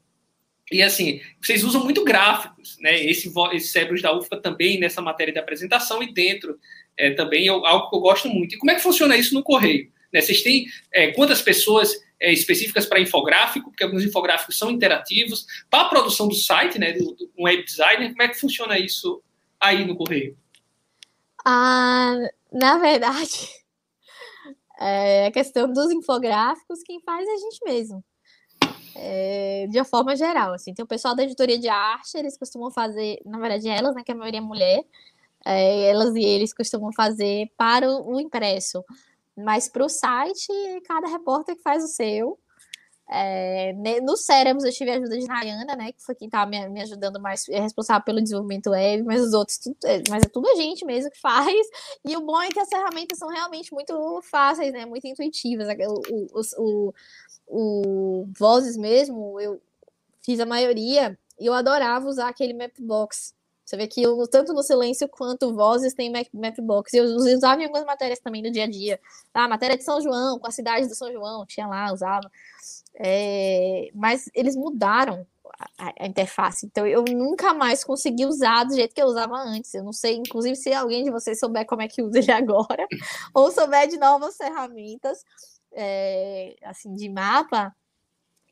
e 0.72 0.82
assim, 0.82 1.20
vocês 1.40 1.62
usam 1.62 1.84
muito 1.84 2.02
gráficos, 2.04 2.78
né? 2.80 2.98
Esse, 3.04 3.32
esse 3.52 3.68
Cérebros 3.68 4.02
da 4.02 4.16
UFBA 4.16 4.40
também 4.40 4.80
nessa 4.80 5.02
matéria 5.02 5.32
de 5.32 5.38
apresentação 5.38 6.02
e 6.02 6.12
dentro 6.12 6.58
é, 6.96 7.10
também 7.10 7.46
é 7.46 7.50
algo 7.50 7.90
que 7.90 7.96
eu 7.96 8.00
gosto 8.00 8.28
muito. 8.28 8.54
E 8.54 8.58
como 8.58 8.70
é 8.70 8.74
que 8.74 8.82
funciona 8.82 9.16
isso 9.16 9.34
no 9.34 9.42
Correio? 9.42 9.92
Né? 10.14 10.20
Vocês 10.20 10.42
têm 10.42 10.66
é, 10.92 11.10
quantas 11.10 11.42
pessoas 11.42 11.92
é, 12.20 12.32
específicas 12.32 12.86
para 12.86 13.00
infográfico, 13.00 13.70
porque 13.70 13.82
alguns 13.82 14.04
infográficos 14.04 14.56
são 14.56 14.70
interativos, 14.70 15.44
para 15.68 15.86
a 15.86 15.88
produção 15.88 16.28
do 16.28 16.34
site, 16.34 16.78
né, 16.78 16.92
do, 16.92 17.12
do 17.16 17.30
web 17.38 17.64
designer, 17.64 18.10
como 18.10 18.22
é 18.22 18.28
que 18.28 18.38
funciona 18.38 18.78
isso 18.78 19.20
aí 19.60 19.84
no 19.84 19.96
Correio? 19.96 20.38
Ah, 21.44 22.14
na 22.52 22.78
verdade, 22.78 23.48
é 24.80 25.26
a 25.26 25.32
questão 25.32 25.70
dos 25.70 25.90
infográficos, 25.90 26.82
quem 26.84 27.00
faz 27.00 27.26
é 27.26 27.32
a 27.32 27.36
gente 27.36 27.58
mesmo. 27.64 28.04
É, 28.96 29.66
de 29.68 29.76
uma 29.76 29.84
forma 29.84 30.14
geral, 30.14 30.54
assim, 30.54 30.72
tem 30.72 30.84
o 30.84 30.88
pessoal 30.88 31.16
da 31.16 31.24
editoria 31.24 31.58
de 31.58 31.68
arte, 31.68 32.16
eles 32.16 32.38
costumam 32.38 32.70
fazer, 32.70 33.18
na 33.26 33.40
verdade, 33.40 33.68
elas, 33.68 33.92
né, 33.96 34.04
que 34.04 34.12
a 34.12 34.14
maioria 34.14 34.38
é 34.38 34.40
mulher, 34.40 34.84
é, 35.44 35.90
elas 35.90 36.14
e 36.14 36.24
eles 36.24 36.54
costumam 36.54 36.92
fazer 36.92 37.50
para 37.56 37.90
o, 37.90 38.14
o 38.14 38.20
impresso. 38.20 38.84
Mas 39.37 39.68
para 39.68 39.85
o 39.85 39.89
site, 39.89 40.49
cada 40.87 41.09
repórter 41.09 41.57
que 41.57 41.62
faz 41.62 41.82
o 41.82 41.89
seu. 41.89 42.39
É, 43.11 43.74
no 44.01 44.16
cérebros 44.16 44.64
eu 44.64 44.72
tive 44.72 44.91
a 44.91 44.95
ajuda 44.95 45.18
de 45.18 45.26
Rayana, 45.26 45.76
né? 45.76 45.93
Que 45.93 46.03
foi 46.03 46.14
quem 46.14 46.26
estava 46.26 46.51
me, 46.51 46.68
me, 46.68 46.80
ajudando 46.80 47.20
mais, 47.20 47.47
é 47.49 47.61
responsável 47.61 48.03
pelo 48.03 48.22
desenvolvimento 48.22 48.70
web, 48.70 49.03
mas 49.03 49.20
os 49.20 49.35
outros, 49.35 49.59
tudo, 49.59 49.76
é, 49.85 50.03
mas 50.09 50.22
é 50.22 50.28
tudo 50.28 50.49
a 50.49 50.55
gente 50.55 50.85
mesmo 50.87 51.11
que 51.11 51.20
faz. 51.20 51.55
E 52.07 52.16
o 52.16 52.20
bom 52.20 52.41
é 52.41 52.49
que 52.49 52.61
as 52.61 52.68
ferramentas 52.68 53.18
são 53.18 53.28
realmente 53.28 53.72
muito 53.72 54.20
fáceis, 54.22 54.72
né? 54.72 54.87
Muito 54.87 55.07
intuitivas. 55.07 55.68
O, 56.11 56.30
o, 56.32 56.41
o, 56.59 56.95
o 57.47 58.26
Vozes 58.39 58.76
mesmo, 58.76 59.39
eu 59.41 59.61
fiz 60.22 60.41
a 60.41 60.47
maioria 60.47 61.18
e 61.39 61.47
eu 61.47 61.53
adorava 61.53 62.07
usar 62.09 62.28
aquele 62.28 62.55
Mapbox. 62.55 63.34
Você 63.64 63.76
vê 63.76 63.86
que 63.86 64.02
tanto 64.30 64.52
no 64.52 64.62
silêncio 64.62 65.08
quanto 65.08 65.54
vozes 65.54 65.94
tem 65.94 66.10
Map, 66.10 66.28
Mapbox. 66.32 66.92
Eu 66.92 67.04
usava 67.04 67.62
em 67.62 67.64
algumas 67.64 67.86
matérias 67.86 68.20
também 68.20 68.42
no 68.42 68.50
dia 68.50 68.64
a 68.64 68.70
dia. 68.70 69.00
Ah, 69.32 69.48
matéria 69.48 69.76
de 69.76 69.84
São 69.84 70.00
João, 70.00 70.38
com 70.38 70.46
a 70.46 70.50
cidade 70.50 70.86
do 70.86 70.94
São 70.94 71.10
João, 71.10 71.46
tinha 71.46 71.66
lá, 71.66 71.92
usava. 71.92 72.30
É, 72.96 73.90
mas 73.94 74.28
eles 74.34 74.54
mudaram 74.54 75.26
a, 75.78 75.92
a, 75.98 76.06
interface. 76.06 76.66
Então 76.66 76.86
eu 76.86 77.04
nunca 77.04 77.54
mais 77.54 77.82
consegui 77.82 78.26
usar 78.26 78.64
do 78.64 78.74
jeito 78.74 78.94
que 78.94 79.02
eu 79.02 79.06
usava 79.06 79.36
antes. 79.36 79.72
Eu 79.74 79.82
não 79.82 79.92
sei, 79.92 80.16
inclusive, 80.16 80.56
se 80.56 80.72
alguém 80.72 81.04
de 81.04 81.10
vocês 81.10 81.38
souber 81.38 81.66
como 81.66 81.82
é 81.82 81.88
que 81.88 82.02
usa 82.02 82.18
ele 82.18 82.32
agora, 82.32 82.86
ou 83.34 83.50
souber 83.50 83.88
de 83.88 83.96
novas 83.98 84.36
ferramentas 84.36 85.24
é, 85.72 86.56
assim 86.62 86.94
de 86.94 87.08
mapa. 87.08 87.74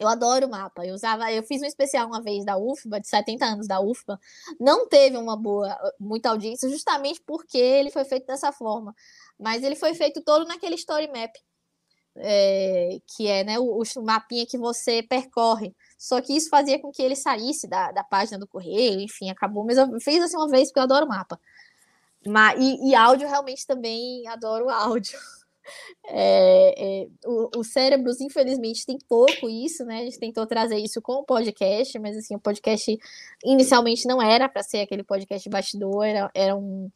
Eu 0.03 0.09
adoro 0.09 0.49
mapa. 0.49 0.85
Eu 0.85 0.95
usava, 0.95 1.33
eu 1.33 1.43
fiz 1.43 1.63
um 1.63 1.67
especial 1.67 2.07
uma 2.07 2.21
vez 2.23 2.45
da 2.45 2.57
UFBA, 2.57 3.01
de 3.01 3.09
70 3.09 3.45
anos 3.45 3.67
da 3.67 3.81
UFBA. 3.81 4.19
Não 4.61 4.89
teve 4.89 5.17
uma 5.17 5.37
boa, 5.37 5.77
muita 5.99 6.31
audiência, 6.31 6.69
justamente 6.69 7.23
porque 7.27 7.59
ele 7.59 7.91
foi 7.91 8.05
feito 8.05 8.27
dessa 8.27 8.53
forma. 8.53 8.95
Mas 9.39 9.63
ele 9.63 9.77
foi 9.77 9.95
feito 9.95 10.23
todo 10.23 10.47
naquele 10.47 10.75
story 10.75 11.09
map 11.09 11.33
é, 12.17 12.99
que 13.07 13.27
é 13.27 13.45
né, 13.45 13.59
o, 13.59 13.83
o 13.83 14.03
mapinha 14.03 14.47
que 14.47 14.59
você 14.59 15.03
percorre. 15.03 15.75
Só 15.99 16.21
que 16.21 16.37
isso 16.37 16.49
fazia 16.49 16.81
com 16.81 16.91
que 16.91 17.03
ele 17.03 17.17
saísse 17.17 17.67
da, 17.69 17.93
da 17.93 18.05
página 18.05 18.39
do 18.39 18.47
correio, 18.47 19.01
enfim, 19.01 19.31
acabou. 19.31 19.65
Mas 19.65 19.79
eu 19.79 20.01
fiz 20.01 20.23
assim 20.23 20.37
uma 20.37 20.49
vez 20.49 20.69
porque 20.69 20.81
eu 20.81 20.85
adoro 20.85 21.07
mapa. 21.07 21.39
E, 22.59 22.91
e 22.91 22.95
áudio 22.95 23.29
realmente 23.29 23.67
também 23.67 24.27
adoro 24.29 24.69
áudio. 24.69 25.19
É, 26.07 26.75
é, 26.77 27.09
o, 27.27 27.61
o 27.61 27.65
cérebros, 27.65 28.21
infelizmente, 28.21 28.87
tem 28.87 28.99
pouco 29.09 29.49
isso, 29.49 29.85
né? 29.85 30.01
A 30.01 30.05
gente 30.05 30.19
tentou 30.19 30.47
trazer 30.47 30.77
isso 30.79 31.01
com 31.01 31.15
o 31.15 31.25
podcast, 31.25 31.99
mas 31.99 32.17
assim, 32.17 32.35
o 32.35 32.41
podcast 32.41 32.99
inicialmente 33.45 34.07
não 34.07 34.21
era 34.21 34.49
para 34.49 34.63
ser 34.63 34.81
aquele 34.81 35.03
podcast 35.03 35.49
bastidor, 35.49 36.05
era, 36.05 36.31
era 36.35 36.57
um 36.57 36.91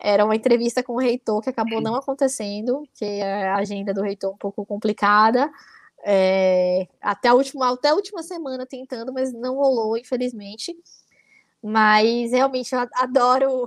era 0.00 0.24
uma 0.24 0.36
entrevista 0.36 0.82
com 0.82 0.94
o 0.94 0.98
reitor 0.98 1.42
que 1.42 1.50
acabou 1.50 1.80
não 1.80 1.96
acontecendo, 1.96 2.84
que 2.94 3.20
a 3.20 3.56
agenda 3.56 3.92
do 3.92 4.02
reitor 4.02 4.30
é 4.30 4.34
um 4.34 4.38
pouco 4.38 4.64
complicada. 4.64 5.50
É, 6.04 6.86
até, 7.00 7.28
a 7.28 7.34
última, 7.34 7.72
até 7.72 7.88
a 7.88 7.94
última 7.94 8.22
semana 8.22 8.64
tentando, 8.64 9.12
mas 9.12 9.32
não 9.32 9.56
rolou, 9.56 9.96
infelizmente. 9.98 10.76
Mas 11.62 12.30
realmente 12.30 12.72
eu 12.72 12.86
adoro 12.94 13.66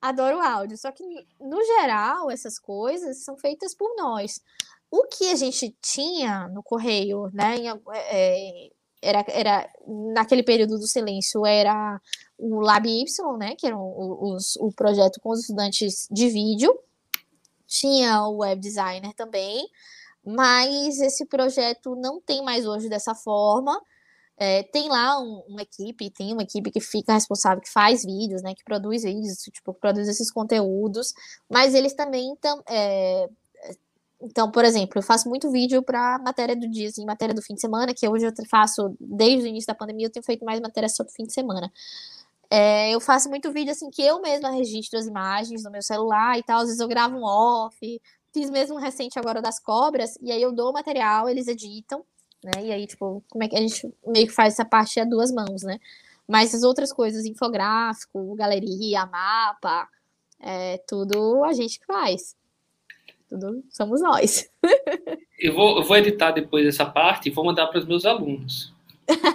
adoro 0.00 0.40
áudio. 0.40 0.76
Só 0.76 0.90
que, 0.92 1.04
no 1.40 1.62
geral, 1.64 2.30
essas 2.30 2.58
coisas 2.58 3.24
são 3.24 3.36
feitas 3.36 3.74
por 3.74 3.94
nós. 3.96 4.40
O 4.90 5.04
que 5.04 5.30
a 5.30 5.36
gente 5.36 5.76
tinha 5.82 6.48
no 6.48 6.62
correio, 6.62 7.30
né? 7.32 7.56
Em, 7.56 7.82
é, 7.92 8.70
era, 9.02 9.24
era 9.28 9.70
naquele 9.86 10.42
período 10.42 10.78
do 10.78 10.86
silêncio, 10.86 11.46
era 11.46 12.00
o 12.38 12.60
Lab 12.60 12.88
Y, 12.88 13.36
né, 13.38 13.54
que 13.54 13.66
era 13.66 13.76
o, 13.76 14.34
os, 14.34 14.56
o 14.56 14.72
projeto 14.72 15.20
com 15.20 15.30
os 15.30 15.40
estudantes 15.40 16.08
de 16.10 16.28
vídeo, 16.28 16.76
tinha 17.66 18.26
o 18.26 18.38
web 18.38 18.60
designer 18.60 19.12
também, 19.14 19.68
mas 20.24 21.00
esse 21.00 21.24
projeto 21.26 21.94
não 21.96 22.20
tem 22.20 22.42
mais 22.42 22.66
hoje 22.66 22.88
dessa 22.88 23.14
forma. 23.14 23.80
É, 24.38 24.62
tem 24.64 24.88
lá 24.88 25.18
um, 25.18 25.42
uma 25.48 25.62
equipe, 25.62 26.10
tem 26.10 26.32
uma 26.32 26.42
equipe 26.42 26.70
que 26.70 26.80
fica 26.80 27.14
responsável, 27.14 27.62
que 27.62 27.70
faz 27.70 28.04
vídeos, 28.04 28.42
né, 28.42 28.54
que 28.54 28.62
produz 28.62 29.02
vídeos, 29.02 29.38
tipo, 29.50 29.72
produz 29.72 30.08
esses 30.08 30.30
conteúdos, 30.30 31.14
mas 31.50 31.74
eles 31.74 31.94
também 31.94 32.36
tam, 32.36 32.62
é, 32.68 33.28
então, 34.20 34.50
por 34.50 34.64
exemplo, 34.64 34.98
eu 34.98 35.02
faço 35.02 35.28
muito 35.28 35.50
vídeo 35.50 35.82
para 35.82 36.18
matéria 36.18 36.56
do 36.56 36.68
dia, 36.68 36.88
assim, 36.88 37.04
matéria 37.04 37.34
do 37.34 37.42
fim 37.42 37.54
de 37.54 37.60
semana, 37.60 37.92
que 37.94 38.08
hoje 38.08 38.26
eu 38.26 38.32
faço, 38.48 38.96
desde 38.98 39.44
o 39.44 39.46
início 39.46 39.66
da 39.66 39.74
pandemia, 39.74 40.06
eu 40.06 40.10
tenho 40.10 40.24
feito 40.24 40.44
mais 40.44 40.60
matéria 40.60 40.88
sobre 40.88 41.12
fim 41.12 41.24
de 41.24 41.32
semana. 41.32 41.70
É, 42.50 42.90
eu 42.94 43.00
faço 43.00 43.28
muito 43.28 43.52
vídeo 43.52 43.72
assim 43.72 43.90
que 43.90 44.02
eu 44.02 44.20
mesma 44.20 44.50
registro 44.50 44.98
as 44.98 45.06
imagens 45.06 45.64
no 45.64 45.70
meu 45.70 45.82
celular 45.82 46.38
e 46.38 46.42
tal. 46.42 46.60
Às 46.60 46.66
vezes 46.66 46.80
eu 46.80 46.88
gravo 46.88 47.16
um 47.16 47.24
off. 47.24 47.76
Fiz 48.32 48.50
mesmo 48.50 48.76
um 48.76 48.80
recente 48.80 49.18
agora 49.18 49.40
das 49.42 49.58
cobras, 49.58 50.16
e 50.20 50.30
aí 50.30 50.42
eu 50.42 50.52
dou 50.52 50.70
o 50.70 50.72
material, 50.72 51.28
eles 51.28 51.48
editam, 51.48 52.04
né? 52.46 52.64
E 52.64 52.72
aí, 52.72 52.86
tipo, 52.86 53.22
como 53.28 53.42
é 53.42 53.48
que 53.48 53.56
a 53.56 53.60
gente 53.60 53.92
meio 54.06 54.26
que 54.26 54.32
faz 54.32 54.54
essa 54.54 54.64
parte 54.64 55.00
a 55.00 55.04
duas 55.04 55.32
mãos, 55.32 55.62
né? 55.62 55.78
Mas 56.28 56.54
as 56.54 56.62
outras 56.62 56.92
coisas, 56.92 57.24
infográfico, 57.24 58.34
galeria, 58.34 59.06
mapa, 59.06 59.88
é, 60.40 60.78
tudo 60.88 61.44
a 61.44 61.52
gente 61.52 61.80
que 61.80 61.86
faz. 61.86 62.36
Tudo 63.28 63.64
somos 63.70 64.00
nós. 64.00 64.48
eu, 65.38 65.54
vou, 65.54 65.78
eu 65.78 65.84
vou 65.84 65.96
editar 65.96 66.30
depois 66.30 66.66
essa 66.66 66.86
parte 66.86 67.28
e 67.28 67.32
vou 67.32 67.44
mandar 67.44 67.66
para 67.66 67.80
os 67.80 67.86
meus 67.86 68.04
alunos. 68.04 68.72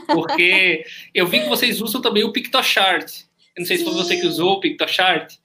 Porque 0.07 0.86
eu 1.14 1.28
vi 1.28 1.41
que 1.41 1.49
vocês 1.49 1.82
usam 1.82 2.01
também 2.01 2.24
o 2.24 2.32
PictoChart. 2.32 3.24
Eu 3.55 3.62
não 3.62 3.66
sei 3.66 3.78
Sim. 3.78 3.84
se 3.84 3.89
foi 3.89 4.03
você 4.03 4.18
que 4.18 4.28
usou 4.28 4.53
o 4.53 4.59
PictoChart. 4.59 5.38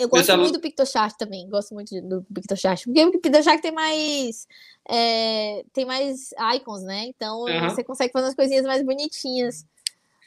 Eu 0.00 0.08
gosto 0.08 0.36
muito 0.36 0.52
do 0.52 0.60
PictoChart 0.60 1.16
também, 1.16 1.48
gosto 1.48 1.74
muito 1.74 2.00
do 2.00 2.22
PictoChart, 2.34 2.84
porque 2.84 3.04
o 3.04 3.10
PictoChart 3.12 3.60
tem 3.60 3.72
mais 3.72 4.48
é, 4.88 5.64
tem 5.72 5.84
mais 5.84 6.30
icons, 6.54 6.82
né? 6.82 7.04
Então 7.06 7.42
uhum. 7.42 7.68
você 7.68 7.84
consegue 7.84 8.12
fazer 8.12 8.28
as 8.28 8.34
coisinhas 8.34 8.64
mais 8.64 8.82
bonitinhas. 8.82 9.66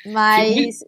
Mas 0.06 0.80
Sim, 0.80 0.86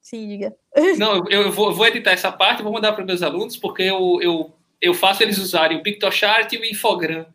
Sim 0.00 0.28
diga. 0.28 0.56
Não, 0.98 1.24
eu 1.28 1.50
vou, 1.52 1.72
vou 1.72 1.86
editar 1.86 2.12
essa 2.12 2.30
parte 2.30 2.62
vou 2.62 2.72
mandar 2.72 2.92
para 2.92 3.04
meus 3.04 3.22
alunos, 3.22 3.56
porque 3.56 3.82
eu, 3.82 4.18
eu, 4.20 4.52
eu 4.80 4.94
faço 4.94 5.22
eles 5.22 5.38
usarem 5.38 5.78
o 5.78 5.82
PictoChart 5.82 6.52
e 6.52 6.58
o 6.58 6.64
Infogram 6.64 7.26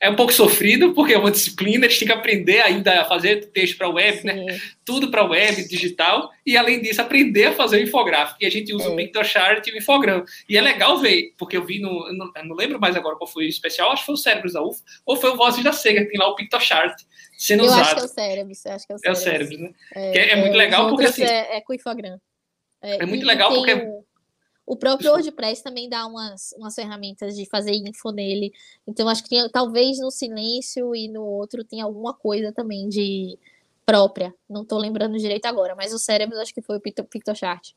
é 0.00 0.08
um 0.08 0.16
pouco 0.16 0.32
sofrido, 0.32 0.94
porque 0.94 1.12
é 1.12 1.18
uma 1.18 1.30
disciplina, 1.30 1.84
eles 1.84 1.98
têm 1.98 2.08
que 2.08 2.14
aprender 2.14 2.62
ainda 2.62 3.02
a 3.02 3.04
fazer 3.04 3.50
texto 3.52 3.76
para 3.76 3.90
web, 3.90 4.24
né? 4.24 4.32
Sim. 4.32 4.44
né? 4.46 4.60
Tudo 4.82 5.10
para 5.10 5.24
web, 5.24 5.68
digital, 5.68 6.30
e 6.44 6.56
além 6.56 6.80
disso, 6.80 7.02
aprender 7.02 7.46
a 7.46 7.52
fazer 7.52 7.76
o 7.76 7.82
infográfico. 7.82 8.38
E 8.40 8.46
a 8.46 8.50
gente 8.50 8.72
usa 8.72 8.86
é. 8.86 8.88
o 8.88 8.96
PictoChart 8.96 9.66
e 9.66 9.72
o 9.72 9.76
Infogram. 9.76 10.24
E 10.48 10.56
é 10.56 10.60
legal 10.60 10.98
ver, 10.98 11.34
porque 11.36 11.56
eu 11.56 11.66
vi 11.66 11.80
no. 11.80 12.10
Não, 12.14 12.32
não 12.44 12.56
lembro 12.56 12.80
mais 12.80 12.96
agora 12.96 13.16
qual 13.16 13.28
foi 13.28 13.44
o 13.44 13.48
especial, 13.48 13.92
acho 13.92 14.02
que 14.02 14.06
foi 14.06 14.14
o 14.14 14.18
Cérebros 14.18 14.54
da 14.54 14.62
UF, 14.62 14.80
ou 15.04 15.16
foi 15.16 15.30
o 15.30 15.36
Vozes 15.36 15.62
da 15.62 15.72
Sega, 15.72 16.02
que 16.02 16.10
tem 16.10 16.18
lá 16.18 16.28
o 16.28 16.34
PictoChart 16.34 16.98
sendo 17.36 17.64
eu 17.64 17.66
usado. 17.66 17.82
Acho 17.82 17.94
que 17.94 18.00
é 18.00 18.04
o 18.04 18.08
Cérebros, 18.08 18.66
acho 18.66 18.86
que 18.86 18.92
é 18.92 18.96
o 18.96 18.98
Cérebros. 18.98 19.04
É 19.04 19.10
o 19.10 19.14
Cérebros, 19.14 19.58
né? 19.58 19.70
É, 19.94 20.18
é, 20.18 20.30
é 20.30 20.36
muito 20.36 20.56
legal 20.56 20.88
porque 20.88 21.04
assim. 21.04 21.24
É, 21.24 21.58
é 21.58 21.60
com 21.60 21.72
o 21.74 21.76
Infogram. 21.76 22.18
É, 22.82 23.04
muito 23.04 23.26
legal 23.26 23.52
porque. 23.54 23.74
O 23.74 24.09
o 24.70 24.76
próprio 24.76 25.10
WordPress 25.10 25.64
também 25.64 25.88
dá 25.88 26.06
umas, 26.06 26.54
umas 26.56 26.76
ferramentas 26.76 27.34
de 27.34 27.44
fazer 27.44 27.72
info 27.72 28.12
nele. 28.12 28.52
Então, 28.86 29.08
acho 29.08 29.20
que 29.20 29.28
tem, 29.28 29.48
talvez 29.48 29.98
no 29.98 30.12
silêncio 30.12 30.94
e 30.94 31.08
no 31.08 31.24
outro 31.24 31.64
tem 31.64 31.80
alguma 31.80 32.14
coisa 32.14 32.52
também 32.52 32.88
de 32.88 33.36
própria. 33.84 34.32
Não 34.48 34.62
estou 34.62 34.78
lembrando 34.78 35.18
direito 35.18 35.46
agora, 35.46 35.74
mas 35.74 35.92
o 35.92 35.98
cérebro 35.98 36.38
acho 36.38 36.54
que 36.54 36.62
foi 36.62 36.76
o 36.76 36.80
PictoChart. 36.80 37.72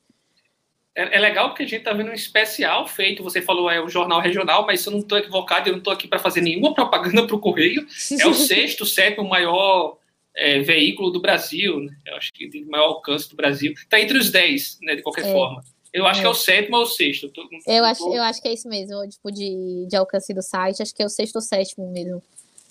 É, 0.94 1.16
é, 1.16 1.18
legal 1.18 1.48
porque 1.48 1.64
a 1.64 1.66
gente 1.66 1.80
está 1.80 1.92
vendo 1.92 2.10
um 2.10 2.14
especial 2.14 2.86
feito. 2.86 3.24
Você 3.24 3.42
falou 3.42 3.68
é 3.68 3.80
o 3.80 3.88
jornal 3.88 4.20
regional, 4.20 4.64
mas 4.64 4.80
se 4.80 4.88
eu 4.88 4.92
não 4.92 5.00
estou 5.00 5.18
equivocado, 5.18 5.68
eu 5.68 5.72
não 5.72 5.78
estou 5.78 5.92
aqui 5.92 6.06
para 6.06 6.20
fazer 6.20 6.42
nenhuma 6.42 6.74
propaganda 6.74 7.26
para 7.26 7.34
o 7.34 7.40
Correio. 7.40 7.84
É 8.20 8.26
o 8.28 8.34
sexto, 8.38 8.86
sétimo 8.86 9.28
maior 9.28 9.98
é, 10.32 10.60
veículo 10.60 11.10
do 11.10 11.20
Brasil. 11.20 11.80
Né? 11.80 11.92
Eu 12.06 12.14
acho 12.14 12.32
que 12.32 12.48
tem 12.48 12.64
maior 12.66 12.84
alcance 12.84 13.28
do 13.28 13.34
Brasil. 13.34 13.72
Está 13.72 13.98
entre 13.98 14.16
os 14.16 14.30
dez, 14.30 14.78
né, 14.80 14.94
de 14.94 15.02
qualquer 15.02 15.26
é. 15.26 15.32
forma. 15.32 15.73
Eu 15.94 16.04
acho 16.06 16.18
é. 16.18 16.22
que 16.22 16.26
é 16.26 16.30
o 16.30 16.34
sétimo 16.34 16.76
ou 16.76 16.82
o 16.82 16.86
sexto. 16.86 17.28
Tô, 17.28 17.48
eu, 17.68 17.84
acho, 17.84 18.12
eu 18.12 18.22
acho 18.24 18.42
que 18.42 18.48
é 18.48 18.52
isso 18.52 18.68
mesmo, 18.68 19.08
tipo, 19.08 19.30
de, 19.30 19.86
de 19.88 19.96
alcance 19.96 20.34
do 20.34 20.42
site, 20.42 20.82
acho 20.82 20.92
que 20.92 21.00
é 21.00 21.06
o 21.06 21.08
sexto 21.08 21.36
ou 21.36 21.40
sétimo 21.40 21.88
mesmo. 21.92 22.20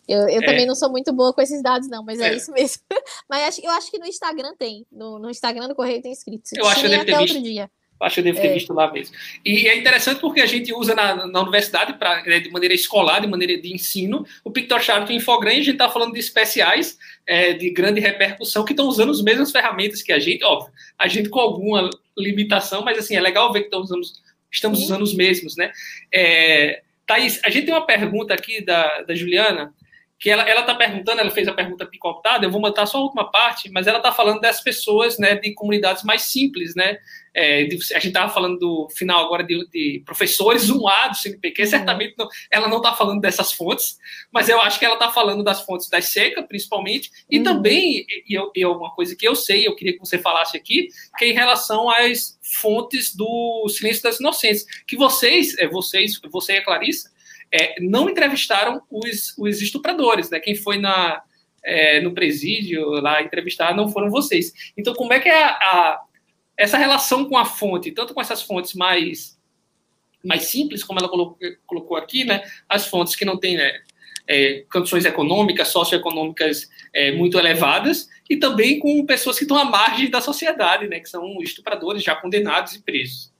Eu, 0.06 0.28
eu 0.28 0.42
é. 0.42 0.46
também 0.46 0.66
não 0.66 0.76
sou 0.76 0.92
muito 0.92 1.14
boa 1.14 1.32
com 1.32 1.42
esses 1.42 1.64
dados, 1.64 1.88
não, 1.88 2.04
mas 2.04 2.20
é, 2.20 2.28
é 2.28 2.36
isso 2.36 2.52
mesmo. 2.52 2.82
mas 3.30 3.48
acho, 3.48 3.66
eu 3.66 3.72
acho 3.72 3.90
que 3.90 3.98
no 3.98 4.06
Instagram 4.06 4.54
tem. 4.60 4.86
No, 4.92 5.18
no 5.18 5.30
Instagram 5.30 5.70
do 5.70 5.76
Correio 5.76 6.02
tem 6.02 6.12
escrito. 6.12 6.44
Eu 6.54 6.68
acho 6.68 6.82
que 6.82 6.88
eu 6.88 6.90
devo 6.90 7.06
ter 7.06 7.18
visto. 7.20 7.42
Dia. 7.42 7.72
Acho 8.04 8.16
que 8.16 8.20
eu 8.22 8.26
devo 8.26 8.42
ter 8.42 8.48
é. 8.48 8.54
visto 8.54 8.74
lá 8.74 8.92
mesmo. 8.92 9.16
E 9.46 9.68
é 9.68 9.78
interessante 9.78 10.20
porque 10.20 10.42
a 10.42 10.46
gente 10.46 10.74
usa 10.74 10.94
na, 10.94 11.28
na 11.28 11.42
universidade, 11.42 11.94
pra, 11.94 12.24
né, 12.24 12.40
de 12.40 12.50
maneira 12.50 12.74
escolar, 12.74 13.20
de 13.22 13.28
maneira 13.28 13.60
de 13.60 13.74
ensino, 13.74 14.26
o 14.44 14.52
PictoChart 14.52 15.10
e 15.10 15.14
o 15.14 15.16
Infogram, 15.16 15.52
a 15.52 15.56
gente 15.56 15.72
está 15.72 15.90
falando 15.90 16.14
de 16.14 16.20
especiais 16.20 16.98
é, 17.26 17.54
de 17.54 17.70
grande 17.70 18.00
repercussão 18.00 18.66
que 18.66 18.74
estão 18.74 18.88
usando 18.88 19.12
as 19.12 19.22
mesmas 19.22 19.52
ferramentas 19.52 20.02
que 20.02 20.12
a 20.12 20.20
gente, 20.20 20.44
óbvio, 20.44 20.72
a 20.98 21.08
gente 21.08 21.30
com 21.30 21.40
alguma 21.40 21.90
limitação, 22.18 22.84
mas 22.84 22.98
assim, 22.98 23.16
é 23.16 23.22
legal 23.22 23.52
ver 23.52 23.62
que 23.62 23.66
estamos 23.68 23.90
usando, 23.90 24.04
estamos 24.52 24.80
usando 24.82 25.02
os 25.02 25.14
mesmos, 25.14 25.56
né? 25.56 25.72
É, 26.14 26.82
Thaís, 27.06 27.40
a 27.44 27.50
gente 27.50 27.66
tem 27.66 27.74
uma 27.74 27.86
pergunta 27.86 28.34
aqui 28.34 28.64
da, 28.64 29.02
da 29.02 29.16
Juliana, 29.16 29.74
que 30.20 30.30
ela 30.30 30.44
ela 30.44 30.62
está 30.62 30.76
perguntando, 30.76 31.22
ela 31.22 31.32
fez 31.32 31.48
a 31.48 31.54
pergunta 31.54 31.86
picotada, 31.86 32.46
eu 32.46 32.52
vou 32.52 32.62
botar 32.62 32.86
só 32.86 32.98
a 32.98 33.02
última 33.02 33.30
parte, 33.30 33.70
mas 33.70 33.88
ela 33.88 33.98
está 33.98 34.12
falando 34.12 34.40
das 34.40 34.62
pessoas, 34.62 35.18
né, 35.18 35.36
de 35.36 35.54
comunidades 35.54 36.04
mais 36.04 36.22
simples, 36.24 36.76
né, 36.76 36.98
é, 37.34 37.64
de, 37.64 37.76
a 37.76 38.00
gente 38.00 38.08
estava 38.08 38.32
falando 38.32 38.60
do 38.60 38.88
final 38.96 39.26
agora 39.26 39.44
de, 39.44 39.68
de 39.70 40.04
professores, 40.06 40.70
um 40.70 40.88
A 40.88 41.08
do 41.08 41.18
CNPq, 41.18 41.64
uhum. 41.64 41.68
certamente 41.68 42.14
não, 42.18 42.28
ela 42.52 42.68
não 42.68 42.78
está 42.78 42.94
falando 42.94 43.20
dessas 43.20 43.52
fontes, 43.52 43.98
mas 44.32 44.48
eu 44.50 44.62
acho 44.62 44.78
que 44.78 44.86
ela 44.86 44.94
está 44.94 45.10
falando 45.10 45.44
das 45.44 45.62
fontes 45.62 45.90
da 45.90 46.00
seca, 46.02 46.44
principalmente, 46.44 47.10
e 47.30 47.40
uhum. 47.40 47.44
também, 47.44 48.06
e, 48.08 48.38
e 48.56 48.64
é 48.64 48.68
uma 48.68 48.94
coisa 48.94 49.16
que 49.16 49.28
eu 49.28 49.36
sei, 49.36 49.68
eu 49.68 49.76
queria 49.76 49.94
que 49.94 50.00
você 50.00 50.20
falasse 50.20 50.56
aqui, 50.56 50.90
que 51.18 51.26
é 51.26 51.30
em 51.30 51.34
relação 51.34 51.90
às 51.90 52.40
fontes 52.62 53.16
do 53.16 53.68
silêncio 53.70 54.04
das 54.04 54.20
inocentes, 54.20 54.66
que 54.88 54.96
vocês, 54.96 55.58
é, 55.58 55.68
vocês, 55.68 56.20
você 56.32 56.54
e 56.54 56.58
a 56.58 56.64
Clarissa, 56.64 57.12
é, 57.54 57.76
não 57.80 58.10
entrevistaram 58.10 58.82
os, 58.90 59.38
os 59.38 59.62
estupradores, 59.62 60.30
né? 60.32 60.40
Quem 60.40 60.56
foi 60.56 60.80
na, 60.80 61.22
é, 61.64 62.02
no 62.02 62.12
presídio 62.12 62.90
lá 62.90 63.22
entrevistar 63.22 63.76
não 63.76 63.90
foram 63.90 64.10
vocês. 64.10 64.52
Então, 64.76 64.96
como 64.96 65.14
é 65.14 65.20
que 65.20 65.30
é 65.30 65.44
a, 65.44 65.50
a, 65.50 66.02
essa 66.58 66.80
relação 66.80 67.26
com 67.26 67.38
a 67.38 67.46
fonte, 67.46 67.92
tanto 67.92 68.14
com 68.14 68.22
essas 68.22 68.42
fontes 68.42 68.74
mais, 68.74 69.38
mais 70.26 70.46
simples, 70.46 70.84
como 70.84 71.00
ela 71.00 71.08
colocou, 71.08 71.38
colocou 71.68 71.96
aqui, 71.96 72.24
né? 72.26 72.44
As 72.68 72.88
fontes 72.88 73.16
que 73.16 73.24
não 73.24 73.38
têm 73.38 73.58
né, 73.58 73.72
é, 74.28 74.66
condições 74.72 75.06
econômicas, 75.06 75.68
socioeconômicas 75.68 76.68
é, 76.92 77.12
muito 77.12 77.38
elevadas, 77.38 78.10
e 78.28 78.38
também 78.38 78.80
com 78.80 79.06
pessoas 79.06 79.38
que 79.38 79.44
estão 79.44 79.58
à 79.58 79.66
margem 79.66 80.10
da 80.10 80.22
sociedade, 80.22 80.88
né? 80.88 81.00
Que 81.00 81.10
são 81.10 81.40
estupradores 81.42 82.02
já 82.02 82.16
condenados 82.16 82.74
e 82.74 82.82
presos. 82.82 83.33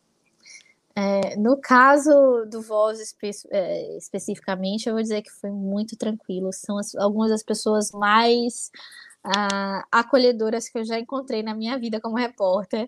É, 0.96 1.36
no 1.38 1.60
caso 1.60 2.46
do 2.46 2.62
Voz 2.62 3.00
espe 3.00 3.32
é, 3.52 3.98
especificamente, 3.98 4.88
eu 4.88 4.94
vou 4.94 5.02
dizer 5.02 5.24
que 5.24 5.32
foi 5.32 5.50
muito 5.52 5.98
tranquilo. 5.98 6.52
São 6.54 6.78
as, 6.78 6.94
algumas 6.96 7.32
das 7.32 7.44
pessoas 7.44 7.92
mais 7.92 8.70
ah, 9.24 9.84
acolhedoras 9.92 10.70
que 10.70 10.78
eu 10.78 10.86
já 10.86 11.00
encontrei 11.00 11.42
na 11.42 11.56
minha 11.56 11.78
vida 11.80 12.00
como 12.00 12.16
repórter. 12.18 12.88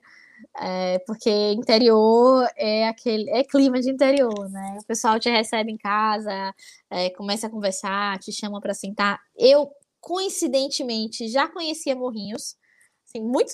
É, 0.60 1.00
porque 1.08 1.30
interior 1.54 2.48
é 2.58 2.88
aquele 2.88 3.30
é 3.30 3.44
clima 3.44 3.80
de 3.82 3.90
interior, 3.90 4.50
né? 4.50 4.78
O 4.82 4.86
pessoal 4.86 5.20
te 5.20 5.30
recebe 5.30 5.72
em 5.72 5.78
casa, 5.78 6.54
é, 6.90 7.10
começa 7.12 7.48
a 7.48 7.50
conversar, 7.50 8.20
te 8.20 8.32
chama 8.32 8.60
para 8.62 8.74
sentar. 8.74 9.20
Eu 9.38 9.72
coincidentemente 10.02 11.28
já 11.30 11.48
conhecia 11.48 11.96
Morrinhos, 11.96 12.56
assim, 13.08 13.22
muito 13.22 13.54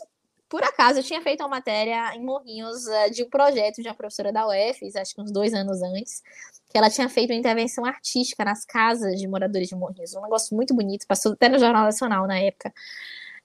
por 0.51 0.61
acaso, 0.65 0.99
eu 0.99 1.03
tinha 1.03 1.21
feito 1.21 1.39
uma 1.39 1.47
matéria 1.47 2.13
em 2.13 2.21
Morrinhos 2.21 2.85
uh, 2.85 3.09
de 3.09 3.23
um 3.23 3.29
projeto 3.29 3.81
de 3.81 3.87
uma 3.87 3.95
professora 3.95 4.33
da 4.33 4.45
UF, 4.45 4.97
acho 4.97 5.15
que 5.15 5.21
uns 5.21 5.31
dois 5.31 5.53
anos 5.53 5.81
antes, 5.81 6.21
que 6.69 6.77
ela 6.77 6.89
tinha 6.89 7.07
feito 7.07 7.31
uma 7.31 7.39
intervenção 7.39 7.85
artística 7.85 8.43
nas 8.43 8.65
casas 8.65 9.17
de 9.17 9.25
moradores 9.29 9.69
de 9.69 9.75
Morrinhos. 9.75 10.13
Um 10.13 10.21
negócio 10.21 10.53
muito 10.53 10.75
bonito, 10.75 11.07
passou 11.07 11.31
até 11.31 11.47
no 11.47 11.57
Jornal 11.57 11.85
Nacional 11.85 12.27
na 12.27 12.37
época. 12.37 12.73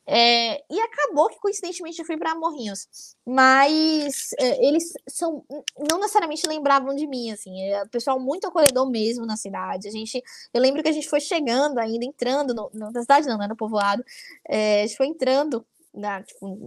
É, 0.04 0.64
e 0.68 0.80
acabou 0.80 1.28
que, 1.28 1.38
coincidentemente, 1.38 2.00
eu 2.00 2.04
fui 2.04 2.16
para 2.16 2.34
Morrinhos. 2.34 2.88
Mas 3.24 4.32
é, 4.40 4.66
eles 4.66 4.92
são 5.08 5.44
não 5.88 6.00
necessariamente 6.00 6.44
lembravam 6.44 6.92
de 6.92 7.06
mim, 7.06 7.30
assim. 7.30 7.62
É 7.70 7.84
pessoal 7.86 8.18
muito 8.18 8.48
acolhedor 8.48 8.90
mesmo 8.90 9.24
na 9.24 9.36
cidade. 9.36 9.86
A 9.86 9.92
gente, 9.92 10.20
eu 10.52 10.60
lembro 10.60 10.82
que 10.82 10.88
a 10.88 10.92
gente 10.92 11.08
foi 11.08 11.20
chegando 11.20 11.78
ainda, 11.78 12.04
entrando 12.04 12.52
no, 12.52 12.70
na 12.72 13.00
cidade 13.00 13.28
não, 13.28 13.38
né, 13.38 13.46
no 13.46 13.56
povoado. 13.56 14.04
É, 14.48 14.82
a 14.82 14.86
gente 14.88 14.96
foi 14.96 15.06
entrando 15.06 15.64
na, 15.96 16.22
tipo, 16.22 16.58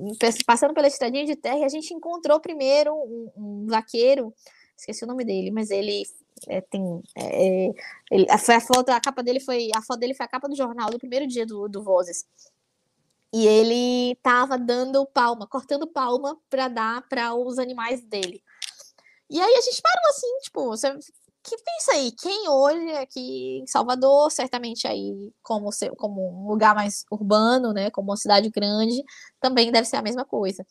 passando 0.45 0.73
pela 0.73 0.87
estradinha 0.87 1.25
de 1.25 1.35
terra, 1.35 1.65
a 1.65 1.69
gente 1.69 1.93
encontrou 1.93 2.39
primeiro 2.39 2.93
um, 2.93 3.31
um 3.37 3.67
vaqueiro, 3.67 4.33
esqueci 4.75 5.03
o 5.03 5.07
nome 5.07 5.23
dele, 5.23 5.51
mas 5.51 5.69
ele 5.69 6.03
é, 6.47 6.61
tem. 6.61 7.01
É, 7.15 7.67
é 7.67 7.73
ele, 8.11 8.25
a, 8.29 8.35
a, 8.35 8.61
foto, 8.61 8.89
a 8.89 8.99
capa 8.99 9.21
dele 9.21 9.39
foi. 9.39 9.69
A 9.75 9.81
foto 9.81 9.99
dele 9.99 10.13
foi 10.13 10.25
a 10.25 10.29
capa 10.29 10.49
do 10.49 10.55
jornal 10.55 10.89
do 10.89 10.99
primeiro 10.99 11.27
dia 11.27 11.45
do, 11.45 11.67
do 11.67 11.83
Vozes. 11.83 12.25
E 13.31 13.45
ele 13.45 14.15
tava 14.23 14.57
dando 14.57 15.05
palma, 15.05 15.45
cortando 15.45 15.85
palma 15.85 16.37
para 16.49 16.67
dar 16.67 17.07
para 17.07 17.35
os 17.35 17.59
animais 17.59 18.03
dele. 18.03 18.41
E 19.29 19.39
aí 19.39 19.53
a 19.53 19.61
gente 19.61 19.81
parou 19.81 20.09
assim, 20.09 20.39
tipo, 20.41 20.65
você 20.65 20.97
que 21.49 21.57
pensa 21.57 21.93
aí, 21.93 22.11
quem 22.11 22.47
hoje 22.49 22.91
aqui 22.97 23.59
em 23.59 23.67
Salvador, 23.67 24.31
certamente 24.31 24.87
aí 24.87 25.33
como, 25.41 25.69
como 25.97 26.43
um 26.43 26.47
lugar 26.47 26.75
mais 26.75 27.05
urbano, 27.11 27.73
né, 27.73 27.89
como 27.91 28.11
uma 28.11 28.17
cidade 28.17 28.49
grande, 28.49 29.03
também 29.39 29.71
deve 29.71 29.87
ser 29.87 29.97
a 29.97 30.01
mesma 30.01 30.23
coisa. 30.23 30.65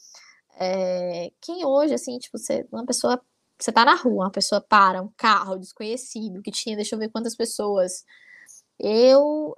É, 0.60 1.32
quem 1.40 1.64
hoje, 1.64 1.94
assim, 1.94 2.18
tipo, 2.18 2.38
você, 2.38 2.66
uma 2.72 2.86
pessoa, 2.86 3.20
você 3.58 3.72
tá 3.72 3.84
na 3.84 3.94
rua, 3.94 4.26
uma 4.26 4.30
pessoa 4.30 4.60
para, 4.60 5.02
um 5.02 5.10
carro 5.16 5.58
desconhecido, 5.58 6.42
que 6.42 6.50
tinha, 6.50 6.76
deixa 6.76 6.94
eu 6.94 6.98
ver 6.98 7.10
quantas 7.10 7.36
pessoas, 7.36 8.04
eu, 8.78 9.54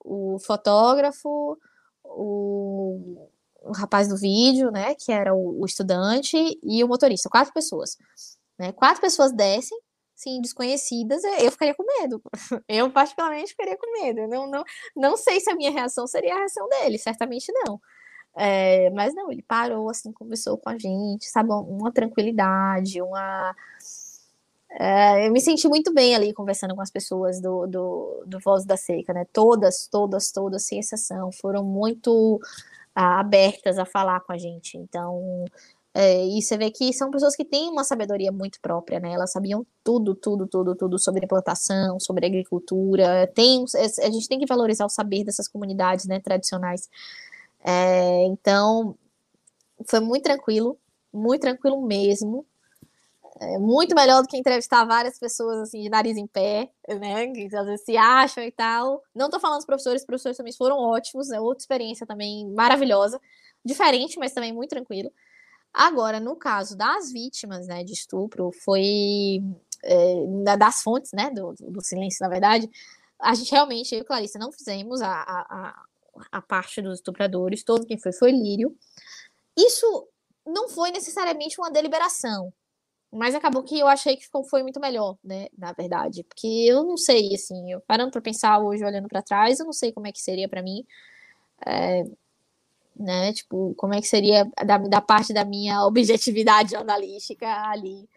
o 0.00 0.38
fotógrafo, 0.40 1.58
o, 2.04 3.28
o 3.62 3.72
rapaz 3.72 4.08
do 4.08 4.16
vídeo, 4.16 4.70
né, 4.70 4.94
que 4.94 5.12
era 5.12 5.34
o, 5.34 5.60
o 5.62 5.66
estudante, 5.66 6.36
e 6.62 6.82
o 6.82 6.88
motorista, 6.88 7.28
quatro 7.28 7.52
pessoas. 7.52 7.98
Né? 8.58 8.72
Quatro 8.72 9.00
pessoas 9.00 9.32
descem, 9.32 9.78
sim, 10.14 10.40
desconhecidas, 10.40 11.22
eu 11.24 11.50
ficaria 11.50 11.74
com 11.74 11.84
medo. 12.00 12.22
Eu, 12.68 12.90
particularmente, 12.90 13.50
ficaria 13.50 13.76
com 13.76 13.92
medo. 13.92 14.20
Eu 14.20 14.28
não, 14.28 14.50
não, 14.50 14.64
não 14.96 15.16
sei 15.16 15.40
se 15.40 15.50
a 15.50 15.54
minha 15.54 15.70
reação 15.70 16.06
seria 16.06 16.34
a 16.34 16.38
reação 16.38 16.68
dele, 16.68 16.98
certamente 16.98 17.52
não. 17.52 17.80
É, 18.36 18.90
mas 18.90 19.14
não, 19.14 19.30
ele 19.30 19.42
parou, 19.42 19.88
assim, 19.88 20.12
conversou 20.12 20.58
com 20.58 20.68
a 20.68 20.76
gente, 20.76 21.26
sabe, 21.26 21.50
uma 21.50 21.92
tranquilidade, 21.92 23.00
uma. 23.00 23.54
É, 24.70 25.28
eu 25.28 25.32
me 25.32 25.40
senti 25.40 25.68
muito 25.68 25.94
bem 25.94 26.16
ali 26.16 26.32
conversando 26.32 26.74
com 26.74 26.80
as 26.80 26.90
pessoas 26.90 27.40
do, 27.40 27.66
do, 27.66 28.24
do 28.26 28.40
Voz 28.40 28.64
da 28.64 28.76
Seca, 28.76 29.12
né? 29.12 29.24
Todas, 29.32 29.86
todas, 29.88 30.32
todas, 30.32 30.64
sem 30.64 30.80
exceção, 30.80 31.30
foram 31.30 31.62
muito 31.64 32.40
ah, 32.94 33.20
abertas 33.20 33.78
a 33.78 33.84
falar 33.84 34.20
com 34.20 34.32
a 34.32 34.38
gente. 34.38 34.76
Então, 34.76 35.44
é, 35.96 36.26
e 36.26 36.42
você 36.42 36.58
vê 36.58 36.72
que 36.72 36.92
são 36.92 37.08
pessoas 37.08 37.36
que 37.36 37.44
têm 37.44 37.70
uma 37.70 37.84
sabedoria 37.84 38.32
muito 38.32 38.60
própria, 38.60 38.98
né? 38.98 39.12
Elas 39.12 39.30
sabiam 39.30 39.64
tudo, 39.84 40.12
tudo, 40.12 40.44
tudo, 40.44 40.74
tudo 40.74 40.98
sobre 40.98 41.24
plantação, 41.24 42.00
sobre 42.00 42.26
agricultura. 42.26 43.30
Tem, 43.32 43.64
a 44.02 44.10
gente 44.10 44.28
tem 44.28 44.40
que 44.40 44.46
valorizar 44.46 44.84
o 44.86 44.88
saber 44.88 45.22
dessas 45.22 45.46
comunidades, 45.46 46.06
né, 46.06 46.18
tradicionais. 46.18 46.90
É, 47.64 48.24
então, 48.26 48.96
foi 49.86 50.00
muito 50.00 50.24
tranquilo, 50.24 50.76
muito 51.12 51.42
tranquilo 51.42 51.80
mesmo. 51.80 52.44
É 53.40 53.58
muito 53.58 53.94
melhor 53.94 54.22
do 54.22 54.28
que 54.28 54.36
entrevistar 54.36 54.84
várias 54.84 55.18
pessoas 55.18 55.58
assim 55.58 55.80
de 55.80 55.88
nariz 55.88 56.16
em 56.16 56.26
pé, 56.26 56.70
né? 56.88 57.28
Que 57.28 57.54
às 57.54 57.66
vezes 57.66 57.84
se 57.84 57.96
acham 57.96 58.42
e 58.42 58.50
tal. 58.50 59.02
Não 59.14 59.30
tô 59.30 59.38
falando 59.38 59.58
dos 59.58 59.66
professores, 59.66 60.02
os 60.02 60.06
professores 60.06 60.36
também 60.36 60.52
foram 60.52 60.76
ótimos, 60.78 61.30
é 61.30 61.40
outra 61.40 61.62
experiência 61.62 62.04
também 62.06 62.48
maravilhosa, 62.50 63.20
diferente, 63.64 64.18
mas 64.18 64.32
também 64.32 64.52
muito 64.52 64.70
tranquilo. 64.70 65.12
Agora, 65.74 66.20
no 66.20 66.36
caso 66.36 66.76
das 66.76 67.10
vítimas 67.10 67.66
né, 67.66 67.82
de 67.82 67.92
estupro, 67.92 68.52
foi 68.64 69.42
é, 69.82 70.56
das 70.56 70.82
fontes 70.82 71.10
né, 71.12 71.30
do, 71.30 71.52
do, 71.58 71.80
silêncio, 71.82 72.22
na 72.22 72.28
verdade, 72.28 72.70
a 73.20 73.34
gente 73.34 73.50
realmente, 73.50 73.92
eu 73.92 74.02
e 74.02 74.04
Clarissa, 74.04 74.38
não 74.38 74.52
fizemos 74.52 75.02
a, 75.02 75.10
a, 75.10 75.84
a 76.30 76.40
parte 76.40 76.80
dos 76.80 76.94
estupradores, 77.00 77.64
todo 77.64 77.86
quem 77.86 77.98
foi 77.98 78.12
foi 78.12 78.30
Lírio. 78.30 78.76
Isso 79.56 80.08
não 80.46 80.68
foi 80.68 80.92
necessariamente 80.92 81.60
uma 81.60 81.72
deliberação, 81.72 82.52
mas 83.10 83.34
acabou 83.34 83.64
que 83.64 83.78
eu 83.78 83.88
achei 83.88 84.16
que 84.16 84.24
ficou, 84.24 84.44
foi 84.44 84.62
muito 84.62 84.78
melhor, 84.78 85.16
né, 85.24 85.48
na 85.58 85.72
verdade, 85.72 86.22
porque 86.22 86.46
eu 86.46 86.84
não 86.84 86.96
sei, 86.96 87.34
assim, 87.34 87.72
eu, 87.72 87.80
parando 87.80 88.12
para 88.12 88.20
pensar 88.20 88.60
hoje, 88.60 88.84
olhando 88.84 89.08
para 89.08 89.22
trás, 89.22 89.58
eu 89.58 89.66
não 89.66 89.72
sei 89.72 89.92
como 89.92 90.06
é 90.06 90.12
que 90.12 90.20
seria 90.20 90.48
para 90.48 90.62
mim. 90.62 90.84
É, 91.66 92.04
né? 92.96 93.32
Tipo, 93.32 93.74
como 93.76 93.94
é 93.94 94.00
que 94.00 94.06
seria 94.06 94.44
da, 94.64 94.78
da 94.78 95.00
parte 95.00 95.32
da 95.32 95.44
minha 95.44 95.84
objetividade 95.86 96.72
jornalística 96.72 97.46
ali, 97.68 98.08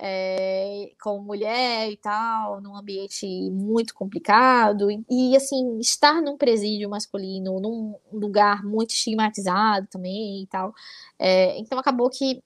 é, 0.00 0.92
como 1.02 1.22
mulher 1.24 1.90
e 1.90 1.96
tal, 1.96 2.60
num 2.60 2.76
ambiente 2.76 3.26
muito 3.50 3.94
complicado, 3.94 4.90
e, 4.90 5.04
e, 5.10 5.36
assim, 5.36 5.78
estar 5.80 6.22
num 6.22 6.36
presídio 6.36 6.88
masculino, 6.88 7.60
num 7.60 7.94
lugar 8.12 8.64
muito 8.64 8.90
estigmatizado 8.90 9.86
também 9.88 10.42
e 10.42 10.46
tal. 10.46 10.72
É, 11.18 11.58
então 11.58 11.78
acabou 11.78 12.08
que 12.10 12.42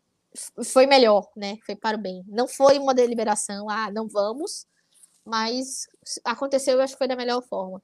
foi 0.65 0.87
melhor, 0.87 1.29
né? 1.37 1.59
Foi 1.67 1.77
para 1.77 1.97
o 1.97 2.01
bem. 2.01 2.25
Não 2.29 2.49
foi 2.49 2.79
uma 2.79 2.95
deliberação, 2.95 3.69
ah, 3.69 3.91
não 3.91 4.09
vamos, 4.09 4.67
mas 5.25 5.87
aconteceu, 6.25 6.75
eu 6.75 6.81
acho 6.81 6.95
que 6.95 6.99
foi 6.99 7.09
da 7.09 7.17
melhor 7.17 7.43
forma. 7.43 7.83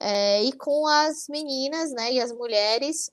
É, 0.00 0.42
e 0.44 0.52
com 0.52 0.86
as 0.86 1.28
meninas, 1.28 1.90
né, 1.92 2.12
e 2.12 2.20
as 2.20 2.32
mulheres, 2.32 3.10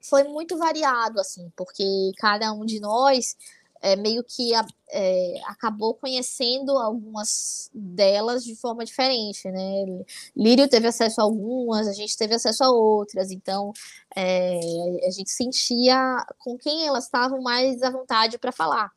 foi 0.00 0.24
muito 0.24 0.56
variado, 0.56 1.20
assim, 1.20 1.52
porque 1.56 1.84
cada 2.16 2.52
um 2.52 2.64
de 2.64 2.80
nós 2.80 3.36
é, 3.82 3.96
meio 3.96 4.22
que 4.22 4.52
é, 4.90 5.34
acabou 5.46 5.94
conhecendo 5.94 6.76
algumas 6.78 7.70
delas 7.74 8.44
de 8.44 8.54
forma 8.54 8.84
diferente, 8.84 9.50
né? 9.50 10.04
Lírio 10.36 10.68
teve 10.68 10.86
acesso 10.86 11.20
a 11.20 11.24
algumas, 11.24 11.88
a 11.88 11.92
gente 11.92 12.16
teve 12.16 12.34
acesso 12.34 12.62
a 12.64 12.70
outras, 12.70 13.30
então 13.30 13.72
é, 14.14 14.58
a 15.06 15.10
gente 15.10 15.30
sentia 15.30 16.24
com 16.38 16.58
quem 16.58 16.86
elas 16.86 17.04
estavam 17.04 17.40
mais 17.42 17.82
à 17.82 17.90
vontade 17.90 18.38
para 18.38 18.52
falar. 18.52 18.90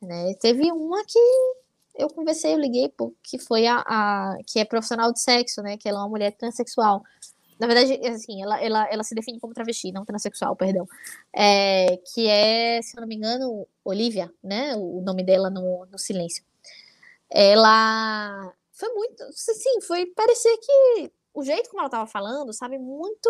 Né? 0.00 0.34
Teve 0.34 0.70
uma 0.72 1.04
que 1.04 1.18
eu 1.98 2.08
conversei, 2.08 2.54
eu 2.54 2.58
liguei, 2.58 2.92
que 3.22 3.38
foi 3.38 3.66
a, 3.66 3.84
a, 3.86 4.38
que 4.46 4.60
é 4.60 4.64
profissional 4.64 5.12
de 5.12 5.20
sexo, 5.20 5.60
né? 5.62 5.76
Que 5.76 5.88
ela 5.88 5.98
é 5.98 6.02
uma 6.02 6.08
mulher 6.08 6.32
transexual. 6.32 7.02
Na 7.58 7.66
verdade, 7.66 7.94
assim, 8.06 8.40
ela, 8.42 8.62
ela, 8.62 8.88
ela 8.88 9.02
se 9.02 9.14
define 9.14 9.40
como 9.40 9.52
travesti, 9.52 9.90
não 9.90 10.04
transexual, 10.04 10.54
perdão. 10.54 10.86
É, 11.34 11.98
que 12.14 12.28
é, 12.28 12.80
se 12.82 12.96
eu 12.96 13.00
não 13.00 13.08
me 13.08 13.16
engano, 13.16 13.66
Olivia, 13.84 14.32
né? 14.42 14.76
O 14.76 15.00
nome 15.00 15.24
dela 15.24 15.50
no, 15.50 15.86
no 15.86 15.98
silêncio. 15.98 16.44
Ela 17.28 18.52
foi 18.72 18.88
muito, 18.94 19.24
sim, 19.32 19.80
foi 19.82 20.06
parecer 20.06 20.56
que 20.58 21.12
o 21.34 21.42
jeito 21.42 21.68
como 21.68 21.80
ela 21.80 21.90
tava 21.90 22.06
falando, 22.06 22.52
sabe, 22.52 22.78
muito. 22.78 23.28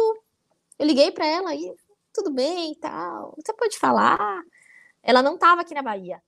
Eu 0.78 0.86
liguei 0.86 1.10
para 1.10 1.26
ela 1.26 1.54
e 1.54 1.74
tudo 2.12 2.30
bem 2.30 2.72
e 2.72 2.76
tal, 2.76 3.34
você 3.36 3.52
pode 3.54 3.78
falar. 3.78 4.42
Ela 5.02 5.22
não 5.22 5.38
tava 5.38 5.62
aqui 5.62 5.74
na 5.74 5.82
Bahia. 5.82 6.22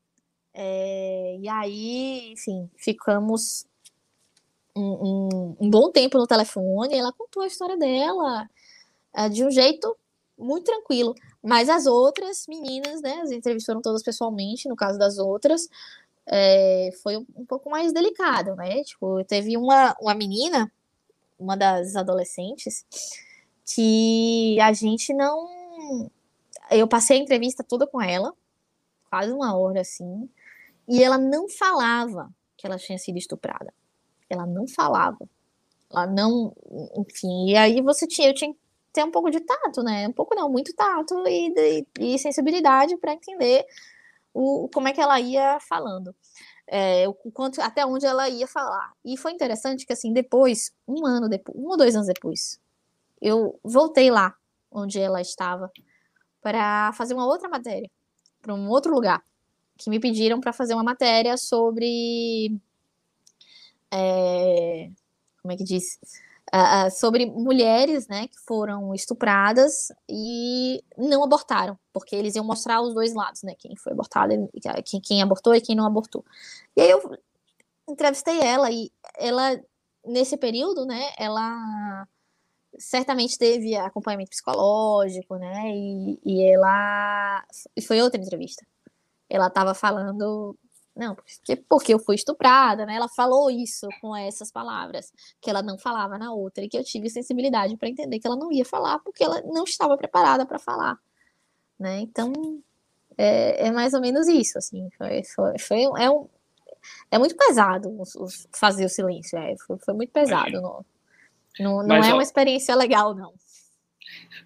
É, 0.53 1.37
e 1.41 1.49
aí, 1.49 2.33
enfim, 2.33 2.69
ficamos 2.77 3.67
um, 4.77 4.83
um, 4.83 5.57
um, 5.61 5.71
bom 5.71 5.91
tempo 5.91 6.19
no 6.19 6.27
telefone. 6.27 6.97
ela 6.97 7.13
contou 7.13 7.43
a 7.43 7.47
história 7.47 7.77
dela 7.77 8.49
é, 9.15 9.29
de 9.29 9.45
um 9.45 9.51
jeito 9.51 9.97
muito 10.39 10.65
tranquilo. 10.65 11.15
Mas 11.43 11.69
as 11.69 11.87
outras 11.87 12.47
meninas, 12.49 13.01
né, 13.01 13.21
as 13.23 13.31
entrevistaram 13.31 13.81
todas 13.81 14.03
pessoalmente, 14.03 14.69
no 14.69 14.77
caso 14.77 14.99
das 14.99 15.19
outras, 15.19 15.69
é, 16.27 16.91
foi 17.03 17.17
um, 17.17 17.27
um, 17.37 17.45
pouco 17.47 17.71
mais 17.71 17.93
delicado, 17.93 18.55
né? 18.57 18.83
Tipo, 18.85 19.25
teve 19.25 19.57
uma, 19.57 19.97
uma 20.01 20.15
menina, 20.15 20.71
uma 21.39 21.57
das 21.57 21.97
adolescentes, 21.97 22.85
que 23.67 24.59
a 24.61 24.73
gente 24.73 25.13
não. 25.15 25.49
Eu 26.71 26.87
passei 26.87 27.19
a 27.19 27.21
entrevista 27.21 27.65
toda 27.65 27.87
com 27.87 28.01
ela, 28.01 28.33
quase 29.11 29.33
uma 29.33 29.57
hora 29.57 29.81
assim, 29.81 30.29
e 30.91 31.05
ela 31.05 31.17
não 31.17 31.49
falava 31.49 32.29
que 32.57 32.67
ela 32.67 32.77
tinha 32.77 32.99
sido 32.99 33.17
estuprada. 33.17 33.73
Ela 34.29 34.45
não 34.45 34.67
falava. 34.67 35.19
Ela 35.89 36.07
não. 36.09 36.53
Enfim, 36.97 37.49
e 37.49 37.57
aí 37.57 37.81
você 37.81 38.09
tinha. 38.09 38.29
Eu 38.29 38.35
tinha 38.35 38.53
que 38.53 38.59
ter 38.93 39.05
um 39.05 39.11
pouco 39.13 39.31
de 39.31 39.39
tato, 39.39 39.85
né? 39.85 40.09
Um 40.09 40.13
pouco 40.13 40.35
não, 40.35 40.51
muito 40.51 40.75
tato 40.75 41.15
e, 41.29 41.87
e, 42.01 42.15
e 42.15 42.19
sensibilidade 42.19 42.97
para 42.97 43.13
entender 43.13 43.65
o, 44.35 44.69
como 44.75 44.89
é 44.89 44.93
que 44.93 45.01
ela 45.01 45.21
ia 45.21 45.61
falando. 45.61 46.13
É, 46.67 47.09
o 47.09 47.15
quanto, 47.33 47.61
até 47.61 47.87
onde 47.87 48.05
ela 48.05 48.29
ia 48.29 48.49
falar. 48.49 48.93
E 49.05 49.17
foi 49.17 49.33
interessante 49.33 49.87
que, 49.87 49.93
assim, 49.93 50.13
depois, 50.13 50.73
um 50.89 51.07
ano 51.07 51.29
depois, 51.29 51.57
um 51.57 51.69
ou 51.69 51.77
dois 51.77 51.95
anos 51.95 52.09
depois, 52.09 52.61
eu 53.21 53.59
voltei 53.63 54.11
lá 54.11 54.35
onde 54.71 55.01
ela 55.01 55.21
estava 55.21 55.71
para 56.41 56.93
fazer 56.95 57.15
uma 57.15 57.27
outra 57.27 57.49
matéria, 57.49 57.91
para 58.41 58.55
um 58.55 58.69
outro 58.69 58.93
lugar, 58.93 59.23
que 59.81 59.91
me 59.91 59.99
pediram 59.99 60.41
para 60.41 60.53
fazer 60.53 60.75
uma 60.75 60.85
matéria 60.85 61.37
sobre. 61.37 62.57
É, 63.93 64.91
como 65.43 65.53
é 65.53 65.57
que 65.57 65.65
diz? 65.65 65.99
uh, 66.55 66.91
sobre 66.91 67.27
mulheres, 67.27 68.09
né, 68.09 68.29
que 68.29 68.39
foram 68.41 68.95
estupradas 68.95 69.93
e 70.09 70.83
não 70.97 71.23
abortaram, 71.23 71.79
porque 71.93 72.15
eles 72.15 72.35
iam 72.35 72.45
mostrar 72.45 72.81
os 72.81 72.95
dois 72.95 73.15
lados, 73.15 73.43
né, 73.43 73.55
quem 73.59 73.77
foi 73.77 73.93
abortado, 73.93 74.51
quem, 74.85 75.01
quem 75.01 75.23
abortou 75.23 75.55
e 75.55 75.61
quem 75.61 75.77
não 75.77 75.87
abortou. 75.87 76.25
E 76.77 76.81
aí 76.81 76.91
eu 76.91 77.19
entrevistei 77.89 78.41
ela 78.41 78.71
e 78.71 78.91
ela 79.17 79.61
nesse 80.05 80.37
período, 80.37 80.85
né, 80.85 81.11
ela 81.19 82.07
certamente 82.79 83.37
teve 83.37 83.77
acompanhamento 83.77 84.31
psicológico, 84.31 85.37
né, 85.37 85.71
e, 85.75 86.19
e 86.25 86.43
ela 86.53 87.45
e 87.77 87.83
foi 87.83 88.01
outra 88.01 88.21
entrevista. 88.21 88.65
Ela 89.31 89.47
estava 89.47 89.75
falando 89.75 90.57
não, 90.95 91.15
porque, 91.15 91.57
porque 91.57 91.95
eu 91.95 91.99
fui 91.99 92.15
estuprada, 92.17 92.85
né? 92.85 92.97
Ela 92.97 93.09
falou 93.09 93.51
isso 93.51 93.89
com 94.01 94.15
essas 94.15 94.51
palavras, 94.51 95.13
que 95.41 95.49
ela 95.49 95.63
não 95.63 95.79
falava 95.79 96.19
na 96.19 96.33
outra, 96.33 96.65
e 96.65 96.69
que 96.69 96.77
eu 96.77 96.85
tive 96.85 97.09
sensibilidade 97.09 97.77
para 97.77 97.89
entender 97.89 98.19
que 98.19 98.27
ela 98.27 98.37
não 98.37 98.53
ia 98.53 98.65
falar, 98.65 98.99
porque 98.99 99.25
ela 99.25 99.41
não 99.43 99.65
estava 99.65 99.97
preparada 99.97 100.45
para 100.45 100.59
falar, 100.59 100.99
né? 101.79 102.01
Então, 102.01 102.33
é, 103.17 103.69
é, 103.69 103.71
mais 103.71 103.95
ou 103.95 104.01
menos 104.01 104.27
isso, 104.29 104.59
assim, 104.59 104.91
foi, 104.99 105.23
foi, 105.25 105.59
foi 105.59 105.83
é, 106.03 106.11
um, 106.11 106.29
é 107.11 107.19
muito 107.19 107.37
pesado 107.37 107.97
fazer 108.53 108.85
o 108.85 108.89
silêncio, 108.89 109.39
é, 109.39 109.57
foi, 109.67 109.79
foi 109.79 109.95
muito 109.95 110.13
pesado, 110.13 110.61
não, 110.61 110.85
não, 111.59 111.83
não 111.83 111.97
é 111.97 112.13
uma 112.13 112.23
experiência 112.23 112.75
legal, 112.75 113.15
não. 113.15 113.33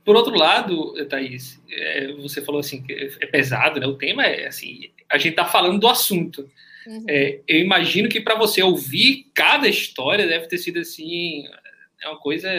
Por 0.04 0.16
outro 0.16 0.36
lado, 0.36 0.94
Thaís, 1.06 1.60
é, 1.70 2.12
você 2.14 2.42
falou 2.42 2.60
assim 2.60 2.82
que 2.82 2.92
é 2.92 3.26
pesado, 3.26 3.80
né? 3.80 3.86
O 3.86 3.96
tema 3.96 4.24
é 4.24 4.46
assim, 4.46 4.90
a 5.08 5.16
gente 5.16 5.30
está 5.30 5.44
falando 5.44 5.78
do 5.78 5.88
assunto. 5.88 6.48
Uhum. 6.86 7.04
É, 7.08 7.40
eu 7.48 7.60
imagino 7.60 8.08
que 8.08 8.20
para 8.20 8.34
você 8.34 8.62
ouvir 8.62 9.30
cada 9.34 9.68
história 9.68 10.26
deve 10.26 10.46
ter 10.46 10.58
sido 10.58 10.78
assim, 10.78 11.44
é 12.02 12.08
uma 12.08 12.18
coisa 12.18 12.50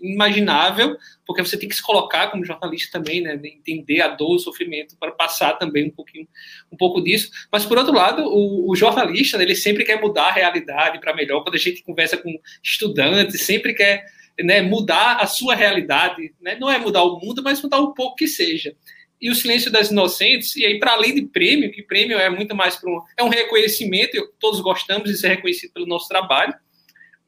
imaginável, 0.00 0.96
porque 1.26 1.44
você 1.44 1.58
tem 1.58 1.68
que 1.68 1.76
se 1.76 1.82
colocar 1.82 2.28
como 2.28 2.44
jornalista 2.44 2.98
também, 2.98 3.20
né, 3.20 3.38
entender 3.44 4.00
a 4.00 4.08
dor, 4.08 4.36
o 4.36 4.38
sofrimento 4.38 4.96
para 4.98 5.12
passar 5.12 5.54
também 5.54 5.88
um 5.88 5.90
pouquinho, 5.90 6.26
um 6.72 6.76
pouco 6.76 7.02
disso. 7.02 7.30
Mas 7.52 7.66
por 7.66 7.76
outro 7.76 7.92
lado, 7.92 8.22
o, 8.22 8.70
o 8.70 8.74
jornalista, 8.74 9.36
né, 9.36 9.44
ele 9.44 9.54
sempre 9.54 9.84
quer 9.84 10.00
mudar 10.00 10.28
a 10.28 10.32
realidade 10.32 10.98
para 10.98 11.14
melhor. 11.14 11.42
Quando 11.42 11.56
a 11.56 11.58
gente 11.58 11.82
conversa 11.82 12.16
com 12.16 12.34
estudantes, 12.62 13.42
sempre 13.42 13.74
quer 13.74 14.06
né, 14.42 14.62
mudar 14.62 15.16
a 15.16 15.26
sua 15.26 15.54
realidade, 15.54 16.34
né? 16.40 16.56
não 16.58 16.70
é 16.70 16.78
mudar 16.78 17.02
o 17.02 17.18
mundo, 17.18 17.42
mas 17.42 17.62
mudar 17.62 17.80
um 17.80 17.92
pouco 17.92 18.16
que 18.16 18.28
seja. 18.28 18.74
E 19.20 19.30
o 19.30 19.34
Silêncio 19.34 19.70
das 19.70 19.90
Inocentes, 19.90 20.56
e 20.56 20.64
aí 20.64 20.78
para 20.78 20.92
além 20.92 21.14
de 21.14 21.22
prêmio, 21.22 21.70
que 21.70 21.82
prêmio 21.82 22.18
é 22.18 22.30
muito 22.30 22.54
mais 22.54 22.76
para 22.76 22.90
um, 22.90 23.00
é 23.18 23.22
um 23.22 23.28
reconhecimento, 23.28 24.14
eu, 24.14 24.32
todos 24.40 24.60
gostamos 24.60 25.10
de 25.10 25.16
ser 25.16 25.28
reconhecido 25.28 25.72
pelo 25.72 25.86
nosso 25.86 26.08
trabalho, 26.08 26.54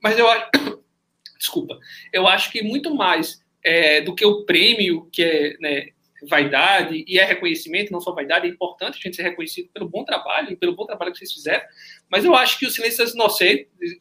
mas 0.03 0.19
eu 0.19 0.29
acho, 0.29 0.51
desculpa, 1.39 1.79
eu 2.13 2.27
acho 2.27 2.51
que 2.51 2.63
muito 2.63 2.95
mais 2.95 3.43
é, 3.63 4.01
do 4.01 4.15
que 4.15 4.25
o 4.25 4.45
prêmio, 4.45 5.09
que 5.13 5.23
é 5.23 5.57
né, 5.61 5.89
vaidade 6.29 7.05
e 7.07 7.19
é 7.19 7.25
reconhecimento, 7.25 7.93
não 7.93 8.01
só 8.01 8.13
vaidade, 8.13 8.47
é 8.47 8.51
importante 8.51 8.99
a 8.99 9.01
gente 9.01 9.17
ser 9.17 9.23
reconhecido 9.23 9.69
pelo 9.73 9.89
bom 9.89 10.05
trabalho 10.05 10.53
e 10.53 10.57
pelo 10.57 10.75
bom 10.75 10.87
trabalho 10.87 11.13
que 11.13 11.19
vocês 11.19 11.33
fizeram, 11.33 11.65
mas 12.09 12.25
eu 12.25 12.35
acho 12.35 12.59
que 12.59 12.67
o 12.67 12.71
Silêncio 12.71 13.05
das 13.05 13.15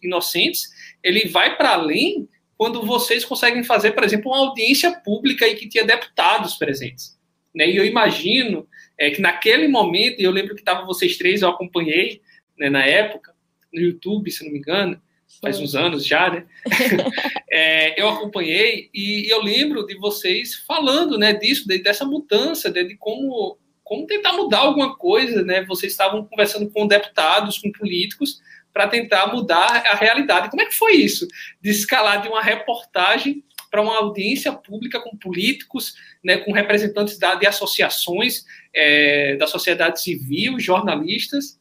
Inocentes, 0.01 0.69
ele 1.03 1.27
vai 1.27 1.57
para 1.57 1.71
além 1.71 2.29
quando 2.61 2.85
vocês 2.85 3.25
conseguem 3.25 3.63
fazer, 3.63 3.89
por 3.93 4.03
exemplo, 4.03 4.31
uma 4.31 4.37
audiência 4.37 4.91
pública 4.91 5.47
e 5.47 5.55
que 5.55 5.67
tinha 5.67 5.83
deputados 5.83 6.57
presentes. 6.57 7.19
Né? 7.55 7.67
E 7.67 7.75
eu 7.75 7.83
imagino 7.83 8.67
é, 8.99 9.09
que 9.09 9.19
naquele 9.19 9.67
momento, 9.67 10.19
eu 10.19 10.29
lembro 10.29 10.53
que 10.53 10.61
estavam 10.61 10.85
vocês 10.85 11.17
três, 11.17 11.41
eu 11.41 11.49
acompanhei 11.49 12.21
né, 12.55 12.69
na 12.69 12.85
época, 12.85 13.33
no 13.73 13.81
YouTube, 13.81 14.29
se 14.29 14.45
não 14.45 14.51
me 14.51 14.59
engano, 14.59 15.01
faz 15.41 15.59
uns 15.59 15.73
anos 15.73 16.05
já, 16.05 16.29
né? 16.29 16.45
é, 17.49 17.99
eu 17.99 18.07
acompanhei 18.07 18.91
e 18.93 19.25
eu 19.27 19.41
lembro 19.41 19.83
de 19.87 19.97
vocês 19.97 20.53
falando 20.53 21.17
né, 21.17 21.33
disso, 21.33 21.67
de, 21.67 21.79
dessa 21.79 22.05
mudança, 22.05 22.69
de, 22.69 22.83
de 22.83 22.95
como, 22.95 23.57
como 23.83 24.05
tentar 24.05 24.33
mudar 24.33 24.59
alguma 24.59 24.95
coisa, 24.95 25.41
né? 25.41 25.65
Vocês 25.65 25.93
estavam 25.93 26.25
conversando 26.25 26.69
com 26.69 26.85
deputados, 26.85 27.57
com 27.57 27.71
políticos, 27.71 28.39
para 28.73 28.87
tentar 28.87 29.27
mudar 29.27 29.85
a 29.87 29.95
realidade. 29.95 30.49
Como 30.49 30.61
é 30.61 30.65
que 30.65 30.75
foi 30.75 30.93
isso? 30.93 31.27
De 31.61 31.69
escalar 31.69 32.21
de 32.21 32.27
uma 32.27 32.41
reportagem 32.41 33.43
para 33.71 33.81
uma 33.81 33.97
audiência 33.97 34.51
pública 34.51 34.99
com 34.99 35.17
políticos, 35.17 35.95
né, 36.21 36.37
com 36.37 36.51
representantes 36.51 37.17
da, 37.17 37.35
de 37.35 37.47
associações 37.47 38.43
é, 38.75 39.37
da 39.37 39.47
sociedade 39.47 40.01
civil, 40.01 40.59
jornalistas. 40.59 41.57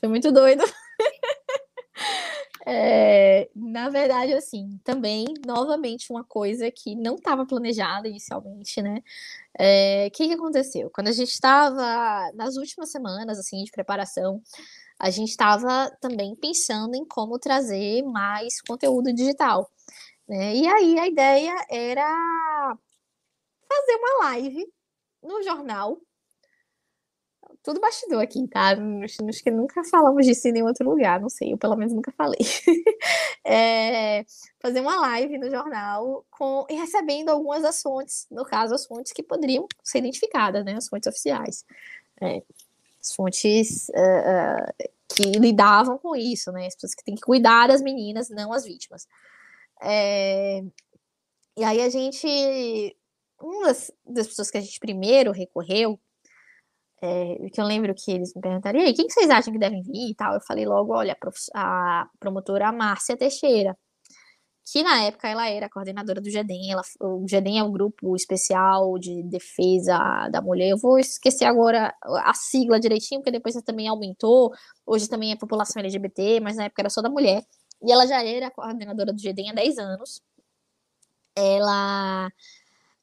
Foi 0.00 0.08
muito 0.08 0.32
doido. 0.32 0.64
é, 2.66 3.48
na 3.54 3.88
verdade, 3.88 4.32
assim, 4.32 4.80
também, 4.82 5.24
novamente, 5.46 6.10
uma 6.10 6.24
coisa 6.24 6.68
que 6.72 6.96
não 6.96 7.14
estava 7.14 7.46
planejada 7.46 8.08
inicialmente, 8.08 8.82
né? 8.82 8.96
O 8.96 9.02
é, 9.60 10.10
que, 10.10 10.26
que 10.26 10.34
aconteceu? 10.34 10.90
Quando 10.90 11.06
a 11.06 11.12
gente 11.12 11.30
estava 11.30 12.32
nas 12.34 12.56
últimas 12.56 12.90
semanas, 12.90 13.38
assim, 13.38 13.62
de 13.62 13.70
preparação, 13.70 14.42
a 15.02 15.10
gente 15.10 15.30
estava 15.30 15.90
também 16.00 16.36
pensando 16.36 16.94
em 16.94 17.04
como 17.04 17.36
trazer 17.36 18.04
mais 18.04 18.60
conteúdo 18.62 19.12
digital. 19.12 19.68
Né? 20.28 20.54
E 20.54 20.68
aí 20.68 20.96
a 20.96 21.08
ideia 21.08 21.52
era 21.68 22.78
fazer 23.68 23.96
uma 23.96 24.26
live 24.26 24.64
no 25.20 25.42
jornal. 25.42 26.00
Tudo 27.64 27.80
bastidor 27.80 28.22
aqui, 28.22 28.46
tá? 28.46 28.76
Acho 29.02 29.42
que 29.42 29.50
nunca 29.50 29.82
falamos 29.82 30.24
disso 30.24 30.46
em 30.46 30.52
nenhum 30.52 30.66
outro 30.66 30.88
lugar, 30.88 31.20
não 31.20 31.28
sei, 31.28 31.52
eu 31.52 31.58
pelo 31.58 31.76
menos 31.76 31.92
nunca 31.92 32.12
falei. 32.12 32.38
é, 33.44 34.24
fazer 34.60 34.80
uma 34.80 35.00
live 35.00 35.36
no 35.36 35.50
jornal 35.50 36.24
com, 36.30 36.64
e 36.70 36.74
recebendo 36.74 37.30
algumas 37.30 37.62
das 37.62 37.82
fontes, 37.82 38.28
no 38.30 38.44
caso, 38.44 38.72
as 38.72 38.86
fontes 38.86 39.12
que 39.12 39.22
poderiam 39.22 39.66
ser 39.82 39.98
identificadas, 39.98 40.64
né? 40.64 40.76
As 40.76 40.88
fontes 40.88 41.08
oficiais. 41.08 41.64
É, 42.20 42.42
as 43.02 43.14
fontes 43.14 43.88
uh, 43.88 44.88
que 45.14 45.22
lidavam 45.38 45.98
com 45.98 46.14
isso, 46.16 46.52
né? 46.52 46.66
As 46.66 46.74
pessoas 46.74 46.94
que 46.94 47.04
têm 47.04 47.14
que 47.14 47.22
cuidar 47.22 47.68
das 47.68 47.82
meninas, 47.82 48.30
não 48.30 48.52
as 48.52 48.64
vítimas. 48.64 49.06
É, 49.82 50.62
e 51.56 51.64
aí 51.64 51.80
a 51.80 51.88
gente. 51.88 52.96
Uma 53.40 53.66
das, 53.66 53.92
das, 54.06 54.28
pessoas 54.28 54.50
que 54.50 54.58
a 54.58 54.60
gente 54.60 54.78
primeiro 54.78 55.32
recorreu 55.32 55.98
é, 57.02 57.50
que 57.50 57.60
eu 57.60 57.64
lembro 57.64 57.92
que 57.94 58.12
eles 58.12 58.32
me 58.32 58.40
perguntaram, 58.40 58.78
e 58.78 58.84
aí, 58.84 58.94
quem 58.94 59.08
que 59.08 59.12
vocês 59.12 59.28
acham 59.28 59.52
que 59.52 59.58
devem 59.58 59.82
vir 59.82 60.10
e 60.10 60.14
tal? 60.14 60.34
Eu 60.34 60.40
falei 60.40 60.64
logo, 60.64 60.94
olha, 60.94 61.16
a, 61.52 62.02
a 62.02 62.08
promotora 62.20 62.70
Márcia 62.70 63.16
Teixeira, 63.16 63.76
que 64.64 64.82
na 64.82 65.04
época 65.04 65.28
ela 65.28 65.48
era 65.48 65.68
coordenadora 65.68 66.20
do 66.20 66.30
GEDEM, 66.30 66.72
ela, 66.72 66.82
o 67.00 67.26
GEDEM 67.28 67.58
é 67.58 67.64
um 67.64 67.72
grupo 67.72 68.14
especial 68.14 68.98
de 68.98 69.22
defesa 69.24 70.28
da 70.30 70.40
mulher, 70.40 70.70
eu 70.70 70.78
vou 70.78 70.98
esquecer 70.98 71.44
agora 71.44 71.94
a 72.02 72.34
sigla 72.34 72.78
direitinho, 72.78 73.20
porque 73.20 73.32
depois 73.32 73.54
também 73.62 73.88
aumentou, 73.88 74.52
hoje 74.86 75.08
também 75.08 75.32
é 75.32 75.36
população 75.36 75.80
LGBT, 75.80 76.40
mas 76.40 76.56
na 76.56 76.64
época 76.64 76.82
era 76.82 76.90
só 76.90 77.02
da 77.02 77.10
mulher, 77.10 77.44
e 77.82 77.90
ela 77.90 78.06
já 78.06 78.22
era 78.24 78.50
coordenadora 78.50 79.12
do 79.12 79.18
GEDEM 79.18 79.50
há 79.50 79.54
10 79.54 79.78
anos, 79.78 80.22
ela 81.34 82.30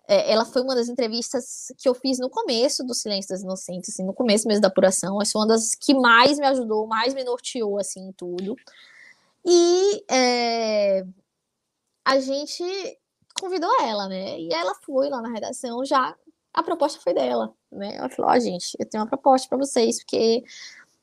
é, 0.09 0.31
ela 0.31 0.43
foi 0.43 0.63
uma 0.63 0.73
das 0.73 0.89
entrevistas 0.89 1.71
que 1.77 1.87
eu 1.87 1.93
fiz 1.93 2.17
no 2.17 2.31
começo 2.31 2.83
do 2.83 2.95
Silêncio 2.95 3.29
das 3.29 3.43
Inocentes, 3.43 3.91
assim, 3.91 4.03
no 4.03 4.11
começo 4.11 4.47
mesmo 4.47 4.61
da 4.61 4.67
apuração. 4.67 5.21
Essa 5.21 5.33
foi 5.33 5.41
uma 5.41 5.47
das 5.49 5.75
que 5.75 5.93
mais 5.93 6.39
me 6.39 6.47
ajudou, 6.47 6.87
mais 6.87 7.13
me 7.13 7.23
norteou, 7.23 7.77
assim, 7.77 8.07
em 8.07 8.11
tudo. 8.13 8.55
E 9.45 10.03
é, 10.09 11.05
a 12.05 12.19
gente 12.19 12.63
convidou 13.39 13.69
ela, 13.81 14.07
né? 14.07 14.39
E 14.39 14.53
ela 14.53 14.73
foi 14.83 15.09
lá 15.09 15.21
na 15.21 15.29
redação 15.29 15.83
já. 15.85 16.15
A 16.53 16.63
proposta 16.63 16.99
foi 17.01 17.13
dela, 17.13 17.53
né? 17.71 17.95
Ela 17.95 18.09
falou: 18.09 18.31
Ó, 18.31 18.35
oh, 18.35 18.39
gente, 18.39 18.75
eu 18.79 18.85
tenho 18.87 19.03
uma 19.03 19.09
proposta 19.09 19.47
para 19.47 19.57
vocês, 19.57 19.99
porque 19.99 20.43
o 20.43 20.43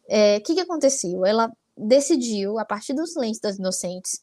é, 0.09 0.40
que, 0.40 0.55
que 0.55 0.60
aconteceu? 0.60 1.24
Ela 1.24 1.52
decidiu, 1.77 2.59
a 2.59 2.64
partir 2.64 2.94
do 2.94 3.06
Silêncio 3.06 3.43
das 3.43 3.59
Inocentes, 3.59 4.23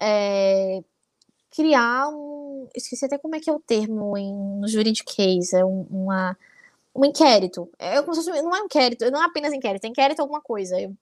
é, 0.00 0.82
criar 1.50 2.08
um. 2.08 2.68
Esqueci 2.74 3.04
até 3.04 3.18
como 3.18 3.36
é 3.36 3.40
que 3.40 3.50
é 3.50 3.52
o 3.52 3.60
termo 3.60 4.16
em, 4.16 4.34
no 4.60 4.68
juridiquês, 4.68 5.52
é 5.52 5.64
um, 5.64 5.86
uma, 5.90 6.36
um 6.94 7.04
inquérito. 7.04 7.70
É 7.78 8.00
como 8.02 8.14
se 8.14 8.24
fosse, 8.24 8.42
não 8.42 8.54
é 8.54 8.62
um 8.62 8.66
inquérito, 8.66 9.10
não 9.10 9.22
é 9.22 9.26
apenas 9.26 9.52
inquérito, 9.52 9.84
é 9.84 9.88
inquérito 9.88 10.20
alguma 10.20 10.40
coisa. 10.40 10.80
Eu 10.80 10.94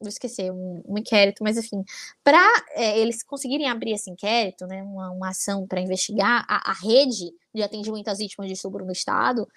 vou 0.00 0.08
esquecer, 0.08 0.50
um, 0.52 0.82
um 0.86 0.98
inquérito, 0.98 1.42
mas 1.42 1.56
enfim, 1.56 1.82
para 2.22 2.40
é, 2.70 2.98
eles 2.98 3.22
conseguirem 3.22 3.68
abrir 3.68 3.92
esse 3.92 4.10
inquérito, 4.10 4.66
né, 4.66 4.82
uma, 4.82 5.10
uma 5.10 5.30
ação 5.30 5.66
para 5.66 5.80
investigar 5.80 6.44
a, 6.48 6.70
a, 6.70 6.74
rede 6.74 7.32
de 7.54 7.62
atendimento 7.62 8.08
às 8.08 8.18
vítimas 8.18 8.46
de 8.48 8.54
estupro 8.54 8.84
no 8.84 8.92
Estado, 8.92 9.48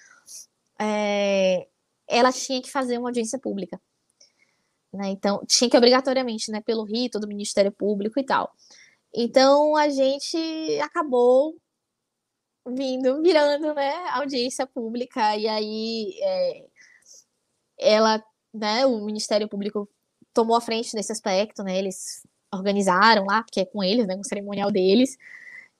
é, 0.79 1.67
ela 2.07 2.31
tinha 2.31 2.61
que 2.61 2.71
fazer 2.71 2.97
uma 2.97 3.09
audiência 3.09 3.37
pública. 3.37 3.79
Né, 4.93 5.09
então, 5.09 5.43
tinha 5.45 5.69
que 5.69 5.77
obrigatoriamente, 5.77 6.51
né, 6.51 6.61
pelo 6.61 6.83
rito 6.83 7.19
do 7.19 7.27
Ministério 7.27 7.71
Público 7.71 8.19
e 8.19 8.23
tal. 8.23 8.51
Então 9.13 9.75
a 9.75 9.89
gente 9.89 10.37
acabou 10.81 11.55
vindo, 12.67 13.21
virando, 13.21 13.73
né, 13.73 13.93
audiência 14.11 14.65
pública, 14.67 15.35
e 15.35 15.47
aí 15.47 16.13
é, 16.21 16.65
ela, 17.77 18.23
né, 18.53 18.85
o 18.85 19.03
Ministério 19.05 19.47
Público 19.47 19.89
tomou 20.39 20.55
a 20.55 20.61
frente 20.61 20.95
nesse 20.95 21.11
aspecto, 21.11 21.63
né, 21.63 21.77
eles 21.77 22.25
organizaram 22.53 23.25
lá, 23.25 23.43
porque 23.43 23.59
é 23.59 23.65
com 23.65 23.83
eles, 23.83 24.07
né, 24.07 24.15
com 24.15 24.21
o 24.21 24.25
cerimonial 24.25 24.71
deles, 24.71 25.17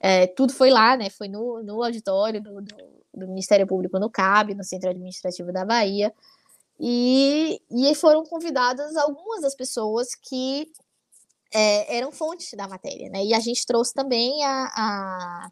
é, 0.02 0.28
tudo 0.28 0.52
foi 0.52 0.70
lá, 0.70 0.98
né, 0.98 1.10
foi 1.10 1.30
no, 1.30 1.64
no 1.64 1.82
auditório 1.82 2.42
do, 2.42 2.62
do, 2.62 2.76
do 3.14 3.28
Ministério 3.30 3.66
Público 3.66 3.98
no 3.98 4.10
CAB, 4.10 4.54
no 4.54 4.64
Centro 4.66 4.90
Administrativo 4.90 5.54
da 5.54 5.64
Bahia, 5.64 6.14
e, 6.78 7.62
e 7.72 7.96
foram 7.96 8.24
convidadas 8.26 8.98
algumas 8.98 9.42
das 9.42 9.56
pessoas 9.56 10.14
que 10.14 10.70
é, 11.54 11.98
eram 11.98 12.12
fontes 12.12 12.52
da 12.54 12.68
matéria, 12.68 13.10
né? 13.10 13.24
E 13.26 13.34
a 13.34 13.40
gente 13.40 13.66
trouxe 13.66 13.94
também 13.94 14.44
a, 14.46 14.66
a 14.76 15.50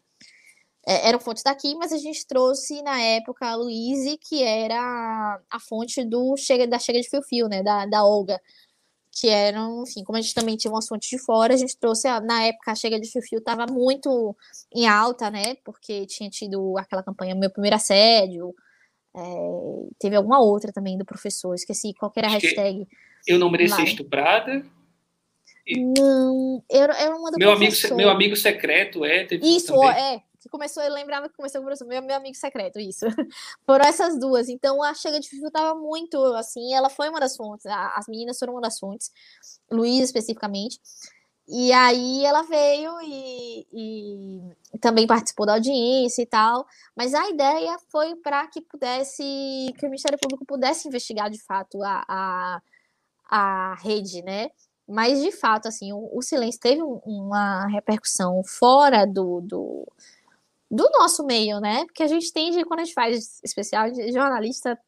é, 0.86 1.08
eram 1.08 1.20
fontes 1.20 1.42
daqui, 1.42 1.74
mas 1.74 1.92
a 1.92 1.98
gente 1.98 2.26
trouxe 2.26 2.80
na 2.82 2.98
época 3.00 3.46
a 3.46 3.54
Luíse, 3.54 4.16
que 4.16 4.42
era 4.42 5.38
a 5.50 5.60
fonte 5.60 6.02
do 6.02 6.34
Chega, 6.36 6.66
da 6.66 6.78
Chega 6.78 7.00
de 7.00 7.10
Fio 7.10 7.22
Fio, 7.22 7.48
né? 7.48 7.62
Da, 7.62 7.84
da 7.84 8.04
Olga. 8.04 8.40
Que 9.18 9.28
eram, 9.28 9.82
enfim, 9.82 10.04
como 10.04 10.18
a 10.18 10.20
gente 10.20 10.34
também 10.34 10.56
tinha 10.56 10.72
umas 10.72 10.86
fontes 10.86 11.08
de 11.08 11.18
fora, 11.18 11.54
a 11.54 11.56
gente 11.56 11.76
trouxe, 11.78 12.06
a, 12.06 12.20
na 12.20 12.44
época, 12.44 12.70
a 12.70 12.74
Chega 12.74 13.00
de 13.00 13.08
Fio 13.08 13.38
estava 13.38 13.66
muito 13.66 14.36
em 14.74 14.86
alta, 14.86 15.30
né? 15.30 15.56
Porque 15.64 16.06
tinha 16.06 16.30
tido 16.30 16.76
aquela 16.78 17.02
campanha 17.02 17.34
Meu 17.34 17.50
Primeiro 17.50 17.76
Assédio, 17.76 18.54
é, 19.16 19.90
teve 19.98 20.14
alguma 20.14 20.40
outra 20.40 20.72
também 20.72 20.96
do 20.96 21.04
professor, 21.04 21.54
esqueci 21.54 21.92
qual 21.98 22.12
era 22.16 22.28
a 22.28 22.30
hashtag. 22.30 22.86
Eu 23.26 23.38
não 23.38 23.50
mereci 23.50 23.82
estuprada. 23.82 24.64
Não, 25.76 26.62
era, 26.70 26.96
era 26.98 27.14
uma 27.14 27.30
do 27.30 27.38
meu 27.38 27.50
amigo, 27.50 27.74
meu 27.94 28.08
amigo 28.08 28.36
secreto 28.36 29.04
é. 29.04 29.26
Isso, 29.42 29.74
também. 29.74 29.90
é. 29.90 30.22
Começou, 30.48 30.82
eu 30.82 30.92
lembrava 30.92 31.28
que 31.28 31.34
começou 31.36 31.62
com 31.62 31.84
meu, 31.86 32.02
meu 32.02 32.16
amigo 32.16 32.36
secreto, 32.36 32.78
isso. 32.78 33.06
Foram 33.66 33.84
essas 33.84 34.18
duas. 34.18 34.48
Então 34.48 34.82
a 34.82 34.94
Chega 34.94 35.20
de 35.20 35.28
Fifu 35.28 35.50
tava 35.50 35.78
muito 35.78 36.16
assim, 36.34 36.74
ela 36.74 36.88
foi 36.88 37.08
uma 37.08 37.20
das 37.20 37.36
fontes, 37.36 37.66
as 37.66 38.06
meninas 38.08 38.38
foram 38.38 38.54
uma 38.54 38.62
das 38.62 38.78
fontes, 38.78 39.12
Luísa 39.70 40.04
especificamente. 40.04 40.80
E 41.50 41.72
aí 41.72 42.24
ela 42.26 42.42
veio 42.42 42.92
e, 43.02 43.66
e, 43.72 44.78
também 44.80 45.06
participou 45.06 45.46
da 45.46 45.54
audiência 45.54 46.20
e 46.20 46.26
tal, 46.26 46.66
mas 46.94 47.14
a 47.14 47.30
ideia 47.30 47.78
foi 47.90 48.14
para 48.16 48.46
que 48.48 48.60
pudesse, 48.60 49.22
que 49.78 49.86
o 49.86 49.88
Ministério 49.88 50.18
Público 50.18 50.44
pudesse 50.44 50.86
investigar 50.86 51.30
de 51.30 51.42
fato 51.42 51.82
a, 51.82 52.04
a, 52.06 52.62
a 53.30 53.74
rede, 53.76 54.20
né? 54.22 54.50
Mas, 54.88 55.20
de 55.22 55.30
fato, 55.32 55.68
assim, 55.68 55.92
o, 55.92 56.10
o 56.12 56.22
silêncio 56.22 56.60
teve 56.60 56.82
um, 56.82 57.00
uma 57.04 57.66
repercussão 57.66 58.42
fora 58.44 59.06
do, 59.06 59.42
do, 59.42 59.86
do, 60.70 60.88
nosso 60.98 61.24
meio, 61.24 61.60
né? 61.60 61.84
Porque 61.86 62.02
a 62.02 62.06
gente 62.06 62.32
tende, 62.32 62.64
quando 62.64 62.80
a 62.80 62.84
gente 62.84 62.94
faz 62.94 63.40
especial 63.42 63.86
jornalista, 64.12 64.78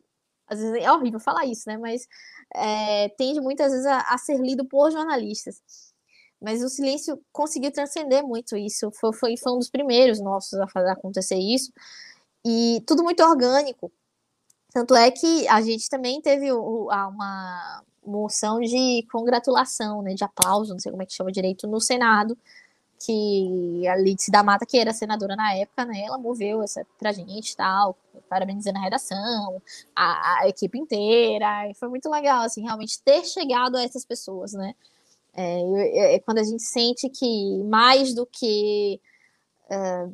às 0.46 0.58
vezes 0.58 0.74
é 0.82 0.92
horrível 0.92 1.20
falar 1.20 1.46
isso, 1.46 1.64
né? 1.66 1.76
Mas 1.78 2.06
é, 2.54 3.08
tende 3.10 3.40
muitas 3.40 3.72
vezes 3.72 3.86
a, 3.86 4.00
a, 4.00 4.18
ser 4.18 4.38
lido 4.38 4.64
por 4.64 4.90
jornalistas. 4.90 5.62
Mas 6.40 6.62
o 6.62 6.68
silêncio 6.68 7.20
conseguiu 7.32 7.70
transcender 7.72 8.22
muito 8.22 8.56
isso. 8.56 8.90
Foi, 8.92 9.12
foi, 9.12 9.36
foi 9.36 9.52
um 9.52 9.58
dos 9.58 9.70
primeiros 9.70 10.20
nossos 10.20 10.58
a 10.58 10.66
fazer 10.68 10.90
acontecer 10.90 11.36
isso. 11.36 11.72
E 12.44 12.82
tudo 12.86 13.04
muito 13.04 13.22
orgânico. 13.22 13.92
Tanto 14.72 14.94
é 14.94 15.10
que 15.10 15.46
a 15.48 15.60
gente 15.60 15.88
também 15.88 16.20
teve 16.20 16.52
uma, 16.52 17.82
moção 18.04 18.60
de 18.60 19.06
congratulação, 19.10 20.02
né, 20.02 20.14
de 20.14 20.24
aplauso, 20.24 20.72
não 20.72 20.80
sei 20.80 20.90
como 20.90 21.02
é 21.02 21.06
que 21.06 21.12
chama 21.12 21.32
direito, 21.32 21.66
no 21.66 21.80
Senado, 21.80 22.36
que 23.04 23.88
a 23.88 23.96
Lídice 23.96 24.30
da 24.30 24.42
Mata, 24.42 24.66
que 24.66 24.78
era 24.78 24.92
senadora 24.92 25.34
na 25.34 25.54
época, 25.54 25.84
né, 25.86 26.02
ela 26.02 26.18
moveu 26.18 26.62
essa 26.62 26.86
pra 26.98 27.12
gente 27.12 27.56
tal, 27.56 27.96
parabenizando 28.28 28.78
a 28.78 28.82
redação, 28.82 29.62
a, 29.96 30.40
a 30.40 30.48
equipe 30.48 30.78
inteira, 30.78 31.68
e 31.68 31.74
foi 31.74 31.88
muito 31.88 32.10
legal, 32.10 32.42
assim, 32.42 32.62
realmente 32.62 33.02
ter 33.02 33.24
chegado 33.24 33.76
a 33.76 33.82
essas 33.82 34.04
pessoas, 34.04 34.52
né, 34.52 34.74
é, 35.34 36.16
é, 36.16 36.18
quando 36.20 36.38
a 36.38 36.44
gente 36.44 36.62
sente 36.62 37.08
que 37.08 37.62
mais 37.64 38.14
do 38.14 38.26
que 38.26 39.00
é, 39.70 40.08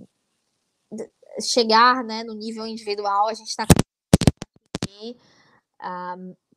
chegar, 1.41 2.05
né, 2.05 2.23
no 2.23 2.35
nível 2.35 2.67
individual, 2.67 3.29
a 3.29 3.35
gente 3.35 3.49
está 3.49 3.67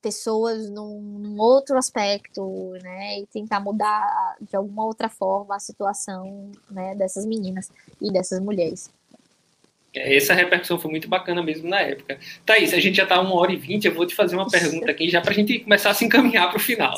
pessoas 0.02 0.70
num, 0.70 1.02
num, 1.02 1.40
outro 1.40 1.78
aspecto, 1.78 2.72
né, 2.84 3.20
e 3.20 3.28
tentar 3.28 3.60
mudar 3.60 4.36
de 4.42 4.56
alguma 4.56 4.86
outra 4.86 5.10
forma 5.10 5.56
a 5.56 5.60
situação, 5.60 6.52
né, 6.70 6.96
dessas 6.96 7.26
meninas 7.26 7.70
e 8.02 8.12
dessas 8.12 8.40
mulheres. 8.40 8.90
Essa 9.94 10.36
repercussão 10.36 10.80
foi 10.80 10.92
muito 10.92 11.08
bacana 11.08 11.42
mesmo 11.42 11.68
na 11.68 11.80
época. 11.80 12.20
Thaís, 12.46 12.74
a 12.74 12.80
gente 12.80 12.98
já 12.98 13.04
está 13.04 13.20
uma 13.20 13.34
hora 13.36 13.52
e 13.52 13.56
vinte, 13.56 13.86
eu 13.86 13.94
vou 13.94 14.06
te 14.06 14.14
fazer 14.14 14.36
uma 14.36 14.48
pergunta 14.48 14.90
aqui, 14.92 15.10
já 15.10 15.20
para 15.20 15.32
a 15.32 15.34
gente 15.34 15.60
começar 15.60 15.90
a 15.90 15.94
se 15.94 16.06
encaminhar 16.06 16.48
para 16.50 16.58
o 16.58 16.60
final. 16.60 16.96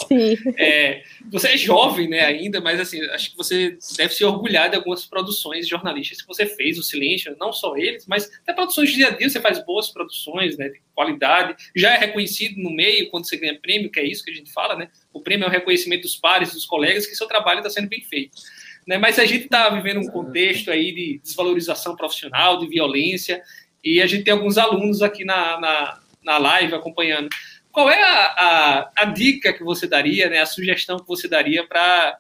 É, 0.58 1.02
você 1.32 1.50
é 1.50 1.58
jovem 1.58 2.10
né, 2.10 2.20
ainda, 2.20 2.60
mas 2.60 2.80
assim, 2.80 3.02
acho 3.12 3.32
que 3.32 3.38
você 3.38 3.78
deve 3.96 4.14
se 4.14 4.26
orgulhar 4.26 4.70
de 4.70 4.76
algumas 4.76 5.06
produções 5.06 5.68
jornalísticas 5.68 6.22
que 6.22 6.28
você 6.28 6.46
fez, 6.46 6.78
o 6.78 6.84
Silêncio, 6.84 7.36
não 7.40 7.54
só 7.54 7.78
eles, 7.78 8.06
mas 8.06 8.30
até 8.44 8.54
produções 8.54 8.90
de 8.90 8.96
dia 8.96 9.08
a 9.08 9.12
dia, 9.12 9.30
você 9.30 9.40
faz 9.40 9.66
boas 9.66 9.90
produções, 9.90 10.58
né, 10.58 10.68
de 10.70 10.82
qualidade, 10.94 11.56
já 11.76 11.96
é 11.96 11.98
reconhecido 11.98 12.62
no 12.62 12.70
meio 12.70 13.10
quando 13.10 13.28
você 13.28 13.38
ganha 13.38 13.58
prêmio, 13.58 13.90
que 13.90 14.00
é 14.00 14.06
isso 14.06 14.24
que 14.24 14.32
a 14.32 14.36
gente 14.36 14.52
fala, 14.52 14.76
né? 14.76 14.90
O 15.14 15.22
prêmio 15.22 15.46
é 15.46 15.48
o 15.48 15.52
reconhecimento 15.52 16.04
dos 16.04 16.16
pares, 16.16 16.54
dos 16.54 16.66
colegas, 16.66 17.08
que 17.08 17.16
seu 17.16 17.28
trabalho 17.28 17.60
está 17.60 17.70
sendo 17.70 17.88
bem 17.88 18.02
feito. 18.02 18.38
Né? 18.88 18.98
Mas 18.98 19.20
a 19.20 19.26
gente 19.26 19.46
está 19.46 19.70
vivendo 19.70 20.00
um 20.00 20.08
contexto 20.08 20.72
aí 20.72 20.94
de 20.94 21.20
desvalorização 21.24 21.96
profissional, 21.96 22.60
de 22.60 22.68
violência, 22.68 23.42
e 23.84 24.02
a 24.02 24.08
gente 24.08 24.24
tem 24.24 24.34
alguns 24.34 24.58
alunos 24.58 25.02
aqui 25.02 25.24
na, 25.24 25.60
na, 25.60 26.00
na 26.24 26.38
live 26.38 26.76
acompanhando. 26.76 27.30
Qual 27.72 27.90
é 27.90 28.02
a, 28.02 28.26
a, 28.26 28.92
a 28.98 29.06
dica 29.06 29.54
que 29.54 29.64
você 29.64 29.88
daria, 29.88 30.30
né, 30.30 30.40
a 30.40 30.46
sugestão 30.46 31.00
que 31.00 31.08
você 31.08 31.28
daria 31.28 31.66
para 31.66 32.18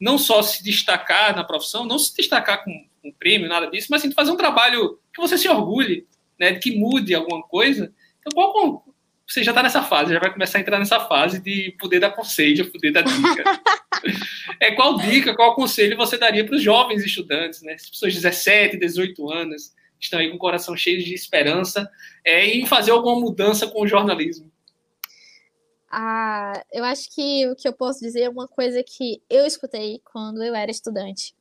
não 0.00 0.18
só 0.18 0.42
se 0.42 0.62
destacar 0.64 1.36
na 1.36 1.44
profissão, 1.44 1.84
não 1.84 1.98
se 1.98 2.16
destacar 2.16 2.64
com 2.64 2.70
um 3.04 3.12
prêmio, 3.12 3.48
nada 3.48 3.66
disso, 3.66 3.88
mas 3.90 4.02
sim 4.02 4.10
fazer 4.10 4.30
um 4.30 4.36
trabalho 4.36 4.98
que 5.12 5.20
você 5.20 5.36
se 5.36 5.48
orgulhe, 5.48 6.06
né, 6.38 6.54
que 6.54 6.76
mude 6.76 7.14
alguma 7.14 7.42
coisa. 7.42 7.92
Então, 8.20 8.32
qual, 8.34 8.84
você 9.26 9.42
já 9.42 9.52
está 9.52 9.62
nessa 9.62 9.82
fase, 9.82 10.12
já 10.12 10.20
vai 10.20 10.32
começar 10.32 10.58
a 10.58 10.60
entrar 10.60 10.78
nessa 10.78 11.00
fase 11.00 11.40
de 11.40 11.74
poder 11.78 11.98
dar 11.98 12.10
conselho, 12.10 12.70
poder 12.70 12.92
dar 12.92 13.02
dica. 13.02 13.44
é, 14.60 14.72
qual 14.72 14.98
dica, 14.98 15.34
qual 15.34 15.54
conselho 15.54 15.96
você 15.96 16.18
daria 16.18 16.44
para 16.44 16.56
os 16.56 16.62
jovens 16.62 17.04
estudantes, 17.04 17.62
né? 17.62 17.72
As 17.74 17.88
pessoas 17.88 18.12
de 18.12 18.20
17, 18.20 18.76
18 18.76 19.32
anos, 19.32 19.72
estão 19.98 20.20
aí 20.20 20.28
com 20.28 20.36
o 20.36 20.38
coração 20.38 20.76
cheio 20.76 21.02
de 21.02 21.14
esperança 21.14 21.90
é, 22.24 22.44
e 22.44 22.66
fazer 22.66 22.90
alguma 22.90 23.18
mudança 23.18 23.66
com 23.66 23.82
o 23.82 23.86
jornalismo? 23.86 24.52
Ah, 25.90 26.62
eu 26.72 26.84
acho 26.84 27.14
que 27.14 27.46
o 27.46 27.54
que 27.54 27.68
eu 27.68 27.72
posso 27.72 28.00
dizer 28.00 28.22
é 28.22 28.28
uma 28.28 28.48
coisa 28.48 28.82
que 28.82 29.22
eu 29.30 29.46
escutei 29.46 30.00
quando 30.04 30.42
eu 30.42 30.54
era 30.54 30.70
estudante. 30.70 31.34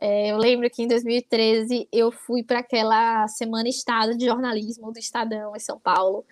É, 0.00 0.30
eu 0.30 0.36
lembro 0.36 0.70
que 0.70 0.82
em 0.82 0.88
2013 0.88 1.88
eu 1.92 2.10
fui 2.10 2.42
para 2.42 2.60
aquela 2.60 3.26
semana 3.28 3.68
Estado 3.68 4.16
de 4.16 4.26
Jornalismo 4.26 4.92
do 4.92 4.98
Estadão 4.98 5.54
em 5.54 5.60
São 5.60 5.78
Paulo, 5.78 6.24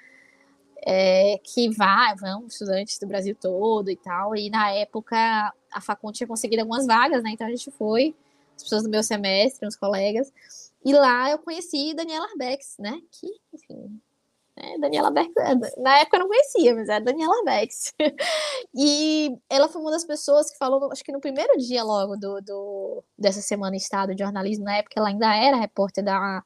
é, 0.86 1.38
que 1.42 1.70
vai, 1.70 2.14
vão 2.16 2.46
estudantes 2.46 2.98
do 2.98 3.06
Brasil 3.06 3.36
todo 3.40 3.90
e 3.90 3.96
tal. 3.96 4.34
E 4.36 4.50
na 4.50 4.70
época 4.72 5.16
a 5.72 5.80
Facom 5.80 6.12
tinha 6.12 6.26
conseguido 6.26 6.62
algumas 6.62 6.86
vagas, 6.86 7.22
né? 7.22 7.30
Então 7.32 7.46
a 7.46 7.50
gente 7.50 7.70
foi, 7.70 8.14
as 8.56 8.62
pessoas 8.62 8.82
do 8.82 8.90
meu 8.90 9.02
semestre, 9.02 9.66
uns 9.66 9.76
colegas. 9.76 10.32
E 10.84 10.92
lá 10.92 11.30
eu 11.30 11.38
conheci 11.38 11.94
Daniela 11.94 12.26
Arbex, 12.26 12.76
né? 12.78 13.00
Que, 13.10 13.28
enfim, 13.52 14.00
né? 14.58 14.76
Daniela 14.78 15.10
Bex, 15.10 15.32
é, 15.36 15.80
na 15.80 15.98
época 15.98 16.16
eu 16.16 16.20
não 16.20 16.28
conhecia, 16.28 16.74
mas 16.74 16.88
é 16.88 17.00
Daniela 17.00 17.44
Bex. 17.44 17.94
e 18.74 19.36
ela 19.48 19.68
foi 19.68 19.80
uma 19.80 19.90
das 19.90 20.04
pessoas 20.04 20.50
que 20.50 20.58
falou, 20.58 20.90
acho 20.92 21.04
que 21.04 21.12
no 21.12 21.20
primeiro 21.20 21.56
dia 21.56 21.84
logo 21.84 22.16
do, 22.16 22.40
do 22.40 23.04
dessa 23.16 23.40
semana 23.40 23.76
Estado 23.76 24.14
de 24.14 24.22
Jornalismo, 24.22 24.64
na 24.64 24.76
época 24.76 24.94
ela 24.96 25.08
ainda 25.08 25.34
era 25.34 25.56
repórter 25.56 26.04
da. 26.04 26.42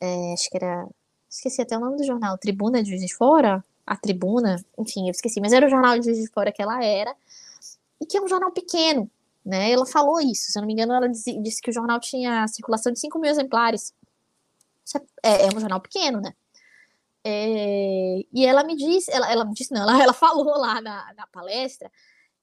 É, 0.00 0.32
acho 0.32 0.48
que 0.48 0.56
era. 0.56 0.86
Esqueci 1.34 1.60
até 1.60 1.76
o 1.76 1.80
nome 1.80 1.96
do 1.96 2.04
jornal, 2.04 2.38
Tribuna 2.38 2.80
de 2.80 2.90
Juiz 2.90 3.02
de 3.02 3.12
Fora? 3.12 3.64
A 3.84 3.96
Tribuna, 3.96 4.64
enfim, 4.78 5.08
eu 5.08 5.10
esqueci, 5.10 5.40
mas 5.40 5.52
era 5.52 5.66
o 5.66 5.68
jornal 5.68 5.98
de 5.98 6.04
Juiz 6.04 6.18
de 6.18 6.28
Fora 6.28 6.52
que 6.52 6.62
ela 6.62 6.82
era, 6.82 7.12
e 8.00 8.06
que 8.06 8.16
é 8.16 8.22
um 8.22 8.28
jornal 8.28 8.52
pequeno, 8.52 9.10
né? 9.44 9.72
Ela 9.72 9.84
falou 9.84 10.20
isso, 10.20 10.52
se 10.52 10.56
eu 10.56 10.62
não 10.62 10.68
me 10.68 10.74
engano, 10.74 10.94
ela 10.94 11.08
disse, 11.08 11.36
disse 11.42 11.60
que 11.60 11.70
o 11.70 11.72
jornal 11.72 11.98
tinha 11.98 12.46
circulação 12.46 12.92
de 12.92 13.00
5 13.00 13.18
mil 13.18 13.28
exemplares. 13.28 13.92
É, 15.24 15.28
é, 15.28 15.46
é 15.46 15.48
um 15.48 15.58
jornal 15.58 15.80
pequeno, 15.80 16.20
né? 16.20 16.32
É, 17.24 18.24
e 18.32 18.46
ela 18.46 18.62
me 18.62 18.76
disse, 18.76 19.10
ela, 19.10 19.30
ela 19.30 19.44
me 19.44 19.54
disse, 19.54 19.74
não, 19.74 19.82
ela, 19.82 20.00
ela 20.04 20.12
falou 20.12 20.56
lá 20.56 20.80
na, 20.80 21.14
na 21.14 21.26
palestra 21.26 21.90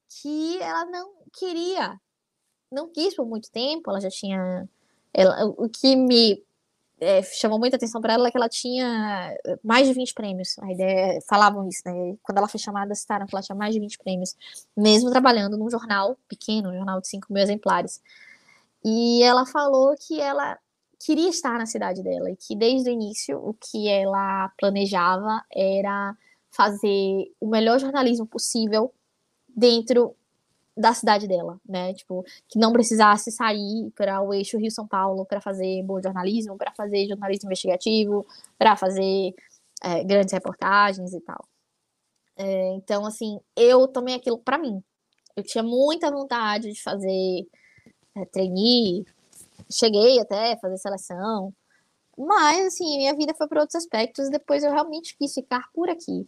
que 0.10 0.62
ela 0.62 0.84
não 0.84 1.14
queria, 1.32 1.98
não 2.70 2.90
quis 2.90 3.16
por 3.16 3.26
muito 3.26 3.50
tempo, 3.52 3.90
ela 3.90 4.02
já 4.02 4.10
tinha. 4.10 4.68
Ela, 5.14 5.46
o 5.46 5.70
que 5.70 5.96
me 5.96 6.44
é, 7.02 7.24
chamou 7.24 7.58
muita 7.58 7.78
atenção 7.78 8.00
para 8.00 8.14
ela 8.14 8.28
é 8.28 8.32
que 8.32 8.38
ela 8.38 8.48
tinha 8.48 9.36
mais 9.64 9.88
de 9.88 9.94
20 9.94 10.14
prêmios. 10.14 10.58
A 10.60 10.72
ideia, 10.72 11.20
falavam 11.28 11.68
isso, 11.68 11.82
né? 11.84 12.16
Quando 12.22 12.38
ela 12.38 12.48
foi 12.48 12.60
chamada, 12.60 12.94
citaram 12.94 13.26
que 13.26 13.36
ela 13.36 13.42
tinha 13.42 13.56
mais 13.56 13.74
de 13.74 13.80
20 13.80 13.98
prêmios, 13.98 14.36
mesmo 14.78 15.10
trabalhando 15.10 15.58
num 15.58 15.70
jornal 15.70 16.16
pequeno, 16.28 16.70
um 16.70 16.76
jornal 16.76 17.02
de 17.02 17.08
5 17.08 17.34
mil 17.34 17.42
exemplares. 17.42 18.00
E 18.86 19.24
ela 19.24 19.48
falou 19.48 19.96
que 20.00 20.22
ela 20.22 20.60
queria 21.04 21.30
estar 21.30 21.58
na 21.58 21.66
cidade 21.66 22.04
dela 22.04 22.30
e 22.30 22.36
que 22.36 22.56
desde 22.56 22.92
o 22.92 22.94
início 22.94 23.38
o 23.40 23.56
que 23.56 23.88
ela 23.90 24.50
planejava 24.58 25.44
era 25.52 26.16
fazer 26.52 27.34
o 27.40 27.48
melhor 27.48 27.80
jornalismo 27.80 28.28
possível 28.28 28.94
dentro 29.50 30.16
da 30.76 30.94
cidade 30.94 31.28
dela, 31.28 31.60
né? 31.68 31.94
Tipo, 31.94 32.24
que 32.48 32.58
não 32.58 32.72
precisasse 32.72 33.32
sair 33.32 33.92
para 33.96 34.22
o 34.22 34.34
eixo 34.34 34.58
Rio 34.58 34.72
São 34.72 34.88
Paulo 34.88 35.26
para 35.26 35.42
fazer 35.42 35.84
bom 35.84 36.02
jornalismo, 36.02 36.58
para 36.58 36.72
fazer 36.72 37.08
jornalismo 37.08 37.48
investigativo, 37.48 38.26
para 38.58 38.76
fazer 38.76 39.34
é, 39.84 40.04
grandes 40.04 40.34
reportagens 40.34 41.14
e 41.14 41.22
tal. 41.22 41.46
É, 42.38 42.74
então, 42.76 43.06
assim, 43.06 43.40
eu 43.56 43.88
tomei 43.88 44.16
aquilo 44.16 44.38
para 44.40 44.58
mim. 44.58 44.82
Eu 45.36 45.44
tinha 45.44 45.64
muita 45.64 46.12
vontade 46.12 46.72
de 46.72 46.82
fazer 46.82 47.48
é, 48.16 48.26
cheguei 49.70 50.20
até 50.20 50.54
a 50.54 50.58
fazer 50.58 50.78
seleção, 50.78 51.54
mas, 52.18 52.68
assim, 52.68 52.98
minha 52.98 53.16
vida 53.16 53.34
foi 53.34 53.48
para 53.48 53.62
outros 53.62 53.76
aspectos 53.76 54.30
depois 54.30 54.64
eu 54.64 54.72
realmente 54.72 55.16
quis 55.18 55.34
ficar 55.34 55.70
por 55.74 55.90
aqui. 55.90 56.28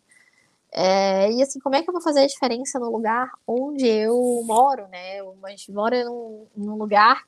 É, 0.76 1.32
e 1.32 1.44
assim, 1.44 1.60
como 1.60 1.76
é 1.76 1.84
que 1.84 1.90
eu 1.90 1.94
vou 1.94 2.02
fazer 2.02 2.22
a 2.22 2.28
diferença 2.28 2.80
no 2.80 2.90
lugar 2.90 3.32
onde 3.48 3.88
eu 3.88 4.42
moro, 4.44 4.88
né? 4.88 5.20
A 5.44 5.50
gente 5.52 5.72
mora 5.72 6.04
num, 6.04 6.48
num 6.58 6.76
lugar. 6.76 7.24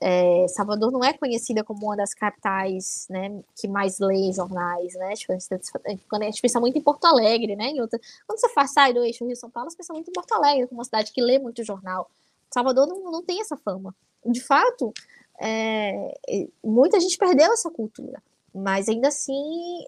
É, 0.00 0.46
Salvador 0.48 0.92
não 0.92 1.02
é 1.02 1.12
conhecida 1.14 1.64
como 1.64 1.86
uma 1.86 1.96
das 1.96 2.14
capitais, 2.14 3.06
né, 3.10 3.42
que 3.56 3.66
mais 3.66 3.98
lê 3.98 4.30
jornais, 4.32 4.94
né? 4.94 5.14
Tipo, 5.14 5.32
a 5.32 5.38
gente, 5.38 6.06
quando 6.08 6.22
a 6.22 6.26
gente 6.26 6.40
pensa 6.40 6.60
muito 6.60 6.78
em 6.78 6.82
Porto 6.82 7.06
Alegre, 7.06 7.56
né? 7.56 7.70
Em 7.70 7.80
outra, 7.80 7.98
quando 8.26 8.38
você 8.38 8.48
faz 8.50 8.72
sai 8.72 8.92
do 8.92 9.02
eixo 9.02 9.26
Rio 9.26 9.34
São 9.34 9.50
Paulo, 9.50 9.70
você 9.70 9.76
pensa 9.78 9.92
muito 9.94 10.10
em 10.10 10.12
Porto 10.12 10.32
Alegre, 10.32 10.66
como 10.68 10.78
uma 10.78 10.84
cidade 10.84 11.10
que 11.10 11.22
lê 11.22 11.38
muito 11.38 11.64
jornal. 11.64 12.10
Salvador 12.52 12.86
não, 12.86 13.10
não 13.10 13.22
tem 13.24 13.40
essa 13.40 13.56
fama. 13.56 13.94
De 14.24 14.40
fato, 14.40 14.92
é, 15.40 16.14
muita 16.62 17.00
gente 17.00 17.16
perdeu 17.16 17.50
essa 17.52 17.70
cultura, 17.70 18.22
mas 18.54 18.88
ainda 18.88 19.08
assim 19.08 19.84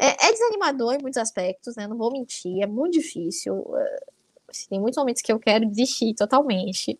é, 0.00 0.28
é, 0.28 0.32
desanimador 0.32 0.94
em 0.94 1.02
muitos 1.02 1.18
aspectos, 1.18 1.76
né? 1.76 1.86
Não 1.86 1.96
vou 1.96 2.10
mentir, 2.10 2.62
é 2.62 2.66
muito 2.66 2.94
difícil. 2.94 3.64
É, 3.76 4.04
assim, 4.48 4.68
tem 4.70 4.80
muitos 4.80 4.98
momentos 4.98 5.22
que 5.22 5.32
eu 5.32 5.38
quero 5.38 5.66
desistir 5.66 6.14
totalmente, 6.14 6.98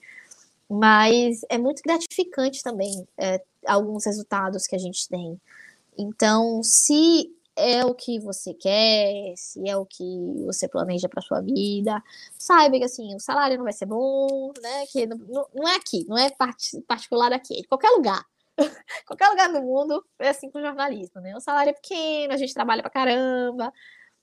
mas 0.68 1.40
é 1.48 1.58
muito 1.58 1.82
gratificante 1.82 2.62
também 2.62 3.06
é, 3.18 3.42
alguns 3.66 4.04
resultados 4.06 4.66
que 4.66 4.76
a 4.76 4.78
gente 4.78 5.08
tem. 5.08 5.40
Então, 5.98 6.62
se 6.62 7.34
é 7.56 7.84
o 7.84 7.94
que 7.94 8.18
você 8.18 8.54
quer, 8.54 9.34
se 9.36 9.68
é 9.68 9.76
o 9.76 9.84
que 9.84 10.04
você 10.46 10.68
planeja 10.68 11.08
para 11.08 11.22
sua 11.22 11.40
vida. 11.40 12.02
Saiba 12.38 12.78
que 12.78 12.84
assim, 12.84 13.14
o 13.14 13.20
salário 13.20 13.56
não 13.56 13.64
vai 13.64 13.72
ser 13.72 13.86
bom, 13.86 14.52
né? 14.62 14.86
Que 14.86 15.06
não, 15.06 15.18
não 15.54 15.68
é 15.68 15.76
aqui, 15.76 16.06
não 16.08 16.16
é 16.16 16.30
part, 16.30 16.80
particular 16.86 17.32
aqui, 17.32 17.58
é 17.58 17.60
de 17.62 17.68
qualquer 17.68 17.90
lugar. 17.90 18.24
qualquer 19.06 19.28
lugar 19.28 19.52
do 19.52 19.62
mundo 19.62 20.04
é 20.18 20.28
assim 20.28 20.50
com 20.50 20.58
o 20.58 20.62
jornalismo, 20.62 21.20
né? 21.20 21.34
O 21.36 21.40
salário 21.40 21.70
é 21.70 21.72
pequeno, 21.72 22.32
a 22.32 22.36
gente 22.36 22.54
trabalha 22.54 22.82
pra 22.82 22.90
caramba, 22.90 23.72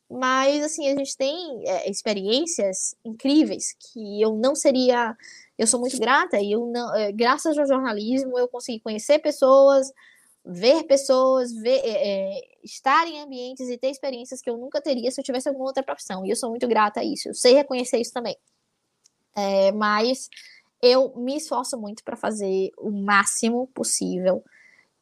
mas 0.09 0.63
assim, 0.63 0.87
a 0.87 0.95
gente 0.95 1.17
tem 1.17 1.67
é, 1.67 1.89
experiências 1.89 2.95
incríveis 3.03 3.75
que 3.79 4.21
eu 4.21 4.35
não 4.35 4.55
seria. 4.55 5.15
Eu 5.57 5.67
sou 5.67 5.79
muito 5.79 5.99
grata 5.99 6.39
e 6.39 6.51
eu 6.51 6.67
não, 6.67 6.95
é, 6.95 7.11
graças 7.11 7.57
ao 7.57 7.67
jornalismo 7.67 8.37
eu 8.37 8.47
consegui 8.47 8.79
conhecer 8.79 9.19
pessoas, 9.19 9.91
ver 10.45 10.83
pessoas, 10.83 11.51
ver, 11.53 11.81
é, 11.83 12.39
estar 12.63 13.07
em 13.07 13.19
ambientes 13.19 13.67
e 13.69 13.77
ter 13.77 13.89
experiências 13.89 14.41
que 14.41 14.49
eu 14.49 14.57
nunca 14.57 14.81
teria 14.81 15.11
se 15.11 15.19
eu 15.19 15.25
tivesse 15.25 15.49
alguma 15.49 15.67
outra 15.67 15.83
profissão. 15.83 16.25
E 16.25 16.29
eu 16.29 16.35
sou 16.35 16.49
muito 16.49 16.67
grata 16.67 17.01
a 17.01 17.03
isso. 17.03 17.27
Eu 17.29 17.33
sei 17.33 17.53
reconhecer 17.53 17.97
isso 17.99 18.13
também. 18.13 18.37
É, 19.35 19.71
mas 19.73 20.29
eu 20.81 21.13
me 21.15 21.37
esforço 21.37 21.77
muito 21.77 22.03
para 22.03 22.15
fazer 22.15 22.71
o 22.77 22.91
máximo 22.91 23.67
possível. 23.67 24.43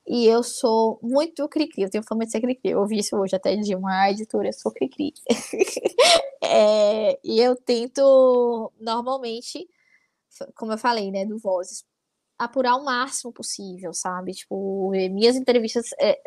E 0.07 0.27
eu 0.27 0.43
sou 0.43 0.99
muito 1.01 1.47
cri-cri, 1.49 1.83
eu 1.83 1.89
tenho 1.89 2.03
fama 2.03 2.25
de 2.25 2.31
ser 2.31 2.41
cri-cri. 2.41 2.71
Eu 2.71 2.81
ouvi 2.81 2.99
isso 2.99 3.15
hoje 3.17 3.35
até 3.35 3.55
de 3.55 3.75
uma 3.75 4.09
editora, 4.11 4.49
eu 4.49 4.53
sou 4.53 4.71
cri-cri. 4.71 5.13
é, 6.43 7.19
e 7.23 7.39
eu 7.39 7.55
tento, 7.55 8.71
normalmente, 8.79 9.67
como 10.55 10.73
eu 10.73 10.77
falei, 10.77 11.11
né, 11.11 11.25
do 11.25 11.39
Vozes, 11.39 11.83
apurar 12.37 12.75
o 12.75 12.83
máximo 12.85 13.33
possível, 13.33 13.93
sabe? 13.93 14.33
Tipo, 14.33 14.91
minhas 14.91 15.35
entrevistas. 15.35 15.87
É, 15.99 16.19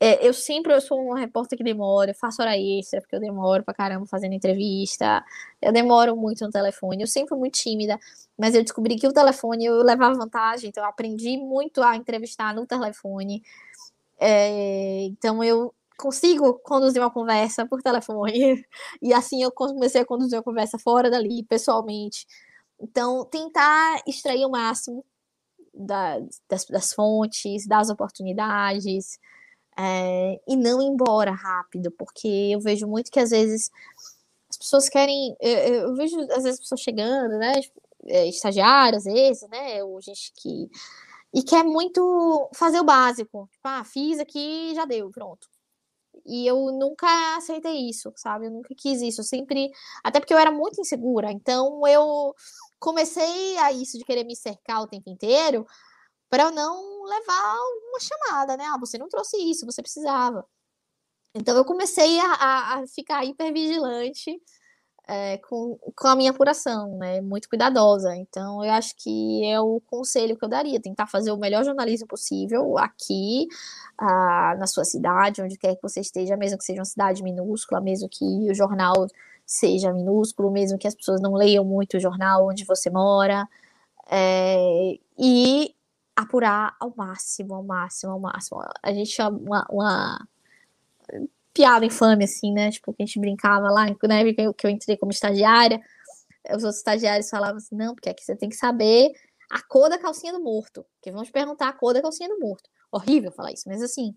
é, 0.00 0.26
eu 0.26 0.32
sempre 0.32 0.72
eu 0.72 0.80
sou 0.80 1.00
uma 1.00 1.18
repórter 1.18 1.58
que 1.58 1.64
demora, 1.64 2.14
faço 2.14 2.40
hora 2.40 2.56
extra, 2.56 3.00
porque 3.00 3.16
eu 3.16 3.20
demoro 3.20 3.64
pra 3.64 3.74
caramba 3.74 4.06
fazendo 4.06 4.32
entrevista, 4.34 5.24
eu 5.60 5.72
demoro 5.72 6.16
muito 6.16 6.44
no 6.44 6.50
telefone, 6.50 7.02
eu 7.02 7.06
sempre 7.06 7.30
fui 7.30 7.38
muito 7.38 7.54
tímida, 7.54 7.98
mas 8.38 8.54
eu 8.54 8.62
descobri 8.62 8.96
que 8.96 9.08
o 9.08 9.12
telefone 9.12 9.66
eu 9.66 9.82
levava 9.82 10.14
vantagem, 10.16 10.70
então 10.70 10.84
eu 10.84 10.88
aprendi 10.88 11.36
muito 11.36 11.82
a 11.82 11.96
entrevistar 11.96 12.54
no 12.54 12.66
telefone. 12.66 13.42
É, 14.20 15.04
então 15.04 15.42
eu 15.44 15.74
consigo 15.98 16.54
conduzir 16.60 17.02
uma 17.02 17.10
conversa 17.10 17.66
por 17.66 17.82
telefone, 17.82 18.64
e 19.02 19.12
assim 19.12 19.42
eu 19.42 19.50
comecei 19.52 20.00
a 20.02 20.06
conduzir 20.06 20.38
uma 20.38 20.44
conversa 20.44 20.78
fora 20.78 21.10
dali, 21.10 21.42
pessoalmente. 21.44 22.26
Então, 22.80 23.24
tentar 23.24 24.02
extrair 24.06 24.44
o 24.46 24.50
máximo 24.50 25.04
da, 25.74 26.18
das, 26.48 26.64
das, 26.66 26.92
fontes, 26.92 27.66
das 27.66 27.90
oportunidades, 27.90 29.18
é, 29.78 30.40
e 30.48 30.56
não 30.56 30.82
embora 30.82 31.30
rápido, 31.30 31.90
porque 31.92 32.26
eu 32.26 32.60
vejo 32.60 32.86
muito 32.86 33.12
que 33.12 33.20
às 33.20 33.30
vezes 33.30 33.70
as 34.50 34.56
pessoas 34.56 34.88
querem. 34.88 35.36
Eu, 35.40 35.58
eu 35.58 35.94
vejo 35.94 36.18
às 36.32 36.42
vezes 36.42 36.60
pessoas 36.60 36.80
chegando, 36.80 37.38
né? 37.38 37.52
É, 38.06 38.26
estagiários, 38.26 39.06
às 39.06 39.12
vezes, 39.12 39.48
né? 39.48 39.82
Ou 39.84 40.00
gente 40.00 40.32
que. 40.36 40.68
E 41.32 41.42
quer 41.42 41.62
muito 41.64 42.50
fazer 42.54 42.80
o 42.80 42.84
básico. 42.84 43.48
Tipo, 43.52 43.68
ah, 43.68 43.84
fiz 43.84 44.18
aqui 44.18 44.74
já 44.74 44.84
deu, 44.84 45.10
pronto. 45.10 45.48
E 46.26 46.46
eu 46.46 46.56
nunca 46.72 47.06
aceitei 47.36 47.88
isso, 47.88 48.12
sabe? 48.16 48.46
Eu 48.46 48.50
nunca 48.50 48.74
quis 48.76 49.00
isso. 49.02 49.20
Eu 49.20 49.24
sempre. 49.24 49.70
Até 50.02 50.18
porque 50.20 50.34
eu 50.34 50.38
era 50.38 50.50
muito 50.50 50.80
insegura. 50.80 51.30
Então 51.30 51.86
eu 51.86 52.34
comecei 52.80 53.56
a 53.58 53.72
isso 53.72 53.98
de 53.98 54.04
querer 54.04 54.24
me 54.24 54.34
cercar 54.34 54.82
o 54.82 54.88
tempo 54.88 55.08
inteiro 55.10 55.66
para 56.30 56.44
eu 56.44 56.50
não 56.50 57.04
levar 57.04 57.56
uma 57.90 58.00
chamada, 58.00 58.56
né? 58.56 58.64
Ah, 58.66 58.78
você 58.78 58.98
não 58.98 59.08
trouxe 59.08 59.36
isso, 59.38 59.66
você 59.66 59.82
precisava. 59.82 60.44
Então 61.34 61.56
eu 61.56 61.64
comecei 61.64 62.18
a, 62.20 62.32
a, 62.32 62.74
a 62.80 62.86
ficar 62.86 63.24
hipervigilante 63.24 64.40
é, 65.08 65.38
com, 65.38 65.78
com 65.96 66.08
a 66.08 66.14
minha 66.14 66.30
apuração, 66.30 66.98
né? 66.98 67.20
Muito 67.22 67.48
cuidadosa. 67.48 68.14
Então, 68.14 68.62
eu 68.62 68.70
acho 68.72 68.94
que 68.96 69.42
é 69.46 69.58
o 69.58 69.80
conselho 69.86 70.36
que 70.36 70.44
eu 70.44 70.48
daria: 70.48 70.80
tentar 70.80 71.06
fazer 71.06 71.32
o 71.32 71.38
melhor 71.38 71.64
jornalismo 71.64 72.06
possível 72.06 72.76
aqui, 72.78 73.48
ah, 73.96 74.54
na 74.58 74.66
sua 74.66 74.84
cidade, 74.84 75.40
onde 75.42 75.56
quer 75.56 75.76
que 75.76 75.82
você 75.82 76.00
esteja, 76.00 76.36
mesmo 76.36 76.58
que 76.58 76.64
seja 76.64 76.80
uma 76.80 76.84
cidade 76.84 77.22
minúscula, 77.22 77.80
mesmo 77.80 78.08
que 78.08 78.24
o 78.50 78.54
jornal 78.54 79.06
seja 79.46 79.92
minúsculo, 79.94 80.50
mesmo 80.50 80.78
que 80.78 80.86
as 80.86 80.94
pessoas 80.94 81.22
não 81.22 81.32
leiam 81.34 81.64
muito 81.64 81.96
o 81.96 82.00
jornal 82.00 82.46
onde 82.46 82.64
você 82.66 82.90
mora, 82.90 83.48
é, 84.10 84.98
e 85.18 85.74
apurar 86.18 86.76
ao 86.80 86.92
máximo, 86.96 87.54
ao 87.54 87.62
máximo, 87.62 88.12
ao 88.12 88.18
máximo. 88.18 88.60
A 88.82 88.92
gente 88.92 89.10
chama 89.10 89.38
uma, 89.38 89.66
uma 89.70 90.28
piada 91.54 91.86
infame, 91.86 92.24
assim, 92.24 92.52
né? 92.52 92.72
Tipo, 92.72 92.92
que 92.92 93.02
a 93.02 93.06
gente 93.06 93.20
brincava 93.20 93.70
lá, 93.70 93.86
na 93.86 94.18
época 94.18 94.52
que 94.52 94.66
eu 94.66 94.70
entrei 94.70 94.96
como 94.96 95.12
estagiária, 95.12 95.80
os 96.48 96.64
outros 96.64 96.78
estagiários 96.78 97.30
falavam 97.30 97.58
assim, 97.58 97.76
não, 97.76 97.94
porque 97.94 98.08
aqui 98.08 98.24
você 98.24 98.34
tem 98.34 98.48
que 98.48 98.56
saber 98.56 99.12
a 99.48 99.62
cor 99.62 99.88
da 99.88 99.96
calcinha 99.96 100.32
do 100.32 100.42
morto, 100.42 100.84
que 101.00 101.12
vão 101.12 101.22
te 101.22 101.30
perguntar 101.30 101.68
a 101.68 101.72
cor 101.72 101.94
da 101.94 102.02
calcinha 102.02 102.28
do 102.28 102.40
morto. 102.40 102.68
Horrível 102.90 103.30
falar 103.30 103.52
isso, 103.52 103.64
mas 103.68 103.80
assim, 103.80 104.12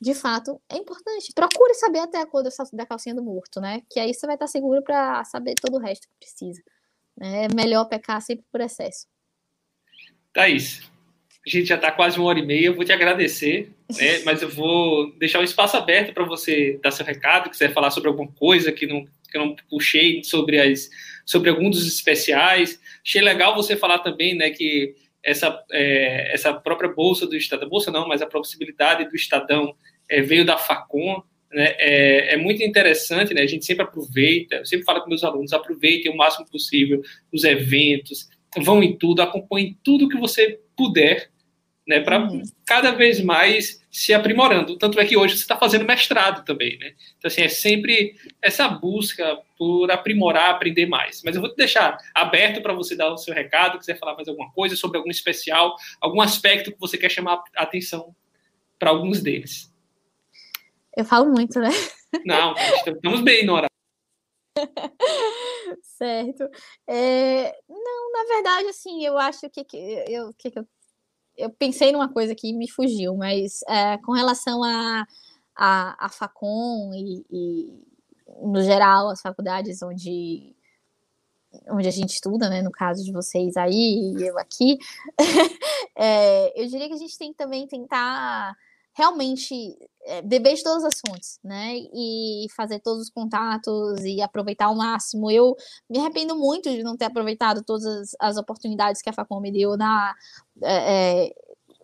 de 0.00 0.14
fato, 0.14 0.60
é 0.68 0.76
importante. 0.76 1.32
Procure 1.32 1.74
saber 1.74 2.00
até 2.00 2.20
a 2.20 2.26
cor 2.26 2.42
da 2.42 2.86
calcinha 2.86 3.14
do 3.14 3.22
morto, 3.22 3.60
né? 3.60 3.82
Que 3.88 4.00
aí 4.00 4.12
você 4.12 4.26
vai 4.26 4.34
estar 4.34 4.48
seguro 4.48 4.82
para 4.82 5.22
saber 5.24 5.54
todo 5.54 5.76
o 5.76 5.80
resto 5.80 6.08
que 6.08 6.14
precisa. 6.18 6.60
É 7.20 7.46
melhor 7.54 7.84
pecar 7.84 8.20
sempre 8.20 8.44
por 8.50 8.60
excesso. 8.60 9.06
Thaís, 10.32 10.90
a 11.46 11.50
gente 11.50 11.66
já 11.66 11.74
está 11.74 11.90
quase 11.90 12.18
uma 12.18 12.28
hora 12.28 12.38
e 12.38 12.46
meia, 12.46 12.66
eu 12.66 12.74
vou 12.74 12.84
te 12.84 12.92
agradecer, 12.92 13.70
né? 13.98 14.20
mas 14.24 14.40
eu 14.40 14.48
vou 14.48 15.12
deixar 15.18 15.40
um 15.40 15.44
espaço 15.44 15.76
aberto 15.76 16.14
para 16.14 16.24
você 16.24 16.78
dar 16.82 16.90
seu 16.90 17.04
recado, 17.04 17.50
quiser 17.50 17.72
falar 17.72 17.90
sobre 17.90 18.08
alguma 18.08 18.30
coisa 18.32 18.72
que, 18.72 18.86
não, 18.86 19.04
que 19.30 19.36
eu 19.36 19.44
não 19.44 19.56
puxei 19.68 20.24
sobre, 20.24 20.58
as, 20.58 20.88
sobre 21.26 21.50
alguns 21.50 21.76
dos 21.76 21.86
especiais. 21.86 22.80
Achei 23.04 23.20
legal 23.20 23.54
você 23.54 23.76
falar 23.76 23.98
também 23.98 24.34
né, 24.34 24.50
que 24.50 24.94
essa, 25.22 25.62
é, 25.70 26.32
essa 26.32 26.52
própria 26.54 26.88
bolsa 26.88 27.26
do 27.26 27.36
Estado, 27.36 27.68
bolsa 27.68 27.90
não, 27.90 28.08
mas 28.08 28.22
a 28.22 28.26
possibilidade 28.26 29.08
do 29.08 29.14
Estadão 29.14 29.74
é, 30.08 30.22
veio 30.22 30.46
da 30.46 30.56
Facom, 30.56 31.22
né, 31.52 31.74
é, 31.78 32.34
é, 32.34 32.36
muito 32.36 32.62
interessante, 32.62 33.34
né, 33.34 33.42
a 33.42 33.46
gente 33.46 33.64
sempre 33.64 33.84
aproveita, 33.84 34.56
eu 34.56 34.66
sempre 34.66 34.84
falo 34.84 35.02
com 35.02 35.08
meus 35.08 35.24
alunos, 35.24 35.52
aproveitem 35.52 36.10
o 36.10 36.16
máximo 36.16 36.46
possível 36.50 37.02
os 37.32 37.44
eventos, 37.44 38.28
vão 38.58 38.82
em 38.82 38.96
tudo, 38.96 39.22
acompanhem 39.22 39.78
tudo 39.82 40.08
que 40.08 40.18
você 40.18 40.60
puder, 40.76 41.30
né, 41.86 42.00
para 42.00 42.18
uhum. 42.18 42.42
cada 42.64 42.92
vez 42.92 43.20
mais 43.20 43.84
se 43.90 44.12
aprimorando. 44.12 44.76
Tanto 44.78 44.98
é 44.98 45.04
que 45.04 45.16
hoje 45.16 45.36
você 45.36 45.42
está 45.42 45.56
fazendo 45.56 45.84
mestrado 45.84 46.44
também, 46.44 46.78
né? 46.78 46.94
Então, 47.18 47.28
assim, 47.28 47.42
é 47.42 47.48
sempre 47.48 48.16
essa 48.40 48.66
busca 48.68 49.38
por 49.56 49.90
aprimorar, 49.90 50.50
aprender 50.50 50.86
mais. 50.86 51.22
Mas 51.24 51.34
eu 51.34 51.40
vou 51.40 51.50
te 51.50 51.56
deixar 51.56 51.96
aberto 52.14 52.62
para 52.62 52.72
você 52.72 52.96
dar 52.96 53.12
o 53.12 53.18
seu 53.18 53.34
recado, 53.34 53.78
quiser 53.78 53.98
falar 53.98 54.14
mais 54.14 54.26
alguma 54.26 54.50
coisa 54.52 54.74
sobre 54.76 54.98
algum 54.98 55.10
especial, 55.10 55.76
algum 56.00 56.20
aspecto 56.20 56.72
que 56.72 56.80
você 56.80 56.96
quer 56.96 57.10
chamar 57.10 57.42
a 57.54 57.62
atenção 57.62 58.14
para 58.78 58.90
alguns 58.90 59.22
deles. 59.22 59.72
Eu 60.96 61.04
falo 61.04 61.30
muito, 61.30 61.60
né? 61.60 61.70
Não, 62.24 62.54
estamos 62.86 63.20
bem, 63.20 63.44
Nora. 63.44 63.66
certo. 65.82 66.48
É, 66.88 67.52
não, 67.68 68.12
na 68.12 68.24
verdade, 68.34 68.68
assim, 68.68 69.04
eu 69.04 69.18
acho 69.18 69.50
que, 69.50 69.64
que 69.64 69.76
eu, 70.08 70.32
que, 70.38 70.50
que 70.50 70.58
eu 70.58 70.66
eu 71.36 71.50
pensei 71.50 71.92
numa 71.92 72.12
coisa 72.12 72.34
que 72.34 72.52
me 72.52 72.70
fugiu, 72.70 73.16
mas 73.16 73.60
é, 73.68 73.98
com 73.98 74.12
relação 74.12 74.62
a, 74.62 75.06
a, 75.56 76.06
a 76.06 76.08
Facom 76.08 76.92
e, 76.94 77.24
e, 77.30 77.84
no 78.42 78.62
geral, 78.62 79.08
as 79.08 79.20
faculdades 79.20 79.82
onde, 79.82 80.54
onde 81.68 81.88
a 81.88 81.90
gente 81.90 82.14
estuda, 82.14 82.48
né, 82.48 82.62
no 82.62 82.70
caso 82.70 83.04
de 83.04 83.12
vocês 83.12 83.56
aí 83.56 84.14
e 84.16 84.26
eu 84.26 84.38
aqui, 84.38 84.78
é, 85.96 86.60
eu 86.60 86.66
diria 86.68 86.88
que 86.88 86.94
a 86.94 86.98
gente 86.98 87.18
tem 87.18 87.32
que 87.32 87.38
também 87.38 87.66
tentar 87.66 88.56
realmente 88.94 89.76
é, 90.06 90.22
beber 90.22 90.54
de 90.54 90.62
todas 90.62 90.84
as 90.84 91.00
fontes, 91.06 91.38
né? 91.42 91.74
E 91.92 92.46
fazer 92.56 92.78
todos 92.80 93.02
os 93.02 93.10
contatos 93.10 94.00
e 94.04 94.22
aproveitar 94.22 94.66
ao 94.66 94.74
máximo. 94.74 95.30
Eu 95.30 95.56
me 95.90 95.98
arrependo 95.98 96.36
muito 96.36 96.70
de 96.70 96.82
não 96.82 96.96
ter 96.96 97.06
aproveitado 97.06 97.62
todas 97.62 97.84
as, 97.84 98.16
as 98.20 98.36
oportunidades 98.36 99.02
que 99.02 99.10
a 99.10 99.12
Facom 99.12 99.40
me 99.40 99.50
deu 99.50 99.76
na, 99.76 100.14
é, 100.62 101.34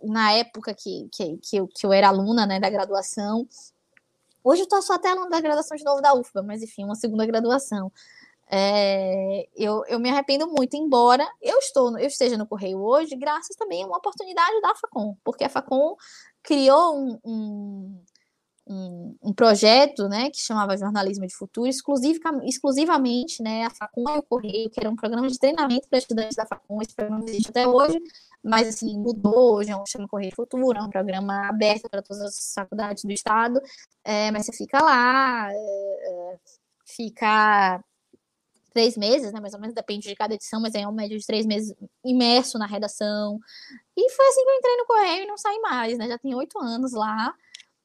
na 0.02 0.32
época 0.32 0.72
que, 0.74 1.08
que, 1.12 1.38
que, 1.38 1.56
eu, 1.56 1.68
que 1.68 1.84
eu 1.84 1.92
era 1.92 2.08
aluna 2.08 2.46
né, 2.46 2.60
da 2.60 2.70
graduação. 2.70 3.46
Hoje 4.42 4.62
eu 4.62 4.64
estou 4.64 4.80
só 4.80 4.94
até 4.94 5.10
aluna 5.10 5.30
da 5.30 5.40
graduação 5.40 5.76
de 5.76 5.84
novo 5.84 6.00
da 6.00 6.14
UFBA, 6.14 6.42
mas 6.42 6.62
enfim, 6.62 6.84
uma 6.84 6.94
segunda 6.94 7.26
graduação. 7.26 7.92
É, 8.52 9.48
eu, 9.54 9.84
eu 9.86 10.00
me 10.00 10.10
arrependo 10.10 10.48
muito, 10.48 10.76
embora 10.76 11.24
eu 11.40 11.56
estou 11.58 11.96
eu 11.96 12.08
esteja 12.08 12.36
no 12.36 12.46
Correio 12.46 12.80
hoje, 12.80 13.14
graças 13.14 13.54
também 13.54 13.84
a 13.84 13.86
uma 13.86 13.98
oportunidade 13.98 14.60
da 14.60 14.74
Facom, 14.74 15.16
porque 15.22 15.44
a 15.44 15.48
Facom 15.48 15.94
criou 16.42 16.96
um, 16.96 17.18
um, 17.24 18.04
um, 18.66 19.16
um, 19.22 19.32
projeto, 19.32 20.08
né, 20.08 20.30
que 20.30 20.38
chamava 20.38 20.76
Jornalismo 20.76 21.26
de 21.26 21.34
Futuro, 21.34 21.68
exclusivamente, 21.68 23.42
né, 23.42 23.64
a 23.64 23.70
Facom 23.70 24.08
e 24.08 24.18
o 24.18 24.22
Correio, 24.22 24.70
que 24.70 24.80
era 24.80 24.90
um 24.90 24.96
programa 24.96 25.28
de 25.28 25.38
treinamento 25.38 25.88
para 25.88 25.98
estudantes 25.98 26.36
da 26.36 26.46
Facom, 26.46 26.80
esse 26.80 26.94
programa 26.94 27.24
existe 27.28 27.50
até 27.50 27.66
hoje, 27.66 28.00
mas, 28.42 28.68
assim, 28.68 28.98
mudou, 28.98 29.56
hoje 29.56 29.70
é 29.70 29.86
chama 29.86 30.08
Correio 30.08 30.34
Futuro, 30.34 30.78
é 30.78 30.82
um 30.82 30.90
programa 30.90 31.48
aberto 31.48 31.88
para 31.90 32.02
todas 32.02 32.22
as 32.22 32.52
faculdades 32.54 33.04
do 33.04 33.12
estado, 33.12 33.60
é, 34.04 34.30
mas 34.30 34.46
você 34.46 34.52
fica 34.52 34.82
lá, 34.82 35.48
é, 35.52 35.56
é 35.56 36.38
fica 36.86 37.82
três 38.70 38.96
meses, 38.96 39.32
né, 39.32 39.40
mais 39.40 39.54
ou 39.54 39.60
menos, 39.60 39.74
depende 39.74 40.08
de 40.08 40.14
cada 40.14 40.34
edição, 40.34 40.60
mas 40.60 40.74
é 40.74 40.86
um 40.86 40.92
médio 40.92 41.18
de 41.18 41.26
três 41.26 41.44
meses 41.46 41.74
imerso 42.04 42.58
na 42.58 42.66
redação. 42.66 43.38
E 43.96 44.10
foi 44.10 44.26
assim 44.28 44.44
que 44.44 44.50
eu 44.50 44.56
entrei 44.56 44.76
no 44.76 44.86
Correio 44.86 45.22
e 45.24 45.26
não 45.26 45.36
saí 45.36 45.58
mais, 45.60 45.98
né? 45.98 46.08
Já 46.08 46.18
tem 46.18 46.34
oito 46.34 46.58
anos 46.58 46.92
lá. 46.92 47.34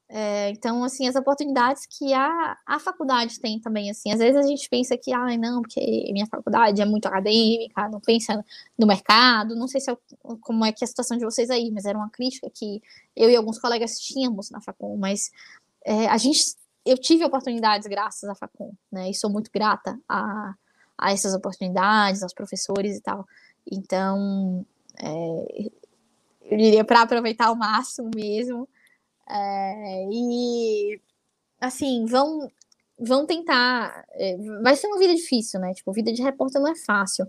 É, 0.08 0.52
então, 0.52 0.84
assim, 0.84 1.08
as 1.08 1.16
oportunidades 1.16 1.86
que 1.88 2.14
a, 2.14 2.58
a 2.66 2.80
faculdade 2.80 3.40
tem 3.40 3.60
também, 3.60 3.90
assim, 3.90 4.12
às 4.12 4.20
vezes 4.20 4.36
a 4.36 4.48
gente 4.48 4.70
pensa 4.70 4.96
que, 4.96 5.12
ai, 5.12 5.34
ah, 5.34 5.38
não, 5.38 5.62
porque 5.64 5.80
minha 6.14 6.28
faculdade 6.28 6.80
é 6.80 6.86
muito 6.86 7.08
acadêmica, 7.08 7.90
não 7.90 8.00
pensa 8.00 8.44
no 8.78 8.86
mercado, 8.86 9.56
não 9.56 9.68
sei 9.68 9.82
se 9.82 9.90
é, 9.92 9.98
como 10.42 10.64
é 10.64 10.72
que 10.72 10.84
é 10.84 10.86
a 10.86 10.88
situação 10.88 11.18
de 11.18 11.26
vocês 11.26 11.50
aí, 11.50 11.72
mas 11.72 11.86
era 11.86 11.98
uma 11.98 12.10
crítica 12.10 12.48
que 12.54 12.82
eu 13.16 13.30
e 13.32 13.36
alguns 13.36 13.58
colegas 13.60 14.00
tínhamos 14.00 14.52
na 14.52 14.62
facul, 14.62 14.96
mas 14.96 15.32
é, 15.84 16.08
a 16.08 16.18
gente, 16.18 16.56
eu 16.86 16.98
tive 17.00 17.26
oportunidades 17.26 17.88
graças 17.88 18.30
à 18.30 18.36
facul, 18.36 18.76
né, 18.92 19.10
e 19.10 19.14
sou 19.14 19.30
muito 19.30 19.50
grata 19.52 20.00
a, 20.08 20.54
a 20.98 21.12
essas 21.12 21.34
oportunidades, 21.34 22.24
aos 22.24 22.34
professores 22.34 22.98
e 22.98 23.02
tal. 23.02 23.28
Então, 23.70 24.66
é, 25.00 25.72
eu 26.44 26.58
diria 26.58 26.84
para 26.84 27.02
aproveitar 27.02 27.48
ao 27.48 27.56
máximo 27.56 28.10
mesmo. 28.16 28.68
É, 29.28 30.08
e, 30.12 31.00
assim, 31.60 32.06
vão, 32.06 32.52
vão 33.00 33.26
tentar. 33.26 34.06
É, 34.12 34.38
vai 34.62 34.76
ser 34.76 34.88
uma 34.88 35.00
vida 35.00 35.16
difícil, 35.16 35.60
né? 35.60 35.74
Tipo, 35.74 35.92
vida 35.92 36.14
de 36.14 36.22
repórter 36.22 36.62
não 36.62 36.72
é 36.72 36.76
fácil. 36.76 37.28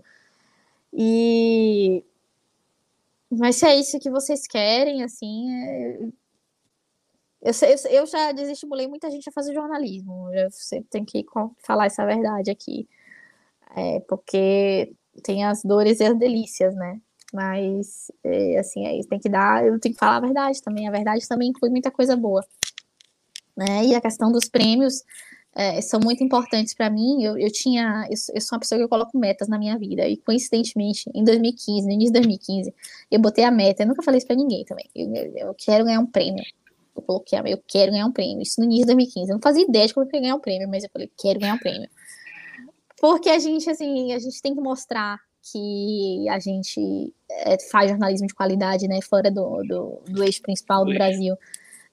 E. 0.93 2.03
Mas 3.29 3.57
se 3.57 3.65
é 3.65 3.75
isso 3.75 3.99
que 3.99 4.09
vocês 4.09 4.47
querem, 4.47 5.03
assim. 5.03 5.51
É, 5.51 5.99
eu, 7.41 7.53
eu, 7.61 7.91
eu 7.91 8.05
já 8.07 8.31
desestimulei 8.31 8.87
muita 8.87 9.09
gente 9.11 9.29
a 9.29 9.31
fazer 9.31 9.53
jornalismo. 9.53 10.27
Sempre 10.51 10.89
tenho 10.89 11.05
que 11.05 11.25
falar 11.59 11.85
essa 11.87 12.05
verdade 12.05 12.51
aqui 12.51 12.87
é, 13.75 13.99
porque 14.07 14.93
tem 15.23 15.43
as 15.43 15.63
dores 15.63 15.99
e 15.99 16.03
as 16.03 16.17
delícias, 16.17 16.75
né? 16.75 16.99
Mas, 17.33 18.11
é, 18.23 18.57
assim, 18.57 18.85
é 18.85 18.99
tem 19.09 19.19
que 19.19 19.29
dar, 19.29 19.65
eu 19.65 19.79
tenho 19.79 19.93
que 19.93 19.99
falar 19.99 20.17
a 20.17 20.21
verdade 20.21 20.61
também, 20.61 20.87
a 20.87 20.91
verdade 20.91 21.27
também 21.27 21.49
inclui 21.49 21.69
muita 21.69 21.91
coisa 21.91 22.15
boa. 22.15 22.45
Né? 23.55 23.85
E 23.85 23.95
a 23.95 24.01
questão 24.01 24.31
dos 24.31 24.47
prêmios 24.47 25.03
é, 25.57 25.81
são 25.81 25.99
muito 25.99 26.23
importantes 26.23 26.75
para 26.75 26.89
mim, 26.89 27.23
eu, 27.23 27.37
eu 27.37 27.51
tinha, 27.51 28.05
eu, 28.09 28.15
eu, 28.35 28.41
sou 28.41 28.55
uma 28.55 28.59
pessoa 28.59 28.77
que 28.77 28.83
eu 28.83 28.89
coloco 28.89 29.17
metas 29.17 29.47
na 29.47 29.57
minha 29.57 29.77
vida, 29.77 30.07
e 30.07 30.15
coincidentemente, 30.17 31.09
em 31.15 31.23
2015, 31.23 31.87
no 31.87 31.93
início 31.93 32.13
de 32.13 32.19
2015, 32.19 32.73
eu 33.09 33.19
botei 33.19 33.43
a 33.43 33.49
meta, 33.49 33.81
eu 33.81 33.87
nunca 33.87 34.03
falei 34.03 34.19
isso 34.19 34.27
para 34.27 34.35
ninguém 34.35 34.63
também, 34.63 34.87
eu, 34.95 35.07
eu 35.35 35.55
quero 35.55 35.83
ganhar 35.83 35.99
um 35.99 36.05
prêmio, 36.05 36.43
eu 36.95 37.01
coloquei, 37.01 37.39
eu 37.39 37.59
quero 37.67 37.91
ganhar 37.91 38.05
um 38.05 38.11
prêmio, 38.11 38.43
isso 38.43 38.61
no 38.61 38.65
início 38.65 38.83
de 38.83 38.93
2015, 38.93 39.31
eu 39.31 39.35
não 39.35 39.41
fazia 39.41 39.63
ideia 39.63 39.87
de 39.87 39.95
como 39.95 40.05
eu 40.05 40.11
ia 40.13 40.21
ganhar 40.21 40.35
um 40.35 40.39
prêmio, 40.39 40.69
mas 40.69 40.83
eu 40.83 40.89
falei, 40.93 41.11
quero 41.17 41.39
ganhar 41.39 41.55
um 41.55 41.59
prêmio. 41.59 41.89
Porque 42.99 43.29
a 43.29 43.39
gente, 43.39 43.69
assim, 43.69 44.13
a 44.13 44.19
gente 44.19 44.41
tem 44.41 44.55
que 44.55 44.61
mostrar 44.61 45.19
que 45.51 46.27
a 46.29 46.39
gente 46.39 47.13
é, 47.29 47.57
faz 47.69 47.89
jornalismo 47.89 48.27
de 48.27 48.33
qualidade, 48.33 48.87
né, 48.87 48.99
fora 49.01 49.31
do, 49.31 49.63
do, 49.63 50.01
do 50.05 50.23
eixo 50.23 50.41
principal 50.41 50.83
do 50.83 50.93
Brasil. 50.93 51.35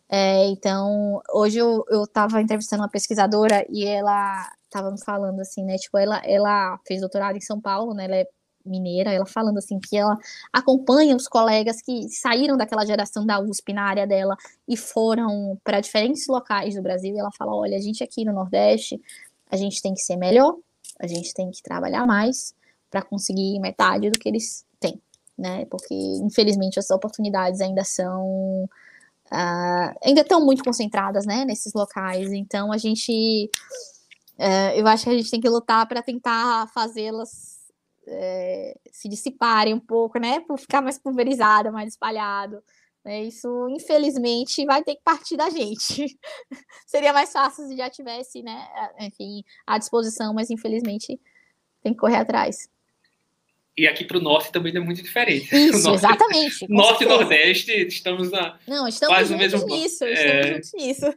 É, 0.08 0.46
então, 0.46 1.20
hoje 1.32 1.58
eu, 1.58 1.84
eu 1.88 2.06
tava 2.06 2.40
entrevistando 2.40 2.82
uma 2.82 2.88
pesquisadora 2.88 3.64
e 3.68 3.84
ela 3.84 4.50
tava 4.70 4.90
me 4.90 5.02
falando, 5.02 5.40
assim, 5.40 5.64
né, 5.64 5.76
tipo, 5.76 5.96
ela, 5.98 6.20
ela 6.24 6.78
fez 6.86 7.00
doutorado 7.00 7.36
em 7.36 7.40
São 7.40 7.60
Paulo, 7.60 7.94
né, 7.94 8.04
ela 8.04 8.16
é 8.16 8.28
mineira, 8.64 9.12
ela 9.12 9.26
falando 9.26 9.58
assim 9.58 9.78
que 9.78 9.96
ela 9.96 10.16
acompanha 10.52 11.14
os 11.14 11.28
colegas 11.28 11.82
que 11.82 12.08
saíram 12.08 12.56
daquela 12.56 12.84
geração 12.86 13.26
da 13.26 13.38
USP 13.38 13.74
na 13.74 13.82
área 13.82 14.06
dela 14.06 14.36
e 14.66 14.74
foram 14.74 15.60
para 15.62 15.80
diferentes 15.80 16.26
locais 16.26 16.74
do 16.74 16.82
Brasil, 16.82 17.14
e 17.14 17.18
ela 17.18 17.30
fala, 17.36 17.54
olha, 17.54 17.76
a 17.76 17.80
gente 17.80 18.02
aqui 18.02 18.24
no 18.24 18.32
Nordeste, 18.32 19.00
a 19.50 19.56
gente 19.56 19.82
tem 19.82 19.92
que 19.92 20.00
ser 20.00 20.16
melhor, 20.16 20.56
A 21.00 21.06
gente 21.06 21.32
tem 21.34 21.50
que 21.50 21.62
trabalhar 21.62 22.06
mais 22.06 22.54
para 22.90 23.02
conseguir 23.02 23.58
metade 23.60 24.10
do 24.10 24.18
que 24.18 24.28
eles 24.28 24.64
têm, 24.78 25.00
né? 25.36 25.64
Porque, 25.66 25.94
infelizmente, 25.94 26.78
as 26.78 26.90
oportunidades 26.90 27.60
ainda 27.60 27.84
são. 27.84 28.68
Uh, 29.32 29.90
ainda 30.04 30.20
estão 30.20 30.44
muito 30.44 30.62
concentradas, 30.62 31.24
né, 31.26 31.44
nesses 31.44 31.72
locais. 31.72 32.32
Então, 32.32 32.72
a 32.72 32.78
gente. 32.78 33.50
Uh, 34.38 34.74
eu 34.76 34.86
acho 34.86 35.04
que 35.04 35.10
a 35.10 35.16
gente 35.16 35.30
tem 35.30 35.40
que 35.40 35.48
lutar 35.48 35.86
para 35.86 36.02
tentar 36.02 36.68
fazê-las 36.68 37.54
é, 38.06 38.76
se 38.92 39.08
dissiparem 39.08 39.74
um 39.74 39.80
pouco, 39.80 40.18
né? 40.18 40.40
Por 40.40 40.58
ficar 40.58 40.82
mais 40.82 40.98
pulverizada, 40.98 41.72
mais 41.72 41.90
espalhado. 41.90 42.62
Né? 43.04 43.24
Isso, 43.24 43.68
infelizmente, 43.68 44.64
vai 44.64 44.82
ter 44.82 44.94
que 44.94 45.02
partir 45.02 45.36
da 45.36 45.50
gente. 45.50 46.18
Seria 46.86 47.12
mais 47.12 47.32
fácil 47.32 47.66
se 47.66 47.76
já 47.76 47.90
tivesse, 47.90 48.42
né? 48.42 48.66
Enfim, 49.00 49.44
à 49.66 49.78
disposição, 49.78 50.32
mas 50.32 50.50
infelizmente 50.50 51.20
tem 51.82 51.92
que 51.92 51.98
correr 51.98 52.16
atrás. 52.16 52.68
E 53.76 53.88
aqui 53.88 54.04
para 54.04 54.18
o 54.18 54.20
norte 54.20 54.52
também 54.52 54.74
é 54.74 54.78
muito 54.78 55.02
diferente. 55.02 55.48
Isso, 55.54 55.82
norte, 55.82 55.98
exatamente. 55.98 56.66
Norte 56.68 57.04
e 57.04 57.06
Nordeste, 57.06 57.72
estamos 57.88 58.30
na. 58.30 58.58
Não, 58.66 58.86
estamos 58.86 59.14
quase 59.14 59.32
juntos 59.32 59.52
mesmo... 59.52 59.66
nisso. 59.66 60.04
Estamos 60.04 60.18
é... 60.20 60.54
juntos 60.54 60.72
nisso. 60.74 61.14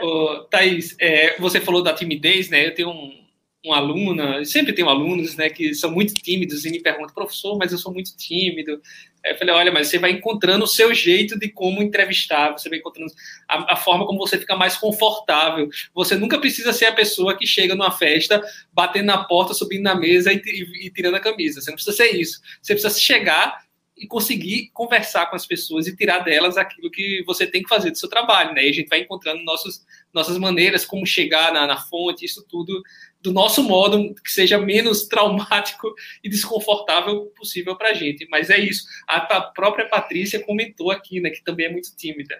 Ô, 0.00 0.44
Thaís, 0.50 0.94
é, 1.00 1.38
você 1.40 1.60
falou 1.60 1.82
da 1.82 1.94
timidez, 1.94 2.50
né? 2.50 2.66
Eu 2.66 2.74
tenho 2.74 2.90
um, 2.90 3.23
uma 3.64 3.78
aluna, 3.78 4.44
sempre 4.44 4.74
tenho 4.74 4.90
alunos, 4.90 5.36
né, 5.36 5.48
que 5.48 5.74
são 5.74 5.90
muito 5.90 6.12
tímidos 6.12 6.66
e 6.66 6.70
me 6.70 6.80
perguntam, 6.80 7.14
professor, 7.14 7.56
mas 7.56 7.72
eu 7.72 7.78
sou 7.78 7.92
muito 7.92 8.14
tímido. 8.14 8.80
Aí 9.24 9.32
eu 9.32 9.38
falei, 9.38 9.54
olha, 9.54 9.72
mas 9.72 9.88
você 9.88 9.98
vai 9.98 10.10
encontrando 10.10 10.64
o 10.64 10.68
seu 10.68 10.92
jeito 10.92 11.38
de 11.38 11.48
como 11.48 11.82
entrevistar, 11.82 12.52
você 12.52 12.68
vai 12.68 12.78
encontrando 12.78 13.10
a, 13.48 13.72
a, 13.72 13.76
forma 13.76 14.06
como 14.06 14.18
você 14.18 14.38
fica 14.38 14.54
mais 14.54 14.76
confortável. 14.76 15.70
Você 15.94 16.14
nunca 16.14 16.38
precisa 16.38 16.74
ser 16.74 16.86
a 16.86 16.92
pessoa 16.92 17.34
que 17.34 17.46
chega 17.46 17.74
numa 17.74 17.90
festa, 17.90 18.42
batendo 18.70 19.06
na 19.06 19.24
porta, 19.24 19.54
subindo 19.54 19.82
na 19.82 19.94
mesa 19.94 20.30
e, 20.30 20.42
e, 20.44 20.86
e 20.86 20.90
tirando 20.90 21.14
a 21.14 21.20
camisa. 21.20 21.62
Você 21.62 21.70
não 21.70 21.76
precisa 21.76 21.96
ser 21.96 22.10
isso. 22.14 22.42
Você 22.60 22.74
precisa 22.74 23.00
chegar 23.00 23.64
e 23.96 24.06
conseguir 24.06 24.70
conversar 24.72 25.26
com 25.26 25.36
as 25.36 25.46
pessoas 25.46 25.86
e 25.86 25.96
tirar 25.96 26.18
delas 26.18 26.56
aquilo 26.56 26.90
que 26.90 27.22
você 27.24 27.46
tem 27.46 27.62
que 27.62 27.68
fazer 27.68 27.92
do 27.92 27.98
seu 27.98 28.08
trabalho, 28.08 28.52
né? 28.52 28.66
E 28.66 28.68
a 28.68 28.72
gente 28.72 28.88
vai 28.88 29.00
encontrando 29.00 29.42
nossos, 29.44 29.84
nossas 30.12 30.36
maneiras, 30.36 30.84
como 30.84 31.06
chegar 31.06 31.52
na, 31.52 31.66
na 31.66 31.76
fonte, 31.76 32.24
isso 32.24 32.44
tudo 32.48 32.82
do 33.24 33.32
nosso 33.32 33.62
modo, 33.62 34.14
que 34.22 34.30
seja 34.30 34.58
menos 34.58 35.08
traumático 35.08 35.94
e 36.22 36.28
desconfortável 36.28 37.32
possível 37.34 37.74
para 37.74 37.88
a 37.88 37.94
gente. 37.94 38.28
Mas 38.30 38.50
é 38.50 38.58
isso. 38.58 38.84
A, 39.08 39.40
própria 39.40 39.88
Patrícia 39.88 40.44
comentou 40.44 40.90
aqui, 40.90 41.22
né, 41.22 41.30
que 41.30 41.42
também 41.42 41.66
é 41.66 41.72
muito 41.72 41.96
tímida. 41.96 42.38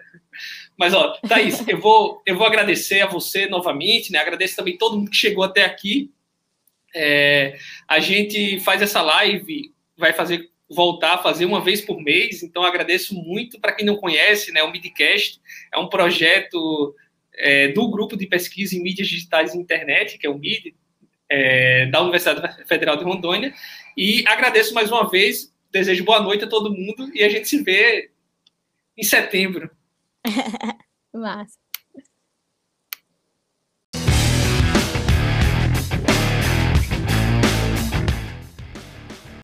Mas, 0.77 0.93
ó, 0.93 1.17
Thaís, 1.27 1.67
eu 1.67 1.79
vou, 1.79 2.21
eu 2.23 2.37
vou 2.37 2.45
agradecer 2.45 3.01
a 3.01 3.07
você 3.07 3.47
novamente, 3.47 4.11
né? 4.11 4.19
Agradeço 4.19 4.55
também 4.55 4.77
todo 4.77 4.95
mundo 4.95 5.09
que 5.09 5.17
chegou 5.17 5.43
até 5.43 5.65
aqui. 5.65 6.11
É, 6.93 7.57
a 7.87 7.99
gente 7.99 8.59
faz 8.59 8.79
essa 8.79 9.01
live, 9.01 9.73
vai 9.97 10.13
fazer 10.13 10.51
voltar 10.69 11.13
a 11.13 11.17
fazer 11.19 11.45
uma 11.45 11.61
vez 11.61 11.81
por 11.81 12.01
mês, 12.01 12.41
então 12.41 12.63
agradeço 12.63 13.13
muito 13.13 13.59
para 13.59 13.71
quem 13.71 13.85
não 13.85 13.97
conhece, 13.97 14.51
né? 14.51 14.63
O 14.63 14.71
Midcast 14.71 15.39
é 15.71 15.77
um 15.77 15.87
projeto 15.87 16.95
é, 17.37 17.69
do 17.69 17.89
grupo 17.89 18.17
de 18.17 18.27
pesquisa 18.27 18.75
em 18.75 18.81
mídias 18.81 19.07
digitais 19.07 19.53
e 19.53 19.57
internet, 19.57 20.17
que 20.17 20.27
é 20.27 20.29
o 20.29 20.37
MID, 20.37 20.75
é, 21.29 21.87
da 21.87 22.01
Universidade 22.01 22.65
Federal 22.65 22.97
de 22.97 23.03
Rondônia. 23.03 23.53
E 23.97 24.23
agradeço 24.27 24.73
mais 24.73 24.91
uma 24.91 25.09
vez, 25.09 25.53
desejo 25.71 26.03
boa 26.03 26.21
noite 26.21 26.45
a 26.45 26.49
todo 26.49 26.73
mundo 26.73 27.11
e 27.13 27.23
a 27.23 27.29
gente 27.29 27.47
se 27.47 27.63
vê 27.63 28.11
em 28.97 29.03
setembro. 29.03 29.69
Massa. 31.13 31.64